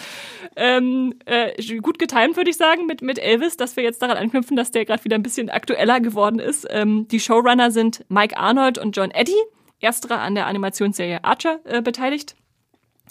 Ähm, 0.56 1.16
äh, 1.26 1.62
gut 1.80 1.98
getimt, 1.98 2.38
würde 2.38 2.52
ich 2.52 2.58
sagen, 2.58 2.86
mit, 2.86 3.02
mit 3.02 3.18
Elvis, 3.18 3.58
dass 3.58 3.76
wir 3.76 3.84
jetzt 3.84 4.02
daran 4.04 4.18
anknüpfen, 4.18 4.56
dass 4.56 4.70
der 4.70 4.86
gerade 4.86 5.04
wieder 5.04 5.16
ein 5.16 5.24
bisschen 5.24 5.50
aktueller 5.50 6.00
geworden 6.02 6.38
ist. 6.38 6.68
Ähm, 6.70 7.08
die 7.08 7.20
Showrunner 7.20 7.72
sind 7.72 8.06
Mike 8.10 8.38
Arnold 8.38 8.78
und 8.78 8.96
John 8.96 9.10
Eddy, 9.10 9.36
ersterer 9.80 10.20
an 10.20 10.36
der 10.36 10.46
Animationsserie 10.46 11.24
Archer 11.24 11.60
äh, 11.64 11.82
beteiligt. 11.82 12.36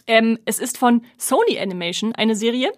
Ähm, 0.07 0.39
es 0.45 0.59
ist 0.59 0.79
von 0.79 1.03
Sony 1.19 1.59
Animation 1.59 2.15
eine 2.15 2.35
Serie. 2.35 2.73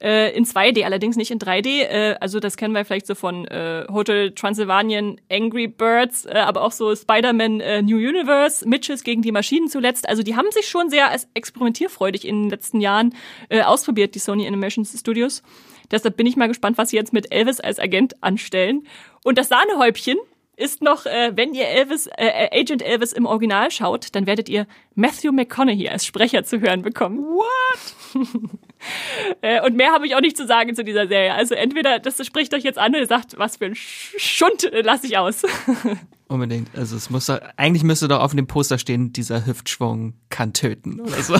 Äh, 0.00 0.36
in 0.36 0.44
2D, 0.44 0.84
allerdings 0.84 1.16
nicht 1.16 1.32
in 1.32 1.40
3D. 1.40 1.82
Äh, 1.82 2.16
also 2.20 2.38
das 2.38 2.56
kennen 2.56 2.72
wir 2.72 2.84
vielleicht 2.84 3.06
so 3.06 3.16
von 3.16 3.46
äh, 3.46 3.84
Hotel 3.92 4.30
Transylvanian, 4.32 5.20
Angry 5.28 5.66
Birds, 5.66 6.26
aber 6.26 6.62
auch 6.62 6.70
so 6.70 6.94
Spider-Man 6.94 7.58
New 7.84 7.96
Universe, 7.96 8.68
Mitches 8.68 9.02
gegen 9.02 9.22
die 9.22 9.32
Maschinen 9.32 9.68
zuletzt. 9.68 10.08
Also 10.08 10.22
die 10.22 10.36
haben 10.36 10.50
sich 10.52 10.68
schon 10.68 10.88
sehr 10.88 11.10
experimentierfreudig 11.34 12.26
in 12.26 12.44
den 12.44 12.50
letzten 12.50 12.80
Jahren 12.80 13.14
ausprobiert, 13.50 14.14
die 14.14 14.20
Sony 14.20 14.46
Animation 14.46 14.84
Studios. 14.84 15.42
Deshalb 15.90 16.16
bin 16.16 16.26
ich 16.26 16.36
mal 16.36 16.48
gespannt, 16.48 16.78
was 16.78 16.90
sie 16.90 16.96
jetzt 16.96 17.12
mit 17.12 17.32
Elvis 17.32 17.60
als 17.60 17.78
Agent 17.78 18.22
anstellen. 18.22 18.86
Und 19.24 19.38
das 19.38 19.48
Sahnehäubchen 19.48 20.18
ist 20.58 20.82
noch, 20.82 21.06
äh, 21.06 21.32
wenn 21.34 21.54
ihr 21.54 21.66
Elvis, 21.68 22.08
äh, 22.16 22.48
Agent 22.52 22.82
Elvis 22.82 23.12
im 23.12 23.26
Original 23.26 23.70
schaut, 23.70 24.14
dann 24.14 24.26
werdet 24.26 24.48
ihr 24.48 24.66
Matthew 24.94 25.32
McConaughey 25.32 25.88
als 25.88 26.04
Sprecher 26.04 26.42
zu 26.44 26.60
hören 26.60 26.82
bekommen. 26.82 27.18
What? 27.20 28.24
äh, 29.42 29.60
und 29.64 29.76
mehr 29.76 29.92
habe 29.92 30.06
ich 30.06 30.14
auch 30.16 30.20
nicht 30.20 30.36
zu 30.36 30.46
sagen 30.46 30.74
zu 30.74 30.82
dieser 30.84 31.06
Serie. 31.06 31.32
Also 31.34 31.54
entweder 31.54 31.98
das 31.98 32.24
spricht 32.26 32.52
euch 32.54 32.64
jetzt 32.64 32.78
an 32.78 32.94
und 32.94 33.00
ihr 33.00 33.06
sagt, 33.06 33.38
was 33.38 33.56
für 33.58 33.66
ein 33.66 33.74
Sch- 33.74 34.18
Schund 34.18 34.64
äh, 34.72 34.82
lasse 34.82 35.06
ich 35.06 35.16
aus. 35.16 35.42
Unbedingt. 36.28 36.68
Also 36.76 36.96
es 36.96 37.08
muss 37.08 37.26
doch, 37.26 37.38
eigentlich 37.56 37.84
müsste 37.84 38.08
doch 38.08 38.20
auf 38.20 38.34
dem 38.34 38.46
Poster 38.46 38.78
stehen, 38.78 39.12
dieser 39.12 39.46
Hüftschwung 39.46 40.14
kann 40.28 40.52
töten 40.52 41.00
oder 41.00 41.22
so. 41.22 41.34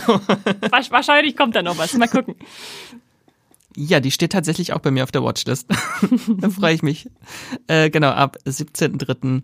Wahrscheinlich 0.91 1.37
kommt 1.37 1.57
da 1.57 1.63
noch 1.63 1.77
was. 1.77 1.93
Mal 1.95 2.09
gucken. 2.09 2.37
ja, 3.79 4.01
die 4.01 4.11
steht 4.11 4.33
tatsächlich 4.33 4.73
auch 4.73 4.81
bei 4.81 4.91
mir 4.91 5.05
auf 5.05 5.13
der 5.13 5.23
Watchlist. 5.23 5.69
da 6.29 6.51
freue 6.51 6.75
ich 6.75 6.83
mich. 6.83 7.09
Äh, 7.69 7.91
genau, 7.91 8.11
ab 8.11 8.37
17.03. 8.45 9.43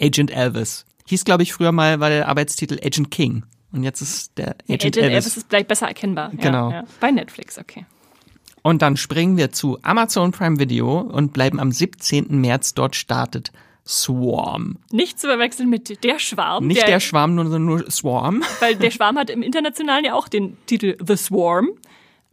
Agent 0.00 0.30
Elvis. 0.30 0.86
Hieß, 1.06 1.24
glaube 1.24 1.42
ich, 1.42 1.52
früher 1.52 1.70
mal, 1.70 2.00
war 2.00 2.08
der 2.08 2.28
Arbeitstitel 2.28 2.78
Agent 2.82 3.10
King. 3.10 3.44
Und 3.70 3.82
jetzt 3.82 4.00
ist 4.00 4.38
der 4.38 4.56
Agent, 4.68 4.82
Agent 4.82 4.96
Elvis. 4.96 5.12
Elvis. 5.12 5.36
ist 5.36 5.46
vielleicht 5.48 5.68
besser 5.68 5.86
erkennbar. 5.86 6.30
Genau. 6.30 6.70
Ja, 6.70 6.76
ja. 6.76 6.84
Bei 7.00 7.10
Netflix, 7.10 7.58
okay. 7.58 7.84
Und 8.62 8.80
dann 8.80 8.96
springen 8.96 9.36
wir 9.36 9.52
zu 9.52 9.78
Amazon 9.82 10.32
Prime 10.32 10.58
Video 10.58 11.00
und 11.00 11.34
bleiben 11.34 11.60
am 11.60 11.70
17. 11.70 12.40
März. 12.40 12.72
Dort 12.72 12.96
startet 12.96 13.52
Swarm. 13.86 14.78
Nicht 14.90 15.20
zu 15.20 15.26
verwechseln 15.26 15.68
mit 15.68 16.02
der 16.02 16.18
Schwarm. 16.18 16.66
Nicht 16.66 16.80
der, 16.80 16.86
der 16.86 17.00
Schwarm, 17.00 17.34
nur, 17.34 17.58
nur 17.58 17.90
Swarm. 17.90 18.42
Weil 18.60 18.76
der 18.76 18.90
Schwarm 18.90 19.18
hat 19.18 19.28
im 19.28 19.42
Internationalen 19.42 20.06
ja 20.06 20.14
auch 20.14 20.28
den 20.28 20.56
Titel 20.64 20.96
The 21.06 21.16
Swarm. 21.16 21.72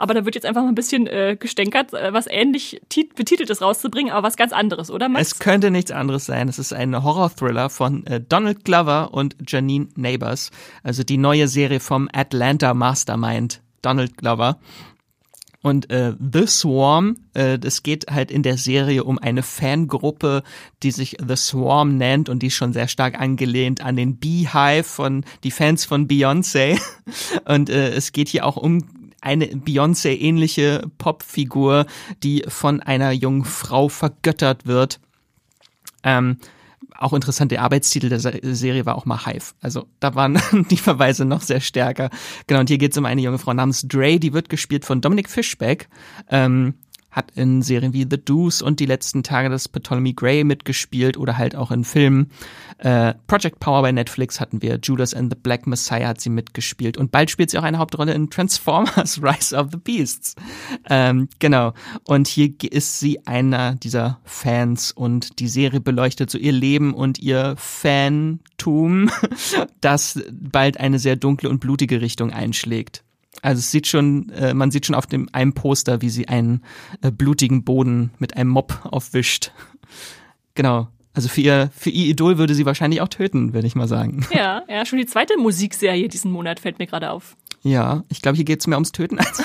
Aber 0.01 0.15
da 0.15 0.25
wird 0.25 0.33
jetzt 0.33 0.47
einfach 0.47 0.63
mal 0.63 0.69
ein 0.69 0.73
bisschen 0.73 1.05
äh, 1.05 1.37
gestänkert, 1.39 1.93
äh, 1.93 2.11
was 2.11 2.25
ähnlich 2.27 2.81
betitelt 3.15 3.51
ist 3.51 3.61
rauszubringen, 3.61 4.11
aber 4.11 4.25
was 4.25 4.35
ganz 4.35 4.51
anderes, 4.51 4.89
oder 4.89 5.07
Max? 5.07 5.27
Es 5.27 5.39
könnte 5.39 5.69
nichts 5.69 5.91
anderes 5.91 6.25
sein. 6.25 6.49
Es 6.49 6.57
ist 6.57 6.73
ein 6.73 7.03
Horror-Thriller 7.03 7.69
von 7.69 8.03
äh, 8.07 8.19
Donald 8.19 8.65
Glover 8.65 9.13
und 9.13 9.35
Janine 9.47 9.89
Neighbors. 9.95 10.49
Also 10.81 11.03
die 11.03 11.17
neue 11.17 11.47
Serie 11.47 11.79
vom 11.79 12.09
Atlanta 12.13 12.73
Mastermind 12.73 13.61
Donald 13.83 14.17
Glover. 14.17 14.57
Und 15.61 15.91
äh, 15.91 16.13
The 16.19 16.47
Swarm, 16.47 17.17
äh, 17.35 17.59
das 17.59 17.83
geht 17.83 18.09
halt 18.09 18.31
in 18.31 18.41
der 18.41 18.57
Serie 18.57 19.03
um 19.03 19.19
eine 19.19 19.43
Fangruppe, 19.43 20.41
die 20.81 20.89
sich 20.89 21.17
The 21.23 21.35
Swarm 21.35 21.97
nennt 21.97 22.27
und 22.27 22.41
die 22.41 22.47
ist 22.47 22.55
schon 22.55 22.73
sehr 22.73 22.87
stark 22.87 23.21
angelehnt 23.21 23.85
an 23.85 23.97
den 23.97 24.17
Beehive 24.17 24.83
von 24.83 25.23
die 25.43 25.51
Fans 25.51 25.85
von 25.85 26.07
Beyoncé. 26.07 26.81
Und 27.45 27.69
äh, 27.69 27.89
es 27.89 28.13
geht 28.13 28.29
hier 28.29 28.45
auch 28.45 28.57
um 28.57 29.00
eine 29.21 29.45
Beyoncé-ähnliche 29.45 30.89
Popfigur, 30.97 31.85
die 32.23 32.43
von 32.47 32.81
einer 32.81 33.11
jungen 33.11 33.45
Frau 33.45 33.87
vergöttert 33.87 34.65
wird. 34.65 34.99
Ähm, 36.03 36.37
auch 36.97 37.13
interessant, 37.13 37.51
der 37.51 37.61
Arbeitstitel 37.61 38.09
der 38.09 38.19
Serie 38.19 38.85
war 38.85 38.95
auch 38.95 39.05
mal 39.05 39.25
Hive. 39.25 39.53
Also 39.61 39.87
da 39.99 40.15
waren 40.15 40.41
die 40.69 40.77
Verweise 40.77 41.25
noch 41.25 41.41
sehr 41.41 41.61
stärker. 41.61 42.09
Genau, 42.47 42.59
und 42.59 42.69
hier 42.69 42.77
geht 42.77 42.91
es 42.91 42.97
um 42.97 43.05
eine 43.05 43.21
junge 43.21 43.39
Frau 43.39 43.53
namens 43.53 43.87
Dre, 43.87 44.19
die 44.19 44.33
wird 44.33 44.49
gespielt 44.49 44.85
von 44.85 45.01
Dominic 45.01 45.29
Fishback. 45.29 45.87
Ähm, 46.29 46.75
hat 47.11 47.31
in 47.35 47.61
Serien 47.61 47.93
wie 47.93 48.07
The 48.09 48.17
Deuce 48.17 48.61
und 48.61 48.79
die 48.79 48.85
letzten 48.85 49.21
Tage 49.23 49.49
des 49.49 49.67
Ptolemy 49.67 50.13
Gray 50.13 50.43
mitgespielt 50.43 51.17
oder 51.17 51.37
halt 51.37 51.55
auch 51.55 51.71
in 51.71 51.83
Filmen. 51.83 52.31
Äh, 52.77 53.13
Project 53.27 53.59
Power 53.59 53.81
bei 53.81 53.91
Netflix 53.91 54.39
hatten 54.39 54.61
wir, 54.61 54.79
Judas 54.81 55.13
and 55.13 55.31
the 55.31 55.37
Black 55.41 55.67
Messiah 55.67 56.07
hat 56.07 56.21
sie 56.21 56.29
mitgespielt 56.29 56.97
und 56.97 57.11
bald 57.11 57.29
spielt 57.29 57.51
sie 57.51 57.59
auch 57.59 57.63
eine 57.63 57.77
Hauptrolle 57.77 58.13
in 58.13 58.29
Transformers 58.29 59.21
Rise 59.21 59.55
of 59.55 59.67
the 59.71 59.77
Beasts. 59.77 60.35
Ähm, 60.89 61.27
genau. 61.39 61.73
Und 62.05 62.27
hier 62.27 62.53
ist 62.71 62.99
sie 62.99 63.25
einer 63.27 63.75
dieser 63.75 64.19
Fans 64.23 64.91
und 64.91 65.39
die 65.39 65.47
Serie 65.47 65.81
beleuchtet 65.81 66.29
so 66.29 66.37
ihr 66.37 66.53
Leben 66.53 66.93
und 66.93 67.19
ihr 67.19 67.55
Fantum, 67.57 69.11
das 69.81 70.19
bald 70.31 70.79
eine 70.79 70.97
sehr 70.97 71.17
dunkle 71.17 71.49
und 71.49 71.59
blutige 71.59 72.01
Richtung 72.01 72.31
einschlägt. 72.31 73.03
Also 73.41 73.59
es 73.59 73.71
sieht 73.71 73.87
schon, 73.87 74.29
äh, 74.29 74.53
man 74.53 74.71
sieht 74.71 74.85
schon 74.85 74.95
auf 74.95 75.07
dem 75.07 75.29
einem 75.31 75.53
Poster, 75.53 76.01
wie 76.01 76.09
sie 76.09 76.27
einen 76.27 76.63
äh, 77.01 77.11
blutigen 77.11 77.63
Boden 77.63 78.11
mit 78.19 78.37
einem 78.37 78.49
Mob 78.49 78.79
aufwischt. 78.83 79.51
genau. 80.55 80.87
Also 81.13 81.27
für 81.27 81.41
ihr, 81.41 81.69
für 81.75 81.89
ihr 81.89 82.07
Idol 82.07 82.37
würde 82.37 82.55
sie 82.55 82.65
wahrscheinlich 82.65 83.01
auch 83.01 83.09
töten, 83.09 83.53
würde 83.53 83.67
ich 83.67 83.75
mal 83.75 83.87
sagen. 83.87 84.25
Ja, 84.33 84.63
ja, 84.69 84.85
schon 84.85 84.99
die 84.99 85.05
zweite 85.05 85.37
Musikserie 85.37 86.07
diesen 86.07 86.31
Monat 86.31 86.59
fällt 86.59 86.79
mir 86.79 86.87
gerade 86.87 87.11
auf. 87.11 87.35
Ja, 87.63 88.03
ich 88.09 88.21
glaube, 88.21 88.37
hier 88.37 88.45
geht 88.45 88.61
es 88.61 88.67
mehr 88.67 88.77
ums 88.77 88.91
Töten. 88.91 89.19
Als 89.19 89.43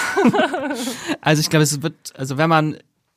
also 1.21 1.41
ich 1.41 1.51
glaube, 1.51 1.65
es 1.65 1.83
wird, 1.83 1.95
also 2.17 2.39
wenn 2.39 2.49
man 2.49 2.77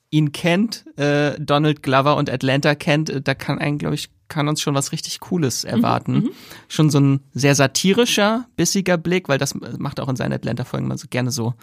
ihn 0.10 0.32
kennt, 0.32 0.86
äh, 0.98 1.40
Donald 1.40 1.84
Glover 1.84 2.16
und 2.16 2.30
Atlanta 2.30 2.76
kennt, 2.76 3.10
äh, 3.10 3.22
da 3.22 3.36
kann 3.36 3.60
einen, 3.60 3.78
glaube 3.78 3.96
ich, 3.96 4.10
kann 4.30 4.48
uns 4.48 4.62
schon 4.62 4.76
was 4.76 4.92
richtig 4.92 5.20
Cooles 5.20 5.64
mhm, 5.64 5.70
erwarten. 5.70 6.14
Mhm, 6.14 6.30
schon 6.68 6.90
so 6.90 7.00
ein 7.00 7.20
sehr 7.34 7.56
satirischer, 7.56 8.46
bissiger 8.56 8.98
Blick, 8.98 9.28
weil 9.28 9.38
das 9.38 9.54
macht 9.56 10.00
auch 10.00 10.10
in 10.10 10.16
seinen 10.16 10.34
Atlanta-Folgen 10.34 10.88
mal 10.88 10.98
so 10.98 11.08
gerne 11.10 11.32
so 11.32 11.54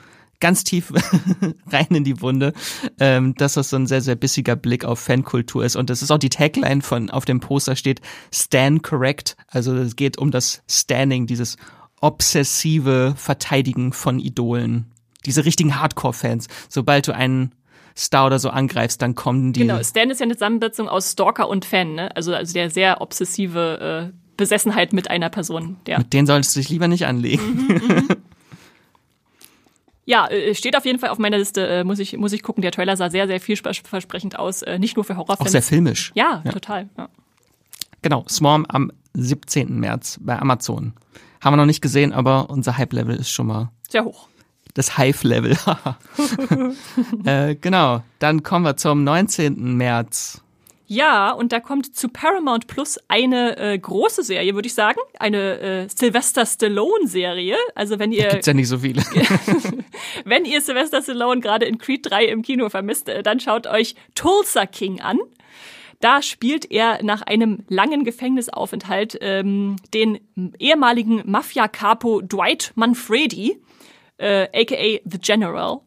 ganz 0.40 0.64
tief 0.64 0.92
rein 1.72 1.86
in 1.90 2.04
die 2.04 2.20
Wunde, 2.20 2.52
ähm, 3.00 3.34
dass 3.36 3.54
das 3.54 3.70
so 3.70 3.76
ein 3.76 3.86
sehr, 3.86 4.02
sehr 4.02 4.16
bissiger 4.16 4.56
Blick 4.56 4.84
auf 4.84 5.00
Fankultur 5.00 5.64
ist. 5.64 5.76
Und 5.76 5.90
das 5.90 6.02
ist 6.02 6.10
auch 6.10 6.18
die 6.18 6.28
Tagline 6.28 6.82
von, 6.82 7.10
auf 7.10 7.24
dem 7.24 7.40
Poster 7.40 7.76
steht, 7.76 8.00
Stand 8.32 8.82
Correct. 8.82 9.36
Also 9.48 9.74
es 9.76 9.96
geht 9.96 10.18
um 10.18 10.30
das 10.30 10.62
Standing, 10.68 11.26
dieses 11.26 11.56
obsessive 12.00 13.14
Verteidigen 13.16 13.92
von 13.92 14.18
Idolen. 14.18 14.92
Diese 15.24 15.44
richtigen 15.44 15.80
Hardcore-Fans. 15.80 16.48
Sobald 16.68 17.08
du 17.08 17.14
einen 17.14 17.52
Star 17.96 18.26
oder 18.26 18.38
so 18.38 18.50
angreifst, 18.50 19.00
dann 19.00 19.14
kommen 19.14 19.52
die. 19.52 19.60
Genau, 19.60 19.82
Stan 19.82 20.10
ist 20.10 20.20
ja 20.20 20.24
eine 20.24 20.34
Zusammensetzung 20.34 20.88
aus 20.88 21.12
Stalker 21.12 21.48
und 21.48 21.64
Fan, 21.64 21.94
ne? 21.94 22.14
Also, 22.14 22.34
also 22.34 22.52
der 22.52 22.70
sehr 22.70 23.00
obsessive 23.00 24.12
äh, 24.12 24.16
Besessenheit 24.36 24.92
mit 24.92 25.10
einer 25.10 25.30
Person. 25.30 25.76
Ja. 25.88 25.98
Mit 25.98 26.12
denen 26.12 26.26
solltest 26.26 26.54
du 26.54 26.60
dich 26.60 26.68
lieber 26.68 26.88
nicht 26.88 27.06
anlegen. 27.06 27.42
Mhm, 27.42 27.88
mhm. 27.88 28.08
Ja, 30.08 30.28
äh, 30.28 30.54
steht 30.54 30.76
auf 30.76 30.84
jeden 30.84 31.00
Fall 31.00 31.10
auf 31.10 31.18
meiner 31.18 31.38
Liste, 31.38 31.66
äh, 31.66 31.82
muss 31.82 31.98
ich, 31.98 32.16
muss 32.16 32.32
ich 32.32 32.44
gucken. 32.44 32.62
Der 32.62 32.70
Trailer 32.70 32.96
sah 32.96 33.10
sehr, 33.10 33.26
sehr 33.26 33.40
vielversprechend 33.40 34.38
aus, 34.38 34.62
äh, 34.62 34.78
nicht 34.78 34.94
nur 34.94 35.04
für 35.04 35.16
Horrorfans. 35.16 35.48
Auch 35.48 35.52
sehr 35.52 35.62
filmisch. 35.62 36.12
Ja, 36.14 36.42
ja. 36.44 36.52
total. 36.52 36.88
Ja. 36.96 37.08
Genau, 38.02 38.24
Swarm 38.28 38.66
am 38.68 38.92
17. 39.14 39.80
März 39.80 40.20
bei 40.22 40.38
Amazon. 40.38 40.92
Haben 41.40 41.54
wir 41.54 41.56
noch 41.56 41.66
nicht 41.66 41.80
gesehen, 41.80 42.12
aber 42.12 42.50
unser 42.50 42.76
Hype-Level 42.78 43.16
ist 43.16 43.30
schon 43.30 43.48
mal 43.48 43.72
sehr 43.88 44.04
hoch 44.04 44.28
das 44.76 44.98
Hive-Level. 44.98 45.56
äh, 47.24 47.54
genau, 47.56 48.02
dann 48.18 48.42
kommen 48.42 48.64
wir 48.64 48.76
zum 48.76 49.04
19. 49.04 49.76
März. 49.76 50.42
Ja, 50.88 51.32
und 51.32 51.50
da 51.50 51.58
kommt 51.58 51.96
zu 51.96 52.08
Paramount 52.08 52.68
Plus 52.68 52.98
eine 53.08 53.56
äh, 53.56 53.76
große 53.76 54.22
Serie, 54.22 54.54
würde 54.54 54.68
ich 54.68 54.74
sagen. 54.74 55.00
Eine 55.18 55.58
äh, 55.58 55.88
Sylvester 55.88 56.46
Stallone-Serie. 56.46 57.56
Also 57.74 57.98
wenn 57.98 58.12
ihr. 58.12 58.24
Da 58.24 58.30
gibt's 58.30 58.46
ja 58.46 58.54
nicht 58.54 58.68
so 58.68 58.78
viele. 58.78 59.02
wenn 60.24 60.44
ihr 60.44 60.60
Sylvester 60.60 61.02
Stallone 61.02 61.40
gerade 61.40 61.66
in 61.66 61.78
Creed 61.78 62.08
3 62.08 62.26
im 62.26 62.42
Kino 62.42 62.68
vermisst, 62.68 63.08
äh, 63.08 63.24
dann 63.24 63.40
schaut 63.40 63.66
euch 63.66 63.96
Tulsa 64.14 64.66
King 64.66 65.00
an. 65.00 65.18
Da 66.00 66.22
spielt 66.22 66.70
er 66.70 67.02
nach 67.02 67.22
einem 67.22 67.64
langen 67.68 68.04
Gefängnisaufenthalt 68.04 69.18
ähm, 69.22 69.76
den 69.94 70.20
ehemaligen 70.58 71.22
Mafia-Capo 71.24 72.20
Dwight 72.20 72.72
Manfredi 72.76 73.58
äh, 74.18 74.48
aka 74.52 75.00
The 75.04 75.18
General, 75.18 75.80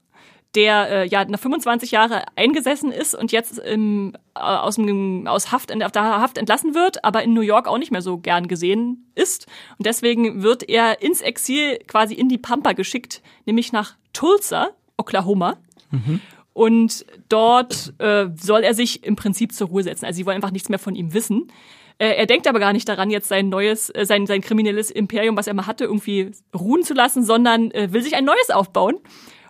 der 0.55 0.89
äh, 0.89 1.07
ja 1.07 1.25
nach 1.25 1.39
25 1.39 1.91
Jahre 1.91 2.23
eingesessen 2.35 2.91
ist 2.91 3.15
und 3.15 3.31
jetzt 3.31 3.59
im, 3.59 4.13
äh, 4.35 4.39
aus, 4.39 4.75
dem, 4.75 5.27
aus 5.27 5.51
Haft, 5.51 5.71
auf 5.71 5.91
der 5.91 6.03
Haft 6.03 6.37
entlassen 6.37 6.73
wird, 6.73 7.03
aber 7.03 7.23
in 7.23 7.33
New 7.33 7.41
York 7.41 7.67
auch 7.67 7.77
nicht 7.77 7.91
mehr 7.91 8.01
so 8.01 8.17
gern 8.17 8.47
gesehen 8.47 9.11
ist. 9.15 9.47
Und 9.77 9.85
deswegen 9.85 10.41
wird 10.41 10.67
er 10.67 11.01
ins 11.01 11.21
Exil 11.21 11.79
quasi 11.87 12.15
in 12.15 12.29
die 12.29 12.37
Pampa 12.37 12.73
geschickt, 12.73 13.21
nämlich 13.45 13.71
nach 13.71 13.95
Tulsa, 14.13 14.69
Oklahoma. 14.97 15.57
Mhm. 15.91 16.21
Und 16.53 17.05
dort 17.29 17.93
äh, 17.99 18.27
soll 18.35 18.63
er 18.63 18.73
sich 18.73 19.03
im 19.05 19.15
Prinzip 19.15 19.53
zur 19.53 19.67
Ruhe 19.67 19.83
setzen. 19.83 20.05
Also 20.05 20.17
sie 20.17 20.25
wollen 20.25 20.35
einfach 20.35 20.51
nichts 20.51 20.67
mehr 20.67 20.79
von 20.79 20.95
ihm 20.95 21.13
wissen. 21.13 21.47
Äh, 21.99 22.15
er 22.15 22.25
denkt 22.25 22.47
aber 22.47 22.59
gar 22.59 22.73
nicht 22.73 22.89
daran, 22.89 23.09
jetzt 23.09 23.27
sein 23.27 23.49
neues, 23.49 23.89
äh, 23.89 24.05
sein, 24.05 24.25
sein 24.25 24.41
kriminelles 24.41 24.89
Imperium, 24.89 25.37
was 25.37 25.47
er 25.47 25.53
mal 25.53 25.67
hatte, 25.67 25.83
irgendwie 25.83 26.31
ruhen 26.57 26.83
zu 26.83 26.93
lassen, 26.93 27.23
sondern 27.23 27.71
äh, 27.71 27.91
will 27.91 28.01
sich 28.01 28.15
ein 28.15 28.25
neues 28.25 28.49
aufbauen 28.49 28.97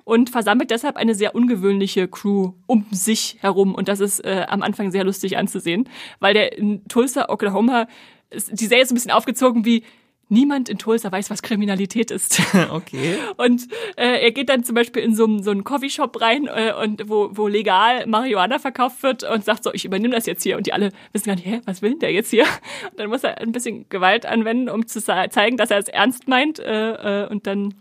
und 0.04 0.32
versammelt 0.32 0.72
deshalb 0.72 0.98
eine 0.98 1.14
sehr 1.14 1.36
ungewöhnliche 1.36 2.08
Crew 2.08 2.54
um 2.66 2.88
sich 2.90 3.38
herum. 3.42 3.76
Und 3.76 3.88
das 3.88 4.00
ist 4.00 4.26
äh, 4.26 4.46
am 4.50 4.64
Anfang 4.64 4.90
sehr 4.90 5.04
lustig 5.04 5.38
anzusehen, 5.38 5.88
weil 6.20 6.34
der 6.34 6.58
in 6.58 6.88
Tulsa, 6.88 7.30
Oklahoma, 7.30 7.88
die 8.32 8.66
Serie 8.66 8.84
ist 8.84 8.92
ein 8.92 8.96
bisschen 8.96 9.12
aufgezogen 9.12 9.66
wie 9.66 9.84
niemand 10.30 10.70
in 10.70 10.78
Tulsa 10.78 11.12
weiß, 11.12 11.30
was 11.30 11.42
Kriminalität 11.42 12.12
ist. 12.12 12.42
Okay. 12.70 13.18
Und 13.38 13.68
äh, 13.96 14.22
er 14.22 14.32
geht 14.32 14.50
dann 14.50 14.64
zum 14.64 14.76
Beispiel 14.76 15.02
in 15.02 15.16
so, 15.16 15.40
so 15.42 15.52
einen 15.52 15.64
Coffeeshop 15.64 16.22
rein, 16.22 16.48
äh, 16.48 16.74
und 16.74 17.10
wo, 17.10 17.30
wo 17.32 17.48
legal 17.48 18.06
Marihuana 18.06 18.60
verkauft 18.60 19.02
wird 19.02 19.24
und 19.24 19.44
sagt 19.44 19.64
so, 19.64 19.74
ich 19.74 19.86
übernehme 19.86 20.14
das 20.14 20.26
jetzt 20.26 20.44
hier. 20.44 20.58
Und 20.58 20.68
die 20.68 20.74
alle 20.74 20.92
wissen 21.14 21.28
gar 21.28 21.36
nicht, 21.36 21.48
hä, 21.48 21.62
was 21.66 21.82
will 21.82 21.92
denn 21.92 22.00
der 22.00 22.12
jetzt 22.12 22.30
hier? 22.30 22.44
Und 22.92 23.00
dann 23.00 23.10
muss 23.10 23.24
er 23.24 23.40
ein 23.40 23.52
bisschen 23.52 23.88
Gewalt 23.90 24.26
anwenden, 24.26 24.70
um 24.70 24.86
zu 24.88 25.02
zeigen, 25.02 25.58
dass 25.58 25.72
er 25.72 25.80
es 25.80 25.88
ernst 25.88 26.28
meint. 26.28 26.60
Äh, 26.60 27.24
äh, 27.24 27.28
und 27.30 27.48
dann 27.48 27.74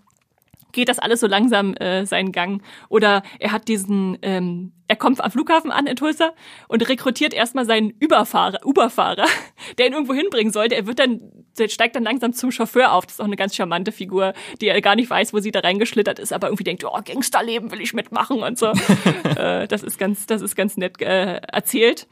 geht 0.72 0.88
das 0.88 0.98
alles 0.98 1.20
so 1.20 1.26
langsam 1.26 1.74
äh, 1.74 2.04
seinen 2.06 2.32
Gang. 2.32 2.62
Oder 2.88 3.22
er 3.38 3.52
hat 3.52 3.68
diesen, 3.68 4.18
ähm, 4.22 4.72
er 4.86 4.96
kommt 4.96 5.22
am 5.22 5.30
Flughafen 5.30 5.70
an 5.70 5.86
in 5.86 5.96
Tulsa 5.96 6.32
und 6.68 6.88
rekrutiert 6.88 7.34
erstmal 7.34 7.64
seinen 7.64 7.90
Überfahrer, 7.90 8.64
Uberfahrer, 8.64 9.26
der 9.78 9.86
ihn 9.86 9.92
irgendwo 9.92 10.14
hinbringen 10.14 10.52
sollte. 10.52 10.74
Er 10.74 10.86
wird 10.86 10.98
dann, 10.98 11.20
der 11.58 11.68
steigt 11.68 11.96
dann 11.96 12.04
langsam 12.04 12.32
zum 12.32 12.50
Chauffeur 12.50 12.92
auf. 12.92 13.06
Das 13.06 13.14
ist 13.14 13.20
auch 13.20 13.26
eine 13.26 13.36
ganz 13.36 13.54
charmante 13.54 13.92
Figur, 13.92 14.34
die 14.60 14.68
er 14.68 14.80
gar 14.80 14.96
nicht 14.96 15.10
weiß, 15.10 15.32
wo 15.32 15.40
sie 15.40 15.50
da 15.50 15.60
reingeschlittert 15.60 16.18
ist, 16.18 16.32
aber 16.32 16.48
irgendwie 16.48 16.64
denkt, 16.64 16.84
oh, 16.84 16.98
Gangsterleben 17.04 17.70
will 17.70 17.80
ich 17.80 17.92
mitmachen 17.92 18.42
und 18.42 18.58
so. 18.58 18.66
äh, 19.36 19.66
das 19.68 19.82
ist 19.82 19.98
ganz, 19.98 20.26
das 20.26 20.42
ist 20.42 20.56
ganz 20.56 20.76
nett 20.76 21.00
äh, 21.00 21.36
erzählt. 21.36 22.06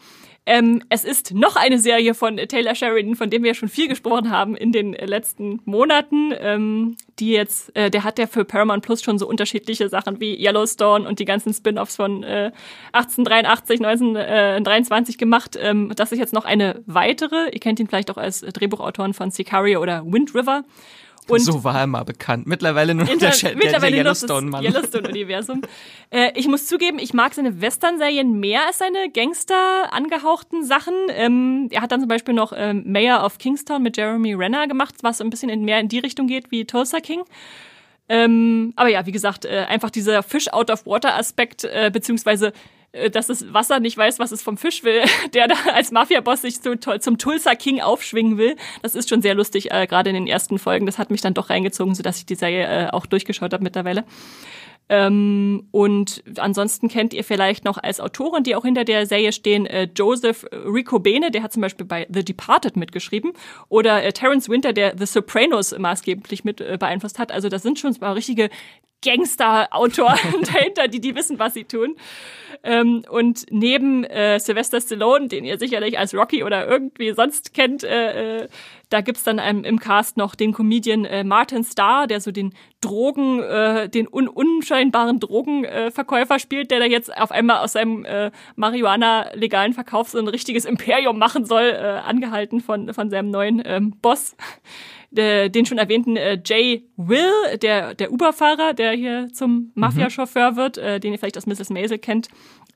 Ähm, 0.47 0.82
es 0.88 1.05
ist 1.05 1.34
noch 1.34 1.57
eine 1.57 1.78
Serie 1.78 2.14
von 2.14 2.36
Taylor 2.36 2.76
Sheridan, 2.76 3.16
von 3.16 3.30
dem 3.30 3.42
wir 3.42 3.55
schon 3.55 3.68
viel 3.68 3.88
gesprochen 3.88 4.30
haben 4.30 4.57
in 4.57 4.70
den 4.70 4.92
letzten 4.92 5.61
Monaten. 5.64 6.32
Ähm, 6.38 6.97
die 7.18 7.30
jetzt, 7.30 7.74
äh, 7.74 7.90
der 7.90 8.05
hat 8.05 8.18
ja 8.18 8.26
für 8.26 8.44
Paramount 8.44 8.84
Plus 8.84 9.03
schon 9.03 9.18
so 9.18 9.26
unterschiedliche 9.26 9.88
Sachen 9.88 10.20
wie 10.20 10.36
Yellowstone 10.36 11.09
und 11.09 11.18
die 11.18 11.24
ganzen 11.24 11.53
Spin-offs 11.53 11.97
von 11.97 12.22
äh, 12.22 12.53
1883, 12.92 13.80
1923 13.84 15.18
gemacht. 15.18 15.59
Ähm, 15.61 15.92
das 15.97 16.12
ist 16.12 16.18
jetzt 16.18 16.32
noch 16.32 16.44
eine 16.44 16.82
weitere. 16.86 17.51
Ihr 17.53 17.61
kennt 17.61 17.80
ihn 17.80 17.88
vielleicht 17.88 18.11
auch 18.11 18.18
als 18.18 18.40
Drehbuchautoren 18.40 19.14
von 19.14 19.30
Sicario 19.30 19.80
oder 19.80 20.05
Wind 20.07 20.34
River. 20.34 20.64
Und 21.29 21.41
so 21.41 21.64
war 21.64 21.81
er 21.81 21.87
mal 21.87 22.05
bekannt. 22.05 22.47
Mittlerweile 22.47 22.95
nur 22.95 23.05
noch 23.05 23.18
der, 23.18 23.31
der, 23.31 23.57
mittlerweile 23.57 23.97
der 23.97 24.05
Yellowstone-Mann. 24.05 24.64
Yellowstone-Universum. 24.64 25.62
äh, 26.11 26.33
ich 26.35 26.47
muss 26.49 26.66
zugeben, 26.66 26.99
ich 26.99 27.14
mag 27.14 27.35
seine 27.35 27.61
Western-Serien 27.61 28.39
mehr 28.39 28.66
als 28.66 28.79
seine 28.79 29.11
Gangster 29.11 29.93
angehauchten 29.93 30.64
Sachen. 30.64 30.95
Ähm, 31.11 31.68
er 31.70 31.83
hat 31.83 31.93
dann 31.93 32.01
zum 32.01 32.09
Beispiel 32.09 32.35
noch 32.35 32.53
ähm, 32.57 32.85
Mayor 32.87 33.24
of 33.24 33.39
Kingstown 33.39 33.83
mit 33.83 33.97
Jeremy 33.97 34.35
Renner 34.35 34.66
gemacht, 34.68 34.95
was 35.03 35.20
ein 35.20 35.31
bisschen 35.31 35.49
in, 35.49 35.64
mehr 35.64 35.81
in 35.81 35.89
die 35.89 35.99
Richtung 35.99 36.27
geht 36.27 36.51
wie 36.51 36.64
Tulsa 36.64 37.01
King. 37.01 37.22
Ähm, 38.09 38.72
aber 38.77 38.89
ja, 38.89 39.05
wie 39.07 39.12
gesagt, 39.12 39.45
äh, 39.45 39.66
einfach 39.68 39.91
dieser 39.91 40.22
Fish-out-of-water-Aspekt, 40.22 41.64
äh, 41.64 41.91
beziehungsweise 41.93 42.53
dass 43.11 43.26
das 43.28 43.53
Wasser 43.53 43.80
nicht 43.80 43.97
weiß, 43.97 44.18
was 44.18 44.32
es 44.32 44.42
vom 44.42 44.57
Fisch 44.57 44.84
will, 44.84 45.03
der 45.34 45.49
da 45.49 45.55
als 45.72 45.90
Mafia-Boss 45.90 46.42
sich 46.42 46.61
zu, 46.61 46.78
zum 46.78 47.18
Tulsa 47.18 47.55
King 47.55 47.80
aufschwingen 47.80 48.38
will. 48.38 48.57
Das 48.82 48.94
ist 48.94 49.09
schon 49.09 49.22
sehr 49.22 49.34
lustig, 49.34 49.70
äh, 49.70 49.86
gerade 49.86 50.11
in 50.11 50.14
den 50.14 50.26
ersten 50.26 50.59
Folgen. 50.59 50.86
Das 50.86 50.99
hat 50.99 51.11
mich 51.11 51.20
dann 51.20 51.34
doch 51.34 51.51
reingezogen, 51.51 51.94
sodass 51.94 52.18
ich 52.18 52.26
die 52.26 52.34
Serie 52.34 52.86
äh, 52.86 52.90
auch 52.90 53.07
durchgeschaut 53.07 53.53
habe 53.53 53.62
mittlerweile. 53.62 54.05
Ähm, 54.88 55.66
und 55.72 56.22
ansonsten 56.38 56.88
kennt 56.88 57.12
ihr 57.12 57.24
vielleicht 57.24 57.64
noch 57.64 57.78
als 57.78 58.01
Autorin, 58.01 58.44
die 58.44 58.55
auch 58.55 58.64
hinter 58.64 58.84
der 58.84 59.07
Serie 59.07 59.32
stehen, 59.32 59.66
äh, 59.66 59.88
Joseph 59.94 60.47
Ricobene, 60.53 61.32
der 61.32 61.42
hat 61.42 61.53
zum 61.53 61.62
Beispiel 61.62 61.86
bei 61.86 62.07
The 62.09 62.24
Departed 62.24 62.76
mitgeschrieben, 62.76 63.32
oder 63.68 64.05
äh, 64.05 64.12
Terence 64.12 64.49
Winter, 64.49 64.72
der 64.72 64.97
The 64.97 65.07
Sopranos 65.07 65.76
maßgeblich 65.76 66.44
mit 66.44 66.61
äh, 66.61 66.76
beeinflusst 66.78 67.18
hat. 67.18 67.32
Also 67.32 67.49
das 67.49 67.62
sind 67.62 67.80
schon 67.80 67.97
mal 68.01 68.12
richtige 68.12 68.49
Gangster-Autoren 69.05 70.42
dahinter, 70.53 70.88
die 70.88 71.01
die 71.01 71.14
wissen, 71.14 71.38
was 71.38 71.55
sie 71.55 71.64
tun. 71.64 71.97
Ähm, 72.62 73.05
und 73.09 73.47
neben 73.51 74.05
äh, 74.05 74.40
Sylvester 74.40 74.80
Stallone, 74.80 75.28
den 75.28 75.44
ihr 75.44 75.59
sicherlich 75.59 75.99
als 75.99 76.14
Rocky 76.14 76.42
oder 76.42 76.66
irgendwie 76.66 77.12
sonst 77.12 77.55
kennt, 77.55 77.84
äh, 77.84 78.44
äh, 78.44 78.49
da 78.88 79.01
gibt's 79.01 79.24
dann 79.24 79.40
ähm, 79.42 79.64
im 79.64 79.78
Cast 79.78 80.16
noch 80.16 80.34
den 80.34 80.53
Comedian 80.53 81.05
äh, 81.05 81.24
Martin 81.24 81.64
Starr, 81.64 82.07
der 82.07 82.20
so 82.20 82.30
den 82.30 82.55
Drogen, 82.80 83.42
äh, 83.42 83.88
den 83.88 84.09
un 84.11 84.28
unscheinbaren 84.28 85.18
Drogenverkäufer 85.20 86.36
äh, 86.36 86.40
spielt, 86.40 86.70
der 86.70 86.78
da 86.78 86.86
jetzt 86.86 87.16
auf 87.16 87.32
einmal 87.32 87.59
aus 87.59 87.72
seinem 87.72 88.05
äh, 88.05 88.30
Marihuana-legalen 88.55 89.72
Verkauf 89.72 90.09
so 90.09 90.18
ein 90.18 90.28
richtiges 90.28 90.64
Imperium 90.64 91.18
machen 91.18 91.44
soll, 91.44 91.64
äh, 91.64 92.01
angehalten 92.05 92.61
von, 92.61 92.92
von 92.94 93.11
seinem 93.11 93.30
neuen 93.30 93.62
ähm, 93.64 93.97
Boss 94.01 94.36
äh, 95.19 95.49
den 95.49 95.67
schon 95.67 95.79
erwähnten 95.79 96.17
äh, 96.17 96.41
Jay 96.45 96.85
Will, 96.97 97.59
der, 97.62 97.95
der 97.95 98.12
Uber-Fahrer, 98.12 98.75
der 98.75 98.93
hier 98.93 99.29
zum 99.33 99.73
Mafia-Chauffeur 99.75 100.57
wird, 100.57 100.79
äh, 100.79 101.01
den 101.01 101.12
ihr 101.12 101.19
vielleicht 101.19 101.37
aus 101.37 101.47
Mrs. 101.47 101.71
Maisel 101.71 101.99
kennt. 101.99 102.29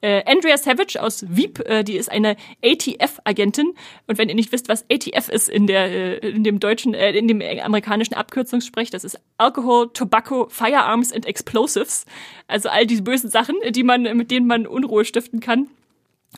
Äh, 0.03 0.23
Andrea 0.25 0.57
Savage 0.57 1.03
aus 1.03 1.27
Veep, 1.29 1.61
äh, 1.69 1.85
die 1.85 1.97
ist 1.97 2.11
eine 2.11 2.37
ATF-Agentin. 2.65 3.75
Und 4.07 4.19
wenn 4.19 4.29
ihr 4.29 4.35
nicht 4.35 4.51
wisst, 4.51 4.69
was 4.69 4.87
ATF 4.91 5.29
ist 5.29 5.49
in 5.49 5.67
der 5.67 6.23
äh, 6.23 6.29
in 6.31 6.43
dem 6.43 6.59
deutschen, 6.59 6.95
äh, 6.95 7.13
in 7.13 7.29
dem 7.29 7.43
amerikanischen 7.43 8.15
Abkürzungssprech, 8.15 8.91
das 8.91 9.05
ist 9.05 9.21
Alcohol, 9.37 9.91
Tobacco, 9.93 10.49
Firearms 10.49 11.13
and 11.13 11.27
Explosives. 11.27 12.07
Also 12.49 12.71
all 12.71 12.87
diese 12.87 13.03
bösen 13.03 13.29
Sachen, 13.29 13.57
die 13.71 13.83
man, 13.83 14.03
mit 14.17 14.31
denen 14.31 14.47
man 14.47 14.67
Unruhe 14.67 15.05
stiften 15.05 15.41
kann. 15.41 15.69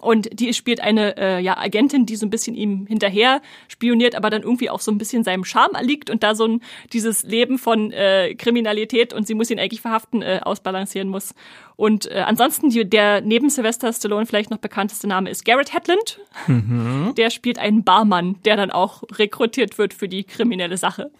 Und 0.01 0.40
die 0.40 0.55
spielt 0.55 0.80
eine 0.80 1.16
äh, 1.18 1.40
ja, 1.40 1.59
Agentin, 1.59 2.07
die 2.07 2.16
so 2.16 2.24
ein 2.24 2.30
bisschen 2.30 2.55
ihm 2.55 2.86
hinterher 2.86 3.43
spioniert, 3.68 4.14
aber 4.14 4.30
dann 4.30 4.43
irgendwie 4.43 4.70
auch 4.70 4.80
so 4.80 4.90
ein 4.90 4.97
bisschen 4.97 5.22
seinem 5.22 5.45
Charme 5.45 5.74
erliegt 5.74 6.09
und 6.09 6.22
da 6.22 6.34
so 6.34 6.47
ein 6.47 6.61
dieses 6.93 7.24
Leben 7.24 7.59
von 7.59 7.93
äh, 7.93 8.34
Kriminalität 8.34 9.12
und 9.12 9.26
sie 9.26 9.34
muss 9.34 9.51
ihn 9.51 9.61
eigentlich 9.61 9.82
verhaften, 9.82 10.22
äh, 10.22 10.40
ausbalancieren 10.43 11.09
muss. 11.09 11.34
Und 11.76 12.11
äh, 12.11 12.24
ansonsten, 12.26 12.70
die, 12.70 12.88
der 12.88 13.20
neben 13.20 13.51
Sylvester 13.51 13.93
Stallone 13.93 14.24
vielleicht 14.24 14.51
noch 14.51 14.59
bekannteste 14.59 15.07
Name 15.07 15.28
ist 15.28 15.45
Garrett 15.45 15.74
Hedlund. 15.74 16.20
Mhm. 16.47 17.12
Der 17.16 17.28
spielt 17.28 17.59
einen 17.59 17.84
Barmann, 17.84 18.36
der 18.45 18.57
dann 18.57 18.70
auch 18.70 19.03
rekrutiert 19.12 19.76
wird 19.76 19.93
für 19.93 20.09
die 20.09 20.24
kriminelle 20.24 20.78
Sache. 20.78 21.11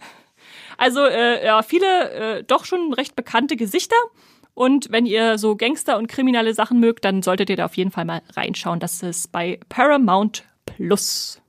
Also 0.79 1.05
äh, 1.05 1.45
ja, 1.45 1.63
viele 1.63 2.11
äh, 2.39 2.45
doch 2.45 2.65
schon 2.65 2.93
recht 2.95 3.17
bekannte 3.17 3.57
Gesichter. 3.57 3.97
Und 4.55 4.89
wenn 4.91 5.07
ihr 5.07 5.39
so 5.39 5.57
Gangster 5.57 5.97
und 5.97 6.09
kriminelle 6.09 6.55
Sachen 6.55 6.79
mögt, 6.79 7.05
dann 7.05 7.23
solltet 7.23 7.49
ihr 7.51 7.57
da 7.57 7.65
auf 7.65 7.77
jeden 7.77 7.91
Fall 7.91 8.05
mal 8.05 8.23
reinschauen. 8.35 8.81
Das 8.81 9.03
ist 9.03 9.33
bei 9.33 9.59
Paramount 9.69 10.45
Plus. 10.67 11.41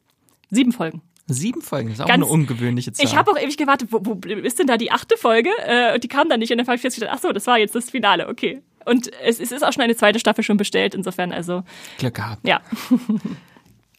Sieben 0.49 0.71
Folgen. 0.71 1.01
Sieben 1.27 1.61
Folgen, 1.61 1.89
das 1.89 1.99
ist 1.99 2.03
auch 2.03 2.07
Ganz, 2.07 2.23
eine 2.23 2.31
ungewöhnliche 2.31 2.91
Zahl. 2.91 3.05
Ich 3.05 3.15
habe 3.15 3.31
auch 3.31 3.39
ewig 3.39 3.57
gewartet, 3.57 3.89
wo, 3.91 4.01
wo 4.03 4.27
ist 4.27 4.59
denn 4.59 4.67
da 4.67 4.77
die 4.77 4.91
achte 4.91 5.17
Folge? 5.17 5.49
Äh, 5.65 5.93
und 5.93 6.03
die 6.03 6.09
kam 6.09 6.27
dann 6.27 6.39
nicht 6.39 6.51
und 6.51 6.57
dann 6.57 6.67
habe 6.67 6.75
ich 6.75 6.81
festgestellt, 6.81 7.11
ach 7.13 7.21
so, 7.21 7.31
das 7.31 7.47
war 7.47 7.57
jetzt 7.57 7.75
das 7.75 7.89
Finale, 7.89 8.27
okay. 8.27 8.61
Und 8.85 9.09
es, 9.21 9.39
es 9.39 9.53
ist 9.53 9.63
auch 9.63 9.71
schon 9.71 9.83
eine 9.83 9.95
zweite 9.95 10.19
Staffel 10.19 10.43
schon 10.43 10.57
bestellt, 10.57 10.93
insofern 10.93 11.31
also. 11.31 11.63
Glück 11.97 12.15
gehabt. 12.15 12.45
Ja. 12.45 12.61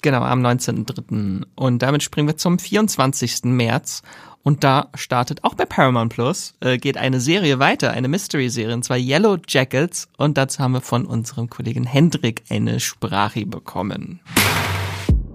genau, 0.02 0.20
am 0.20 0.44
19.03. 0.44 1.44
Und 1.55 1.82
damit 1.82 2.02
springen 2.02 2.28
wir 2.28 2.36
zum 2.36 2.59
24. 2.59 3.44
März. 3.44 4.02
Und 4.47 4.62
da 4.62 4.90
startet 4.95 5.42
auch 5.42 5.55
bei 5.55 5.64
Paramount 5.64 6.12
Plus, 6.12 6.53
äh, 6.61 6.76
geht 6.76 6.99
eine 6.99 7.18
Serie 7.18 7.59
weiter, 7.59 7.92
eine 7.92 8.09
Mystery-Serie, 8.09 8.74
und 8.74 8.84
zwar 8.84 8.99
Yellow 8.99 9.38
Jackets. 9.49 10.07
Und 10.18 10.36
dazu 10.36 10.59
haben 10.59 10.72
wir 10.72 10.82
von 10.82 11.07
unserem 11.07 11.49
Kollegen 11.49 11.84
Hendrik 11.84 12.42
eine 12.51 12.78
Sprache 12.78 13.47
bekommen. 13.47 14.20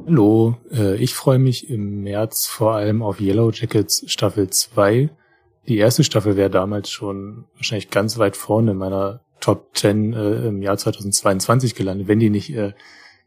Hallo, 0.06 0.58
äh, 0.72 0.96
ich 0.98 1.16
freue 1.16 1.40
mich 1.40 1.72
im 1.72 2.04
März 2.04 2.46
vor 2.46 2.76
allem 2.76 3.02
auf 3.02 3.20
Yellow 3.20 3.50
Jackets 3.52 4.04
Staffel 4.06 4.52
2. 4.52 5.10
Die 5.68 5.78
erste 5.78 6.04
Staffel 6.04 6.36
wäre 6.38 6.52
damals 6.52 6.92
schon 6.92 7.46
wahrscheinlich 7.56 7.90
ganz 7.90 8.20
weit 8.20 8.38
vorne 8.38 8.72
in 8.72 8.78
meiner 8.78 9.22
Top 9.40 9.76
10 9.76 10.14
äh, 10.14 10.48
im 10.50 10.62
Jahr 10.62 10.78
2022 10.78 11.74
gelandet, 11.74 12.08
wenn 12.08 12.20
die 12.20 12.30
nicht 12.30 12.52
äh, 12.56 12.74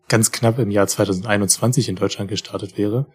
ganz 0.06 0.30
knapp 0.30 0.60
im 0.60 0.70
Jahr 0.70 0.86
2021 0.86 1.88
in 1.88 1.96
Deutschland 1.96 2.30
gestartet 2.30 2.78
wäre. 2.78 3.06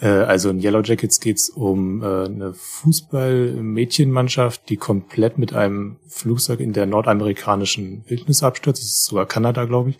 Äh, 0.00 0.08
also 0.08 0.50
in 0.50 0.60
Yellow 0.60 0.82
Jackets 0.82 1.20
geht's 1.20 1.48
um 1.48 2.02
äh, 2.02 2.24
eine 2.24 2.52
Fußball-Mädchenmannschaft, 2.54 4.68
die 4.68 4.76
komplett 4.76 5.38
mit 5.38 5.54
einem 5.54 5.98
Flugzeug 6.06 6.58
in 6.60 6.72
der 6.72 6.86
nordamerikanischen 6.86 8.04
Wildnis 8.06 8.42
abstürzt. 8.42 8.82
Das 8.82 8.88
ist 8.88 9.04
sogar 9.04 9.26
Kanada, 9.26 9.64
glaube 9.64 9.90
ich. 9.90 9.98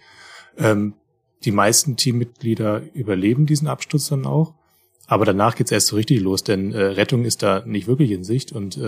Ähm, 0.59 0.95
die 1.45 1.53
meisten 1.53 1.97
Teammitglieder 1.97 2.83
überleben 2.95 3.47
diesen 3.47 3.69
Absturz 3.69 4.09
dann 4.09 4.27
auch. 4.27 4.55
Aber 5.07 5.25
danach 5.25 5.55
geht's 5.55 5.71
erst 5.71 5.87
so 5.89 5.97
richtig 5.97 6.21
los, 6.21 6.43
denn 6.43 6.73
äh, 6.73 6.83
Rettung 6.83 7.25
ist 7.25 7.43
da 7.43 7.63
nicht 7.65 7.87
wirklich 7.87 8.11
in 8.11 8.25
Sicht 8.25 8.53
und 8.53 8.81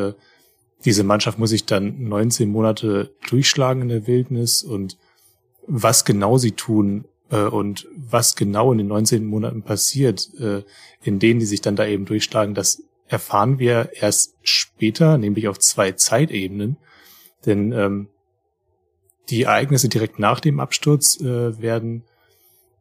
diese 0.85 1.03
Mannschaft 1.03 1.41
muss 1.41 1.51
sich 1.51 1.67
dann 1.67 2.05
19 2.05 2.49
Monate 2.49 3.13
durchschlagen 3.29 3.83
in 3.83 3.89
der 3.89 4.07
Wildnis 4.07 4.63
und 4.63 4.97
was 5.67 6.05
genau 6.05 6.39
sie 6.39 6.53
tun, 6.53 7.07
und 7.37 7.87
was 7.95 8.37
genau 8.37 8.73
in 8.73 8.79
den 8.79 8.87
19 8.89 9.25
Monaten 9.25 9.63
passiert, 9.63 10.29
äh, 10.41 10.63
in 11.03 11.19
denen 11.19 11.41
die 11.41 11.47
sich 11.47 11.61
dann 11.61 11.77
da 11.77 11.87
eben 11.87 12.05
durchschlagen, 12.05 12.55
das 12.55 12.83
erfahren 13.07 13.59
wir 13.59 13.91
erst 13.95 14.35
später, 14.43 15.19
nämlich 15.19 15.49
auf 15.49 15.59
zwei 15.59 15.93
Zeitebenen. 15.93 16.77
Denn 17.47 17.73
ähm, 17.73 18.09
die 19.31 19.43
Ereignisse 19.43 19.89
direkt 19.89 20.19
nach 20.19 20.41
dem 20.41 20.61
Absturz 20.61 21.21
äh, 21.21 21.61
werden 21.61 22.05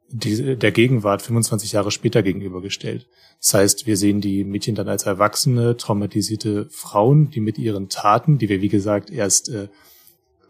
die, 0.10 0.56
der 0.56 0.72
Gegenwart 0.72 1.22
25 1.22 1.74
Jahre 1.74 1.92
später 1.92 2.24
gegenübergestellt. 2.24 3.08
Das 3.40 3.54
heißt, 3.54 3.88
wir 3.88 3.98
sehen 3.98 4.22
die 4.22 4.44
Mädchen 4.44 4.76
dann 4.76 4.88
als 4.88 5.06
erwachsene, 5.06 5.76
traumatisierte 5.76 6.68
Frauen, 6.70 7.30
die 7.30 7.42
mit 7.42 7.58
ihren 7.58 7.90
Taten, 7.90 8.38
die 8.38 8.50
wir 8.50 8.62
wie 8.62 8.70
gesagt 8.70 9.10
erst 9.10 9.50
äh, 9.50 9.68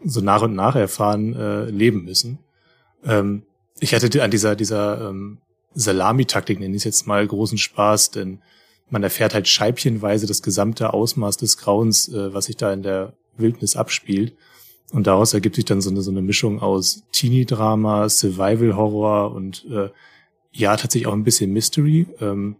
so 0.04 0.20
nach 0.20 0.42
und 0.42 0.54
nach 0.54 0.76
erfahren, 0.76 1.34
äh, 1.34 1.64
leben 1.64 2.04
müssen. 2.04 2.38
Ähm, 3.04 3.42
ich 3.80 3.94
hatte 3.94 4.22
an 4.22 4.30
dieser, 4.30 4.56
dieser 4.56 5.08
ähm, 5.08 5.38
Salami-Taktik, 5.74 6.58
nenne 6.60 6.74
ich 6.74 6.80
es 6.80 6.84
jetzt 6.84 7.06
mal, 7.06 7.26
großen 7.26 7.58
Spaß, 7.58 8.10
denn 8.10 8.40
man 8.90 9.02
erfährt 9.02 9.34
halt 9.34 9.48
scheibchenweise 9.48 10.26
das 10.26 10.42
gesamte 10.42 10.92
Ausmaß 10.94 11.36
des 11.36 11.58
Grauens, 11.58 12.08
äh, 12.08 12.32
was 12.32 12.46
sich 12.46 12.56
da 12.56 12.72
in 12.72 12.82
der 12.82 13.14
Wildnis 13.36 13.76
abspielt. 13.76 14.34
Und 14.90 15.06
daraus 15.06 15.34
ergibt 15.34 15.56
sich 15.56 15.66
dann 15.66 15.82
so 15.82 15.90
eine, 15.90 16.00
so 16.00 16.10
eine 16.10 16.22
Mischung 16.22 16.60
aus 16.60 17.02
Teenie-Drama, 17.12 18.08
Survival-Horror 18.08 19.32
und 19.34 19.66
äh, 19.70 19.90
ja, 20.52 20.76
tatsächlich 20.76 21.06
auch 21.06 21.12
ein 21.12 21.24
bisschen 21.24 21.52
Mystery. 21.52 22.06
Ähm, 22.20 22.56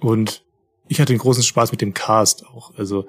und 0.00 0.42
ich 0.88 1.00
hatte 1.00 1.16
großen 1.16 1.42
Spaß 1.42 1.72
mit 1.72 1.80
dem 1.80 1.94
Cast 1.94 2.46
auch. 2.46 2.72
Also 2.76 3.06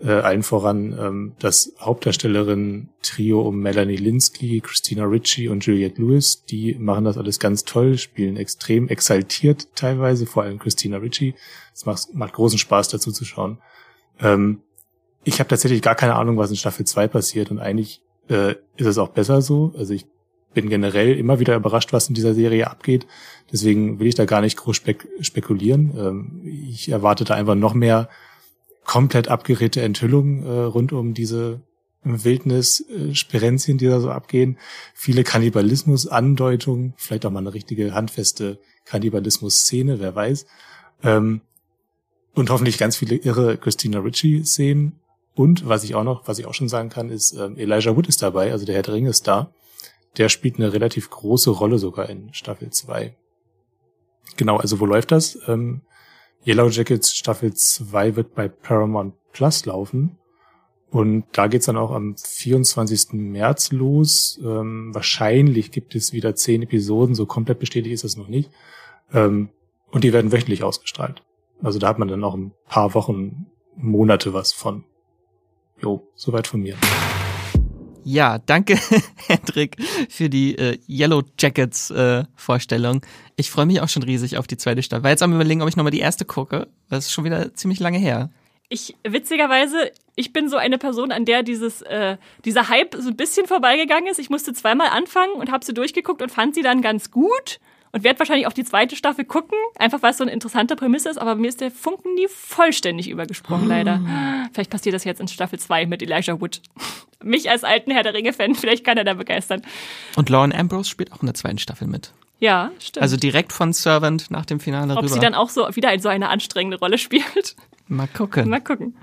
äh, 0.00 0.10
allen 0.10 0.42
voran 0.42 0.96
ähm, 0.98 1.32
das 1.40 1.72
Hauptdarstellerin-Trio 1.80 3.40
um 3.40 3.58
Melanie 3.58 3.96
Linsky, 3.96 4.60
Christina 4.60 5.04
Ritchie 5.04 5.48
und 5.48 5.64
Juliette 5.66 6.00
Lewis. 6.00 6.44
Die 6.44 6.74
machen 6.74 7.04
das 7.04 7.18
alles 7.18 7.40
ganz 7.40 7.64
toll, 7.64 7.98
spielen 7.98 8.36
extrem 8.36 8.88
exaltiert 8.88 9.68
teilweise, 9.74 10.26
vor 10.26 10.44
allem 10.44 10.58
Christina 10.58 10.98
Ritchie. 10.98 11.34
Es 11.74 11.84
macht, 11.84 12.14
macht 12.14 12.34
großen 12.34 12.58
Spaß 12.58 12.88
dazu 12.88 13.10
zu 13.10 13.24
schauen. 13.24 13.58
Ähm, 14.20 14.62
ich 15.24 15.40
habe 15.40 15.48
tatsächlich 15.48 15.82
gar 15.82 15.96
keine 15.96 16.14
Ahnung, 16.14 16.36
was 16.36 16.50
in 16.50 16.56
Staffel 16.56 16.86
2 16.86 17.08
passiert 17.08 17.50
und 17.50 17.58
eigentlich 17.58 18.00
äh, 18.28 18.54
ist 18.76 18.86
es 18.86 18.98
auch 18.98 19.08
besser 19.08 19.42
so. 19.42 19.72
Also 19.76 19.94
ich 19.94 20.06
bin 20.54 20.68
generell 20.68 21.16
immer 21.16 21.38
wieder 21.38 21.56
überrascht, 21.56 21.92
was 21.92 22.08
in 22.08 22.14
dieser 22.14 22.34
Serie 22.34 22.70
abgeht. 22.70 23.06
Deswegen 23.52 23.98
will 23.98 24.06
ich 24.06 24.14
da 24.14 24.24
gar 24.24 24.40
nicht 24.40 24.56
groß 24.56 24.76
spek 24.76 25.08
spekulieren. 25.20 25.92
Ähm, 25.96 26.40
ich 26.70 26.88
erwarte 26.88 27.24
da 27.24 27.34
einfach 27.34 27.54
noch 27.54 27.74
mehr 27.74 28.08
komplett 28.84 29.28
abgeredte 29.28 29.82
Enthüllungen 29.82 30.44
äh, 30.44 30.50
rund 30.50 30.92
um 30.92 31.14
diese 31.14 31.60
Wildnis-Sperenzien, 32.04 33.76
die 33.76 33.86
da 33.86 34.00
so 34.00 34.10
abgehen. 34.10 34.56
Viele 34.94 35.24
Kannibalismus-Andeutungen, 35.24 36.94
vielleicht 36.96 37.26
auch 37.26 37.30
mal 37.30 37.40
eine 37.40 37.52
richtige 37.52 37.92
handfeste 37.92 38.58
Kannibalismus-Szene, 38.86 40.00
wer 40.00 40.14
weiß. 40.14 40.46
Ähm, 41.02 41.42
Und 42.34 42.50
hoffentlich 42.50 42.78
ganz 42.78 42.96
viele 42.96 43.16
irre 43.16 43.56
Christina 43.58 43.98
Ritchie 43.98 44.44
sehen. 44.44 45.00
Und 45.34 45.68
was 45.68 45.84
ich 45.84 45.94
auch 45.94 46.04
noch, 46.04 46.28
was 46.28 46.38
ich 46.38 46.46
auch 46.46 46.54
schon 46.54 46.68
sagen 46.68 46.88
kann, 46.88 47.10
ist, 47.10 47.32
ähm, 47.32 47.56
Elijah 47.56 47.94
Wood 47.96 48.08
ist 48.08 48.22
dabei, 48.22 48.52
also 48.52 48.64
der 48.64 48.76
Herr 48.76 48.82
der 48.82 48.94
Ringe 48.94 49.10
ist 49.10 49.26
da. 49.26 49.52
Der 50.16 50.28
spielt 50.28 50.56
eine 50.56 50.72
relativ 50.72 51.10
große 51.10 51.50
Rolle 51.50 51.78
sogar 51.78 52.08
in 52.08 52.32
Staffel 52.32 52.70
2. 52.70 53.14
Genau, 54.36 54.56
also 54.56 54.80
wo 54.80 54.86
läuft 54.86 55.12
das? 55.12 55.38
Ähm, 55.46 55.82
Yellow 56.46 56.68
Jackets 56.68 57.14
Staffel 57.14 57.54
2 57.54 58.16
wird 58.16 58.34
bei 58.34 58.48
Paramount 58.48 59.14
Plus 59.32 59.66
laufen. 59.66 60.18
Und 60.90 61.24
da 61.32 61.48
geht's 61.48 61.66
dann 61.66 61.76
auch 61.76 61.90
am 61.90 62.16
24. 62.16 63.12
März 63.12 63.72
los. 63.72 64.40
Ähm, 64.42 64.94
wahrscheinlich 64.94 65.70
gibt 65.70 65.94
es 65.94 66.12
wieder 66.12 66.34
zehn 66.34 66.62
Episoden, 66.62 67.14
so 67.14 67.26
komplett 67.26 67.58
bestätigt 67.58 67.92
ist 67.92 68.04
das 68.04 68.16
noch 68.16 68.28
nicht. 68.28 68.50
Ähm, 69.12 69.50
und 69.90 70.04
die 70.04 70.12
werden 70.12 70.32
wöchentlich 70.32 70.62
ausgestrahlt. 70.62 71.22
Also 71.62 71.78
da 71.78 71.88
hat 71.88 71.98
man 71.98 72.08
dann 72.08 72.24
auch 72.24 72.34
ein 72.34 72.52
paar 72.68 72.94
Wochen, 72.94 73.46
Monate 73.76 74.32
was 74.32 74.52
von. 74.52 74.84
Jo, 75.80 76.08
soweit 76.14 76.46
von 76.46 76.60
mir. 76.60 76.76
Ja, 78.04 78.38
danke, 78.38 78.78
Hendrik, 79.26 79.76
für 80.08 80.28
die 80.28 80.56
äh, 80.56 80.78
Yellow 80.88 81.22
Jackets 81.38 81.90
äh, 81.90 82.24
Vorstellung. 82.36 83.02
Ich 83.36 83.50
freue 83.50 83.66
mich 83.66 83.80
auch 83.80 83.88
schon 83.88 84.02
riesig 84.02 84.38
auf 84.38 84.46
die 84.46 84.56
zweite 84.56 84.82
Staffel. 84.82 85.04
War 85.04 85.10
jetzt 85.10 85.22
am 85.22 85.34
überlegen, 85.34 85.62
ob 85.62 85.68
ich 85.68 85.76
nochmal 85.76 85.90
die 85.90 86.00
erste 86.00 86.24
gucke. 86.24 86.68
Das 86.88 87.06
ist 87.06 87.12
schon 87.12 87.24
wieder 87.24 87.54
ziemlich 87.54 87.80
lange 87.80 87.98
her. 87.98 88.30
Ich, 88.70 88.96
witzigerweise, 89.02 89.90
ich 90.14 90.32
bin 90.32 90.48
so 90.48 90.56
eine 90.56 90.78
Person, 90.78 91.10
an 91.10 91.24
der 91.24 91.42
dieses, 91.42 91.82
äh, 91.82 92.18
dieser 92.44 92.68
Hype 92.68 92.96
so 92.98 93.08
ein 93.08 93.16
bisschen 93.16 93.46
vorbeigegangen 93.46 94.10
ist. 94.10 94.18
Ich 94.18 94.30
musste 94.30 94.52
zweimal 94.52 94.88
anfangen 94.88 95.32
und 95.32 95.50
habe 95.50 95.64
sie 95.64 95.72
durchgeguckt 95.72 96.20
und 96.20 96.30
fand 96.30 96.54
sie 96.54 96.62
dann 96.62 96.82
ganz 96.82 97.10
gut 97.10 97.60
und 97.92 98.04
werde 98.04 98.18
wahrscheinlich 98.18 98.46
auch 98.46 98.52
die 98.52 98.64
zweite 98.64 98.96
Staffel 98.96 99.24
gucken, 99.24 99.58
einfach 99.78 100.02
weil 100.02 100.10
es 100.10 100.18
so 100.18 100.24
eine 100.24 100.32
interessante 100.32 100.76
Prämisse 100.76 101.08
ist, 101.08 101.18
aber 101.18 101.34
mir 101.34 101.48
ist 101.48 101.60
der 101.60 101.70
Funken 101.70 102.14
nie 102.14 102.28
vollständig 102.28 103.08
übergesprungen, 103.08 103.66
oh. 103.66 103.68
leider. 103.68 104.00
Vielleicht 104.52 104.70
passiert 104.70 104.94
das 104.94 105.04
jetzt 105.04 105.20
in 105.20 105.28
Staffel 105.28 105.58
2 105.58 105.86
mit 105.86 106.02
Elijah 106.02 106.40
Wood. 106.40 106.60
Mich 107.22 107.50
als 107.50 107.64
alten 107.64 107.90
Herr 107.90 108.04
der 108.04 108.14
Ringe-Fan, 108.14 108.54
vielleicht 108.54 108.84
kann 108.84 108.96
er 108.96 109.04
da 109.04 109.14
begeistern. 109.14 109.62
Und 110.16 110.28
Lauren 110.28 110.52
Ambrose 110.52 110.88
spielt 110.88 111.12
auch 111.12 111.20
in 111.20 111.26
der 111.26 111.34
zweiten 111.34 111.58
Staffel 111.58 111.88
mit. 111.88 112.12
Ja, 112.40 112.70
stimmt. 112.78 113.02
Also 113.02 113.16
direkt 113.16 113.52
von 113.52 113.72
Servant 113.72 114.30
nach 114.30 114.46
dem 114.46 114.60
Finale 114.60 114.92
Ob 114.92 115.02
rüber. 115.02 115.12
sie 115.12 115.18
dann 115.18 115.34
auch 115.34 115.50
so 115.50 115.66
wieder 115.74 115.92
in 115.92 116.00
so 116.00 116.08
eine 116.08 116.28
anstrengende 116.28 116.78
Rolle 116.78 116.98
spielt. 116.98 117.56
Mal 117.88 118.06
gucken. 118.06 118.48
Mal 118.48 118.60
gucken. 118.60 118.96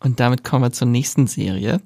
Und 0.00 0.18
damit 0.18 0.42
kommen 0.42 0.64
wir 0.64 0.72
zur 0.72 0.88
nächsten 0.88 1.28
Serie. 1.28 1.80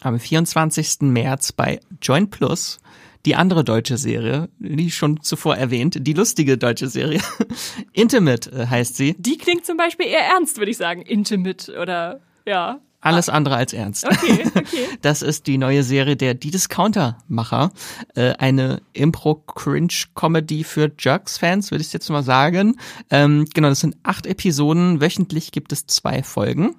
Am 0.00 0.18
24. 0.18 1.02
März 1.02 1.52
bei 1.52 1.80
Join 2.02 2.30
Plus 2.30 2.80
die 3.26 3.34
andere 3.34 3.64
deutsche 3.64 3.98
Serie, 3.98 4.48
die 4.58 4.90
schon 4.90 5.22
zuvor 5.22 5.56
erwähnt, 5.56 5.98
die 6.00 6.12
lustige 6.12 6.58
deutsche 6.58 6.88
Serie. 6.88 7.20
Intimate 7.92 8.50
äh, 8.52 8.66
heißt 8.66 8.96
sie. 8.96 9.14
Die 9.18 9.38
klingt 9.38 9.66
zum 9.66 9.76
Beispiel 9.76 10.06
eher 10.06 10.24
ernst, 10.24 10.58
würde 10.58 10.70
ich 10.70 10.76
sagen. 10.76 11.02
Intimate 11.02 11.76
oder 11.78 12.20
ja. 12.46 12.80
Alles 13.00 13.28
andere 13.28 13.54
als 13.54 13.72
ernst. 13.72 14.04
Okay, 14.04 14.44
okay. 14.54 14.88
Das 15.02 15.22
ist 15.22 15.46
die 15.46 15.56
neue 15.56 15.84
Serie 15.84 16.16
der 16.16 16.34
Die 16.34 16.50
Discounter-Macher. 16.50 17.70
Äh, 18.16 18.32
eine 18.38 18.82
Impro-Cringe-Comedy 18.92 20.64
für 20.64 20.90
Jerks-Fans, 20.98 21.70
würde 21.70 21.82
ich 21.82 21.92
jetzt 21.92 22.08
mal 22.10 22.24
sagen. 22.24 22.76
Ähm, 23.10 23.46
genau, 23.54 23.68
das 23.68 23.80
sind 23.80 23.96
acht 24.02 24.26
Episoden. 24.26 25.00
Wöchentlich 25.00 25.52
gibt 25.52 25.72
es 25.72 25.86
zwei 25.86 26.24
Folgen. 26.24 26.74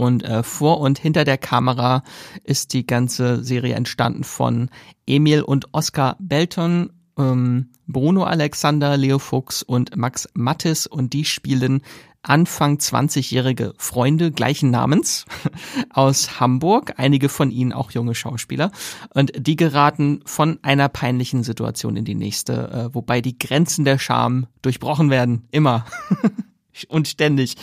Und 0.00 0.24
äh, 0.24 0.42
vor 0.42 0.80
und 0.80 0.98
hinter 0.98 1.24
der 1.24 1.36
Kamera 1.36 2.02
ist 2.42 2.72
die 2.72 2.86
ganze 2.86 3.44
Serie 3.44 3.74
entstanden 3.74 4.24
von 4.24 4.70
Emil 5.06 5.42
und 5.42 5.74
Oskar 5.74 6.16
Belton, 6.18 6.90
ähm, 7.18 7.68
Bruno 7.86 8.24
Alexander, 8.24 8.96
Leo 8.96 9.18
Fuchs 9.18 9.62
und 9.62 9.94
Max 9.98 10.26
Mattis 10.32 10.86
und 10.86 11.12
die 11.12 11.26
spielen 11.26 11.82
Anfang 12.22 12.78
20-jährige 12.78 13.74
Freunde 13.76 14.30
gleichen 14.30 14.70
Namens 14.70 15.26
aus 15.90 16.40
Hamburg, 16.40 16.94
einige 16.96 17.28
von 17.28 17.50
ihnen 17.50 17.74
auch 17.74 17.90
junge 17.90 18.14
Schauspieler. 18.14 18.72
Und 19.12 19.32
die 19.36 19.56
geraten 19.56 20.22
von 20.24 20.60
einer 20.62 20.88
peinlichen 20.88 21.44
Situation 21.44 21.96
in 21.96 22.06
die 22.06 22.14
nächste, 22.14 22.70
äh, 22.70 22.94
wobei 22.94 23.20
die 23.20 23.38
Grenzen 23.38 23.84
der 23.84 23.98
Scham 23.98 24.46
durchbrochen 24.62 25.10
werden. 25.10 25.46
Immer. 25.50 25.84
und 26.88 27.08
ständig. 27.08 27.56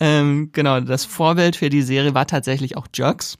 Ähm, 0.00 0.50
genau, 0.52 0.80
das 0.80 1.04
Vorbild 1.04 1.56
für 1.56 1.70
die 1.70 1.82
Serie 1.82 2.14
war 2.14 2.26
tatsächlich 2.26 2.76
auch 2.76 2.86
Jerks. 2.94 3.38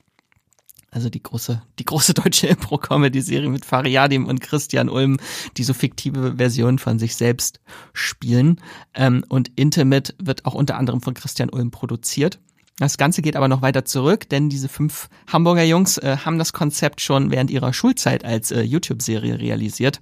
Also 0.90 1.08
die 1.08 1.22
große, 1.22 1.62
die 1.78 1.84
große 1.84 2.14
deutsche 2.14 2.48
Impro-Comedy-Serie 2.48 3.48
mit 3.48 3.64
Fariadim 3.64 4.26
und 4.26 4.40
Christian 4.40 4.88
Ulm, 4.88 5.18
die 5.56 5.64
so 5.64 5.72
fiktive 5.72 6.36
Versionen 6.36 6.78
von 6.78 6.98
sich 6.98 7.16
selbst 7.16 7.60
spielen. 7.94 8.60
Ähm, 8.94 9.24
und 9.28 9.50
Intimate 9.56 10.14
wird 10.22 10.44
auch 10.44 10.54
unter 10.54 10.76
anderem 10.76 11.00
von 11.00 11.14
Christian 11.14 11.48
Ulm 11.48 11.70
produziert. 11.70 12.38
Das 12.78 12.96
Ganze 12.96 13.22
geht 13.22 13.36
aber 13.36 13.48
noch 13.48 13.62
weiter 13.62 13.84
zurück, 13.84 14.28
denn 14.28 14.48
diese 14.48 14.68
fünf 14.68 15.08
Hamburger 15.30 15.62
Jungs 15.62 15.98
äh, 15.98 16.16
haben 16.24 16.38
das 16.38 16.52
Konzept 16.52 17.00
schon 17.00 17.30
während 17.30 17.50
ihrer 17.50 17.72
Schulzeit 17.72 18.24
als 18.24 18.50
äh, 18.50 18.62
YouTube-Serie 18.62 19.38
realisiert 19.38 20.00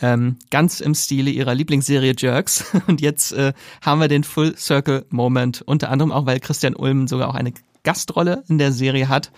ähm, 0.00 0.36
ganz 0.50 0.80
im 0.80 0.94
Stile 0.94 1.30
ihrer 1.30 1.54
Lieblingsserie 1.54 2.14
Jerks. 2.16 2.64
Und 2.86 3.00
jetzt 3.00 3.32
äh, 3.32 3.52
haben 3.82 4.00
wir 4.00 4.08
den 4.08 4.24
Full 4.24 4.56
Circle 4.56 5.06
Moment, 5.10 5.62
unter 5.62 5.90
anderem 5.90 6.12
auch, 6.12 6.26
weil 6.26 6.40
Christian 6.40 6.74
Ulm 6.74 7.08
sogar 7.08 7.28
auch 7.28 7.34
eine 7.34 7.52
Gastrolle 7.82 8.44
in 8.48 8.58
der 8.58 8.72
Serie 8.72 9.08
hat. 9.08 9.30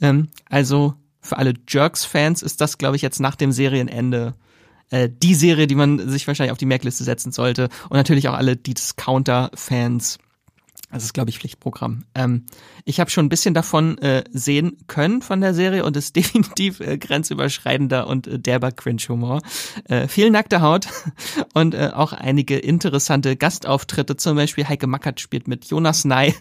Ähm, 0.00 0.28
also 0.48 0.94
für 1.20 1.38
alle 1.38 1.54
Jerks-Fans 1.66 2.42
ist 2.42 2.60
das, 2.60 2.78
glaube 2.78 2.96
ich, 2.96 3.02
jetzt 3.02 3.18
nach 3.18 3.34
dem 3.34 3.50
Serienende 3.50 4.34
äh, 4.90 5.08
die 5.10 5.34
Serie, 5.34 5.66
die 5.66 5.74
man 5.74 6.08
sich 6.08 6.26
wahrscheinlich 6.26 6.52
auf 6.52 6.58
die 6.58 6.66
Merkliste 6.66 7.02
setzen 7.02 7.32
sollte. 7.32 7.68
Und 7.88 7.96
natürlich 7.96 8.28
auch 8.28 8.34
alle 8.34 8.56
Discounter-Fans 8.56 10.18
das 10.94 11.04
ist, 11.04 11.12
glaube 11.12 11.28
ich, 11.28 11.40
Pflichtprogramm. 11.40 12.04
Ähm, 12.14 12.46
ich 12.84 13.00
habe 13.00 13.10
schon 13.10 13.26
ein 13.26 13.28
bisschen 13.28 13.52
davon 13.52 13.98
äh, 13.98 14.22
sehen 14.30 14.78
können 14.86 15.22
von 15.22 15.40
der 15.40 15.52
Serie 15.52 15.84
und 15.84 15.96
ist 15.96 16.14
definitiv 16.16 16.80
äh, 16.80 16.96
grenzüberschreitender 16.98 18.06
und 18.06 18.26
äh, 18.26 18.38
derber 18.38 18.70
Cringe-Humor. 18.70 19.42
Äh, 19.88 20.06
viel 20.06 20.30
nackte 20.30 20.60
Haut 20.60 20.86
und 21.54 21.74
äh, 21.74 21.90
auch 21.92 22.12
einige 22.12 22.56
interessante 22.58 23.36
Gastauftritte. 23.36 24.16
Zum 24.16 24.36
Beispiel 24.36 24.68
Heike 24.68 24.86
Mackert 24.86 25.20
spielt 25.20 25.48
mit 25.48 25.64
Jonas 25.66 26.04
Ney. 26.04 26.34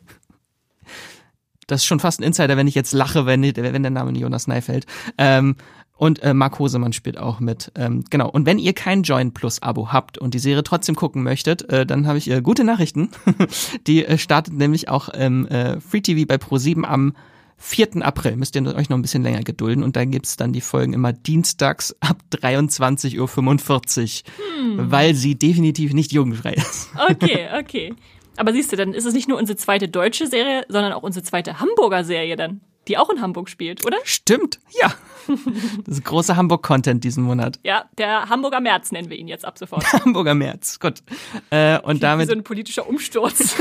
Das 1.65 1.81
ist 1.81 1.85
schon 1.85 1.99
fast 1.99 2.19
ein 2.19 2.23
Insider, 2.23 2.55
wenn 2.55 2.67
ich 2.67 2.75
jetzt 2.75 2.93
lache, 2.93 3.25
wenn, 3.25 3.41
wenn 3.41 3.83
der 3.83 3.91
Name 3.91 4.11
Jonas 4.11 4.47
Ney 4.47 4.61
fällt. 4.61 4.85
Ähm, 5.17 5.55
und 5.95 6.23
äh, 6.23 6.33
Mark 6.33 6.59
Hosemann 6.59 6.93
spielt 6.93 7.17
auch 7.17 7.39
mit. 7.39 7.71
Ähm, 7.75 8.03
genau. 8.09 8.29
Und 8.29 8.45
wenn 8.45 8.57
ihr 8.57 8.73
kein 8.73 9.03
Join 9.03 9.33
Plus 9.33 9.61
Abo 9.61 9.93
habt 9.93 10.17
und 10.17 10.33
die 10.33 10.39
Serie 10.39 10.63
trotzdem 10.63 10.95
gucken 10.95 11.23
möchtet, 11.23 11.69
äh, 11.69 11.85
dann 11.85 12.07
habe 12.07 12.17
ich 12.17 12.29
äh, 12.29 12.41
gute 12.41 12.63
Nachrichten. 12.63 13.09
die 13.87 14.05
äh, 14.05 14.17
startet 14.17 14.53
nämlich 14.55 14.89
auch 14.89 15.09
im 15.09 15.47
äh, 15.47 15.79
Free 15.79 16.01
TV 16.01 16.25
bei 16.27 16.35
Pro7 16.35 16.83
am 16.83 17.15
4. 17.57 18.05
April. 18.05 18.35
Müsst 18.35 18.55
ihr 18.55 18.75
euch 18.75 18.89
noch 18.89 18.97
ein 18.97 19.03
bisschen 19.03 19.23
länger 19.23 19.43
gedulden. 19.43 19.83
Und 19.83 19.95
dann 19.95 20.09
gibt's 20.09 20.35
dann 20.35 20.51
die 20.51 20.61
Folgen 20.61 20.93
immer 20.93 21.13
dienstags 21.13 21.95
ab 21.99 22.17
23.45 22.31 23.19
Uhr, 23.19 24.77
hm. 24.77 24.91
weil 24.91 25.13
sie 25.13 25.35
definitiv 25.35 25.93
nicht 25.93 26.11
jugendfrei 26.11 26.53
ist. 26.53 26.89
Okay, 27.09 27.47
okay. 27.59 27.93
Aber 28.35 28.51
siehst 28.51 28.71
du, 28.71 28.75
dann 28.75 28.93
ist 28.93 29.05
es 29.05 29.13
nicht 29.13 29.29
nur 29.29 29.37
unsere 29.37 29.57
zweite 29.57 29.87
deutsche 29.87 30.25
Serie, 30.25 30.65
sondern 30.67 30.91
auch 30.91 31.03
unsere 31.03 31.23
zweite 31.23 31.59
Hamburger 31.59 32.03
Serie 32.03 32.35
dann 32.35 32.61
die 32.87 32.97
auch 32.97 33.09
in 33.09 33.21
Hamburg 33.21 33.49
spielt, 33.49 33.85
oder? 33.85 33.97
Stimmt, 34.03 34.59
ja. 34.81 34.93
Das 35.85 35.97
ist 35.97 36.05
großer 36.05 36.35
Hamburg-Content 36.35 37.03
diesen 37.03 37.23
Monat. 37.23 37.59
Ja, 37.63 37.85
der 37.97 38.29
Hamburger 38.29 38.61
März 38.61 38.91
nennen 38.91 39.09
wir 39.09 39.17
ihn 39.17 39.27
jetzt 39.27 39.45
ab 39.45 39.57
sofort. 39.57 39.91
Hamburger 39.93 40.35
März, 40.35 40.79
gut. 40.79 41.01
Äh, 41.49 41.79
und 41.79 41.95
wie, 41.97 42.01
damit. 42.01 42.27
So 42.27 42.33
ein 42.33 42.43
politischer 42.43 42.87
Umsturz. 42.87 43.55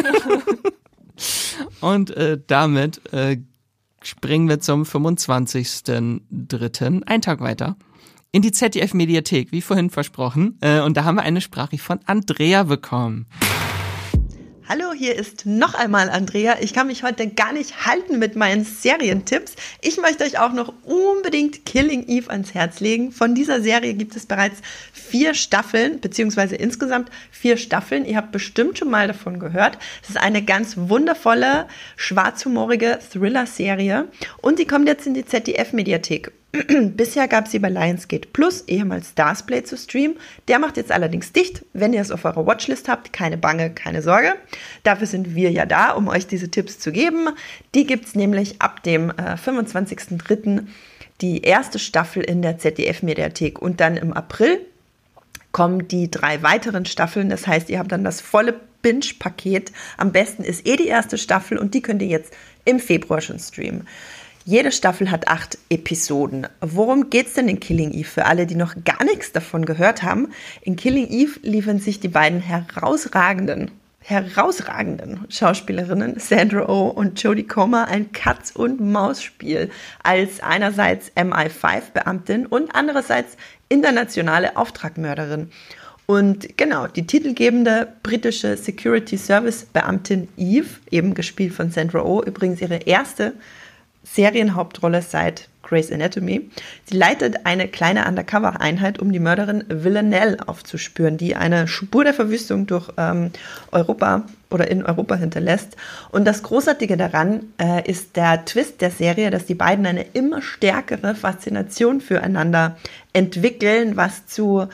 und 1.80 2.10
äh, 2.10 2.38
damit 2.46 3.00
äh, 3.12 3.38
springen 4.02 4.48
wir 4.48 4.60
zum 4.60 4.84
25.03., 4.84 7.02
ein 7.06 7.22
Tag 7.22 7.40
weiter, 7.40 7.76
in 8.32 8.42
die 8.42 8.52
ZDF-Mediathek, 8.52 9.52
wie 9.52 9.62
vorhin 9.62 9.90
versprochen. 9.90 10.58
Äh, 10.60 10.80
und 10.80 10.96
da 10.96 11.04
haben 11.04 11.16
wir 11.16 11.22
eine 11.22 11.40
Sprache 11.40 11.78
von 11.78 12.00
Andrea 12.06 12.64
bekommen. 12.64 13.26
Hallo, 14.75 14.95
hier 14.95 15.16
ist 15.16 15.45
noch 15.45 15.75
einmal 15.75 16.09
Andrea. 16.09 16.57
Ich 16.62 16.73
kann 16.73 16.87
mich 16.87 17.03
heute 17.03 17.29
gar 17.29 17.53
nicht 17.53 17.85
halten 17.85 18.18
mit 18.18 18.37
meinen 18.37 18.64
Serientipps. 18.64 19.55
Ich 19.83 19.99
möchte 19.99 20.25
euch 20.25 20.39
auch 20.39 20.55
noch 20.55 20.73
unbedingt 20.85 21.66
Killing 21.66 22.09
Eve 22.09 22.31
ans 22.31 22.55
Herz 22.55 22.81
legen. 22.81 23.12
Von 23.12 23.35
dieser 23.35 23.61
Serie 23.61 23.93
gibt 23.93 24.16
es 24.16 24.24
bereits 24.24 24.62
vier 24.94 25.35
Staffeln, 25.35 26.01
beziehungsweise 26.01 26.57
insgesamt 26.57 27.11
vier 27.31 27.59
Staffeln. 27.59 28.07
Ihr 28.07 28.16
habt 28.16 28.32
bestimmt 28.32 28.78
schon 28.78 28.89
mal 28.89 29.09
davon 29.09 29.39
gehört. 29.40 29.77
Es 30.03 30.09
ist 30.09 30.16
eine 30.16 30.43
ganz 30.43 30.74
wundervolle, 30.78 31.69
schwarzhumorige 31.97 32.99
Thriller-Serie 33.12 34.09
und 34.40 34.59
die 34.59 34.66
kommt 34.66 34.89
jetzt 34.89 35.07
in 35.07 35.12
die 35.12 35.27
ZDF-Mediathek. 35.27 36.32
Bisher 36.97 37.29
gab 37.29 37.47
es 37.47 37.53
sie 37.53 37.59
bei 37.59 37.70
Lionsgate 37.70 38.29
Plus, 38.29 38.62
ehemals 38.66 39.11
Starsplay 39.11 39.62
zu 39.62 39.77
streamen. 39.77 40.19
Der 40.49 40.59
macht 40.59 40.77
jetzt 40.77 40.93
allerdings 40.93 41.33
dicht. 41.33 41.65
Wenn 41.73 41.95
ihr 41.95 42.03
es 42.03 42.11
auf 42.11 42.27
eurer 42.27 42.47
Watchlist 42.47 42.89
habt, 42.89 43.12
keine 43.12 43.39
Bange, 43.39 43.70
keine 43.70 44.03
Sorge. 44.03 44.35
Dafür 44.83 45.07
sind 45.07 45.35
wir 45.35 45.51
ja 45.51 45.65
da, 45.65 45.93
um 45.93 46.09
euch 46.09 46.27
diese 46.27 46.51
Tipps 46.51 46.79
zu 46.79 46.93
geben. 46.93 47.31
Die 47.74 47.87
gibt 47.87 48.07
es 48.07 48.15
nämlich 48.15 48.61
ab 48.61 48.83
dem 48.83 49.11
äh, 49.11 49.37
25.03. 49.37 50.66
die 51.23 51.41
erste 51.41 51.79
Staffel 51.79 52.23
in 52.23 52.43
der 52.43 52.59
ZDF-Mediathek 52.59 53.61
und 53.61 53.81
dann 53.81 53.97
im 53.97 54.12
April 54.12 54.61
kommen 55.53 55.89
die 55.89 56.11
drei 56.11 56.43
weiteren 56.43 56.85
Staffeln. 56.85 57.31
Das 57.31 57.47
heißt, 57.47 57.70
ihr 57.70 57.79
habt 57.79 57.93
dann 57.93 58.05
das 58.05 58.20
volle 58.20 58.61
Binge-Paket. 58.83 59.73
Am 59.97 60.12
besten 60.12 60.43
ist 60.43 60.66
eh 60.66 60.77
die 60.77 60.89
erste 60.89 61.16
Staffel 61.16 61.57
und 61.57 61.73
die 61.73 61.81
könnt 61.81 62.03
ihr 62.03 62.09
jetzt 62.09 62.35
im 62.65 62.79
Februar 62.79 63.23
schon 63.23 63.39
streamen. 63.39 63.87
Jede 64.44 64.73
Staffel 64.73 65.10
hat 65.12 65.28
acht 65.28 65.56
Episoden. 65.70 66.48
Worum 66.60 67.10
geht's 67.10 67.35
denn 67.35 67.48
in 67.48 67.60
Killing 67.60 67.93
Eve 67.93 68.09
für 68.09 68.27
alle, 68.27 68.44
die 68.47 68.56
noch 68.56 68.74
gar 68.85 69.05
nichts 69.05 69.31
davon 69.31 69.64
gehört 69.64 70.02
haben? 70.02 70.32
In 70.62 70.74
Killing 70.74 71.06
Eve 71.09 71.39
liefern 71.43 71.78
sich 71.78 72.01
die 72.01 72.09
beiden 72.09 72.40
herausragenden, 72.40 73.70
herausragenden 74.01 75.27
Schauspielerinnen 75.28 76.19
Sandra 76.19 76.69
Oh 76.69 76.89
und 76.89 77.23
Jodie 77.23 77.47
Comer 77.47 77.86
ein 77.86 78.10
Katz- 78.10 78.51
und 78.51 78.81
Maus-Spiel 78.81 79.70
als 80.02 80.43
einerseits 80.43 81.12
MI5-Beamtin 81.12 82.47
und 82.47 82.74
andererseits 82.74 83.36
internationale 83.69 84.56
Auftragmörderin. 84.56 85.51
Und 86.06 86.59
genau, 86.59 86.89
die 86.89 87.06
titelgebende 87.06 87.93
britische 88.02 88.56
Security 88.56 89.16
Service 89.16 89.66
Beamtin 89.73 90.28
Eve, 90.36 90.66
eben 90.90 91.14
gespielt 91.14 91.55
von 91.55 91.70
Sandra 91.70 92.02
Oh, 92.02 92.20
übrigens 92.24 92.60
ihre 92.60 92.78
erste 92.78 93.35
Serienhauptrolle 94.05 95.03
seit 95.03 95.49
Grey's 95.62 95.91
Anatomy. 95.91 96.51
Sie 96.85 96.97
leitet 96.97 97.47
eine 97.47 97.69
kleine 97.69 98.07
Undercover-Einheit, 98.07 98.99
um 98.99 99.12
die 99.12 99.20
Mörderin 99.20 99.65
Villanelle 99.69 100.37
aufzuspüren, 100.47 101.16
die 101.16 101.35
eine 101.37 101.66
Spur 101.66 102.05
der 102.05 102.12
Verwüstung 102.12 102.66
durch 102.66 102.91
ähm, 102.99 103.31
Europa 103.70 104.24
oder 104.51 104.70
in 104.70 104.85
Europa 104.85 105.15
hinterlässt. 105.15 105.77
Und 106.11 106.27
das 106.27 106.43
Großartige 106.43 106.97
daran 106.97 107.45
äh, 107.59 107.89
ist 107.89 108.16
der 108.16 108.45
Twist 108.45 108.81
der 108.81 108.91
Serie, 108.91 109.31
dass 109.31 109.47
die 109.47 109.55
beiden 109.55 109.87
eine 109.87 110.03
immer 110.12 110.43
stärkere 110.43 111.15
Faszination 111.15 112.01
füreinander 112.01 112.77
entwickeln, 113.12 113.97
was 113.97 114.27
zu 114.27 114.69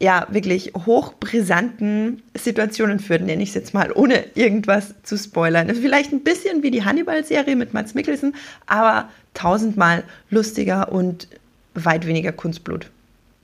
ja 0.00 0.26
wirklich 0.30 0.72
hochbrisanten 0.86 2.22
Situationen 2.34 2.98
führt, 2.98 3.22
nenne 3.22 3.42
ich 3.42 3.50
es 3.50 3.54
jetzt 3.54 3.74
mal, 3.74 3.92
ohne 3.92 4.24
irgendwas 4.34 4.94
zu 5.02 5.16
spoilern. 5.16 5.68
Ist 5.68 5.80
vielleicht 5.80 6.12
ein 6.12 6.22
bisschen 6.22 6.62
wie 6.62 6.70
die 6.70 6.84
Hannibal-Serie 6.84 7.54
mit 7.54 7.74
Mats 7.74 7.94
Mikkelsen, 7.94 8.34
aber 8.66 9.10
tausendmal 9.34 10.02
lustiger 10.30 10.90
und 10.90 11.28
weit 11.74 12.06
weniger 12.06 12.32
Kunstblut. 12.32 12.90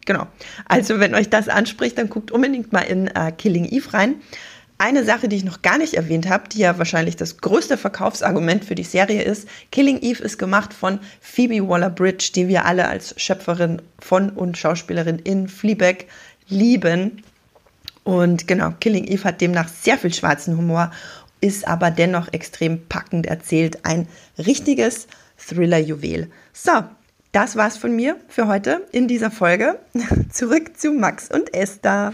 Genau. 0.07 0.27
Also, 0.66 0.99
wenn 0.99 1.15
euch 1.15 1.28
das 1.28 1.49
anspricht, 1.49 1.99
dann 1.99 2.09
guckt 2.09 2.31
unbedingt 2.31 2.73
mal 2.73 2.83
in 2.83 3.09
äh, 3.09 3.33
Killing 3.33 3.66
Eve 3.66 3.93
rein. 3.93 4.15
Eine 4.78 5.05
Sache, 5.05 5.28
die 5.28 5.37
ich 5.37 5.45
noch 5.45 5.62
gar 5.62 5.78
nicht 5.78 5.95
erwähnt 5.95 6.28
habe, 6.28 6.49
die 6.51 6.59
ja 6.59 6.78
wahrscheinlich 6.78 7.16
das 7.16 7.39
größte 7.39 7.78
Verkaufsargument 7.78 8.65
für 8.65 8.74
die 8.74 8.85
Serie 8.85 9.23
ist, 9.23 9.49
Killing 9.73 10.01
Eve 10.03 10.23
ist 10.23 10.39
gemacht 10.39 10.74
von 10.74 11.01
Phoebe 11.20 11.66
Waller-Bridge, 11.66 12.33
die 12.35 12.47
wir 12.47 12.66
alle 12.66 12.87
als 12.87 13.15
Schöpferin 13.20 13.81
von 13.99 14.31
und 14.31 14.59
Schauspielerin 14.59 15.19
in 15.19 15.49
Fleabag 15.49 16.05
lieben. 16.48 17.23
Und 18.05 18.47
genau, 18.47 18.73
Killing 18.81 19.05
Eve 19.05 19.24
hat 19.24 19.40
demnach 19.40 19.68
sehr 19.68 19.98
viel 19.98 20.14
schwarzen 20.14 20.56
Humor, 20.56 20.93
ist 21.40 21.66
aber 21.66 21.90
dennoch 21.90 22.32
extrem 22.32 22.86
packend 22.86 23.27
erzählt. 23.27 23.85
Ein 23.85 24.06
richtiges 24.39 25.09
Thriller-Juwel. 25.39 26.31
So, 26.52 26.85
das 27.32 27.56
war's 27.56 27.77
von 27.77 27.94
mir 27.94 28.16
für 28.28 28.47
heute 28.47 28.86
in 28.93 29.09
dieser 29.09 29.31
Folge. 29.31 29.78
Zurück 30.32 30.78
zu 30.78 30.93
Max 30.93 31.31
und 31.31 31.52
Esther. 31.52 32.12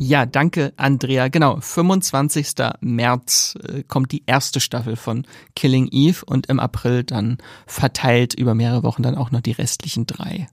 Ja, 0.00 0.26
danke, 0.26 0.72
Andrea. 0.76 1.28
Genau, 1.28 1.58
25. 1.60 2.54
März 2.80 3.58
äh, 3.66 3.82
kommt 3.82 4.12
die 4.12 4.22
erste 4.26 4.60
Staffel 4.60 4.94
von 4.94 5.26
Killing 5.56 5.88
Eve 5.90 6.24
und 6.24 6.46
im 6.46 6.60
April 6.60 7.02
dann 7.02 7.38
verteilt 7.66 8.34
über 8.34 8.54
mehrere 8.54 8.84
Wochen 8.84 9.02
dann 9.02 9.16
auch 9.16 9.32
noch 9.32 9.40
die 9.40 9.52
restlichen 9.52 10.06
drei. 10.06 10.46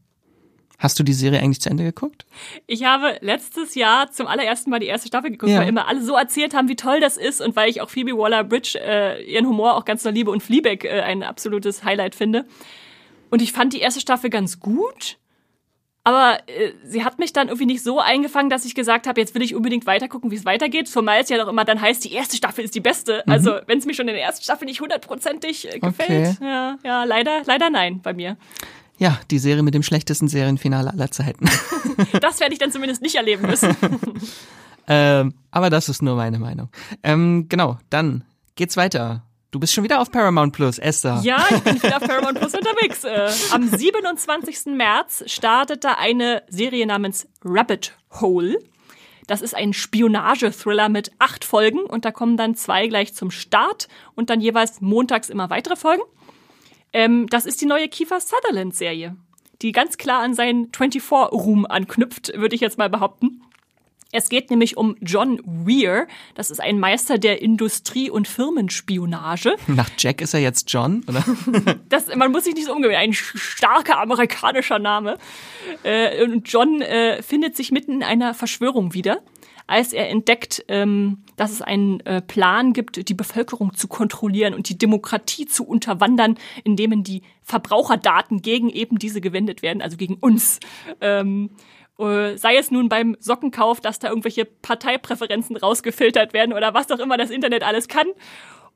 Hast 0.78 1.00
du 1.00 1.04
die 1.04 1.14
Serie 1.14 1.40
eigentlich 1.40 1.62
zu 1.62 1.70
Ende 1.70 1.84
geguckt? 1.84 2.26
Ich 2.68 2.84
habe 2.84 3.18
letztes 3.22 3.76
Jahr 3.76 4.12
zum 4.12 4.28
allerersten 4.28 4.70
Mal 4.70 4.80
die 4.80 4.88
erste 4.88 5.08
Staffel 5.08 5.32
geguckt, 5.32 5.52
ja. 5.52 5.60
weil 5.60 5.70
immer 5.70 5.88
alle 5.88 6.02
so 6.02 6.16
erzählt 6.16 6.54
haben, 6.54 6.68
wie 6.68 6.76
toll 6.76 7.00
das 7.00 7.18
ist 7.18 7.42
und 7.42 7.56
weil 7.56 7.70
ich 7.70 7.82
auch 7.82 7.90
Phoebe 7.90 8.18
Waller-Bridge 8.18 8.80
äh, 8.82 9.24
ihren 9.24 9.48
Humor 9.48 9.76
auch 9.76 9.86
ganz 9.86 10.04
doll 10.04 10.14
liebe 10.14 10.32
und 10.32 10.44
Fleabag 10.44 10.84
äh, 10.84 11.02
ein 11.02 11.24
absolutes 11.24 11.84
Highlight 11.84 12.16
finde. 12.16 12.46
Und 13.30 13.42
ich 13.42 13.52
fand 13.52 13.74
die 13.74 13.80
erste 13.80 14.00
Staffel 14.02 14.30
ganz 14.30 14.60
gut, 14.60 15.18
aber 16.06 16.38
äh, 16.46 16.72
sie 16.84 17.04
hat 17.04 17.18
mich 17.18 17.34
dann 17.34 17.48
irgendwie 17.48 17.66
nicht 17.66 17.84
so 17.84 18.00
eingefangen, 18.00 18.52
dass 18.52 18.64
ich 18.64 18.76
gesagt 18.76 19.08
habe, 19.08 19.20
jetzt 19.20 19.34
will 19.34 19.42
ich 19.42 19.56
unbedingt 19.56 19.88
weitergucken, 19.88 20.30
wie 20.30 20.36
es 20.36 20.46
weitergeht. 20.46 20.88
Zumal 20.88 21.22
es 21.22 21.30
ja 21.30 21.38
doch 21.38 21.48
immer 21.48 21.66
dann 21.66 21.82
heißt, 21.82 22.06
die 22.06 22.14
erste 22.14 22.38
Staffel 22.38 22.64
ist 22.64 22.76
die 22.76 22.80
beste. 22.80 23.24
Mhm. 23.26 23.32
Also 23.32 23.58
wenn 23.66 23.80
es 23.80 23.88
mir 23.88 23.96
schon 23.96 24.08
in 24.08 24.14
der 24.14 24.24
ersten 24.24 24.44
Staffel 24.44 24.66
nicht 24.66 24.82
hundertprozentig 24.82 25.74
äh, 25.74 25.80
gefällt, 25.80 26.36
okay. 26.36 26.46
ja, 26.46 26.78
ja, 26.84 27.04
leider, 27.06 27.42
leider 27.46 27.72
nein 27.72 28.02
bei 28.04 28.14
mir. 28.14 28.38
Ja, 28.98 29.20
die 29.30 29.40
Serie 29.40 29.64
mit 29.64 29.74
dem 29.74 29.84
schlechtesten 29.84 30.28
Serienfinale 30.28 30.92
aller 30.92 31.12
Zeiten. 31.12 31.46
das 32.22 32.40
werde 32.40 32.54
ich 32.54 32.60
dann 32.60 32.72
zumindest 32.72 33.02
nicht 33.02 33.16
erleben 33.16 33.48
müssen. 33.48 33.76
ähm, 34.88 35.34
aber 35.52 35.70
das 35.70 35.90
ist 35.90 36.02
nur 36.02 36.16
meine 36.16 36.40
Meinung. 36.40 36.70
Ähm, 37.04 37.48
genau, 37.50 37.78
dann 37.90 38.24
geht's 38.56 38.78
weiter. 38.78 39.24
Du 39.52 39.60
bist 39.60 39.74
schon 39.74 39.84
wieder 39.84 40.02
auf 40.02 40.12
Paramount 40.12 40.54
Plus, 40.54 40.80
Esther. 40.80 41.22
Ja, 41.24 41.46
ich 41.50 41.62
bin 41.62 41.76
wieder 41.84 41.98
auf 41.98 42.04
Paramount 42.04 42.40
Plus 42.40 42.54
unterwegs. 42.54 43.04
Äh, 43.04 43.32
am 43.52 43.68
27. 43.68 44.74
März 44.76 45.24
startete 45.28 45.98
eine 45.98 46.44
Serie 46.50 46.86
namens 46.86 47.28
Rabbit 47.44 47.94
Hole. 48.20 48.58
Das 49.28 49.42
ist 49.42 49.56
ein 49.56 49.74
Spionage-Thriller 49.74 50.90
mit 50.90 51.12
acht 51.20 51.46
Folgen 51.46 51.80
und 51.80 52.06
da 52.06 52.12
kommen 52.12 52.38
dann 52.38 52.56
zwei 52.56 52.88
gleich 52.88 53.14
zum 53.14 53.32
Start 53.32 53.88
und 54.14 54.30
dann 54.30 54.40
jeweils 54.40 54.82
montags 54.82 55.30
immer 55.30 55.50
weitere 55.50 55.76
Folgen. 55.76 56.04
Ähm, 56.96 57.28
das 57.28 57.46
ist 57.46 57.60
die 57.60 57.66
neue 57.66 57.90
Kiefer 57.90 58.22
Sutherland-Serie, 58.22 59.18
die 59.62 59.74
ganz 59.74 59.98
klar 59.98 60.22
an 60.22 60.34
seinen 60.34 60.72
24-Ruhm 60.72 61.66
anknüpft, 61.66 62.32
würde 62.38 62.56
ich 62.56 62.62
jetzt 62.62 62.78
mal 62.78 62.90
behaupten. 62.90 63.42
Es 64.14 64.30
geht 64.30 64.50
nämlich 64.50 64.78
um 64.78 64.96
John 65.02 65.42
Weir. 65.44 66.08
Das 66.36 66.52
ist 66.52 66.62
ein 66.62 66.80
Meister 66.80 67.18
der 67.18 67.42
Industrie- 67.42 68.10
und 68.10 68.30
Firmenspionage. 68.30 69.58
Nach 69.68 69.90
Jack 69.98 70.22
ist 70.22 70.34
er 70.34 70.40
jetzt 70.40 70.72
John, 70.72 71.04
oder? 71.10 71.26
das, 71.90 72.16
man 72.16 72.32
muss 72.32 72.46
sich 72.46 72.56
nicht 72.56 72.68
so 72.68 72.74
umgewöhnen. 72.74 72.98
Ein 73.02 73.14
starker 73.14 74.00
amerikanischer 74.00 74.80
Name. 74.80 75.18
Äh, 75.84 76.24
und 76.24 76.50
John 76.50 76.82
äh, 76.82 77.22
findet 77.22 77.58
sich 77.58 77.74
mitten 77.74 77.92
in 77.92 78.04
einer 78.04 78.34
Verschwörung 78.34 78.94
wieder 78.94 79.22
als 79.68 79.94
er 79.94 80.10
entdeckt, 80.10 80.64
ähm, 80.68 81.24
dass 81.38 81.52
es 81.52 81.62
einen 81.62 82.00
äh, 82.02 82.22
Plan 82.22 82.74
gibt, 82.74 83.10
die 83.10 83.14
Bevölkerung 83.14 83.74
zu 83.74 83.88
kontrollieren 83.88 84.54
und 84.54 84.70
die 84.70 84.78
Demokratie 84.78 85.46
zu 85.46 85.66
unterwandern, 85.66 86.38
indem 86.64 87.04
die 87.04 87.24
Verbraucherdaten 87.42 88.42
gegen 88.42 88.70
eben 88.70 89.00
diese 89.00 89.22
gewendet 89.22 89.62
werden, 89.62 89.82
also 89.82 89.98
gegen 89.98 90.16
uns. 90.16 90.60
Ähm, 91.02 91.50
äh, 91.98 92.38
sei 92.38 92.58
es 92.58 92.72
nun 92.72 92.90
beim 92.90 93.16
Sockenkauf, 93.20 93.80
dass 93.80 94.00
da 94.00 94.10
irgendwelche 94.10 94.46
Parteipräferenzen 94.46 95.56
rausgefiltert 95.58 96.34
werden 96.34 96.54
oder 96.54 96.74
was 96.74 96.92
auch 96.92 97.00
immer 97.00 97.18
das 97.18 97.30
Internet 97.30 97.64
alles 97.64 97.88
kann. 97.88 98.08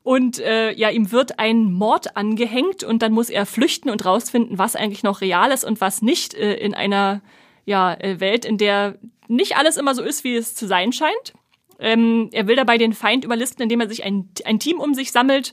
Und 0.02 0.38
äh, 0.38 0.72
ja, 0.72 0.88
ihm 0.88 1.12
wird 1.12 1.38
ein 1.38 1.72
Mord 1.72 2.16
angehängt 2.16 2.84
und 2.84 3.02
dann 3.02 3.12
muss 3.12 3.28
er 3.28 3.44
flüchten 3.44 3.90
und 3.90 4.04
rausfinden, 4.06 4.58
was 4.58 4.74
eigentlich 4.74 5.02
noch 5.02 5.20
real 5.20 5.52
ist 5.52 5.64
und 5.64 5.80
was 5.80 6.00
nicht 6.00 6.32
äh, 6.34 6.54
in 6.54 6.74
einer 6.74 7.20
ja, 7.66 7.92
äh, 7.94 8.18
Welt, 8.18 8.46
in 8.46 8.56
der 8.56 8.98
nicht 9.30 9.56
alles 9.56 9.76
immer 9.76 9.94
so 9.94 10.02
ist, 10.02 10.24
wie 10.24 10.34
es 10.34 10.54
zu 10.54 10.66
sein 10.66 10.92
scheint. 10.92 11.34
Ähm, 11.78 12.28
er 12.32 12.46
will 12.46 12.56
dabei 12.56 12.76
den 12.76 12.92
Feind 12.92 13.24
überlisten, 13.24 13.62
indem 13.62 13.80
er 13.80 13.88
sich 13.88 14.04
ein, 14.04 14.28
ein 14.44 14.58
Team 14.58 14.80
um 14.80 14.92
sich 14.92 15.12
sammelt. 15.12 15.52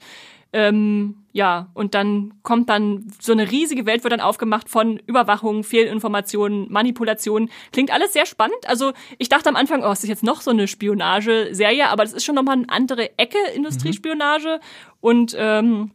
Ähm, 0.53 1.25
ja, 1.33 1.69
und 1.73 1.93
dann 1.93 2.33
kommt 2.41 2.69
dann 2.69 3.07
so 3.21 3.31
eine 3.31 3.51
riesige 3.51 3.85
Welt, 3.85 4.03
wird 4.03 4.13
dann 4.13 4.21
aufgemacht 4.21 4.69
von 4.69 4.97
Überwachung, 5.05 5.63
Fehlinformationen, 5.63 6.71
Manipulationen. 6.71 7.49
Klingt 7.71 7.91
alles 7.91 8.13
sehr 8.13 8.25
spannend. 8.25 8.57
Also 8.65 8.93
ich 9.17 9.29
dachte 9.29 9.49
am 9.49 9.55
Anfang, 9.55 9.83
oh, 9.83 9.91
es 9.91 10.03
ist 10.03 10.09
jetzt 10.09 10.23
noch 10.23 10.41
so 10.41 10.51
eine 10.51 10.67
Spionage-Serie, 10.67 11.89
aber 11.89 12.03
das 12.03 12.13
ist 12.13 12.25
schon 12.25 12.35
nochmal 12.35 12.55
eine 12.55 12.69
andere 12.69 13.17
Ecke, 13.17 13.37
Industriespionage. 13.53 14.55
Mhm. 14.55 14.97
Und 15.01 15.35
ähm, 15.37 15.91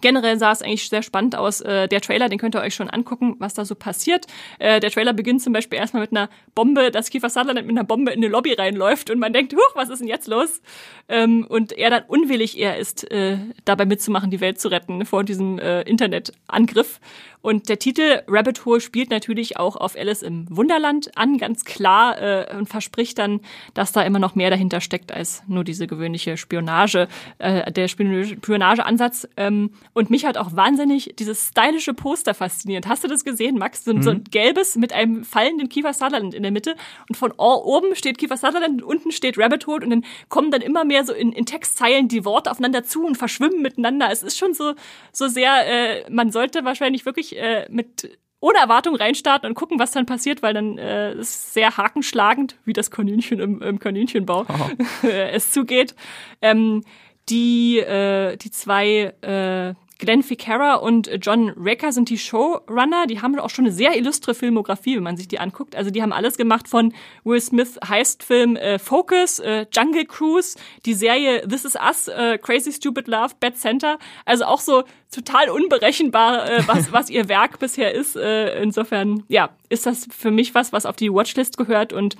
Generell 0.00 0.38
sah 0.38 0.52
es 0.52 0.62
eigentlich 0.62 0.88
sehr 0.88 1.02
spannend 1.02 1.36
aus. 1.36 1.60
Äh, 1.60 1.88
der 1.88 2.00
Trailer, 2.00 2.28
den 2.28 2.38
könnt 2.38 2.54
ihr 2.54 2.60
euch 2.60 2.74
schon 2.74 2.90
angucken, 2.90 3.36
was 3.38 3.54
da 3.54 3.64
so 3.64 3.74
passiert. 3.74 4.26
Äh, 4.58 4.80
der 4.80 4.90
Trailer 4.90 5.12
beginnt 5.12 5.42
zum 5.42 5.52
Beispiel 5.52 5.78
erstmal 5.78 6.02
mit 6.02 6.12
einer 6.12 6.28
Bombe, 6.54 6.90
dass 6.90 7.10
Kiefer 7.10 7.30
Sutherland 7.30 7.66
mit 7.66 7.76
einer 7.76 7.84
Bombe 7.84 8.12
in 8.12 8.18
eine 8.18 8.28
Lobby 8.28 8.52
reinläuft 8.52 9.10
und 9.10 9.18
man 9.18 9.32
denkt, 9.32 9.54
huch, 9.54 9.74
was 9.74 9.88
ist 9.88 10.00
denn 10.00 10.08
jetzt 10.08 10.28
los? 10.28 10.60
Ähm, 11.08 11.46
und 11.48 11.72
er 11.72 11.90
dann 11.90 12.04
unwillig 12.08 12.58
er 12.58 12.78
ist, 12.78 13.10
äh, 13.10 13.38
dabei 13.64 13.86
mitzumachen, 13.86 14.30
die 14.30 14.40
Welt 14.40 14.60
zu 14.60 14.68
retten 14.68 15.04
vor 15.04 15.24
diesem 15.24 15.58
äh, 15.58 15.82
Internetangriff. 15.82 17.00
Und 17.44 17.68
der 17.68 17.78
Titel 17.78 18.22
Rabbit 18.26 18.64
Hole 18.64 18.80
spielt 18.80 19.10
natürlich 19.10 19.58
auch 19.58 19.76
auf 19.76 19.96
Alice 19.98 20.22
im 20.22 20.46
Wunderland 20.48 21.10
an, 21.18 21.36
ganz 21.36 21.66
klar, 21.66 22.18
äh, 22.18 22.56
und 22.56 22.70
verspricht 22.70 23.18
dann, 23.18 23.40
dass 23.74 23.92
da 23.92 24.00
immer 24.00 24.18
noch 24.18 24.34
mehr 24.34 24.48
dahinter 24.48 24.80
steckt 24.80 25.12
als 25.12 25.42
nur 25.46 25.62
diese 25.62 25.86
gewöhnliche 25.86 26.38
Spionage, 26.38 27.06
äh, 27.36 27.70
der 27.70 27.88
Spionageansatz. 27.88 29.28
Ähm, 29.36 29.72
und 29.94 30.10
mich 30.10 30.26
hat 30.26 30.36
auch 30.36 30.54
wahnsinnig 30.54 31.14
dieses 31.18 31.48
stylische 31.48 31.94
Poster 31.94 32.34
fasziniert. 32.34 32.86
Hast 32.88 33.04
du 33.04 33.08
das 33.08 33.24
gesehen, 33.24 33.56
Max? 33.56 33.84
So, 33.84 33.94
mhm. 33.94 34.02
so 34.02 34.10
ein 34.10 34.24
gelbes 34.24 34.76
mit 34.76 34.92
einem 34.92 35.24
fallenden 35.24 35.68
Kiefer 35.68 35.92
Sutherland 35.92 36.34
in 36.34 36.42
der 36.42 36.52
Mitte. 36.52 36.74
Und 37.08 37.16
von 37.16 37.30
oben 37.32 37.94
steht 37.94 38.18
Kiefer 38.18 38.36
Sutherland 38.36 38.82
und 38.82 38.88
unten 38.88 39.12
steht 39.12 39.38
Rabbit 39.38 39.66
Hole 39.66 39.84
und 39.84 39.90
dann 39.90 40.04
kommen 40.28 40.50
dann 40.50 40.62
immer 40.62 40.84
mehr 40.84 41.04
so 41.04 41.12
in, 41.12 41.32
in 41.32 41.46
Textzeilen 41.46 42.08
die 42.08 42.24
Worte 42.24 42.50
aufeinander 42.50 42.82
zu 42.82 43.04
und 43.06 43.16
verschwimmen 43.16 43.62
miteinander. 43.62 44.08
Es 44.10 44.22
ist 44.24 44.36
schon 44.36 44.52
so, 44.52 44.74
so 45.12 45.28
sehr, 45.28 45.66
äh, 45.66 46.10
man 46.10 46.32
sollte 46.32 46.64
wahrscheinlich 46.64 47.06
wirklich 47.06 47.38
äh, 47.38 47.66
mit 47.70 48.18
ohne 48.40 48.58
Erwartung 48.58 48.96
reinstarten 48.96 49.48
und 49.48 49.54
gucken, 49.54 49.78
was 49.78 49.92
dann 49.92 50.04
passiert, 50.04 50.42
weil 50.42 50.52
dann 50.52 50.76
äh, 50.76 51.14
ist 51.14 51.54
sehr 51.54 51.78
hakenschlagend, 51.78 52.56
wie 52.64 52.74
das 52.74 52.90
Kaninchen 52.90 53.40
im, 53.40 53.62
im 53.62 53.78
Kaninchenbau 53.78 54.44
oh. 54.46 55.06
es 55.06 55.50
zugeht. 55.50 55.94
Ähm, 56.42 56.82
die, 57.30 57.78
äh, 57.78 58.36
die 58.36 58.50
zwei 58.50 59.14
äh, 59.22 59.74
Glenn 59.98 60.22
Ficarra 60.22 60.74
und 60.74 61.10
John 61.20 61.50
Recker 61.50 61.92
sind 61.92 62.10
die 62.10 62.18
Showrunner. 62.18 63.06
Die 63.06 63.20
haben 63.22 63.38
auch 63.38 63.50
schon 63.50 63.64
eine 63.64 63.74
sehr 63.74 63.96
illustre 63.96 64.34
Filmografie, 64.34 64.96
wenn 64.96 65.02
man 65.02 65.16
sich 65.16 65.28
die 65.28 65.38
anguckt. 65.38 65.76
Also 65.76 65.90
die 65.90 66.02
haben 66.02 66.12
alles 66.12 66.36
gemacht 66.36 66.68
von 66.68 66.92
Will 67.22 67.40
Smith 67.40 67.78
Heist-Film 67.86 68.56
äh, 68.56 68.78
Focus, 68.78 69.38
äh, 69.38 69.66
Jungle 69.72 70.04
Cruise, 70.04 70.58
die 70.84 70.94
Serie 70.94 71.46
This 71.48 71.64
Is 71.64 71.76
Us, 71.76 72.08
äh, 72.08 72.38
Crazy 72.38 72.72
Stupid 72.72 73.08
Love, 73.08 73.34
Bad 73.38 73.56
Center. 73.56 73.98
Also 74.24 74.44
auch 74.44 74.60
so 74.60 74.84
total 75.12 75.48
unberechenbar, 75.50 76.50
äh, 76.50 76.62
was, 76.66 76.92
was 76.92 77.10
ihr 77.10 77.28
Werk 77.28 77.58
bisher 77.58 77.94
ist. 77.94 78.16
Äh, 78.16 78.60
insofern, 78.62 79.22
ja, 79.28 79.50
ist 79.68 79.86
das 79.86 80.06
für 80.10 80.30
mich 80.30 80.54
was, 80.54 80.72
was 80.72 80.86
auf 80.86 80.96
die 80.96 81.12
Watchlist 81.12 81.56
gehört 81.56 81.92
und 81.92 82.16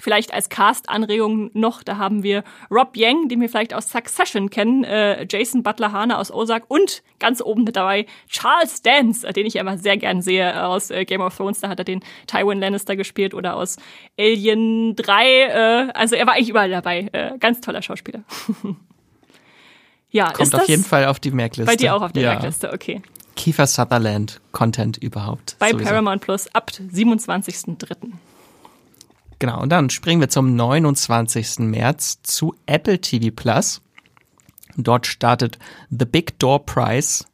Vielleicht 0.00 0.32
als 0.32 0.48
Cast-Anregung 0.48 1.50
noch, 1.52 1.82
da 1.82 1.98
haben 1.98 2.22
wir 2.22 2.42
Rob 2.70 2.96
Yang, 2.96 3.28
den 3.28 3.40
wir 3.40 3.48
vielleicht 3.48 3.74
aus 3.74 3.90
Succession 3.90 4.50
kennen, 4.50 4.82
äh, 4.84 5.26
Jason 5.28 5.62
Butler-Hane 5.62 6.18
aus 6.18 6.32
Ozark 6.32 6.64
und 6.68 7.02
ganz 7.18 7.42
oben 7.42 7.64
mit 7.64 7.76
dabei 7.76 8.06
Charles 8.28 8.82
Dance, 8.82 9.26
äh, 9.26 9.32
den 9.32 9.46
ich 9.46 9.56
immer 9.56 9.78
sehr 9.78 9.96
gern 9.96 10.22
sehe 10.22 10.66
aus 10.66 10.90
äh, 10.90 11.04
Game 11.04 11.20
of 11.20 11.36
Thrones. 11.36 11.60
Da 11.60 11.68
hat 11.68 11.78
er 11.78 11.84
den 11.84 12.00
Tywin 12.26 12.60
Lannister 12.60 12.96
gespielt 12.96 13.34
oder 13.34 13.56
aus 13.56 13.76
Alien 14.18 14.96
3. 14.96 15.24
Äh, 15.26 15.92
also 15.92 16.16
er 16.16 16.26
war 16.26 16.34
eigentlich 16.34 16.48
überall 16.48 16.70
dabei. 16.70 17.08
Äh, 17.12 17.38
ganz 17.38 17.60
toller 17.60 17.82
Schauspieler. 17.82 18.22
ja, 20.10 20.32
Kommt 20.32 20.54
auf 20.54 20.68
jeden 20.68 20.84
Fall 20.84 21.06
auf 21.06 21.20
die 21.20 21.30
Merkliste. 21.30 21.70
Bei 21.70 21.76
dir 21.76 21.94
auch 21.94 22.02
auf 22.02 22.12
der 22.12 22.22
ja. 22.22 22.30
Merkliste, 22.30 22.72
okay. 22.72 23.02
Kiefer 23.36 23.66
Sutherland 23.66 24.40
Content 24.52 24.96
überhaupt. 24.98 25.56
Bei 25.58 25.70
sowieso. 25.70 25.88
Paramount 25.88 26.22
Plus 26.22 26.54
ab 26.54 26.70
27.03. 26.70 28.12
Genau, 29.40 29.62
und 29.62 29.70
dann 29.70 29.88
springen 29.88 30.20
wir 30.20 30.28
zum 30.28 30.54
29. 30.54 31.60
März 31.60 32.20
zu 32.22 32.54
Apple 32.66 33.00
TV 33.00 33.34
Plus. 33.34 33.80
Dort 34.76 35.06
startet 35.06 35.58
The 35.88 36.04
Big 36.04 36.38
Door 36.38 36.66
Prize, 36.66 37.24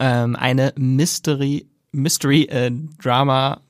ähm, 0.00 0.34
eine 0.34 0.74
Mystery, 0.76 1.66
Mystery 1.92 2.42
äh, 2.46 2.72
Drama 3.00 3.60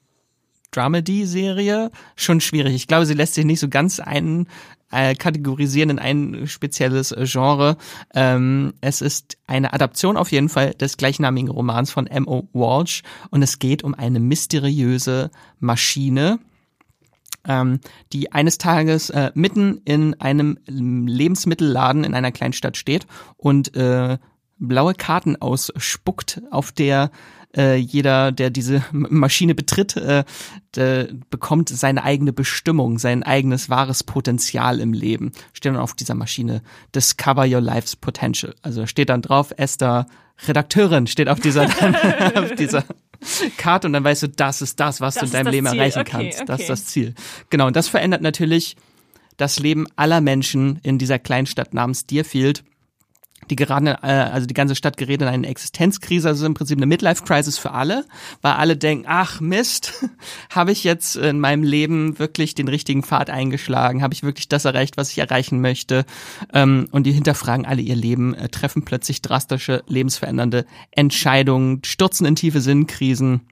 Dramedy-Serie. 0.73 1.91
Schon 2.17 2.41
schwierig. 2.41 2.75
Ich 2.75 2.89
glaube, 2.89 3.05
sie 3.05 3.15
lässt 3.15 3.35
sich 3.35 3.45
nicht 3.45 3.61
so 3.61 3.69
ganz 3.69 4.01
ein, 4.01 4.49
äh, 4.91 5.15
kategorisieren 5.15 5.91
in 5.91 5.99
ein 5.99 6.47
spezielles 6.47 7.15
Genre. 7.25 7.77
Ähm, 8.15 8.73
es 8.81 9.03
ist 9.03 9.37
eine 9.47 9.75
Adaption 9.75 10.17
auf 10.17 10.33
jeden 10.33 10.49
Fall 10.49 10.73
des 10.73 10.97
gleichnamigen 10.97 11.51
Romans 11.51 11.91
von 11.91 12.07
M.O. 12.07 12.49
Walsh 12.55 13.03
und 13.31 13.43
es 13.43 13.59
geht 13.59 13.85
um 13.85 13.93
eine 13.93 14.21
mysteriöse 14.21 15.31
Maschine, 15.61 16.39
ähm, 17.47 17.81
die 18.13 18.33
eines 18.33 18.59
Tages 18.59 19.11
äh, 19.11 19.31
mitten 19.35 19.81
in 19.85 20.21
einem 20.21 20.59
Lebensmittelladen 20.67 22.05
in 22.05 22.15
einer 22.15 22.33
Kleinstadt 22.33 22.77
steht 22.77 23.07
und 23.37 23.75
äh, 23.77 24.19
blaue 24.59 24.95
Karten 24.95 25.37
ausspuckt, 25.37 26.41
auf 26.51 26.73
der 26.73 27.11
äh, 27.57 27.77
jeder, 27.77 28.33
der 28.33 28.51
diese 28.51 28.85
Maschine 28.93 29.55
betritt, 29.55 29.97
äh, 29.97 30.25
bekommt 31.31 31.69
seine 31.71 32.05
eigene 32.05 32.33
Bestimmung, 32.33 32.99
sein 32.99 33.23
eigenes 33.23 33.71
wahres 33.71 34.05
Potenzial 34.05 34.81
im 34.81 34.93
Leben. 34.93 35.33
Steht 35.53 35.73
dann 35.73 35.81
auf 35.81 35.95
dieser 35.95 36.15
Maschine 36.15 36.63
Discover 36.95 37.47
Your 37.47 37.61
Life's 37.61 37.97
Potential. 37.97 38.55
Also 38.63 38.87
steht 38.87 39.09
dann 39.09 39.23
drauf, 39.23 39.55
Esther 39.57 40.07
Redakteurin 40.47 41.07
steht 41.07 41.29
auf 41.29 41.41
dieser, 41.41 41.65
auf 42.35 42.55
dieser 42.57 42.85
Karte 43.57 43.87
und 43.87 43.93
dann 43.93 44.05
weißt 44.05 44.25
du, 44.25 44.29
das 44.29 44.63
ist 44.63 44.81
das, 44.81 45.01
was 45.01 45.15
das 45.15 45.23
du 45.23 45.27
in 45.27 45.33
deinem 45.33 45.53
Leben 45.53 45.67
Ziel. 45.67 45.79
erreichen 45.79 46.01
okay, 46.01 46.11
kannst. 46.11 46.39
Okay. 46.41 46.47
Das 46.47 46.61
ist 46.61 46.71
das 46.71 46.87
Ziel. 46.87 47.15
Genau, 47.51 47.67
und 47.67 47.77
das 47.77 47.89
verändert 47.89 48.23
natürlich 48.23 48.77
das 49.37 49.59
Leben 49.59 49.87
aller 49.97 50.21
Menschen 50.21 50.81
in 50.83 50.99
dieser 50.99 51.19
Kleinstadt 51.19 51.75
namens 51.75 52.07
Deerfield 52.07 52.65
die 53.51 53.57
gerade, 53.57 53.99
äh, 54.03 54.07
also 54.07 54.47
die 54.47 54.55
ganze 54.55 54.75
Stadt 54.75 54.97
gerät 54.97 55.23
in 55.23 55.29
eine 55.29 55.47
Existenzkrise, 55.47 56.29
also 56.29 56.47
im 56.47 56.55
Prinzip 56.55 56.79
eine 56.79 56.87
Midlife-Crisis 56.87 57.59
für 57.59 57.73
alle, 57.73 58.05
weil 58.43 58.53
alle 58.53 58.77
denken, 58.77 59.05
ach 59.09 59.41
Mist, 59.41 60.05
habe 60.51 60.73
ich 60.73 60.85
jetzt 60.85 61.17
in 61.17 61.41
meinem 61.41 61.63
Leben 61.63 62.19
wirklich 62.19 62.55
den 62.55 62.69
richtigen 62.69 63.03
Pfad 63.03 63.31
eingeschlagen, 63.31 64.03
habe 64.03 64.15
ich 64.15 64.23
wirklich 64.23 64.49
das 64.49 64.65
erreicht, 64.65 64.97
was 64.97 65.11
ich 65.11 65.19
erreichen 65.19 65.61
möchte 65.61 66.05
ähm, 66.53 66.89
und 66.91 67.05
die 67.05 67.13
hinterfragen 67.13 67.67
alle 67.67 67.83
ihr 67.83 67.97
Leben, 67.97 68.35
äh, 68.35 68.49
treffen 68.49 68.85
plötzlich 68.85 69.23
drastische, 69.23 69.83
lebensverändernde 69.87 70.67
Entscheidungen, 70.91 71.83
stürzen 71.85 72.27
in 72.27 72.37
tiefe 72.37 72.61
Sinnkrisen, 72.61 73.43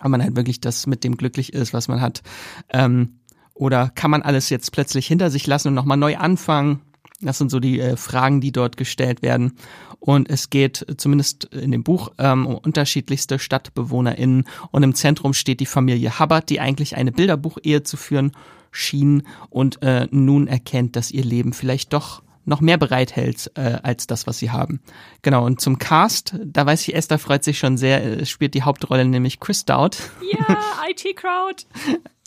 weil 0.00 0.10
man 0.10 0.22
halt 0.22 0.36
wirklich 0.36 0.60
das 0.60 0.86
mit 0.86 1.04
dem 1.04 1.16
glücklich 1.16 1.52
ist, 1.52 1.72
was 1.72 1.88
man 1.88 2.00
hat. 2.00 2.22
Ähm, 2.70 3.18
oder 3.54 3.90
kann 3.94 4.10
man 4.10 4.22
alles 4.22 4.50
jetzt 4.50 4.72
plötzlich 4.72 5.06
hinter 5.06 5.30
sich 5.30 5.46
lassen 5.46 5.68
und 5.68 5.74
nochmal 5.74 5.96
neu 5.96 6.16
anfangen? 6.16 6.80
Das 7.22 7.38
sind 7.38 7.50
so 7.50 7.60
die 7.60 7.80
äh, 7.80 7.96
Fragen, 7.96 8.40
die 8.40 8.52
dort 8.52 8.76
gestellt 8.76 9.22
werden. 9.22 9.56
Und 10.00 10.28
es 10.28 10.50
geht 10.50 10.84
zumindest 10.96 11.44
in 11.54 11.70
dem 11.70 11.84
Buch 11.84 12.10
ähm, 12.18 12.46
um 12.46 12.58
unterschiedlichste 12.58 13.38
StadtbewohnerInnen. 13.38 14.44
Und 14.70 14.82
im 14.82 14.94
Zentrum 14.94 15.32
steht 15.32 15.60
die 15.60 15.66
Familie 15.66 16.18
Hubbard, 16.18 16.50
die 16.50 16.60
eigentlich 16.60 16.96
eine 16.96 17.12
Bilderbuchehe 17.12 17.82
zu 17.84 17.96
führen 17.96 18.32
schien 18.72 19.22
und 19.50 19.82
äh, 19.82 20.08
nun 20.10 20.48
erkennt, 20.48 20.96
dass 20.96 21.10
ihr 21.10 21.24
Leben 21.24 21.52
vielleicht 21.52 21.92
doch 21.92 22.22
noch 22.44 22.60
mehr 22.60 22.78
bereithält 22.78 23.52
äh, 23.54 23.78
als 23.82 24.06
das, 24.06 24.26
was 24.26 24.38
sie 24.38 24.50
haben. 24.50 24.80
Genau, 25.22 25.46
und 25.46 25.60
zum 25.60 25.78
Cast, 25.78 26.34
da 26.44 26.66
weiß 26.66 26.88
ich, 26.88 26.94
Esther 26.94 27.18
freut 27.18 27.44
sich 27.44 27.58
schon 27.58 27.76
sehr, 27.76 28.02
es 28.20 28.30
spielt 28.30 28.54
die 28.54 28.62
Hauptrolle 28.62 29.04
nämlich 29.04 29.38
Chris 29.38 29.64
Dowd. 29.64 29.96
Ja, 30.32 30.58
IT 30.90 31.16
Crowd. 31.16 31.64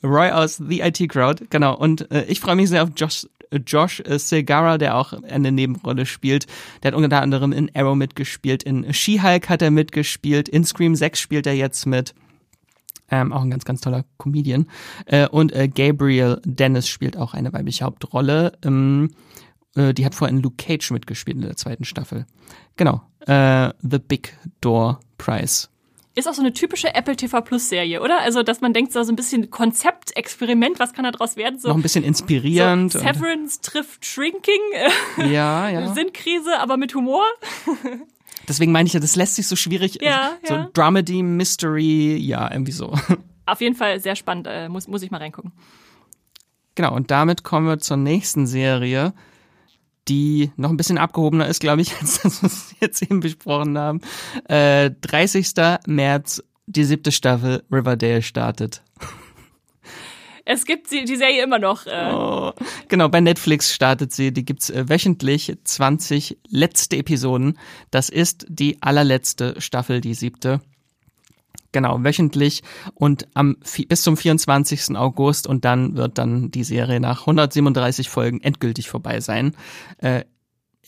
Roy 0.03 0.31
aus 0.31 0.61
The 0.65 0.81
IT 0.81 1.09
Crowd, 1.09 1.45
genau. 1.49 1.76
Und 1.76 2.09
äh, 2.11 2.26
ich 2.26 2.39
freue 2.39 2.55
mich 2.55 2.69
sehr 2.69 2.84
auf 2.84 2.89
Josh 2.95 3.27
Josh 3.60 4.02
Segarra, 4.06 4.77
der 4.77 4.98
auch 4.98 5.14
eine 5.14 5.52
Nebenrolle 5.52 6.06
spielt. 6.06 6.48
Der 6.84 6.91
hat 6.91 6.98
unter 6.98 7.22
anderem 7.22 7.52
in 7.52 7.72
Arrow 7.76 7.95
mitgespielt, 7.95 8.64
in 8.64 8.94
She-Hulk 8.94 9.49
hat 9.49 9.61
er 9.61 9.72
mitgespielt, 9.72 10.49
in 10.49 10.64
Scream 10.64 10.95
6 10.95 11.19
spielt 11.19 11.48
er 11.48 11.53
jetzt 11.53 11.86
mit. 11.86 12.14
Ähm, 13.11 13.32
auch 13.34 13.44
ein 13.44 13.52
ganz, 13.52 13.65
ganz 13.65 13.82
toller 13.82 14.03
Comedian. 14.18 14.68
Äh, 15.06 15.27
und 15.27 15.52
äh, 15.53 15.68
Gabriel 15.68 16.41
Dennis 16.44 16.88
spielt 16.88 17.18
auch 17.18 17.34
eine 17.34 17.53
weibliche 17.53 17.86
Hauptrolle. 17.86 18.53
Ähm, 18.64 19.11
äh, 19.76 19.94
die 19.94 20.06
hat 20.06 20.15
vorhin 20.15 20.41
Luke 20.41 20.56
Cage 20.57 20.90
mitgespielt 20.91 21.38
in 21.38 21.44
der 21.44 21.56
zweiten 21.56 21.84
Staffel. 21.84 22.26
Genau. 22.77 23.03
Äh, 23.27 23.69
The 23.82 23.99
Big 23.99 24.36
Door 24.61 24.99
Prize 25.18 25.68
ist 26.15 26.27
auch 26.27 26.33
so 26.33 26.41
eine 26.41 26.53
typische 26.53 26.95
Apple 26.95 27.15
TV 27.15 27.41
Plus 27.41 27.69
Serie, 27.69 28.01
oder? 28.01 28.21
Also, 28.21 28.41
dass 28.41 28.61
man 28.61 28.73
denkt, 28.73 28.93
so 28.93 28.99
ein 28.99 29.15
bisschen 29.15 29.49
Konzeptexperiment, 29.51 30.79
was 30.79 30.93
kann 30.93 31.03
da 31.03 31.11
draus 31.11 31.35
werden? 31.35 31.59
So, 31.59 31.67
Noch 31.67 31.75
ein 31.75 31.81
bisschen 31.81 32.05
inspirierend. 32.05 32.93
So 32.93 32.99
Severance 32.99 33.59
trifft 33.61 34.05
Shrinking. 34.05 34.61
Ja, 35.29 35.69
ja. 35.69 35.93
Sinnkrise, 35.93 36.57
aber 36.59 36.77
mit 36.77 36.95
Humor. 36.95 37.25
Deswegen 38.47 38.71
meine 38.71 38.87
ich 38.87 38.93
ja, 38.93 38.99
das 38.99 39.15
lässt 39.15 39.35
sich 39.35 39.47
so 39.47 39.55
schwierig, 39.55 39.99
ja, 40.01 40.37
so 40.43 40.53
ja. 40.53 40.69
Dramedy, 40.73 41.23
Mystery, 41.23 42.15
ja, 42.17 42.49
irgendwie 42.51 42.71
so. 42.71 42.93
Auf 43.45 43.61
jeden 43.61 43.75
Fall 43.75 43.99
sehr 43.99 44.15
spannend, 44.15 44.47
äh, 44.47 44.69
muss, 44.69 44.87
muss 44.87 45.01
ich 45.01 45.11
mal 45.11 45.17
reingucken. 45.17 45.51
Genau, 46.75 46.93
und 46.93 47.11
damit 47.11 47.43
kommen 47.43 47.67
wir 47.67 47.79
zur 47.79 47.97
nächsten 47.97 48.47
Serie 48.47 49.13
die 50.07 50.52
noch 50.56 50.69
ein 50.69 50.77
bisschen 50.77 50.98
abgehobener 50.98 51.48
ist, 51.48 51.60
glaube 51.60 51.82
ich, 51.82 51.95
als 51.99 52.22
das, 52.22 52.44
was 52.44 52.72
wir 52.72 52.88
jetzt 52.88 53.02
eben 53.02 53.19
besprochen 53.19 53.77
haben. 53.77 54.02
Äh, 54.48 54.91
30. 55.02 55.53
März, 55.88 56.44
die 56.68 56.84
siebte 56.84 57.11
Staffel 57.11 57.64
Riverdale 57.72 58.22
startet. 58.22 58.82
Es 60.48 60.65
gibt 60.65 60.88
sie, 60.88 61.06
die 61.06 61.15
Serie 61.15 61.44
immer 61.44 61.57
noch. 61.57 61.88
Äh. 61.88 62.11
Oh, 62.14 62.53
genau, 62.88 63.10
bei 63.10 63.19
Netflix 63.19 63.73
startet 63.73 64.11
sie. 64.11 64.32
Die 64.32 64.45
gibt's 64.45 64.69
äh, 64.69 64.88
wöchentlich 64.88 65.57
20 65.64 66.38
letzte 66.48 66.98
Episoden. 66.98 67.57
Das 67.90 68.10
ist 68.10 68.45
die 68.48 68.77
allerletzte 68.82 69.60
Staffel, 69.60 70.02
die 70.02 70.14
siebte. 70.14 70.61
Genau, 71.76 72.02
wöchentlich 72.06 72.64
und 72.93 73.27
am 73.34 73.57
bis 73.89 74.02
zum 74.02 74.15
24. 74.15 74.95
August 74.95 75.45
und 75.45 75.65
dann 75.65 75.97
wird 75.97 76.18
dann 76.18 76.49
die 76.49 76.64
Serie 76.64 77.02
nach 77.02 77.27
137 77.27 78.07
Folgen 78.07 78.39
endgültig 78.39 78.88
vorbei 78.88 79.19
sein. 79.19 79.57
Äh, 79.97 80.23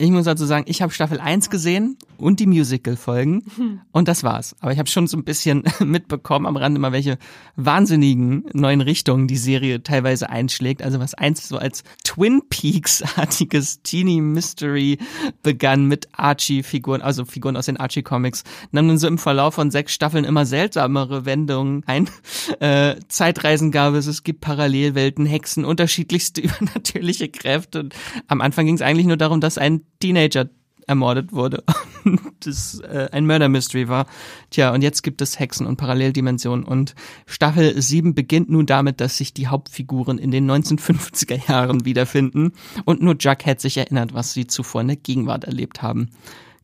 ich 0.00 0.12
muss 0.12 0.26
dazu 0.26 0.46
sagen, 0.46 0.64
ich 0.68 0.80
habe 0.80 0.92
Staffel 0.92 1.18
1 1.18 1.50
gesehen 1.50 1.96
und 2.18 2.38
die 2.38 2.46
Musical-Folgen 2.46 3.42
und 3.92 4.06
das 4.06 4.22
war's. 4.22 4.54
Aber 4.60 4.72
ich 4.72 4.78
habe 4.78 4.88
schon 4.88 5.08
so 5.08 5.16
ein 5.16 5.24
bisschen 5.24 5.64
mitbekommen 5.84 6.46
am 6.46 6.56
Rande 6.56 6.78
immer, 6.78 6.92
welche 6.92 7.18
wahnsinnigen 7.56 8.44
neuen 8.52 8.80
Richtungen 8.80 9.26
die 9.26 9.36
Serie 9.36 9.82
teilweise 9.82 10.30
einschlägt. 10.30 10.82
Also 10.82 11.00
was 11.00 11.14
eins 11.14 11.48
so 11.48 11.58
als 11.58 11.82
Twin 12.04 12.42
Peaks-artiges 12.48 13.82
Teeny 13.82 14.20
Mystery 14.20 14.98
begann 15.42 15.86
mit 15.86 16.08
Archie-Figuren, 16.12 17.02
also 17.02 17.24
Figuren 17.24 17.56
aus 17.56 17.66
den 17.66 17.76
Archie-Comics. 17.76 18.44
Dann 18.70 18.86
nun 18.86 18.98
so 18.98 19.08
im 19.08 19.18
Verlauf 19.18 19.54
von 19.54 19.72
sechs 19.72 19.92
Staffeln 19.92 20.24
immer 20.24 20.46
seltsamere 20.46 21.24
Wendungen 21.24 21.82
ein. 21.86 22.08
Äh, 22.60 22.96
Zeitreisen 23.08 23.70
gab 23.70 23.94
es, 23.94 24.06
es 24.06 24.24
gibt 24.24 24.40
Parallelwelten, 24.40 25.26
Hexen, 25.26 25.64
unterschiedlichste 25.64 26.40
übernatürliche 26.40 27.28
Kräfte. 27.28 27.80
Und 27.80 27.94
am 28.26 28.40
Anfang 28.40 28.66
ging 28.66 28.74
es 28.74 28.82
eigentlich 28.82 29.06
nur 29.06 29.16
darum, 29.16 29.40
dass 29.40 29.58
ein 29.58 29.82
Teenager 30.00 30.48
ermordet 30.88 31.32
wurde. 31.32 31.62
das 32.40 32.80
äh, 32.80 33.08
ein 33.12 33.26
Murder 33.26 33.48
Mystery 33.48 33.88
war. 33.88 34.06
Tja, 34.50 34.72
und 34.72 34.82
jetzt 34.82 35.02
gibt 35.02 35.20
es 35.20 35.38
Hexen 35.38 35.66
und 35.66 35.76
Paralleldimensionen. 35.76 36.64
Und 36.64 36.94
Staffel 37.26 37.80
7 37.80 38.14
beginnt 38.14 38.48
nun 38.48 38.66
damit, 38.66 39.00
dass 39.00 39.18
sich 39.18 39.34
die 39.34 39.48
Hauptfiguren 39.48 40.18
in 40.18 40.30
den 40.30 40.50
1950er 40.50 41.48
Jahren 41.48 41.84
wiederfinden. 41.84 42.52
Und 42.84 43.02
nur 43.02 43.16
Jughead 43.18 43.60
sich 43.60 43.76
erinnert, 43.76 44.14
was 44.14 44.32
sie 44.32 44.46
zuvor 44.46 44.80
in 44.80 44.88
der 44.88 44.96
Gegenwart 44.96 45.44
erlebt 45.44 45.82
haben. 45.82 46.10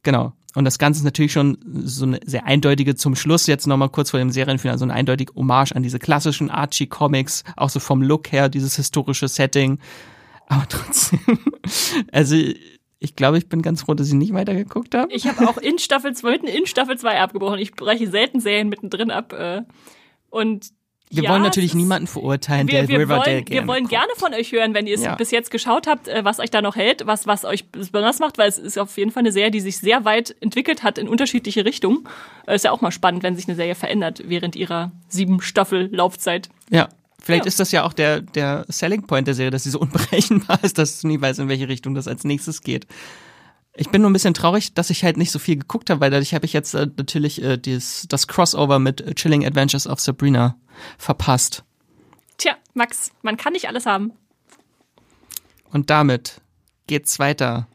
Genau. 0.02 0.32
Und 0.54 0.64
das 0.64 0.78
Ganze 0.78 1.00
ist 1.00 1.04
natürlich 1.04 1.32
schon 1.32 1.58
so 1.82 2.06
eine 2.06 2.20
sehr 2.24 2.46
eindeutige 2.46 2.94
zum 2.94 3.16
Schluss 3.16 3.48
jetzt 3.48 3.66
nochmal 3.66 3.88
kurz 3.88 4.10
vor 4.10 4.20
dem 4.20 4.30
Serienfinale, 4.30 4.78
so 4.78 4.84
eine 4.84 4.94
eindeutige 4.94 5.34
Hommage 5.34 5.72
an 5.72 5.82
diese 5.82 5.98
klassischen 5.98 6.48
Archie-Comics, 6.48 7.42
auch 7.56 7.70
so 7.70 7.80
vom 7.80 8.02
Look 8.02 8.30
her, 8.30 8.48
dieses 8.48 8.76
historische 8.76 9.26
Setting. 9.26 9.80
Aber 10.46 10.66
trotzdem, 10.68 11.18
also 12.12 12.36
ich 12.98 13.16
glaube, 13.16 13.38
ich 13.38 13.48
bin 13.48 13.62
ganz 13.62 13.82
froh, 13.82 13.94
dass 13.94 14.08
ich 14.08 14.14
nicht 14.14 14.32
weitergeguckt 14.32 14.94
habe. 14.94 15.12
Ich 15.12 15.26
habe 15.26 15.48
auch 15.48 15.58
in 15.58 15.78
Staffel 15.78 16.14
2, 16.14 16.36
in 16.36 16.66
Staffel 16.66 16.98
2 16.98 17.20
abgebrochen. 17.20 17.58
Ich 17.58 17.72
breche 17.72 18.08
selten 18.08 18.40
Serien 18.40 18.68
mittendrin 18.68 19.10
ab. 19.10 19.32
Äh, 19.32 19.62
und 20.30 20.72
wir 21.10 21.24
ja, 21.24 21.30
wollen 21.30 21.42
natürlich 21.42 21.74
niemanden 21.74 22.06
verurteilen, 22.06 22.66
wir, 22.66 22.80
der 22.80 22.88
wir 22.88 22.98
Riverdale 23.00 23.34
wollen, 23.36 23.44
gerne 23.44 23.60
Wir 23.60 23.68
wollen 23.68 23.88
gerne 23.88 24.10
von 24.16 24.34
euch 24.34 24.52
hören, 24.52 24.74
wenn 24.74 24.86
ihr 24.86 24.94
es 24.94 25.04
ja. 25.04 25.14
bis 25.14 25.30
jetzt 25.30 25.50
geschaut 25.50 25.86
habt, 25.86 26.08
äh, 26.08 26.24
was 26.24 26.40
euch 26.40 26.50
da 26.50 26.62
noch 26.62 26.76
hält, 26.76 27.06
was, 27.06 27.26
was 27.26 27.44
euch 27.44 27.70
besonders 27.70 28.18
macht, 28.18 28.38
weil 28.38 28.48
es 28.48 28.58
ist 28.58 28.78
auf 28.78 28.96
jeden 28.96 29.10
Fall 29.10 29.20
eine 29.20 29.32
Serie, 29.32 29.50
die 29.50 29.60
sich 29.60 29.78
sehr 29.78 30.04
weit 30.04 30.34
entwickelt 30.40 30.82
hat 30.82 30.98
in 30.98 31.08
unterschiedliche 31.08 31.64
Richtungen. 31.64 32.08
Äh, 32.46 32.56
ist 32.56 32.64
ja 32.64 32.72
auch 32.72 32.80
mal 32.80 32.90
spannend, 32.90 33.22
wenn 33.22 33.36
sich 33.36 33.46
eine 33.46 33.54
Serie 33.54 33.74
verändert 33.74 34.22
während 34.26 34.56
ihrer 34.56 34.92
sieben 35.08 35.40
Staffel 35.40 35.88
Laufzeit. 35.94 36.48
Ja, 36.70 36.88
Vielleicht 37.24 37.46
ja. 37.46 37.48
ist 37.48 37.58
das 37.58 37.72
ja 37.72 37.84
auch 37.84 37.94
der, 37.94 38.20
der 38.20 38.66
Selling 38.68 39.06
Point 39.06 39.26
der 39.26 39.34
Serie, 39.34 39.50
dass 39.50 39.64
sie 39.64 39.70
so 39.70 39.80
unberechenbar 39.80 40.62
ist, 40.62 40.76
dass 40.76 41.00
du 41.00 41.08
nie 41.08 41.20
weißt, 41.20 41.40
in 41.40 41.48
welche 41.48 41.68
Richtung 41.68 41.94
das 41.94 42.06
als 42.06 42.24
nächstes 42.24 42.60
geht. 42.60 42.86
Ich 43.76 43.88
bin 43.88 44.02
nur 44.02 44.10
ein 44.10 44.12
bisschen 44.12 44.34
traurig, 44.34 44.74
dass 44.74 44.90
ich 44.90 45.02
halt 45.02 45.16
nicht 45.16 45.30
so 45.30 45.38
viel 45.38 45.56
geguckt 45.56 45.88
habe, 45.90 46.00
weil 46.00 46.10
dadurch 46.10 46.34
habe 46.34 46.44
ich 46.44 46.52
jetzt 46.52 46.74
äh, 46.74 46.86
natürlich 46.96 47.42
äh, 47.42 47.56
dieses, 47.56 48.06
das 48.08 48.28
Crossover 48.28 48.78
mit 48.78 49.16
Chilling 49.16 49.44
Adventures 49.44 49.86
of 49.86 50.00
Sabrina 50.00 50.56
verpasst. 50.98 51.64
Tja, 52.36 52.56
Max, 52.74 53.10
man 53.22 53.36
kann 53.36 53.54
nicht 53.54 53.68
alles 53.68 53.86
haben. 53.86 54.12
Und 55.70 55.90
damit 55.90 56.40
geht's 56.86 57.18
weiter. 57.18 57.66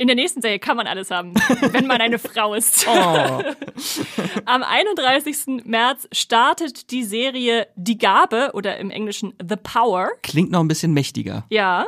In 0.00 0.06
der 0.06 0.14
nächsten 0.14 0.40
Serie 0.40 0.60
kann 0.60 0.76
man 0.76 0.86
alles 0.86 1.10
haben, 1.10 1.34
wenn 1.72 1.88
man 1.88 2.00
eine 2.00 2.20
Frau 2.20 2.54
ist. 2.54 2.86
Oh. 2.86 2.92
Am 4.44 4.62
31. 4.62 5.64
März 5.64 6.08
startet 6.12 6.92
die 6.92 7.02
Serie 7.02 7.66
Die 7.74 7.98
Gabe 7.98 8.50
oder 8.54 8.76
im 8.78 8.90
Englischen 8.90 9.34
The 9.40 9.56
Power. 9.56 10.10
Klingt 10.22 10.52
noch 10.52 10.60
ein 10.60 10.68
bisschen 10.68 10.92
mächtiger. 10.92 11.44
Ja, 11.50 11.86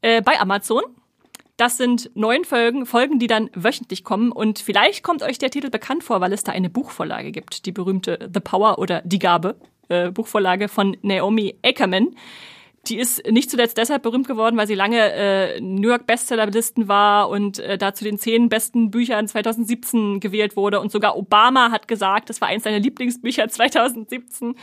äh, 0.00 0.22
bei 0.22 0.40
Amazon. 0.40 0.82
Das 1.56 1.76
sind 1.76 2.10
neun 2.14 2.44
Folgen, 2.44 2.84
Folgen, 2.84 3.20
die 3.20 3.28
dann 3.28 3.48
wöchentlich 3.54 4.02
kommen. 4.02 4.32
Und 4.32 4.58
vielleicht 4.58 5.04
kommt 5.04 5.22
euch 5.22 5.38
der 5.38 5.50
Titel 5.50 5.70
bekannt 5.70 6.02
vor, 6.02 6.20
weil 6.20 6.32
es 6.32 6.42
da 6.42 6.50
eine 6.50 6.68
Buchvorlage 6.68 7.30
gibt, 7.30 7.66
die 7.66 7.72
berühmte 7.72 8.28
The 8.34 8.40
Power 8.40 8.80
oder 8.80 9.02
Die 9.02 9.20
Gabe 9.20 9.54
äh, 9.88 10.10
Buchvorlage 10.10 10.68
von 10.68 10.96
Naomi 11.02 11.54
Ackerman. 11.62 12.16
Die 12.88 12.98
ist 12.98 13.24
nicht 13.30 13.48
zuletzt 13.48 13.78
deshalb 13.78 14.02
berühmt 14.02 14.26
geworden, 14.26 14.56
weil 14.56 14.66
sie 14.66 14.74
lange 14.74 15.12
äh, 15.12 15.60
New 15.60 15.88
York 15.88 16.04
Bestsellerlisten 16.04 16.88
war 16.88 17.28
und 17.28 17.60
äh, 17.60 17.78
da 17.78 17.94
zu 17.94 18.02
den 18.02 18.18
zehn 18.18 18.48
besten 18.48 18.90
Büchern 18.90 19.28
2017 19.28 20.18
gewählt 20.18 20.56
wurde. 20.56 20.80
Und 20.80 20.90
sogar 20.90 21.16
Obama 21.16 21.70
hat 21.70 21.86
gesagt, 21.86 22.28
das 22.28 22.40
war 22.40 22.48
eins 22.48 22.64
seiner 22.64 22.80
Lieblingsbücher 22.80 23.48
2017. 23.50 24.56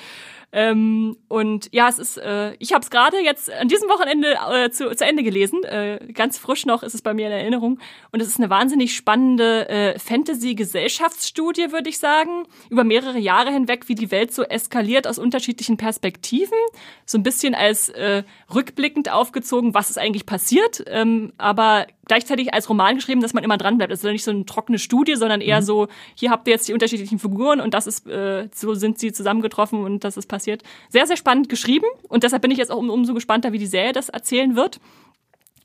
Ähm, 0.52 1.18
und 1.28 1.70
ja, 1.72 1.90
es 1.90 2.00
ist, 2.00 2.18
äh, 2.18 2.54
ich 2.60 2.74
habe 2.74 2.84
es 2.84 2.90
gerade 2.90 3.20
jetzt 3.20 3.52
an 3.52 3.68
diesem 3.68 3.88
Wochenende 3.90 4.36
äh, 4.52 4.72
zu, 4.72 4.96
zu 4.96 5.06
Ende 5.06 5.24
gelesen. 5.24 5.64
Äh, 5.64 6.12
ganz 6.14 6.38
frisch 6.38 6.66
noch 6.66 6.82
ist 6.82 6.96
es 6.96 7.02
bei 7.02 7.14
mir 7.14 7.28
in 7.28 7.34
Erinnerung. 7.34 7.80
Und 8.12 8.22
es 8.22 8.28
ist 8.28 8.38
eine 8.38 8.50
wahnsinnig 8.50 8.96
spannende 8.96 9.70
äh, 9.70 10.00
Fantasy-Gesellschaftsstudie, 10.00 11.72
würde 11.72 11.90
ich 11.90 12.00
sagen, 12.00 12.46
über 12.70 12.84
mehrere 12.84 13.20
Jahre 13.20 13.52
hinweg, 13.52 13.88
wie 13.88 13.96
die 13.96 14.12
Welt 14.12 14.34
so 14.34 14.44
eskaliert 14.44 15.08
aus 15.08 15.20
unterschiedlichen 15.20 15.78
Perspektiven. 15.78 16.58
So 17.06 17.18
ein 17.18 17.24
bisschen 17.24 17.54
als 17.54 17.90
äh, 17.90 18.24
rückblickend 18.54 19.12
aufgezogen, 19.12 19.74
was 19.74 19.90
ist 19.90 20.00
eigentlich 20.00 20.26
passiert, 20.26 20.84
ähm, 20.88 21.34
aber 21.38 21.86
gleichzeitig 22.10 22.54
als 22.54 22.68
Roman 22.68 22.96
geschrieben, 22.96 23.22
dass 23.22 23.34
man 23.34 23.46
immer 23.46 23.58
dran 23.58 23.78
bleibt. 23.78 23.94
Es 23.94 24.04
ist 24.04 24.12
nicht 24.12 24.26
so 24.26 24.32
eine 24.32 24.46
trockene 24.46 24.80
Studie, 24.80 25.16
sondern 25.16 25.40
eher 25.40 25.62
mhm. 25.62 25.66
so, 25.66 25.88
hier 26.16 26.32
habt 26.32 26.48
ihr 26.48 26.54
jetzt 26.54 26.68
die 26.68 26.74
unterschiedlichen 26.74 27.20
Figuren 27.20 27.62
und 27.62 27.74
das 27.74 27.88
ist, 27.88 28.06
äh, 28.08 28.50
so 28.54 28.74
sind 28.74 29.00
sie 29.00 29.14
zusammengetroffen 29.14 29.82
und 29.82 30.04
das 30.04 30.18
ist 30.18 30.28
passiert. 30.28 30.64
Sehr, 30.90 31.08
sehr 31.08 31.16
spannend 31.16 31.48
geschrieben 31.48 31.86
und 32.10 32.24
deshalb 32.24 32.42
bin 32.42 32.52
ich 32.52 32.58
jetzt 32.58 32.72
auch 32.72 32.78
um, 32.78 32.90
umso 32.90 33.14
gespannter, 33.14 33.54
wie 33.54 33.60
die 33.60 33.68
Serie 33.68 33.94
das 33.94 34.10
erzählen 34.10 34.58
wird. 34.58 34.82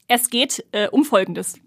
Es 0.06 0.30
geht 0.30 0.64
äh, 0.72 0.88
um 0.88 1.04
Folgendes. 1.04 1.58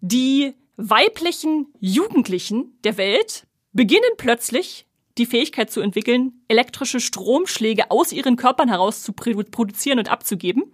Die 0.00 0.54
weiblichen 0.76 1.66
Jugendlichen 1.80 2.78
der 2.84 2.96
Welt 2.96 3.46
beginnen 3.72 4.10
plötzlich 4.16 4.86
die 5.18 5.26
Fähigkeit 5.26 5.70
zu 5.70 5.80
entwickeln, 5.80 6.44
elektrische 6.46 7.00
Stromschläge 7.00 7.90
aus 7.90 8.12
ihren 8.12 8.36
Körpern 8.36 8.68
heraus 8.68 9.02
zu 9.02 9.12
produzieren 9.12 9.98
und 9.98 10.10
abzugeben. 10.10 10.64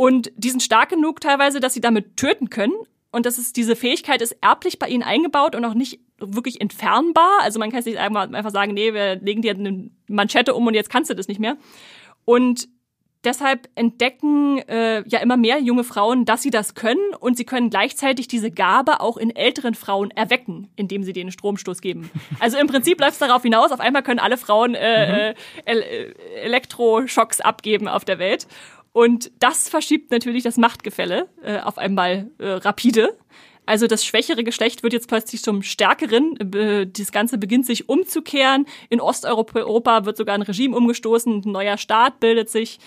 Und 0.00 0.32
die 0.34 0.48
sind 0.48 0.62
stark 0.62 0.88
genug 0.88 1.20
teilweise, 1.20 1.60
dass 1.60 1.74
sie 1.74 1.82
damit 1.82 2.16
töten 2.16 2.48
können. 2.48 2.72
Und 3.12 3.26
das 3.26 3.36
ist, 3.36 3.58
diese 3.58 3.76
Fähigkeit 3.76 4.22
ist 4.22 4.34
erblich 4.40 4.78
bei 4.78 4.88
ihnen 4.88 5.02
eingebaut 5.02 5.54
und 5.54 5.62
auch 5.62 5.74
nicht 5.74 6.00
wirklich 6.16 6.58
entfernbar. 6.58 7.40
Also 7.42 7.58
man 7.58 7.68
kann 7.68 7.80
jetzt 7.80 7.84
nicht 7.84 7.98
einfach 7.98 8.50
sagen, 8.50 8.72
nee, 8.72 8.94
wir 8.94 9.16
legen 9.16 9.42
dir 9.42 9.52
eine 9.52 9.90
Manschette 10.08 10.54
um 10.54 10.66
und 10.66 10.72
jetzt 10.72 10.88
kannst 10.88 11.10
du 11.10 11.14
das 11.14 11.28
nicht 11.28 11.38
mehr. 11.38 11.58
Und 12.24 12.66
deshalb 13.24 13.68
entdecken 13.74 14.60
äh, 14.68 15.06
ja 15.06 15.18
immer 15.18 15.36
mehr 15.36 15.60
junge 15.60 15.84
Frauen, 15.84 16.24
dass 16.24 16.40
sie 16.40 16.50
das 16.50 16.74
können 16.74 17.14
und 17.18 17.36
sie 17.36 17.44
können 17.44 17.68
gleichzeitig 17.68 18.26
diese 18.26 18.50
Gabe 18.50 19.00
auch 19.00 19.18
in 19.18 19.34
älteren 19.36 19.74
Frauen 19.74 20.10
erwecken, 20.12 20.70
indem 20.76 21.02
sie 21.02 21.12
den 21.12 21.30
Stromstoß 21.30 21.82
geben. 21.82 22.10
Also 22.38 22.56
im 22.56 22.68
Prinzip 22.68 23.00
läuft 23.00 23.12
es 23.12 23.18
darauf 23.18 23.42
hinaus, 23.42 23.70
auf 23.70 23.80
einmal 23.80 24.02
können 24.02 24.18
alle 24.18 24.38
Frauen 24.38 24.74
äh, 24.74 25.32
mhm. 25.32 25.36
äh, 25.66 26.14
Elektroschocks 26.42 27.42
abgeben 27.42 27.86
auf 27.86 28.06
der 28.06 28.18
Welt. 28.18 28.46
Und 28.92 29.30
das 29.38 29.68
verschiebt 29.68 30.10
natürlich 30.10 30.42
das 30.42 30.56
Machtgefälle 30.56 31.28
äh, 31.42 31.58
auf 31.60 31.78
einmal 31.78 32.30
äh, 32.38 32.48
rapide. 32.48 33.16
Also 33.66 33.86
das 33.86 34.04
schwächere 34.04 34.42
Geschlecht 34.42 34.82
wird 34.82 34.92
jetzt 34.92 35.06
plötzlich 35.06 35.42
zum 35.42 35.62
stärkeren. 35.62 36.36
Das 36.92 37.12
Ganze 37.12 37.38
beginnt 37.38 37.66
sich 37.66 37.88
umzukehren. 37.88 38.66
In 38.88 39.00
Osteuropa 39.00 40.04
wird 40.04 40.16
sogar 40.16 40.34
ein 40.34 40.42
Regime 40.42 40.76
umgestoßen, 40.76 41.42
ein 41.44 41.52
neuer 41.52 41.76
Staat 41.76 42.18
bildet 42.18 42.50
sich. 42.50 42.80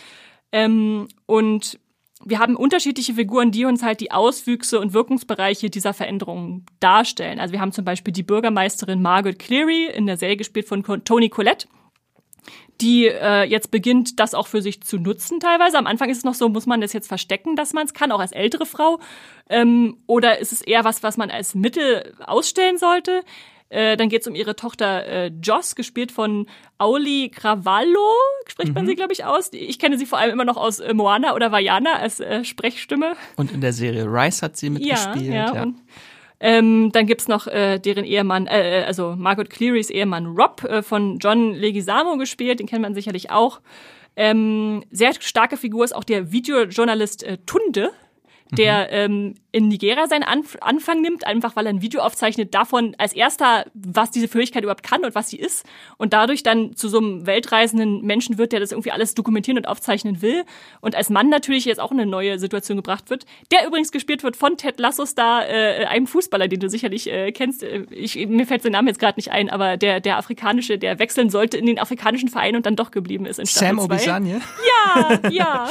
Ähm, 0.52 1.08
und 1.26 1.80
wir 2.26 2.40
haben 2.40 2.56
unterschiedliche 2.56 3.14
Figuren, 3.14 3.52
die 3.52 3.66
uns 3.66 3.84
halt 3.84 4.00
die 4.00 4.12
Auswüchse 4.12 4.80
und 4.80 4.94
Wirkungsbereiche 4.94 5.70
dieser 5.70 5.94
Veränderungen 5.94 6.66
darstellen. 6.80 7.40
Also 7.40 7.54
wir 7.54 7.62
haben 7.62 7.72
zum 7.72 7.86
Beispiel 7.86 8.14
die 8.14 8.24
Bürgermeisterin 8.24 9.02
Margaret 9.02 9.40
Cleary, 9.40 9.88
in 9.88 10.06
der 10.06 10.18
Serie 10.18 10.38
gespielt 10.38 10.68
von 10.68 10.84
Tony 11.04 11.30
Collette 11.30 11.68
die 12.82 13.08
äh, 13.08 13.44
jetzt 13.44 13.72
beginnt, 13.72 14.20
das 14.20 14.34
auch 14.34 14.48
für 14.48 14.62
sich 14.62 14.82
zu 14.82 14.98
nutzen 14.98 15.40
teilweise. 15.40 15.78
Am 15.78 15.88
Anfang 15.88 16.10
ist 16.10 16.20
es 16.20 16.24
noch 16.24 16.34
so, 16.34 16.50
muss 16.50 16.66
man 16.66 16.82
das 16.82 16.94
jetzt 16.94 17.08
verstecken, 17.08 17.56
dass 17.56 17.74
man 17.74 17.86
es 17.86 17.94
kann, 17.94 18.12
auch 18.12 18.20
als 18.20 18.32
ältere 18.32 18.66
Frau? 18.66 19.00
Ähm, 19.50 19.98
oder 20.08 20.40
ist 20.40 20.52
es 20.52 20.62
eher 20.62 20.84
was, 20.84 21.04
was 21.04 21.18
man 21.18 21.30
als 21.30 21.56
Mittel 21.56 22.14
ausstellen 22.20 22.78
sollte? 22.78 23.22
Äh, 23.74 23.98
dann 23.98 24.10
geht 24.10 24.22
es 24.22 24.28
um 24.28 24.36
ihre 24.36 24.56
Tochter 24.56 25.06
äh, 25.06 25.32
Joss, 25.42 25.74
gespielt 25.76 26.12
von 26.12 26.46
Auli 26.78 27.32
Cravallo, 27.34 28.14
spricht 28.46 28.70
mhm. 28.70 28.76
man 28.76 28.86
sie, 28.86 28.96
glaube 28.96 29.14
ich, 29.14 29.26
aus. 29.26 29.50
Ich 29.52 29.80
kenne 29.80 29.98
sie 29.98 30.06
vor 30.06 30.20
allem 30.20 30.32
immer 30.32 30.46
noch 30.46 30.58
aus 30.58 30.80
äh, 30.80 30.94
Moana 30.94 31.34
oder 31.34 31.52
Vajana 31.52 31.94
als 31.94 32.20
äh, 32.20 32.44
Sprechstimme. 32.44 33.14
Und 33.36 33.52
in 33.52 33.62
der 33.62 33.74
Serie 33.74 34.06
Rice 34.06 34.44
hat 34.44 34.58
sie 34.58 34.70
mitgespielt. 34.70 35.26
Ja, 35.26 35.34
ja. 35.34 35.56
ja. 35.56 35.74
Ähm, 36.46 36.92
dann 36.92 37.06
gibt's 37.06 37.30
noch 37.30 37.48
äh, 37.48 37.80
deren 37.80 38.04
Ehemann, 38.04 38.48
äh, 38.48 38.82
äh, 38.82 38.84
also 38.84 39.16
Margot 39.18 39.50
Clearys 39.50 39.90
Ehemann 39.90 40.26
Rob 40.26 40.62
äh, 40.66 40.82
von 40.82 41.18
John 41.18 41.54
Leguizamo 41.54 42.18
gespielt, 42.18 42.60
den 42.60 42.68
kennt 42.68 42.82
man 42.82 42.94
sicherlich 42.94 43.32
auch. 43.32 43.62
Ähm, 44.18 44.84
sehr 44.92 45.14
starke 45.22 45.56
Figur 45.56 45.86
ist 45.86 45.96
auch 45.96 46.04
der 46.04 46.34
Videojournalist 46.34 47.24
äh, 47.24 47.38
Tunde, 47.46 47.92
der 48.58 49.08
mhm. 49.08 49.14
ähm, 49.14 49.36
in 49.52 49.68
Nigeria 49.68 50.08
seinen 50.08 50.24
Anf 50.24 50.58
Anfang 50.62 51.02
nimmt, 51.02 51.28
einfach 51.28 51.56
weil 51.56 51.68
er 51.68 51.70
ein 51.70 51.82
Video 51.82 52.02
aufzeichnet 52.02 52.54
davon 52.54 52.96
als 52.98 53.14
erster, 53.14 53.66
was 53.74 54.12
diese 54.12 54.28
Fähigkeit 54.28 54.64
überhaupt 54.64 54.84
kann 54.84 55.06
und 55.06 55.14
was 55.14 55.30
sie 55.30 55.38
ist 55.38 55.66
und 55.98 56.14
dadurch 56.14 56.44
dann 56.44 56.76
zu 56.76 56.90
so 56.90 56.98
einem 56.98 57.28
weltreisenden 57.28 58.02
Menschen 58.02 58.38
wird, 58.38 58.52
der 58.52 58.60
das 58.60 58.72
irgendwie 58.72 58.92
alles 58.92 59.14
dokumentieren 59.14 59.58
und 59.58 59.68
aufzeichnen 59.68 60.22
will 60.22 60.44
und 60.82 60.96
als 60.96 61.10
Mann 61.10 61.30
natürlich 61.30 61.66
jetzt 61.66 61.80
auch 61.80 61.92
in 61.92 62.00
eine 62.00 62.10
neue 62.10 62.40
Situation 62.40 62.78
gebracht 62.78 63.10
wird, 63.10 63.26
der 63.52 63.68
übrigens 63.68 63.92
gespielt 63.92 64.24
wird 64.24 64.36
von 64.36 64.58
Ted 64.58 64.80
Lasso 64.80 65.06
Star, 65.06 65.48
äh, 65.48 65.86
einem 65.86 66.08
Fußballer, 66.08 66.48
den 66.48 66.60
du 66.60 66.70
sicherlich 66.70 67.12
äh, 67.12 67.32
kennst. 67.32 67.64
Äh, 67.64 67.86
ich, 67.92 68.16
mir 68.28 68.48
fällt 68.48 68.64
sein 68.64 68.72
Name 68.72 68.90
jetzt 68.90 69.00
gerade 69.00 69.20
nicht 69.20 69.32
ein, 69.32 69.50
aber 69.50 69.78
der 69.78 70.00
der 70.00 70.18
afrikanische, 70.18 70.78
der 70.78 71.00
wechseln 71.00 71.30
sollte 71.30 71.58
in 71.58 71.66
den 71.66 71.80
afrikanischen 71.80 72.30
Verein 72.30 72.56
und 72.56 72.66
dann 72.66 72.76
doch 72.76 72.92
geblieben 72.92 73.26
ist 73.26 73.40
in 73.40 73.46
Staffel 73.46 73.68
Sam 73.68 73.80
Obisanye? 73.80 74.42
Ja, 74.68 75.20
ja. 75.30 75.70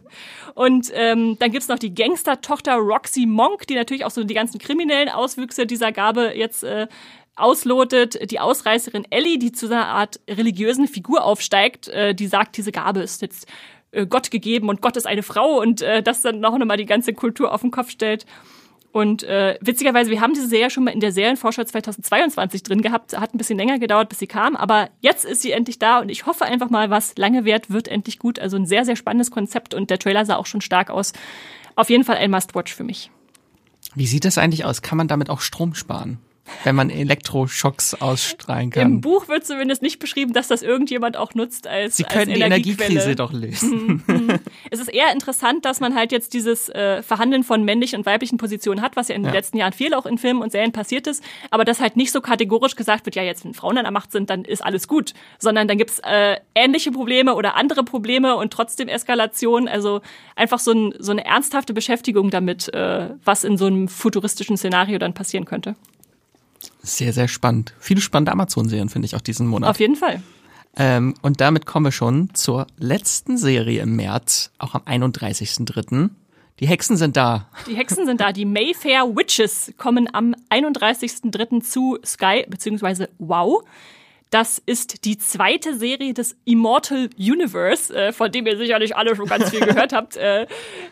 und 0.54 0.90
ähm, 0.94 1.36
dann 1.38 1.50
gibt's 1.50 1.68
noch 1.68 1.78
die 1.78 1.94
Gangster-Tochter 2.24 2.76
Roxy 2.76 3.26
Monk, 3.26 3.66
die 3.66 3.74
natürlich 3.74 4.04
auch 4.04 4.10
so 4.10 4.24
die 4.24 4.34
ganzen 4.34 4.58
kriminellen 4.58 5.08
Auswüchse 5.08 5.66
dieser 5.66 5.92
Gabe 5.92 6.32
jetzt 6.34 6.64
äh, 6.64 6.86
auslotet. 7.36 8.30
Die 8.30 8.40
Ausreißerin 8.40 9.06
Ellie, 9.10 9.38
die 9.38 9.52
zu 9.52 9.66
einer 9.66 9.86
Art 9.86 10.20
religiösen 10.28 10.88
Figur 10.88 11.24
aufsteigt, 11.24 11.88
äh, 11.88 12.14
die 12.14 12.26
sagt, 12.26 12.56
diese 12.56 12.72
Gabe 12.72 13.00
ist 13.00 13.22
jetzt 13.22 13.46
äh, 13.92 14.06
Gott 14.06 14.30
gegeben 14.30 14.68
und 14.68 14.80
Gott 14.80 14.96
ist 14.96 15.06
eine 15.06 15.22
Frau 15.22 15.60
und 15.60 15.82
äh, 15.82 16.02
das 16.02 16.22
dann 16.22 16.40
noch 16.40 16.54
einmal 16.54 16.78
die 16.78 16.86
ganze 16.86 17.12
Kultur 17.12 17.52
auf 17.52 17.60
den 17.60 17.70
Kopf 17.70 17.90
stellt. 17.90 18.24
Und 18.90 19.24
äh, 19.24 19.58
witzigerweise, 19.60 20.10
wir 20.10 20.20
haben 20.20 20.34
diese 20.34 20.46
Serie 20.46 20.70
schon 20.70 20.84
mal 20.84 20.92
in 20.92 21.00
der 21.00 21.10
Serienvorschau 21.10 21.64
2022 21.64 22.62
drin 22.62 22.80
gehabt. 22.80 23.18
Hat 23.18 23.34
ein 23.34 23.38
bisschen 23.38 23.58
länger 23.58 23.80
gedauert, 23.80 24.08
bis 24.08 24.20
sie 24.20 24.28
kam. 24.28 24.54
Aber 24.54 24.88
jetzt 25.00 25.24
ist 25.24 25.42
sie 25.42 25.50
endlich 25.50 25.80
da 25.80 25.98
und 25.98 26.10
ich 26.10 26.26
hoffe 26.26 26.44
einfach 26.44 26.70
mal, 26.70 26.90
was 26.90 27.16
lange 27.18 27.44
währt, 27.44 27.70
wird 27.70 27.88
endlich 27.88 28.20
gut. 28.20 28.38
Also 28.38 28.56
ein 28.56 28.66
sehr, 28.66 28.84
sehr 28.84 28.94
spannendes 28.94 29.32
Konzept 29.32 29.74
und 29.74 29.90
der 29.90 29.98
Trailer 29.98 30.24
sah 30.24 30.36
auch 30.36 30.46
schon 30.46 30.60
stark 30.60 30.90
aus. 30.90 31.12
Auf 31.76 31.90
jeden 31.90 32.04
Fall 32.04 32.16
ein 32.16 32.30
Must-Watch 32.30 32.74
für 32.74 32.84
mich. 32.84 33.10
Wie 33.94 34.06
sieht 34.06 34.24
das 34.24 34.38
eigentlich 34.38 34.64
aus? 34.64 34.82
Kann 34.82 34.98
man 34.98 35.08
damit 35.08 35.30
auch 35.30 35.40
Strom 35.40 35.74
sparen? 35.74 36.18
Wenn 36.64 36.74
man 36.74 36.90
Elektroschocks 36.90 37.94
ausstrahlen 37.94 38.70
kann. 38.70 38.82
Im 38.82 39.00
Buch 39.00 39.28
wird 39.28 39.46
zumindest 39.46 39.82
nicht 39.82 39.98
beschrieben, 39.98 40.32
dass 40.32 40.48
das 40.48 40.62
irgendjemand 40.62 41.16
auch 41.16 41.34
nutzt 41.34 41.66
als 41.66 41.96
Sie 41.96 42.04
können 42.04 42.30
als 42.30 42.38
die 42.38 42.40
Energiekrise 42.40 43.14
doch 43.14 43.32
lösen. 43.32 44.02
Mhm, 44.06 44.14
mhm. 44.14 44.38
es 44.70 44.80
ist 44.80 44.88
eher 44.88 45.12
interessant, 45.12 45.64
dass 45.64 45.80
man 45.80 45.94
halt 45.94 46.12
jetzt 46.12 46.34
dieses 46.34 46.68
äh, 46.68 47.02
Verhandeln 47.02 47.44
von 47.44 47.64
männlichen 47.64 48.00
und 48.00 48.06
weiblichen 48.06 48.38
Positionen 48.38 48.82
hat, 48.82 48.96
was 48.96 49.08
ja 49.08 49.14
in 49.14 49.22
den 49.22 49.28
ja. 49.28 49.34
letzten 49.34 49.56
Jahren 49.56 49.72
viel 49.72 49.94
auch 49.94 50.06
in 50.06 50.18
Filmen 50.18 50.42
und 50.42 50.52
Serien 50.52 50.72
passiert 50.72 51.06
ist, 51.06 51.22
aber 51.50 51.64
dass 51.64 51.80
halt 51.80 51.96
nicht 51.96 52.12
so 52.12 52.20
kategorisch 52.20 52.76
gesagt 52.76 53.06
wird, 53.06 53.16
ja 53.16 53.22
jetzt 53.22 53.44
wenn 53.44 53.54
Frauen 53.54 53.78
an 53.78 53.84
der 53.84 53.92
Macht 53.92 54.12
sind, 54.12 54.30
dann 54.30 54.44
ist 54.44 54.64
alles 54.64 54.88
gut, 54.88 55.14
sondern 55.38 55.68
dann 55.68 55.78
gibt's 55.78 56.00
äh, 56.00 56.36
ähnliche 56.54 56.92
Probleme 56.92 57.34
oder 57.34 57.56
andere 57.56 57.84
Probleme 57.84 58.36
und 58.36 58.52
trotzdem 58.52 58.88
Eskalation, 58.88 59.68
also 59.68 60.00
einfach 60.36 60.58
so, 60.58 60.72
ein, 60.72 60.94
so 60.98 61.12
eine 61.12 61.24
ernsthafte 61.24 61.72
Beschäftigung 61.74 62.30
damit, 62.30 62.72
äh, 62.72 63.08
was 63.24 63.44
in 63.44 63.56
so 63.56 63.66
einem 63.66 63.88
futuristischen 63.88 64.56
Szenario 64.56 64.98
dann 64.98 65.14
passieren 65.14 65.44
könnte. 65.44 65.76
Sehr, 66.84 67.12
sehr 67.14 67.28
spannend. 67.28 67.72
Viele 67.78 68.00
spannende 68.02 68.32
Amazon-Serien 68.32 68.90
finde 68.90 69.06
ich 69.06 69.16
auch 69.16 69.22
diesen 69.22 69.46
Monat. 69.46 69.70
Auf 69.70 69.80
jeden 69.80 69.96
Fall. 69.96 70.22
Ähm, 70.76 71.14
und 71.22 71.40
damit 71.40 71.66
kommen 71.66 71.86
wir 71.86 71.92
schon 71.92 72.34
zur 72.34 72.66
letzten 72.78 73.38
Serie 73.38 73.80
im 73.82 73.96
März, 73.96 74.50
auch 74.58 74.74
am 74.74 74.82
31.03. 74.82 76.10
Die 76.60 76.68
Hexen 76.68 76.96
sind 76.96 77.16
da. 77.16 77.48
Die 77.66 77.74
Hexen 77.74 78.06
sind 78.06 78.20
da. 78.20 78.32
Die 78.32 78.44
Mayfair 78.44 79.16
Witches 79.16 79.72
kommen 79.76 80.08
am 80.12 80.36
31.03. 80.50 81.62
zu 81.62 81.98
Sky 82.04 82.44
bzw. 82.48 83.06
Wow. 83.18 83.64
Das 84.34 84.60
ist 84.66 85.04
die 85.04 85.16
zweite 85.16 85.76
Serie 85.76 86.12
des 86.12 86.36
Immortal 86.44 87.08
Universe, 87.16 87.94
äh, 87.94 88.12
von 88.12 88.32
dem 88.32 88.48
ihr 88.48 88.56
sicherlich 88.56 88.96
alle 88.96 89.14
schon 89.14 89.26
ganz 89.26 89.50
viel 89.50 89.60
gehört 89.60 89.92
habt. 89.92 90.16
Äh, 90.16 90.48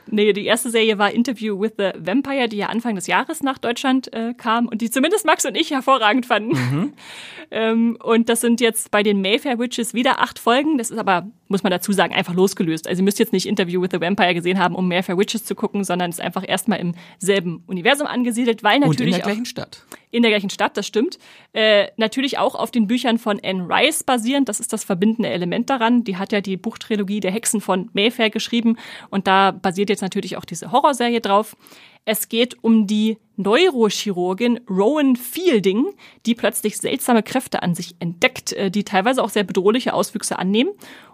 nee, 0.06 0.32
die 0.32 0.46
erste 0.46 0.70
Serie 0.70 0.96
war 0.96 1.10
Interview 1.10 1.60
with 1.60 1.72
the 1.76 1.90
Vampire, 1.98 2.48
die 2.48 2.58
ja 2.58 2.66
Anfang 2.66 2.94
des 2.94 3.08
Jahres 3.08 3.42
nach 3.42 3.58
Deutschland 3.58 4.12
äh, 4.12 4.32
kam 4.34 4.68
und 4.68 4.80
die 4.80 4.92
zumindest 4.92 5.26
Max 5.26 5.44
und 5.44 5.56
ich 5.56 5.72
hervorragend 5.72 6.24
fanden. 6.24 6.52
Mhm. 6.52 6.92
ähm, 7.50 7.98
und 8.00 8.28
das 8.28 8.42
sind 8.42 8.60
jetzt 8.60 8.92
bei 8.92 9.02
den 9.02 9.20
Mayfair 9.20 9.58
Witches 9.58 9.92
wieder 9.92 10.20
acht 10.20 10.38
Folgen. 10.38 10.78
Das 10.78 10.92
ist 10.92 10.98
aber, 10.98 11.26
muss 11.52 11.62
man 11.62 11.70
dazu 11.70 11.92
sagen, 11.92 12.12
einfach 12.12 12.34
losgelöst. 12.34 12.88
Also 12.88 13.00
ihr 13.00 13.04
müsst 13.04 13.20
jetzt 13.20 13.32
nicht 13.32 13.46
Interview 13.46 13.80
with 13.80 13.90
the 13.92 14.00
Vampire 14.00 14.34
gesehen 14.34 14.58
haben, 14.58 14.74
um 14.74 14.88
Mayfair 14.88 15.16
Witches 15.16 15.44
zu 15.44 15.54
gucken, 15.54 15.84
sondern 15.84 16.10
es 16.10 16.16
ist 16.16 16.24
einfach 16.24 16.42
erstmal 16.46 16.80
im 16.80 16.94
selben 17.18 17.62
Universum 17.66 18.08
angesiedelt, 18.08 18.64
weil 18.64 18.80
natürlich. 18.80 18.98
Und 18.98 19.06
in 19.06 19.12
der 19.12 19.20
gleichen 19.20 19.44
Stadt. 19.44 19.84
In 20.10 20.22
der 20.22 20.30
gleichen 20.32 20.50
Stadt, 20.50 20.76
das 20.76 20.86
stimmt. 20.86 21.18
Äh, 21.52 21.86
natürlich 21.96 22.38
auch 22.38 22.54
auf 22.54 22.70
den 22.70 22.88
Büchern 22.88 23.18
von 23.18 23.40
Anne 23.42 23.68
Rice 23.68 24.02
basierend. 24.02 24.48
Das 24.48 24.58
ist 24.58 24.72
das 24.72 24.82
verbindende 24.82 25.28
Element 25.28 25.70
daran. 25.70 26.02
Die 26.02 26.16
hat 26.16 26.32
ja 26.32 26.40
die 26.40 26.56
Buchtrilogie 26.56 27.20
der 27.20 27.30
Hexen 27.30 27.60
von 27.60 27.88
Mayfair 27.92 28.30
geschrieben 28.30 28.76
und 29.10 29.26
da 29.26 29.52
basiert 29.52 29.90
jetzt 29.90 30.02
natürlich 30.02 30.36
auch 30.36 30.44
diese 30.44 30.72
Horrorserie 30.72 31.20
drauf. 31.20 31.56
Es 32.04 32.28
geht 32.28 32.62
um 32.62 32.86
die 32.86 33.18
Neurochirurgin 33.36 34.60
Rowan 34.68 35.16
Fielding, 35.16 35.86
die 36.26 36.34
plötzlich 36.34 36.78
seltsame 36.78 37.22
Kräfte 37.22 37.62
an 37.62 37.74
sich 37.74 37.94
entdeckt, 38.00 38.52
äh, 38.52 38.70
die 38.70 38.84
teilweise 38.84 39.22
auch 39.22 39.30
sehr 39.30 39.44
bedrohliche 39.44 39.94
Auswüchse 39.94 40.38
annehmen. 40.38 40.70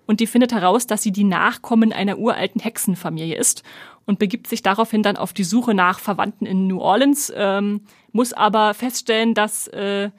Und 0.07 0.21
die 0.21 0.27
findet 0.27 0.53
heraus, 0.53 0.87
dass 0.87 1.03
sie 1.03 1.13
die 1.13 1.25
Nachkommen 1.25 1.93
einer 1.93 2.19
uralten 2.19 2.61
Hexenfamilie 2.61 3.37
ist 3.37 3.63
und 4.07 4.19
begibt 4.19 4.47
sich 4.47 4.63
daraufhin 4.63 5.03
dann 5.03 5.19
auf 5.19 5.35
die 5.35 5.45
Suche 5.45 5.75
nach 5.75 5.99
Verwandten 5.99 6.47
in 6.47 6.67
New 6.67 6.81
Orleans, 6.81 7.31
ähm, 7.37 7.83
muss 8.13 8.33
aber 8.33 8.73
feststellen, 8.73 9.35
dass 9.35 9.69
äh, 9.69 10.11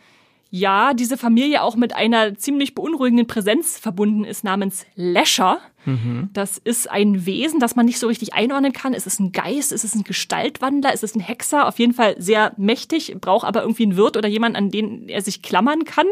ja, 0.52 0.94
diese 0.96 1.18
Familie 1.18 1.62
auch 1.62 1.76
mit 1.76 1.96
einer 1.96 2.36
ziemlich 2.36 2.74
beunruhigenden 2.74 3.28
Präsenz 3.28 3.78
verbunden 3.78 4.24
ist 4.24 4.44
namens 4.44 4.86
Lescher. 4.96 5.60
Mhm. 5.86 6.30
Das 6.34 6.58
ist 6.58 6.90
ein 6.90 7.28
Wesen, 7.28 7.60
das 7.60 7.76
man 7.76 7.86
nicht 7.86 8.00
so 8.00 8.08
richtig 8.08 8.34
einordnen 8.34 8.74
kann. 8.74 8.94
Ist 8.94 9.06
es 9.06 9.20
ein 9.20 9.32
Geist? 9.32 9.72
Ist 9.72 9.84
es 9.84 9.94
ein 9.94 10.04
Gestaltwandler? 10.04 10.92
Ist 10.92 11.04
es 11.04 11.16
ein 11.16 11.20
Hexer? 11.20 11.68
Auf 11.68 11.78
jeden 11.78 11.94
Fall 11.94 12.16
sehr 12.18 12.54
mächtig, 12.58 13.16
braucht 13.22 13.46
aber 13.46 13.62
irgendwie 13.62 13.84
einen 13.84 13.96
Wirt 13.96 14.18
oder 14.18 14.28
jemanden, 14.28 14.58
an 14.58 14.72
den 14.72 15.08
er 15.08 15.22
sich 15.22 15.44
klammern 15.44 15.86
kann. 15.86 16.08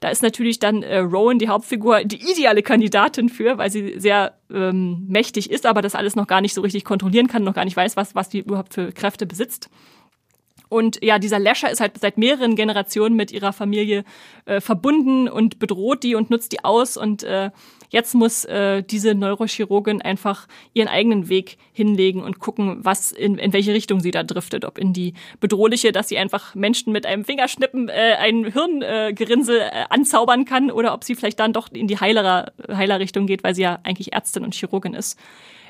Da 0.00 0.08
ist 0.08 0.24
natürlich 0.24 0.58
dann 0.58 0.82
äh, 0.82 0.98
Rowan, 0.98 1.38
die 1.38 1.48
Hauptfigur, 1.48 2.02
die 2.04 2.20
ideale 2.32 2.62
Kandidatin 2.62 3.28
für, 3.28 3.58
weil 3.58 3.70
sie 3.70 3.98
sehr 3.98 4.34
ähm, 4.52 5.06
mächtig 5.08 5.50
ist, 5.50 5.66
aber 5.66 5.82
das 5.82 5.94
alles 5.94 6.16
noch 6.16 6.26
gar 6.26 6.40
nicht 6.40 6.54
so 6.54 6.62
richtig 6.62 6.84
kontrollieren 6.84 7.28
kann, 7.28 7.44
noch 7.44 7.54
gar 7.54 7.64
nicht 7.64 7.76
weiß, 7.76 7.96
was, 7.96 8.16
was 8.16 8.28
die 8.28 8.40
überhaupt 8.40 8.74
für 8.74 8.90
Kräfte 8.92 9.24
besitzt. 9.24 9.70
Und 10.68 11.02
ja, 11.02 11.18
dieser 11.18 11.38
Lasher 11.38 11.70
ist 11.70 11.80
halt 11.80 11.98
seit 11.98 12.18
mehreren 12.18 12.56
Generationen 12.56 13.16
mit 13.16 13.32
ihrer 13.32 13.52
Familie 13.52 14.04
äh, 14.44 14.60
verbunden 14.60 15.28
und 15.28 15.58
bedroht 15.58 16.02
die 16.02 16.14
und 16.14 16.30
nutzt 16.30 16.52
die 16.52 16.64
aus. 16.64 16.96
Und 16.96 17.22
äh, 17.22 17.50
jetzt 17.90 18.14
muss 18.14 18.44
äh, 18.44 18.82
diese 18.82 19.14
Neurochirurgin 19.14 20.02
einfach 20.02 20.46
ihren 20.74 20.88
eigenen 20.88 21.28
Weg 21.28 21.56
hinlegen 21.72 22.22
und 22.22 22.38
gucken, 22.38 22.78
was 22.82 23.12
in, 23.12 23.38
in 23.38 23.52
welche 23.52 23.72
Richtung 23.72 24.00
sie 24.00 24.10
da 24.10 24.22
driftet. 24.22 24.64
Ob 24.64 24.78
in 24.78 24.92
die 24.92 25.14
bedrohliche, 25.40 25.92
dass 25.92 26.08
sie 26.08 26.18
einfach 26.18 26.54
Menschen 26.54 26.92
mit 26.92 27.06
einem 27.06 27.24
Fingerschnippen 27.24 27.88
äh, 27.88 28.16
ein 28.18 28.52
Hirngerinnsel 28.52 29.60
äh, 29.60 29.84
anzaubern 29.88 30.44
kann, 30.44 30.70
oder 30.70 30.92
ob 30.92 31.04
sie 31.04 31.14
vielleicht 31.14 31.40
dann 31.40 31.52
doch 31.52 31.68
in 31.72 31.88
die 31.88 31.98
Heilerer, 31.98 32.52
Heilerrichtung 32.70 33.26
geht, 33.26 33.42
weil 33.42 33.54
sie 33.54 33.62
ja 33.62 33.78
eigentlich 33.84 34.12
Ärztin 34.12 34.44
und 34.44 34.54
Chirurgin 34.54 34.94
ist. 34.94 35.18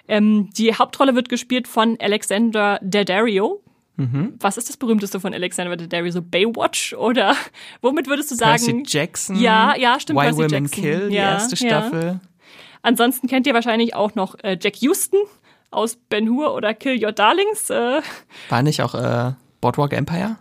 Ähm, 0.09 0.49
die 0.57 0.75
Hauptrolle 0.75 1.15
wird 1.15 1.29
gespielt 1.29 1.69
von 1.69 1.97
Alexander 2.01 2.81
Daddario, 2.83 3.63
Mhm. 3.99 4.35
Was 4.39 4.57
ist 4.57 4.69
das 4.69 4.77
berühmteste 4.77 5.19
von 5.19 5.35
Alexander 5.35 5.77
Daddario? 5.77 6.13
So 6.13 6.23
Baywatch 6.23 6.95
oder 6.95 7.35
womit 7.83 8.07
würdest 8.07 8.31
du 8.31 8.37
sagen? 8.37 8.65
Percy 8.65 8.83
Jackson. 8.87 9.37
Ja, 9.41 9.77
ja, 9.77 9.99
stimmt. 9.99 10.21
Why 10.21 10.27
Percy 10.27 10.39
Women 10.39 10.51
Jackson. 10.51 10.83
Kill, 10.83 11.09
die 11.09 11.17
ja, 11.17 11.33
erste 11.33 11.57
Staffel. 11.57 12.05
Ja. 12.05 12.21
Ansonsten 12.83 13.27
kennt 13.27 13.47
ihr 13.49 13.55
wahrscheinlich 13.55 13.95
auch 13.97 14.15
noch 14.15 14.37
äh, 14.45 14.57
Jack 14.61 14.77
Houston 14.83 15.19
aus 15.71 15.97
Ben 16.09 16.29
Hur 16.29 16.55
oder 16.55 16.75
Kill 16.75 17.05
Your 17.05 17.13
Darlings. 17.13 17.71
Äh. 17.71 18.01
War 18.49 18.63
nicht 18.63 18.81
auch 18.83 18.95
äh, 18.95 19.33
Boardwalk 19.61 19.93
Empire? 19.93 20.37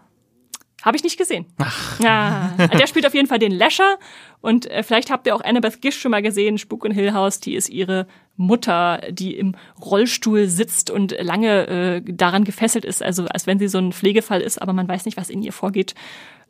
Habe 0.84 0.96
ich 0.96 1.04
nicht 1.04 1.18
gesehen. 1.18 1.46
Ach. 1.58 2.00
Ja, 2.00 2.54
der 2.58 2.86
spielt 2.86 3.08
auf 3.08 3.16
jeden 3.16 3.28
Fall 3.28 3.40
den 3.40 3.52
Lasher. 3.52 3.98
Und 4.42 4.70
äh, 4.70 4.84
vielleicht 4.84 5.10
habt 5.10 5.26
ihr 5.26 5.36
auch 5.36 5.42
Annabeth 5.42 5.82
Gish 5.82 6.00
schon 6.00 6.12
mal 6.12 6.22
gesehen, 6.22 6.60
Spuk 6.60 6.86
in 6.86 6.92
Hill 6.92 7.14
House. 7.14 7.40
Die 7.40 7.56
ist 7.56 7.70
ihre 7.70 8.08
Mutter, 8.36 9.02
die 9.10 9.36
im 9.36 9.56
Rollstuhl 9.84 10.48
sitzt 10.48 10.92
und 10.92 11.16
lange 11.20 11.68
äh, 11.68 12.02
daran 12.06 12.44
gefesselt 12.44 12.86
ist. 12.86 13.02
Also 13.02 13.26
als 13.26 13.48
wenn 13.48 13.58
sie 13.58 13.68
so 13.68 13.80
ein 13.80 13.92
Pflegefall 13.92 14.42
ist, 14.42 14.62
aber 14.62 14.74
man 14.74 14.88
weiß 14.88 15.06
nicht, 15.06 15.18
was 15.18 15.32
in 15.32 15.42
ihr 15.42 15.52
vorgeht. 15.52 15.96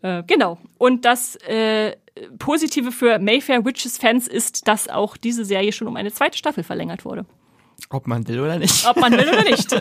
Äh, 0.01 0.23
genau. 0.27 0.57
Und 0.77 1.05
das 1.05 1.37
äh, 1.47 1.95
Positive 2.37 2.91
für 2.91 3.19
Mayfair 3.19 3.63
Witches 3.63 3.97
Fans 3.97 4.27
ist, 4.27 4.67
dass 4.67 4.89
auch 4.89 5.15
diese 5.15 5.45
Serie 5.45 5.71
schon 5.71 5.87
um 5.87 5.95
eine 5.95 6.11
zweite 6.11 6.37
Staffel 6.37 6.63
verlängert 6.63 7.05
wurde. 7.05 7.25
Ob 7.89 8.07
man 8.07 8.27
will 8.27 8.39
oder 8.41 8.59
nicht. 8.59 8.85
Ob 8.89 8.97
man 8.97 9.13
will 9.13 9.27
oder 9.27 9.43
nicht. 9.49 9.71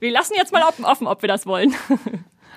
Wir 0.00 0.10
lassen 0.10 0.34
jetzt 0.36 0.52
mal 0.52 0.62
offen, 0.62 1.06
ob 1.06 1.22
wir 1.22 1.28
das 1.28 1.46
wollen. 1.46 1.74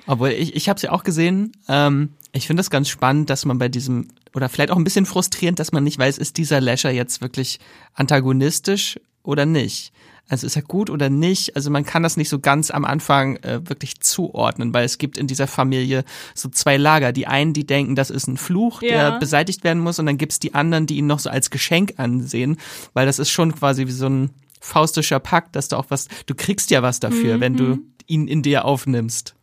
Obwohl, 0.09 0.29
ich, 0.29 0.55
ich 0.55 0.67
habe 0.67 0.77
es 0.77 0.81
ja 0.81 0.91
auch 0.91 1.03
gesehen. 1.03 1.51
Ähm, 1.67 2.09
ich 2.31 2.47
finde 2.47 2.61
es 2.61 2.71
ganz 2.71 2.89
spannend, 2.89 3.29
dass 3.29 3.45
man 3.45 3.59
bei 3.59 3.69
diesem, 3.69 4.07
oder 4.33 4.49
vielleicht 4.49 4.71
auch 4.71 4.77
ein 4.77 4.83
bisschen 4.83 5.05
frustrierend, 5.05 5.59
dass 5.59 5.71
man 5.71 5.83
nicht 5.83 5.99
weiß, 5.99 6.17
ist 6.17 6.37
dieser 6.37 6.59
Lasher 6.59 6.89
jetzt 6.89 7.21
wirklich 7.21 7.59
antagonistisch 7.93 8.99
oder 9.21 9.45
nicht. 9.45 9.93
Also 10.27 10.47
ist 10.47 10.55
er 10.55 10.63
gut 10.63 10.89
oder 10.89 11.11
nicht? 11.11 11.55
Also 11.55 11.69
man 11.69 11.85
kann 11.85 12.01
das 12.01 12.17
nicht 12.17 12.29
so 12.29 12.39
ganz 12.39 12.71
am 12.71 12.85
Anfang 12.85 13.35
äh, 13.37 13.61
wirklich 13.69 13.99
zuordnen, 13.99 14.73
weil 14.73 14.83
es 14.83 14.97
gibt 14.97 15.15
in 15.15 15.27
dieser 15.27 15.45
Familie 15.45 16.03
so 16.33 16.49
zwei 16.49 16.77
Lager. 16.77 17.11
Die 17.11 17.27
einen, 17.27 17.53
die 17.53 17.67
denken, 17.67 17.95
das 17.95 18.09
ist 18.09 18.25
ein 18.25 18.37
Fluch, 18.37 18.81
ja. 18.81 19.11
der 19.11 19.19
beseitigt 19.19 19.63
werden 19.63 19.83
muss, 19.83 19.99
und 19.99 20.07
dann 20.07 20.17
gibt's 20.17 20.39
die 20.39 20.55
anderen, 20.55 20.87
die 20.87 20.97
ihn 20.97 21.07
noch 21.07 21.19
so 21.19 21.29
als 21.29 21.51
Geschenk 21.51 21.93
ansehen, 21.97 22.57
weil 22.93 23.05
das 23.05 23.19
ist 23.19 23.29
schon 23.29 23.53
quasi 23.53 23.85
wie 23.85 23.91
so 23.91 24.07
ein 24.07 24.31
faustischer 24.59 25.19
Pakt, 25.19 25.55
dass 25.55 25.67
du 25.67 25.75
auch 25.75 25.85
was, 25.89 26.07
du 26.25 26.33
kriegst 26.33 26.71
ja 26.71 26.81
was 26.81 26.99
dafür, 26.99 27.37
mhm. 27.37 27.41
wenn 27.41 27.57
du 27.57 27.63
mhm. 27.63 27.83
ihn 28.07 28.27
in 28.27 28.41
dir 28.41 28.65
aufnimmst. 28.65 29.35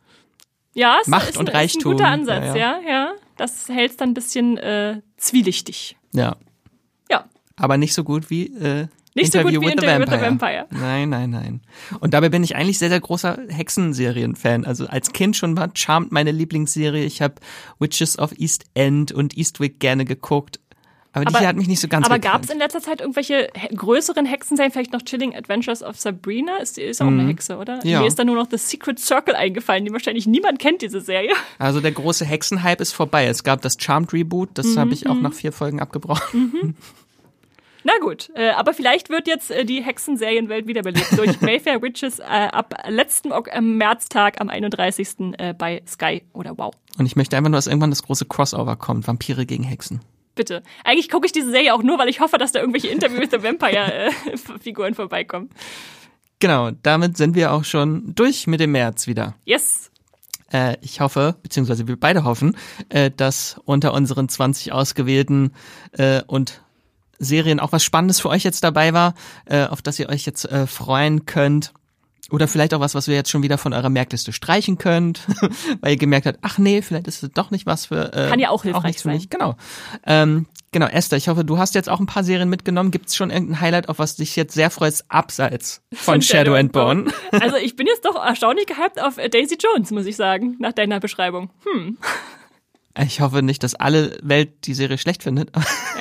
Ja, 0.77 0.99
es 1.01 1.09
Macht 1.09 1.31
ist, 1.31 1.39
und 1.39 1.49
ist 1.49 1.55
Reichtum. 1.55 1.93
ein 1.93 1.97
guter 1.97 2.09
Ansatz, 2.09 2.45
ja, 2.45 2.57
ja. 2.57 2.81
ja. 2.81 2.89
ja. 2.89 3.13
Das 3.37 3.69
hält 3.69 3.93
es 3.93 3.97
dann 3.97 4.11
ein 4.11 4.15
bisschen 4.15 4.59
äh, 4.59 5.01
zwielichtig. 5.17 5.97
Ja. 6.13 6.37
Ja. 7.11 7.25
Aber 7.57 7.77
nicht 7.77 7.95
so 7.95 8.05
gut 8.05 8.31
wie 8.31 8.47
äh, 8.47 8.87
nicht 9.15 9.35
Interview, 9.35 9.55
so 9.55 9.61
gut 9.61 9.63
wie 9.63 9.67
with, 9.67 9.73
Interview 9.73 10.05
the 10.05 10.13
with 10.13 10.19
the 10.19 10.27
Vampire. 10.27 10.67
Nein, 10.71 11.09
nein, 11.09 11.31
nein. 11.31 11.61
Und 12.01 12.13
dabei 12.13 12.29
bin 12.29 12.45
ich 12.45 12.55
eigentlich 12.55 12.79
sehr, 12.79 12.91
sehr 12.91 13.01
großer 13.01 13.39
Hexenserien-Fan. 13.49 14.67
Also 14.67 14.87
als 14.87 15.13
Kind 15.13 15.39
schon 15.39 15.57
war 15.57 15.71
Charmed 15.73 16.13
meine 16.13 16.33
Lieblingsserie. 16.33 17.05
Ich 17.05 17.23
habe 17.23 17.37
Witches 17.79 18.19
of 18.19 18.39
East 18.39 18.65
End 18.75 19.13
und 19.13 19.35
Eastwick 19.35 19.81
gerne 19.81 20.05
geguckt. 20.05 20.61
Aber, 21.17 21.31
die 21.31 21.39
hier 21.39 21.49
hat 21.49 21.57
mich 21.57 21.69
nicht 21.69 21.81
so 21.81 21.89
ganz 21.89 22.05
Aber 22.05 22.19
gab 22.19 22.45
es 22.45 22.51
in 22.51 22.59
letzter 22.59 22.83
Zeit 22.83 23.01
irgendwelche 23.01 23.49
größeren 23.75 24.27
Hexenserien? 24.27 24.71
Vielleicht 24.71 24.93
noch 24.93 25.03
Chilling 25.03 25.35
Adventures 25.35 25.83
of 25.83 25.99
Sabrina? 25.99 26.59
Ist, 26.59 26.77
ist 26.77 27.01
auch 27.01 27.07
mhm. 27.07 27.21
eine 27.21 27.29
Hexe, 27.31 27.57
oder? 27.57 27.81
Ja. 27.85 28.01
Mir 28.01 28.07
ist 28.07 28.19
da 28.19 28.25
nur 28.25 28.37
noch 28.37 28.49
The 28.51 28.59
Secret 28.59 28.99
Circle 28.99 29.35
eingefallen, 29.35 29.87
die 29.87 29.93
wahrscheinlich 29.93 30.27
niemand 30.27 30.59
kennt, 30.59 30.83
diese 30.83 31.01
Serie. 31.01 31.31
Also 31.59 31.81
der 31.81 31.93
große 31.93 32.25
Hexenhype 32.25 32.83
ist 32.83 32.93
vorbei. 32.93 33.27
Es 33.27 33.43
gab 33.43 33.63
das 33.63 33.77
Charmed 33.81 34.13
Reboot, 34.13 34.51
das 34.55 34.67
mhm. 34.67 34.79
habe 34.79 34.93
ich 34.93 35.07
auch 35.07 35.15
mhm. 35.15 35.23
nach 35.23 35.33
vier 35.33 35.53
Folgen 35.53 35.81
abgebrochen. 35.81 36.51
Mhm. 36.53 36.75
Na 37.83 37.93
gut, 38.01 38.31
äh, 38.35 38.51
aber 38.51 38.75
vielleicht 38.75 39.11
wird 39.11 39.27
jetzt 39.27 39.51
äh, 39.51 39.65
die 39.65 39.83
Hexenserienwelt 39.83 40.67
wiederbelebt 40.67 41.17
durch 41.17 41.41
Mayfair 41.41 41.81
Witches 41.83 42.19
äh, 42.19 42.25
ab 42.25 42.75
letzten 42.89 43.31
äh, 43.31 43.61
Märztag 43.61 44.41
am 44.41 44.49
31. 44.49 45.35
Äh, 45.39 45.55
bei 45.55 45.83
Sky 45.87 46.23
oder 46.33 46.59
Wow. 46.59 46.75
Und 46.99 47.07
ich 47.07 47.17
möchte 47.17 47.37
einfach 47.37 47.51
nur, 47.51 47.59
dass 47.59 47.69
irgendwann 47.69 47.91
das 47.91 48.03
große 48.03 48.27
Crossover 48.27 48.77
kommt, 48.77 49.07
Vampire 49.07 49.47
gegen 49.47 49.63
Hexen. 49.63 50.01
Bitte. 50.37 50.63
Eigentlich 50.85 51.09
gucke 51.09 51.27
ich 51.27 51.33
diese 51.33 51.51
Serie 51.51 51.75
auch 51.75 51.83
nur, 51.83 51.99
weil 51.99 52.09
ich 52.09 52.21
hoffe, 52.21 52.39
dass 52.39 52.53
da 52.53 52.61
irgendwelche 52.61 52.89
Interview 52.89 53.19
with 53.19 53.31
the 53.33 53.43
Vampire-Figuren 53.43 54.93
äh, 54.93 54.95
vorbeikommen. 54.95 55.51
Genau, 56.39 56.71
damit 56.83 57.17
sind 57.17 57.35
wir 57.35 57.53
auch 57.53 57.65
schon 57.65 58.15
durch 58.15 58.47
mit 58.47 58.61
dem 58.61 58.73
März 58.73 59.07
wieder. 59.07 59.35
Yes. 59.47 59.91
Äh, 60.53 60.77
ich 60.83 61.01
hoffe, 61.01 61.37
beziehungsweise 61.43 61.89
wir 61.89 61.99
beide 61.99 62.25
hoffen, 62.25 62.57
äh, 62.91 63.11
dass 63.11 63.59
unter 63.65 63.95
unseren 63.95 64.29
20 64.29 64.73
ausgewählten 64.73 65.53
äh, 65.93 66.23
und 66.27 66.63
Serien 67.19 67.59
auch 67.59 67.73
was 67.73 67.83
Spannendes 67.83 68.21
für 68.21 68.29
euch 68.29 68.45
jetzt 68.45 68.63
dabei 68.63 68.93
war, 68.93 69.15
auf 69.49 69.81
das 69.81 69.99
ihr 69.99 70.11
euch 70.11 70.27
jetzt 70.27 70.47
freuen 70.67 71.25
könnt. 71.25 71.73
Oder 72.31 72.49
vielleicht 72.49 72.75
auch 72.75 72.81
was, 72.81 72.95
was 72.97 73.07
wir 73.07 73.15
jetzt 73.15 73.31
schon 73.31 73.45
wieder 73.45 73.57
von 73.57 73.73
eurer 73.73 73.89
Merkliste 73.89 74.33
streichen 74.33 74.79
könnt, 74.79 75.21
weil 75.81 75.93
ihr 75.93 75.97
gemerkt 75.97 76.27
habt, 76.27 76.39
ach 76.43 76.59
nee, 76.59 76.83
vielleicht 76.83 77.07
ist 77.07 77.23
es 77.23 77.31
doch 77.31 77.53
nicht 77.53 77.67
was 77.67 77.87
für. 77.87 78.13
Äh, 78.13 78.29
Kann 78.29 78.41
ja 78.41 78.51
auch 78.51 78.65
hilfreich 78.65 78.97
auch 78.97 79.01
sein. 79.01 79.15
Mich. 79.15 79.31
Genau. 79.31 79.55
Ähm, 80.05 80.47
genau, 80.73 80.87
Esther, 80.87 81.19
ich 81.19 81.29
hoffe, 81.29 81.45
du 81.45 81.59
hast 81.59 81.77
jetzt 81.77 81.89
auch 81.89 82.01
ein 82.01 82.07
paar 82.07 82.25
Serien 82.25 82.49
mitgenommen. 82.49 82.91
Gibt 82.91 83.09
es 83.09 83.17
schon 83.17 83.31
irgendein 83.31 83.61
Highlight, 83.61 83.89
auf 83.89 84.01
was 84.01 84.17
dich 84.17 84.35
jetzt 84.35 84.55
sehr 84.55 84.71
freust, 84.71 85.05
abseits 85.09 85.83
von, 85.95 86.21
Shadow, 86.21 86.55
and 86.55 86.73
Bone? 86.73 87.05
Bone? 87.05 87.15
Also 87.41 87.57
ich 87.57 87.77
bin 87.77 87.87
jetzt 87.87 88.05
doch 88.05 88.17
erstaunlich 88.17 88.67
gehypt 88.67 89.01
auf 89.01 89.17
Daisy 89.17 89.57
Jones, 89.61 89.93
muss 89.93 90.07
ich 90.07 90.17
sagen, 90.17 90.57
nach 90.59 90.73
deiner 90.73 90.99
Beschreibung. 90.99 91.51
Hm. 91.65 91.97
Ich 93.05 93.21
hoffe 93.21 93.43
nicht, 93.43 93.63
dass 93.63 93.75
alle 93.75 94.19
Welt 94.23 94.67
die 94.67 94.73
Serie 94.73 94.97
schlecht 94.97 95.23
findet. 95.23 95.51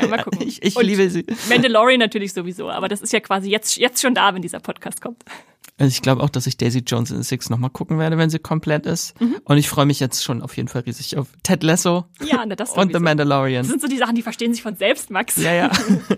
Ja, 0.01 0.07
mal 0.07 0.23
gucken. 0.23 0.41
Ich, 0.45 0.63
ich 0.63 0.75
liebe 0.79 1.09
sie. 1.09 1.25
Mandalorian 1.49 1.99
natürlich 1.99 2.33
sowieso, 2.33 2.69
aber 2.69 2.87
das 2.87 3.01
ist 3.01 3.11
ja 3.11 3.19
quasi 3.19 3.49
jetzt, 3.49 3.77
jetzt 3.77 4.01
schon 4.01 4.13
da, 4.13 4.33
wenn 4.33 4.41
dieser 4.41 4.59
Podcast 4.59 5.01
kommt. 5.01 5.23
Also 5.77 5.89
ich 5.89 6.01
glaube 6.01 6.23
auch, 6.23 6.29
dass 6.29 6.47
ich 6.47 6.55
Daisy 6.55 6.79
Jones 6.79 7.11
in 7.11 7.17
the 7.17 7.23
Six 7.23 7.49
nochmal 7.49 7.69
gucken 7.69 7.99
werde, 7.99 8.17
wenn 8.17 8.29
sie 8.29 8.39
komplett 8.39 8.85
ist. 8.85 9.19
Mhm. 9.19 9.35
Und 9.43 9.57
ich 9.57 9.67
freue 9.67 9.85
mich 9.85 9.99
jetzt 9.99 10.23
schon 10.23 10.41
auf 10.41 10.55
jeden 10.55 10.69
Fall 10.69 10.83
riesig 10.83 11.17
auf 11.17 11.27
Ted 11.43 11.63
Lasso 11.63 12.05
ja, 12.25 12.45
ne, 12.45 12.55
das 12.55 12.71
und 12.77 12.93
The 12.93 12.99
Mandalorian. 12.99 13.63
Das 13.63 13.67
sind 13.67 13.81
so 13.81 13.87
die 13.87 13.97
Sachen, 13.97 14.15
die 14.15 14.21
verstehen 14.21 14.53
sich 14.53 14.63
von 14.63 14.77
selbst, 14.77 15.09
Max. 15.09 15.35
Ja, 15.35 15.53
ja. 15.53 15.71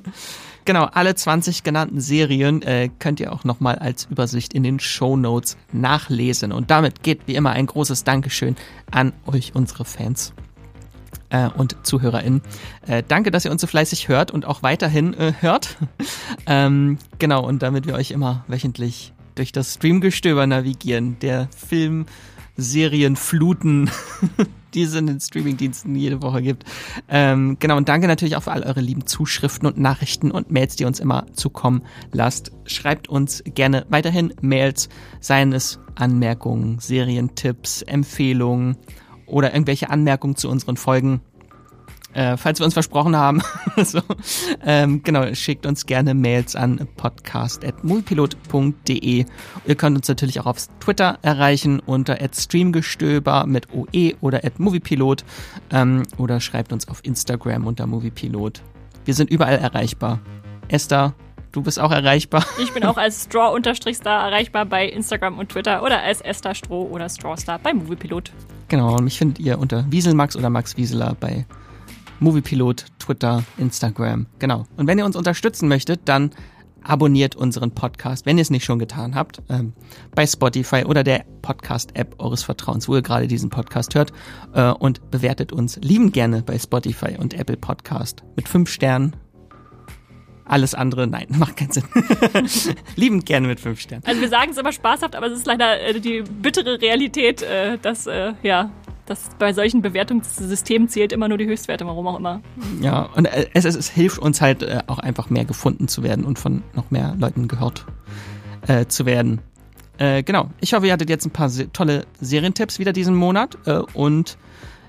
genau, 0.65 0.83
alle 0.83 1.15
20 1.15 1.63
genannten 1.63 1.99
Serien 1.99 2.61
äh, 2.61 2.89
könnt 2.99 3.19
ihr 3.19 3.33
auch 3.33 3.45
nochmal 3.45 3.79
als 3.79 4.05
Übersicht 4.11 4.53
in 4.53 4.61
den 4.61 4.79
Show 4.79 5.17
Notes 5.17 5.57
nachlesen. 5.71 6.51
Und 6.51 6.69
damit 6.69 7.01
geht 7.01 7.21
wie 7.25 7.33
immer 7.33 7.49
ein 7.51 7.65
großes 7.65 8.03
Dankeschön 8.03 8.55
an 8.91 9.11
euch, 9.25 9.53
unsere 9.55 9.85
Fans 9.85 10.33
äh, 11.29 11.49
und 11.49 11.75
ZuhörerInnen. 11.81 12.41
Äh, 12.85 13.01
danke, 13.07 13.31
dass 13.31 13.45
ihr 13.45 13.51
uns 13.51 13.61
so 13.61 13.67
fleißig 13.67 14.07
hört 14.07 14.29
und 14.29 14.45
auch 14.45 14.61
weiterhin 14.61 15.15
äh, 15.15 15.33
hört. 15.39 15.77
ähm, 16.45 16.99
genau, 17.17 17.43
und 17.43 17.63
damit 17.63 17.87
wir 17.87 17.95
euch 17.95 18.11
immer 18.11 18.45
wöchentlich 18.47 19.13
durch 19.37 19.51
das 19.51 19.75
Streamgestöber 19.75 20.47
navigieren, 20.47 21.17
der 21.19 21.47
Film, 21.55 22.05
Serien, 22.57 23.15
Fluten, 23.15 23.89
die 24.73 24.81
es 24.81 24.95
in 24.95 25.07
den 25.07 25.19
Streamingdiensten 25.19 25.95
jede 25.95 26.21
Woche 26.21 26.41
gibt. 26.41 26.65
Ähm, 27.07 27.57
genau, 27.59 27.77
und 27.77 27.87
danke 27.87 28.07
natürlich 28.07 28.35
auch 28.35 28.43
für 28.43 28.51
all 28.51 28.63
eure 28.63 28.81
lieben 28.81 29.05
Zuschriften 29.05 29.67
und 29.67 29.77
Nachrichten 29.77 30.31
und 30.31 30.51
Mails, 30.51 30.75
die 30.75 30.85
uns 30.85 30.99
immer 30.99 31.25
zukommen 31.33 31.83
lasst. 32.11 32.51
Schreibt 32.65 33.07
uns 33.07 33.43
gerne 33.45 33.85
weiterhin 33.89 34.33
Mails, 34.41 34.89
seien 35.19 35.53
es 35.53 35.79
Anmerkungen, 35.95 36.79
Serientipps, 36.79 37.83
Empfehlungen 37.83 38.77
oder 39.27 39.53
irgendwelche 39.53 39.89
Anmerkungen 39.89 40.35
zu 40.35 40.49
unseren 40.49 40.77
Folgen. 40.77 41.21
Äh, 42.17 42.35
falls 42.35 42.59
wir 42.59 42.65
uns 42.65 42.73
versprochen 42.73 43.15
haben, 43.15 43.41
so, 43.77 44.01
ähm, 44.65 45.03
genau, 45.03 45.31
schickt 45.35 45.67
uns 45.67 45.85
gerne 45.85 46.15
Mails 46.15 46.55
an 46.55 46.87
podcast.moviepilot.de. 46.97 49.25
Ihr 49.67 49.75
könnt 49.75 49.97
uns 49.97 50.07
natürlich 50.07 50.39
auch 50.39 50.47
auf 50.47 50.57
Twitter 50.79 51.19
erreichen 51.21 51.79
unter 51.79 52.17
streamgestöber 52.33 53.45
mit 53.45 53.67
OE 53.71 54.15
oder 54.19 54.41
moviepilot 54.57 55.23
ähm, 55.69 56.01
oder 56.17 56.39
schreibt 56.39 56.73
uns 56.73 56.87
auf 56.87 57.05
Instagram 57.05 57.67
unter 57.67 57.85
moviepilot. 57.85 58.63
Wir 59.05 59.13
sind 59.13 59.29
überall 59.29 59.59
erreichbar. 59.59 60.19
Esther, 60.69 61.13
du 61.51 61.61
bist 61.61 61.79
auch 61.79 61.91
erreichbar. 61.91 62.43
Ich 62.59 62.73
bin 62.73 62.83
auch 62.83 62.97
als 62.97 63.25
Straw-Star 63.25 64.25
erreichbar 64.25 64.65
bei 64.65 64.89
Instagram 64.89 65.37
und 65.37 65.49
Twitter 65.49 65.83
oder 65.83 66.01
als 66.01 66.21
Esther 66.21 66.55
Stroh 66.55 66.87
oder 66.87 67.09
Strawstar 67.09 67.59
bei 67.59 67.75
Moviepilot. 67.75 68.31
Genau, 68.69 68.95
und 68.95 69.03
mich 69.03 69.19
findet 69.19 69.37
ihr 69.37 69.59
unter 69.59 69.85
Wieselmax 69.91 70.35
oder 70.35 70.49
Max 70.49 70.77
Wieseler 70.77 71.15
bei 71.19 71.45
Moviepilot, 72.19 72.85
Twitter, 72.99 73.43
Instagram. 73.57 74.25
Genau. 74.39 74.65
Und 74.75 74.87
wenn 74.87 74.97
ihr 74.97 75.05
uns 75.05 75.15
unterstützen 75.15 75.67
möchtet, 75.67 76.01
dann 76.05 76.31
abonniert 76.83 77.35
unseren 77.35 77.71
Podcast, 77.71 78.25
wenn 78.25 78.37
ihr 78.37 78.41
es 78.41 78.49
nicht 78.49 78.63
schon 78.63 78.79
getan 78.79 79.15
habt, 79.15 79.41
ähm, 79.49 79.73
bei 80.15 80.25
Spotify 80.25 80.85
oder 80.85 81.03
der 81.03 81.25
Podcast-App 81.41 82.15
eures 82.19 82.43
Vertrauens, 82.43 82.87
wo 82.87 82.95
ihr 82.95 83.01
gerade 83.01 83.27
diesen 83.27 83.49
Podcast 83.49 83.95
hört, 83.95 84.13
äh, 84.53 84.71
und 84.71 85.11
bewertet 85.11 85.51
uns 85.51 85.77
liebend 85.77 86.13
gerne 86.13 86.43
bei 86.43 86.57
Spotify 86.57 87.17
und 87.17 87.33
Apple 87.33 87.57
Podcast 87.57 88.23
mit 88.35 88.47
fünf 88.47 88.69
Sternen 88.69 89.15
alles 90.49 90.73
andere, 90.73 91.07
nein, 91.07 91.27
macht 91.37 91.57
keinen 91.57 91.71
Sinn. 91.71 91.83
Liebend 92.95 93.25
gerne 93.25 93.47
mit 93.47 93.59
fünf 93.59 93.79
Sternen. 93.81 94.05
Also 94.05 94.21
wir 94.21 94.29
sagen 94.29 94.51
es 94.51 94.57
immer 94.57 94.71
spaßhaft, 94.71 95.15
aber 95.15 95.27
es 95.27 95.39
ist 95.39 95.45
leider 95.45 95.79
äh, 95.81 95.99
die 95.99 96.21
bittere 96.21 96.81
Realität, 96.81 97.41
äh, 97.41 97.77
dass, 97.77 98.07
äh, 98.07 98.33
ja, 98.43 98.71
dass 99.07 99.29
bei 99.39 99.53
solchen 99.53 99.81
Bewertungssystemen 99.81 100.89
zählt 100.89 101.11
immer 101.11 101.27
nur 101.27 101.37
die 101.37 101.47
Höchstwerte, 101.47 101.85
warum 101.85 102.07
auch 102.07 102.19
immer. 102.19 102.41
Ja, 102.81 103.03
und 103.15 103.25
äh, 103.25 103.47
es, 103.53 103.65
es, 103.65 103.75
es 103.75 103.89
hilft 103.89 104.19
uns 104.19 104.41
halt 104.41 104.61
äh, 104.61 104.79
auch 104.87 104.99
einfach 104.99 105.29
mehr 105.29 105.45
gefunden 105.45 105.87
zu 105.87 106.03
werden 106.03 106.25
und 106.25 106.37
von 106.37 106.63
noch 106.73 106.91
mehr 106.91 107.15
Leuten 107.17 107.47
gehört 107.47 107.85
äh, 108.67 108.85
zu 108.85 109.05
werden. 109.05 109.41
Äh, 109.97 110.23
genau, 110.23 110.51
ich 110.59 110.73
hoffe, 110.73 110.85
ihr 110.87 110.93
hattet 110.93 111.09
jetzt 111.09 111.25
ein 111.25 111.31
paar 111.31 111.49
se 111.49 111.71
tolle 111.71 112.05
Serientipps 112.19 112.77
wieder 112.77 112.93
diesen 112.93 113.15
Monat 113.15 113.57
äh, 113.65 113.79
und 113.93 114.37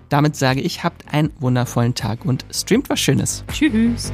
damit 0.08 0.36
sage 0.36 0.60
ich, 0.60 0.84
habt 0.84 1.12
einen 1.12 1.30
wundervollen 1.38 1.94
Tag 1.94 2.24
und 2.24 2.44
streamt 2.50 2.90
was 2.90 3.00
Schönes. 3.00 3.44
Tschüss. 3.52 4.12